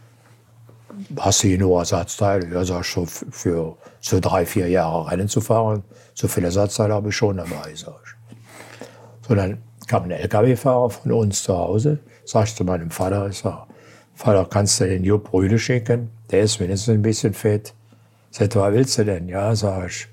hast 1.18 1.44
du 1.44 1.48
hier 1.48 1.60
nur 1.60 1.80
Ersatzteile? 1.80 2.48
Ja, 2.48 2.64
sag 2.64 2.82
ich, 2.82 2.92
so 2.92 3.06
für 3.06 3.78
so 4.00 4.20
drei, 4.20 4.46
vier 4.46 4.68
Jahre 4.70 5.12
Rennen 5.12 5.28
zu 5.28 5.42
fahren, 5.42 5.84
so 6.14 6.28
viele 6.28 6.48
Ersatzteile 6.48 6.94
habe 6.94 7.10
ich 7.10 7.16
schon 7.16 7.38
dabei, 7.38 7.74
sag. 7.76 8.09
So, 9.30 9.36
dann 9.36 9.60
kam 9.86 10.06
ein 10.06 10.12
LKW-Fahrer 10.12 10.90
von 10.90 11.12
uns 11.12 11.44
zu 11.44 11.56
Hause, 11.56 12.00
sag 12.26 12.48
ich 12.48 12.56
zu 12.56 12.64
meinem 12.64 12.90
Vater, 12.90 13.30
ich 13.30 13.38
sag, 13.38 13.68
Vater, 14.16 14.48
kannst 14.50 14.80
du 14.80 14.88
den 14.88 15.04
Jupp 15.04 15.30
Brüde 15.30 15.60
schicken? 15.60 16.10
Der 16.32 16.42
ist 16.42 16.60
wenigstens 16.60 16.96
ein 16.96 17.04
bisschen 17.04 17.36
fett. 17.36 17.76
Sagt, 18.32 18.56
was 18.56 18.74
willst 18.74 18.98
du 18.98 19.06
denn? 19.06 19.30
Ja, 19.30 19.56
sag 19.56 19.88
ich, 19.88 20.08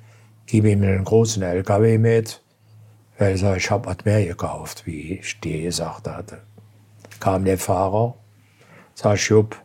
gib 0.44 0.66
ihm 0.66 0.82
einen 0.82 1.02
großen 1.02 1.42
LKW 1.42 1.96
mit. 1.96 2.42
Weil 3.16 3.38
sag, 3.38 3.56
ich 3.56 3.70
habe 3.70 3.96
mehr 4.04 4.26
gekauft, 4.26 4.82
wie 4.84 5.14
ich 5.14 5.40
dir 5.40 5.62
gesagt 5.62 6.06
hatte. 6.06 6.42
Kam 7.18 7.46
der 7.46 7.56
Fahrer, 7.56 8.16
sag 8.94 9.16
ich, 9.16 9.30
Jupp, 9.30 9.56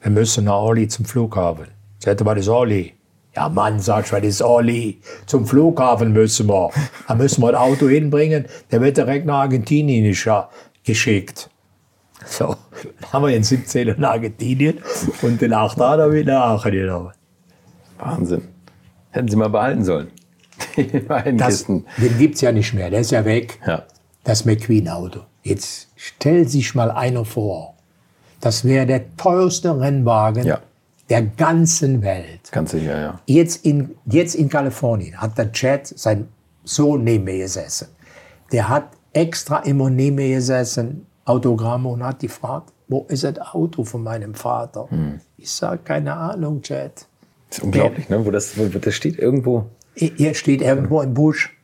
wir 0.00 0.12
müssen 0.12 0.44
nach 0.44 0.54
Orly 0.54 0.86
zum 0.86 1.06
Flughafen. 1.06 1.66
Sagte, 1.98 2.24
was 2.24 2.38
ist 2.38 2.48
Orly? 2.48 2.94
Ja, 3.34 3.48
Mann, 3.48 3.80
sag 3.80 4.06
ich, 4.06 4.12
was 4.12 4.22
ist 4.22 4.42
Orly? 4.42 5.00
Zum 5.26 5.46
Flughafen 5.46 6.12
müssen 6.12 6.48
wir. 6.48 6.70
Da 7.08 7.14
müssen 7.14 7.42
wir 7.42 7.48
ein 7.48 7.54
Auto 7.54 7.88
hinbringen. 7.88 8.44
Der 8.70 8.80
wird 8.80 8.98
direkt 8.98 9.24
nach 9.24 9.40
Argentinien 9.42 10.14
geschickt. 10.84 11.48
So, 12.26 12.56
dann 13.00 13.12
haben 13.12 13.24
wir 13.24 13.32
den 13.32 13.42
17 13.42 13.88
in 13.88 14.04
Argentinien 14.04 14.78
und 15.22 15.40
den 15.40 15.52
8 15.52 15.78
da 15.78 16.12
wieder 16.12 16.34
nach 16.34 16.64
Aachen 16.64 16.72
genommen. 16.72 17.12
Wahnsinn. 17.98 18.42
Hätten 19.10 19.28
Sie 19.28 19.36
mal 19.36 19.48
behalten 19.48 19.84
sollen. 19.84 20.08
das, 21.36 21.64
den 21.64 21.84
gibt 22.18 22.36
es 22.36 22.40
ja 22.40 22.52
nicht 22.52 22.72
mehr, 22.74 22.90
der 22.90 23.00
ist 23.00 23.10
ja 23.10 23.24
weg. 23.24 23.58
Ja. 23.66 23.84
Das 24.24 24.44
McQueen-Auto. 24.44 25.20
Jetzt 25.42 25.88
stell 25.96 26.46
sich 26.46 26.74
mal 26.74 26.90
einer 26.90 27.24
vor, 27.24 27.74
das 28.40 28.64
wäre 28.64 28.86
der 28.86 29.16
teuerste 29.16 29.78
Rennwagen 29.78 30.46
ja. 30.46 30.60
Der 31.08 31.22
ganzen 31.22 32.02
Welt. 32.02 32.50
Ganz 32.50 32.70
sicher, 32.70 32.98
ja. 32.98 33.20
Jetzt 33.26 33.64
in, 33.64 33.96
jetzt 34.06 34.34
in 34.34 34.48
Kalifornien 34.48 35.20
hat 35.20 35.36
der 35.36 35.52
Chad, 35.52 35.86
sein 35.86 36.28
Sohn, 36.64 37.04
neben 37.04 37.24
mir 37.24 37.38
gesessen. 37.38 37.88
Der 38.52 38.68
hat 38.68 38.90
extra 39.12 39.58
immer 39.60 39.90
neben 39.90 40.16
mir 40.16 40.36
gesessen, 40.36 41.06
Autogramme, 41.24 41.88
und 41.88 42.04
hat 42.04 42.20
gefragt, 42.20 42.72
wo 42.88 43.06
ist 43.08 43.24
das 43.24 43.38
Auto 43.38 43.84
von 43.84 44.02
meinem 44.02 44.34
Vater? 44.34 44.86
Hm. 44.90 45.20
Ich 45.36 45.50
sage, 45.50 45.80
keine 45.84 46.14
Ahnung, 46.14 46.62
Chad. 46.62 47.06
Das 47.48 47.58
ist 47.58 47.64
unglaublich, 47.64 48.06
der, 48.06 48.18
ne? 48.18 48.26
wo, 48.26 48.30
das, 48.30 48.56
wo 48.56 48.66
das 48.66 48.94
steht 48.94 49.18
irgendwo. 49.18 49.66
Hier 49.94 50.34
steht 50.34 50.62
irgendwo 50.62 51.02
im 51.02 51.12
Busch. 51.12 51.54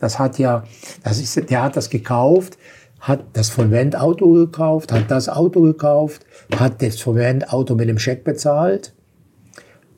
Das 0.00 0.18
hat 0.18 0.38
ja, 0.38 0.64
das 1.02 1.18
ist, 1.18 1.50
der 1.50 1.62
hat 1.62 1.76
das 1.76 1.90
gekauft 1.90 2.58
hat 3.00 3.24
das 3.32 3.50
Fonvent-Auto 3.50 4.32
gekauft, 4.32 4.92
hat 4.92 5.10
das 5.10 5.28
Auto 5.28 5.62
gekauft, 5.62 6.26
hat 6.56 6.82
das 6.82 7.00
Fonvent-Auto 7.00 7.74
mit 7.74 7.88
dem 7.88 7.98
Scheck 7.98 8.24
bezahlt, 8.24 8.94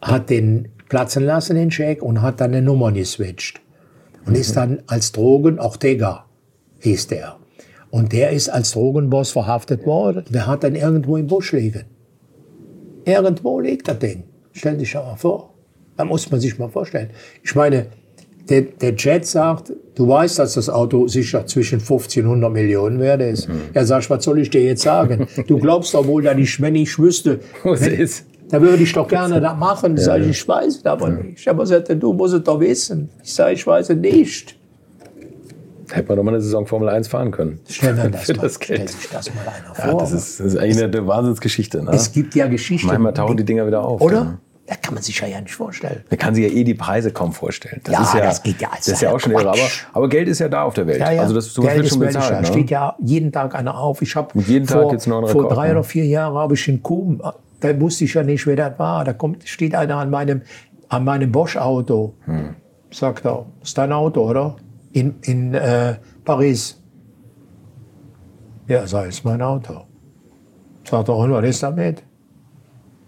hat 0.03 0.31
den 0.31 0.69
platzen 0.89 1.25
lassen, 1.25 1.57
den 1.57 1.71
Scheck, 1.71 2.03
und 2.03 2.21
hat 2.21 2.41
dann 2.41 2.53
eine 2.53 2.63
Nummer 2.63 2.93
geswitcht. 2.93 3.61
Und 4.27 4.37
ist 4.37 4.57
dann 4.57 4.83
als 4.87 5.13
Drogen, 5.13 5.59
Ortega 5.59 6.27
hieß 6.81 7.07
der. 7.09 7.37
Und 7.91 8.13
der 8.13 8.31
ist 8.31 8.49
als 8.49 8.73
Drogenboss 8.73 9.33
verhaftet 9.33 9.87
worden. 9.87 10.25
Der 10.31 10.47
hat 10.47 10.63
dann 10.63 10.75
irgendwo 10.75 11.17
im 11.17 11.27
Busch 11.27 11.53
liegen. 11.53 11.85
Irgendwo 13.05 13.61
liegt 13.61 13.89
das 13.89 13.99
Ding. 13.99 14.25
Stell 14.53 14.77
dich 14.77 14.95
mal 14.95 15.17
vor. 15.17 15.55
Da 15.97 16.05
muss 16.05 16.31
man 16.31 16.41
sich 16.41 16.59
mal 16.59 16.69
vorstellen. 16.69 17.11
Ich 17.43 17.55
meine, 17.55 17.87
der, 18.49 18.63
der 18.63 18.95
Jet 18.95 19.27
sagt, 19.27 19.73
du 20.01 20.09
weißt, 20.09 20.39
dass 20.39 20.55
das 20.55 20.71
Auto 20.71 21.09
sicher 21.09 21.47
zwischen 21.47 21.79
15 21.79 22.25
und 22.25 22.43
100 22.43 22.53
Millionen 22.53 23.01
wert 23.01 23.21
ist. 23.21 23.49
Mhm. 23.49 23.61
Er 23.75 23.85
sagt, 23.85 24.09
was 24.09 24.25
soll 24.25 24.39
ich 24.39 24.49
dir 24.49 24.63
jetzt 24.63 24.83
sagen? 24.83 25.27
Du 25.47 25.59
glaubst 25.59 25.93
doch 25.93 26.07
wohl, 26.07 26.23
dass 26.23 26.39
ich, 26.39 26.59
wenn 26.61 26.75
ich 26.75 26.99
wüsste, 26.99 27.41
was 27.65 27.87
ist? 27.87 28.25
Da 28.49 28.63
würde 28.63 28.83
ich 28.83 28.93
doch 28.95 29.07
gerne 29.07 29.41
das 29.41 29.59
machen. 29.59 29.97
Ja. 29.97 30.03
Sag 30.03 30.23
ich, 30.23 30.31
ich 30.31 30.49
weiß 30.49 30.79
es 30.79 30.87
aber 30.87 31.11
ja. 31.11 31.17
nicht. 31.17 31.47
Aber 31.47 31.67
sagt 31.67 31.91
er, 31.91 31.97
du 31.97 32.15
musst 32.15 32.35
es 32.35 32.43
doch 32.43 32.59
wissen. 32.59 33.11
Ich 33.23 33.35
sage, 33.35 33.53
ich 33.53 33.67
weiß 33.67 33.91
es 33.91 33.97
nicht. 33.97 34.57
Hätte 35.91 36.09
man 36.09 36.17
doch 36.17 36.25
mal 36.25 36.31
eine 36.33 36.41
Saison 36.41 36.67
Formel 36.67 36.89
1 36.89 37.09
fahren 37.09 37.31
können. 37.31 37.61
Stell 37.69 37.95
mir 37.95 38.11
das, 38.11 38.27
das 38.27 38.55
sich 38.55 39.09
das 39.13 39.35
mal 39.35 39.43
einer 39.43 39.75
vor. 39.75 39.87
Ja, 39.87 39.99
das, 39.99 40.13
ist, 40.13 40.41
das 40.41 40.47
ist 40.47 40.57
eigentlich 40.57 40.83
eine 40.83 41.07
Wahnsinnsgeschichte. 41.07 41.85
Ne? 41.85 41.91
Es 41.93 42.11
gibt 42.11 42.35
ja 42.35 42.47
Geschichten. 42.47 42.87
Manchmal 42.87 43.13
tauchen 43.13 43.37
die 43.37 43.45
Dinger 43.45 43.67
wieder 43.67 43.85
auf. 43.85 44.01
Oder? 44.01 44.17
Ja. 44.17 44.39
Da 44.71 44.77
kann 44.77 44.95
man 44.95 45.03
sich 45.03 45.19
ja 45.19 45.41
nicht 45.41 45.53
vorstellen. 45.53 46.05
Man 46.09 46.17
kann 46.17 46.33
sich 46.33 46.45
ja 46.45 46.57
eh 46.57 46.63
die 46.63 46.75
Preise 46.75 47.11
kaum 47.11 47.33
vorstellen. 47.33 47.81
Das 47.83 47.93
ja, 47.93 48.03
ist 48.03 48.15
ja, 48.15 48.21
das 48.21 48.41
geht 48.41 48.61
ja. 48.61 48.69
Das 48.77 48.87
ist 48.87 49.03
ja 49.03 49.13
auch 49.13 49.19
schon 49.19 49.33
irre. 49.33 49.49
Aber, 49.49 49.59
aber 49.93 50.09
Geld 50.09 50.29
ist 50.29 50.39
ja 50.39 50.49
da 50.49 50.63
auf 50.63 50.75
der 50.75 50.87
Welt. 50.87 51.01
Ja, 51.01 51.11
ja. 51.11 51.23
Also 51.23 51.35
das 51.35 51.53
sowas 51.53 51.75
wird 51.75 51.89
schon 51.89 51.99
bezahlt. 51.99 52.31
Da 52.31 52.41
ne? 52.41 52.47
steht 52.47 52.71
ja 52.71 52.95
jeden 53.01 53.33
Tag 53.33 53.57
einer 53.57 53.77
auf. 53.77 54.01
Ich 54.01 54.15
habe 54.15 54.29
jeden 54.39 54.69
vor, 54.69 54.83
Tag 54.83 54.93
jetzt 54.93 55.09
noch 55.09 55.29
vor 55.29 55.49
drei 55.49 55.67
ne? 55.67 55.73
oder 55.73 55.83
vier 55.83 56.07
Jahren 56.07 56.37
habe 56.37 56.55
ich 56.55 56.69
in 56.69 56.81
Kuhm, 56.85 57.21
da 57.59 57.81
wusste 57.81 58.05
ich 58.05 58.15
ja 58.15 58.23
nicht, 58.23 58.47
wer 58.47 58.55
das 58.55 58.79
war. 58.79 59.05
Da 59.05 59.13
kommt, 59.13 59.49
steht 59.49 59.75
einer 59.75 59.97
an 59.97 60.09
meinem, 60.09 60.43
an 60.89 61.03
meinem 61.03 61.33
Bosch-Auto. 61.33 62.15
Hm. 62.27 62.55
Sagt 62.93 63.27
er, 63.27 63.47
ist 63.65 63.77
dein 63.77 63.91
Auto, 63.91 64.31
oder? 64.31 64.55
In, 64.93 65.17
in 65.23 65.53
äh, 65.53 65.97
Paris. 66.25 66.81
Ja, 68.69 68.87
sag 68.87 69.09
ich, 69.09 69.17
ist 69.17 69.25
mein 69.25 69.43
Auto. 69.43 69.81
Sagt 70.89 71.09
er, 71.09 71.17
und 71.17 71.33
was 71.33 71.45
ist 71.45 71.61
damit? 71.65 72.05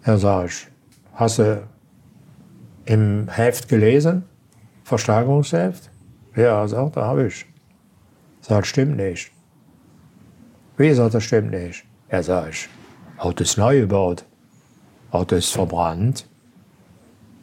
Ja, 0.05 0.16
sag 0.16 0.47
ich, 0.47 0.72
Hast 1.15 1.39
du 1.39 1.66
im 2.84 3.28
Heft 3.28 3.68
gelesen? 3.68 4.24
Versteigerungsheft? 4.84 5.91
Ja, 6.36 6.66
sagt 6.66 6.97
er, 6.97 7.07
habe 7.07 7.26
ich. 7.26 7.47
Sagt, 8.41 8.66
stimmt 8.66 8.97
nicht. 8.97 9.31
Wie 10.76 10.92
sagt 10.92 11.15
er, 11.15 11.20
stimmt 11.20 11.50
nicht? 11.50 11.84
Er 12.08 12.23
sagt, 12.23 12.68
Auto 13.18 13.42
ist 13.42 13.57
neu 13.57 13.81
gebaut. 13.81 14.24
Auto 15.10 15.36
ist 15.36 15.52
verbrannt. 15.52 16.26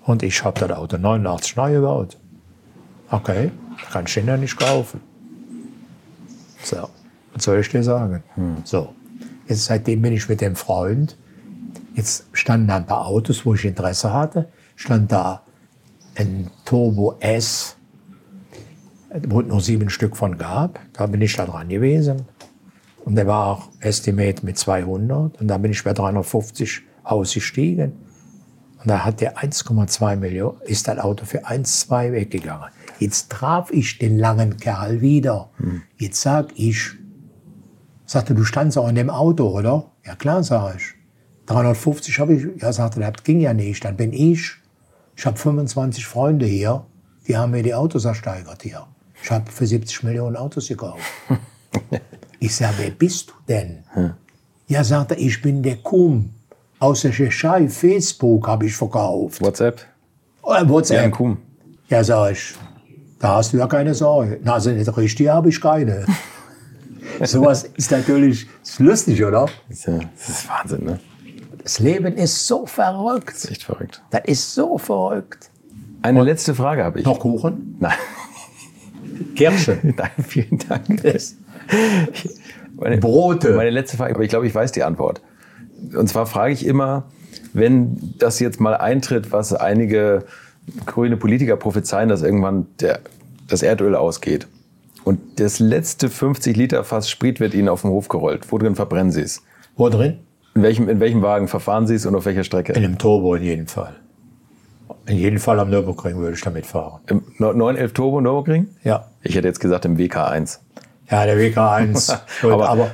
Und 0.04 0.24
ich 0.24 0.44
habe 0.44 0.60
das 0.60 0.78
Auto 0.78 0.98
89 0.98 1.56
neu 1.56 1.74
gebaut. 1.74 2.18
Okay, 3.12 3.52
kannst 3.92 4.16
du 4.16 4.20
ihn 4.20 4.28
ja 4.28 4.38
nicht 4.38 4.58
kaufen. 4.58 5.02
So, 6.64 6.90
was 7.34 7.44
soll 7.44 7.60
ich 7.60 7.70
dir 7.70 7.84
sagen? 7.84 8.24
So, 8.66 8.94
jetzt 9.48 9.66
seitdem 9.66 10.02
bin 10.02 10.14
ich 10.14 10.28
mit 10.28 10.42
dem 10.42 10.56
Freund. 10.56 11.16
Jetzt 11.96 12.28
standen 12.34 12.68
da 12.68 12.78
ein 12.78 12.86
paar 12.86 13.06
Autos, 13.06 13.46
wo 13.46 13.54
ich 13.54 13.66
Interesse 13.66 14.14
hatte. 14.14 14.50
Stand 14.76 15.12
da 15.12 15.44
ein 16.16 16.50
Turbo 16.66 17.18
S, 17.20 17.76
wo 19.28 19.42
es 19.42 19.48
nur 19.48 19.62
sieben 19.62 19.90
Stück 19.90 20.16
von 20.16 20.38
gab. 20.38 20.80
Da 20.94 21.08
bin 21.08 21.22
ich 21.22 21.36
da 21.36 21.46
dran 21.46 21.70
gewesen. 21.70 22.24
Und 23.06 23.16
der 23.16 23.28
war 23.28 23.48
auch 23.48 23.70
Estimate 23.80 24.46
mit 24.46 24.58
200. 24.58 25.42
Und 25.42 25.48
da 25.48 25.58
bin 25.58 25.72
ich 25.72 25.84
bei 25.84 25.94
350 25.94 26.82
ausgestiegen. 27.04 27.94
Und 28.80 28.88
da 28.88 29.04
hat 29.04 29.20
der 29.20 29.38
1,2 29.38 30.16
Millionen, 30.16 30.62
ist 30.62 30.88
das 30.88 31.00
Auto 31.00 31.26
für 31.26 31.46
1,2 31.46 32.14
weggegangen. 32.14 32.70
Jetzt 33.00 33.30
traf 33.30 33.72
ich 33.72 33.98
den 33.98 34.18
langen 34.18 34.58
Kerl 34.58 35.02
wieder. 35.02 35.50
Jetzt 35.98 36.22
sag 36.22 36.52
ich, 36.56 36.92
sagte, 38.06 38.34
du 38.36 38.44
standst 38.44 38.78
auch 38.78 38.88
in 38.88 38.96
dem 38.96 39.10
Auto, 39.10 39.50
oder? 39.50 39.92
Ja 40.06 40.16
klar, 40.16 40.44
sag 40.44 40.78
ich. 40.78 40.99
350 41.50 42.20
habe 42.20 42.36
ich, 42.36 42.62
ja, 42.62 42.72
sagte, 42.72 43.00
das 43.00 43.24
ging 43.24 43.40
ja 43.40 43.54
nicht. 43.54 43.84
Dann 43.84 43.98
bin 43.98 44.14
ich, 44.14 44.52
ich 45.16 45.26
habe 45.26 45.38
25 45.38 46.06
Freunde 46.06 46.46
hier, 46.46 46.86
die 47.28 47.36
haben 47.36 47.52
mir 47.52 47.64
die 47.64 47.74
Autos 47.74 48.06
ersteigert 48.06 48.62
hier. 48.62 48.86
Ich 49.22 49.32
habe 49.32 49.52
für 49.52 49.66
70 49.66 50.04
Millionen 50.04 50.36
Autos 50.36 50.68
gekauft. 50.68 51.04
ich 52.40 52.56
sage, 52.56 52.76
wer 52.78 52.92
bist 52.92 53.30
du 53.30 53.34
denn? 53.48 53.84
Ja, 54.68 54.84
sagt 54.84 55.12
er, 55.12 55.18
ich 55.18 55.42
bin 55.42 55.64
der 55.64 55.78
Kum 55.78 56.30
aus 56.78 57.02
der 57.02 57.12
Tschechei. 57.12 57.68
Facebook 57.68 58.48
habe 58.48 58.68
ich 58.68 58.76
verkauft. 58.76 59.42
WhatsApp? 59.42 59.82
Ja, 60.46 60.70
WhatsApp. 60.70 61.00
ein 61.00 61.12
Kuhm. 61.12 61.38
Ja, 61.90 62.04
sag 62.04 62.32
ich, 62.34 62.54
da 63.18 63.38
hast 63.38 63.54
du 63.54 63.58
ja 63.58 63.66
keine 63.66 63.96
Sorge. 63.96 64.40
Na, 64.44 64.54
also 64.54 64.70
nicht 64.70 64.96
richtig 64.96 65.28
habe 65.28 65.50
ich 65.50 65.60
keine. 65.60 66.06
Sowas 67.24 67.68
ist 67.76 67.90
natürlich 67.90 68.48
ist 68.64 68.80
lustig, 68.80 69.24
oder? 69.26 69.48
Ja, 69.70 70.00
das 70.16 70.30
ist 70.30 70.48
Wahnsinn, 70.48 70.86
ne? 70.86 71.00
Das 71.70 71.78
Leben 71.78 72.16
ist 72.16 72.48
so 72.48 72.66
verrückt. 72.66 73.30
Das 73.30 73.44
ist 73.44 73.52
echt 73.52 73.64
verrückt. 73.64 74.02
Das 74.10 74.22
ist 74.26 74.56
so 74.56 74.80
verrückt. 74.80 75.52
Eine 76.02 76.24
letzte 76.24 76.56
Frage 76.56 76.84
habe 76.84 76.98
ich. 76.98 77.06
Noch 77.06 77.20
Kuchen? 77.20 77.76
Nein. 77.80 77.94
Kirschen. 79.36 79.94
Nein, 79.96 80.10
vielen 80.28 80.58
Dank. 80.68 81.04
Meine, 82.76 82.98
Brote. 82.98 83.54
Meine 83.54 83.70
letzte 83.70 83.98
Frage, 83.98 84.16
aber 84.16 84.24
ich 84.24 84.30
glaube, 84.30 84.48
ich 84.48 84.56
weiß 84.56 84.72
die 84.72 84.82
Antwort. 84.82 85.22
Und 85.96 86.10
zwar 86.10 86.26
frage 86.26 86.54
ich 86.54 86.66
immer, 86.66 87.04
wenn 87.54 88.16
das 88.18 88.40
jetzt 88.40 88.60
mal 88.60 88.74
eintritt, 88.76 89.32
was 89.32 89.54
einige 89.54 90.26
grüne 90.88 91.18
Politiker 91.18 91.56
prophezeien, 91.56 92.10
dass 92.10 92.24
irgendwann 92.24 92.66
der, 92.80 93.02
das 93.48 93.62
Erdöl 93.62 93.94
ausgeht 93.94 94.48
und 95.04 95.40
das 95.40 95.60
letzte 95.60 96.10
50 96.10 96.58
Liter 96.58 96.84
Fass 96.84 97.12
Sprit 97.12 97.40
wird 97.40 97.54
ihnen 97.54 97.70
auf 97.70 97.84
den 97.84 97.92
Hof 97.92 98.08
gerollt. 98.08 98.52
Wo 98.52 98.58
drin 98.58 98.74
verbrennen 98.74 99.12
sie 99.12 99.22
es? 99.22 99.44
Wo 99.76 99.88
drin? 99.90 100.18
In 100.60 100.64
welchem, 100.64 100.90
in 100.90 101.00
welchem 101.00 101.22
Wagen 101.22 101.48
verfahren 101.48 101.88
sie 101.88 101.96
es 101.96 102.06
und 102.06 102.14
auf 102.16 102.26
welcher 102.26 102.44
Strecke? 102.44 102.74
In 102.74 102.84
einem 102.84 102.98
Turbo 102.98 103.34
in 103.36 103.44
jedem 103.44 103.68
Fall. 103.68 103.96
In 105.06 105.16
jedem 105.16 105.40
Fall 105.40 105.58
am 105.58 105.70
Nürburgring 105.70 106.18
würde 106.18 106.34
ich 106.36 106.42
damit 106.42 106.66
fahren. 106.66 107.00
Im 107.08 107.24
911 107.38 107.94
Turbo 107.94 108.20
Nürburgring? 108.20 108.68
Ja. 108.84 109.06
Ich 109.24 109.36
hätte 109.36 109.48
jetzt 109.48 109.62
gesagt 109.62 109.86
im 109.86 109.96
WK1. 109.96 110.60
Ja, 111.10 111.26
der 111.26 111.38
WK1. 111.38 112.14
Aber- 112.44 112.68
aber, 112.70 112.92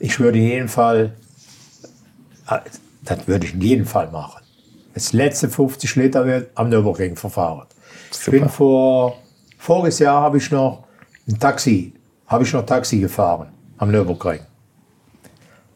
ich 0.00 0.18
würde 0.18 0.38
in 0.40 0.44
jedem 0.44 0.68
Fall, 0.68 1.12
äh, 2.50 2.58
das 3.04 3.28
würde 3.28 3.46
ich 3.46 3.54
in 3.54 3.60
jedem 3.60 3.86
Fall 3.86 4.10
machen. 4.10 4.42
Das 4.94 5.12
letzte 5.12 5.48
50 5.48 5.94
Liter 5.94 6.26
wird 6.26 6.50
am 6.56 6.68
Nürburgring 6.68 7.14
verfahren. 7.14 7.68
Ich 8.10 8.28
bin 8.28 8.48
vor, 8.48 9.18
voriges 9.56 10.00
Jahr 10.00 10.20
habe 10.20 10.38
ich 10.38 10.50
noch 10.50 10.82
ein 11.28 11.38
Taxi, 11.38 11.94
habe 12.26 12.42
ich 12.42 12.52
noch 12.52 12.66
Taxi 12.66 12.98
gefahren 12.98 13.50
am 13.78 13.92
Nürburgring. 13.92 14.40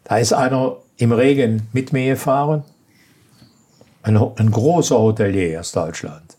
Da 0.02 0.18
ist 0.18 0.32
einer 0.32 0.78
im 0.98 1.12
Regen 1.12 1.68
mit 1.72 1.92
mir 1.92 2.14
gefahren. 2.14 2.64
Ein, 4.02 4.16
ein 4.16 4.50
großer 4.50 4.98
Hotelier 4.98 5.60
aus 5.60 5.72
Deutschland. 5.72 6.36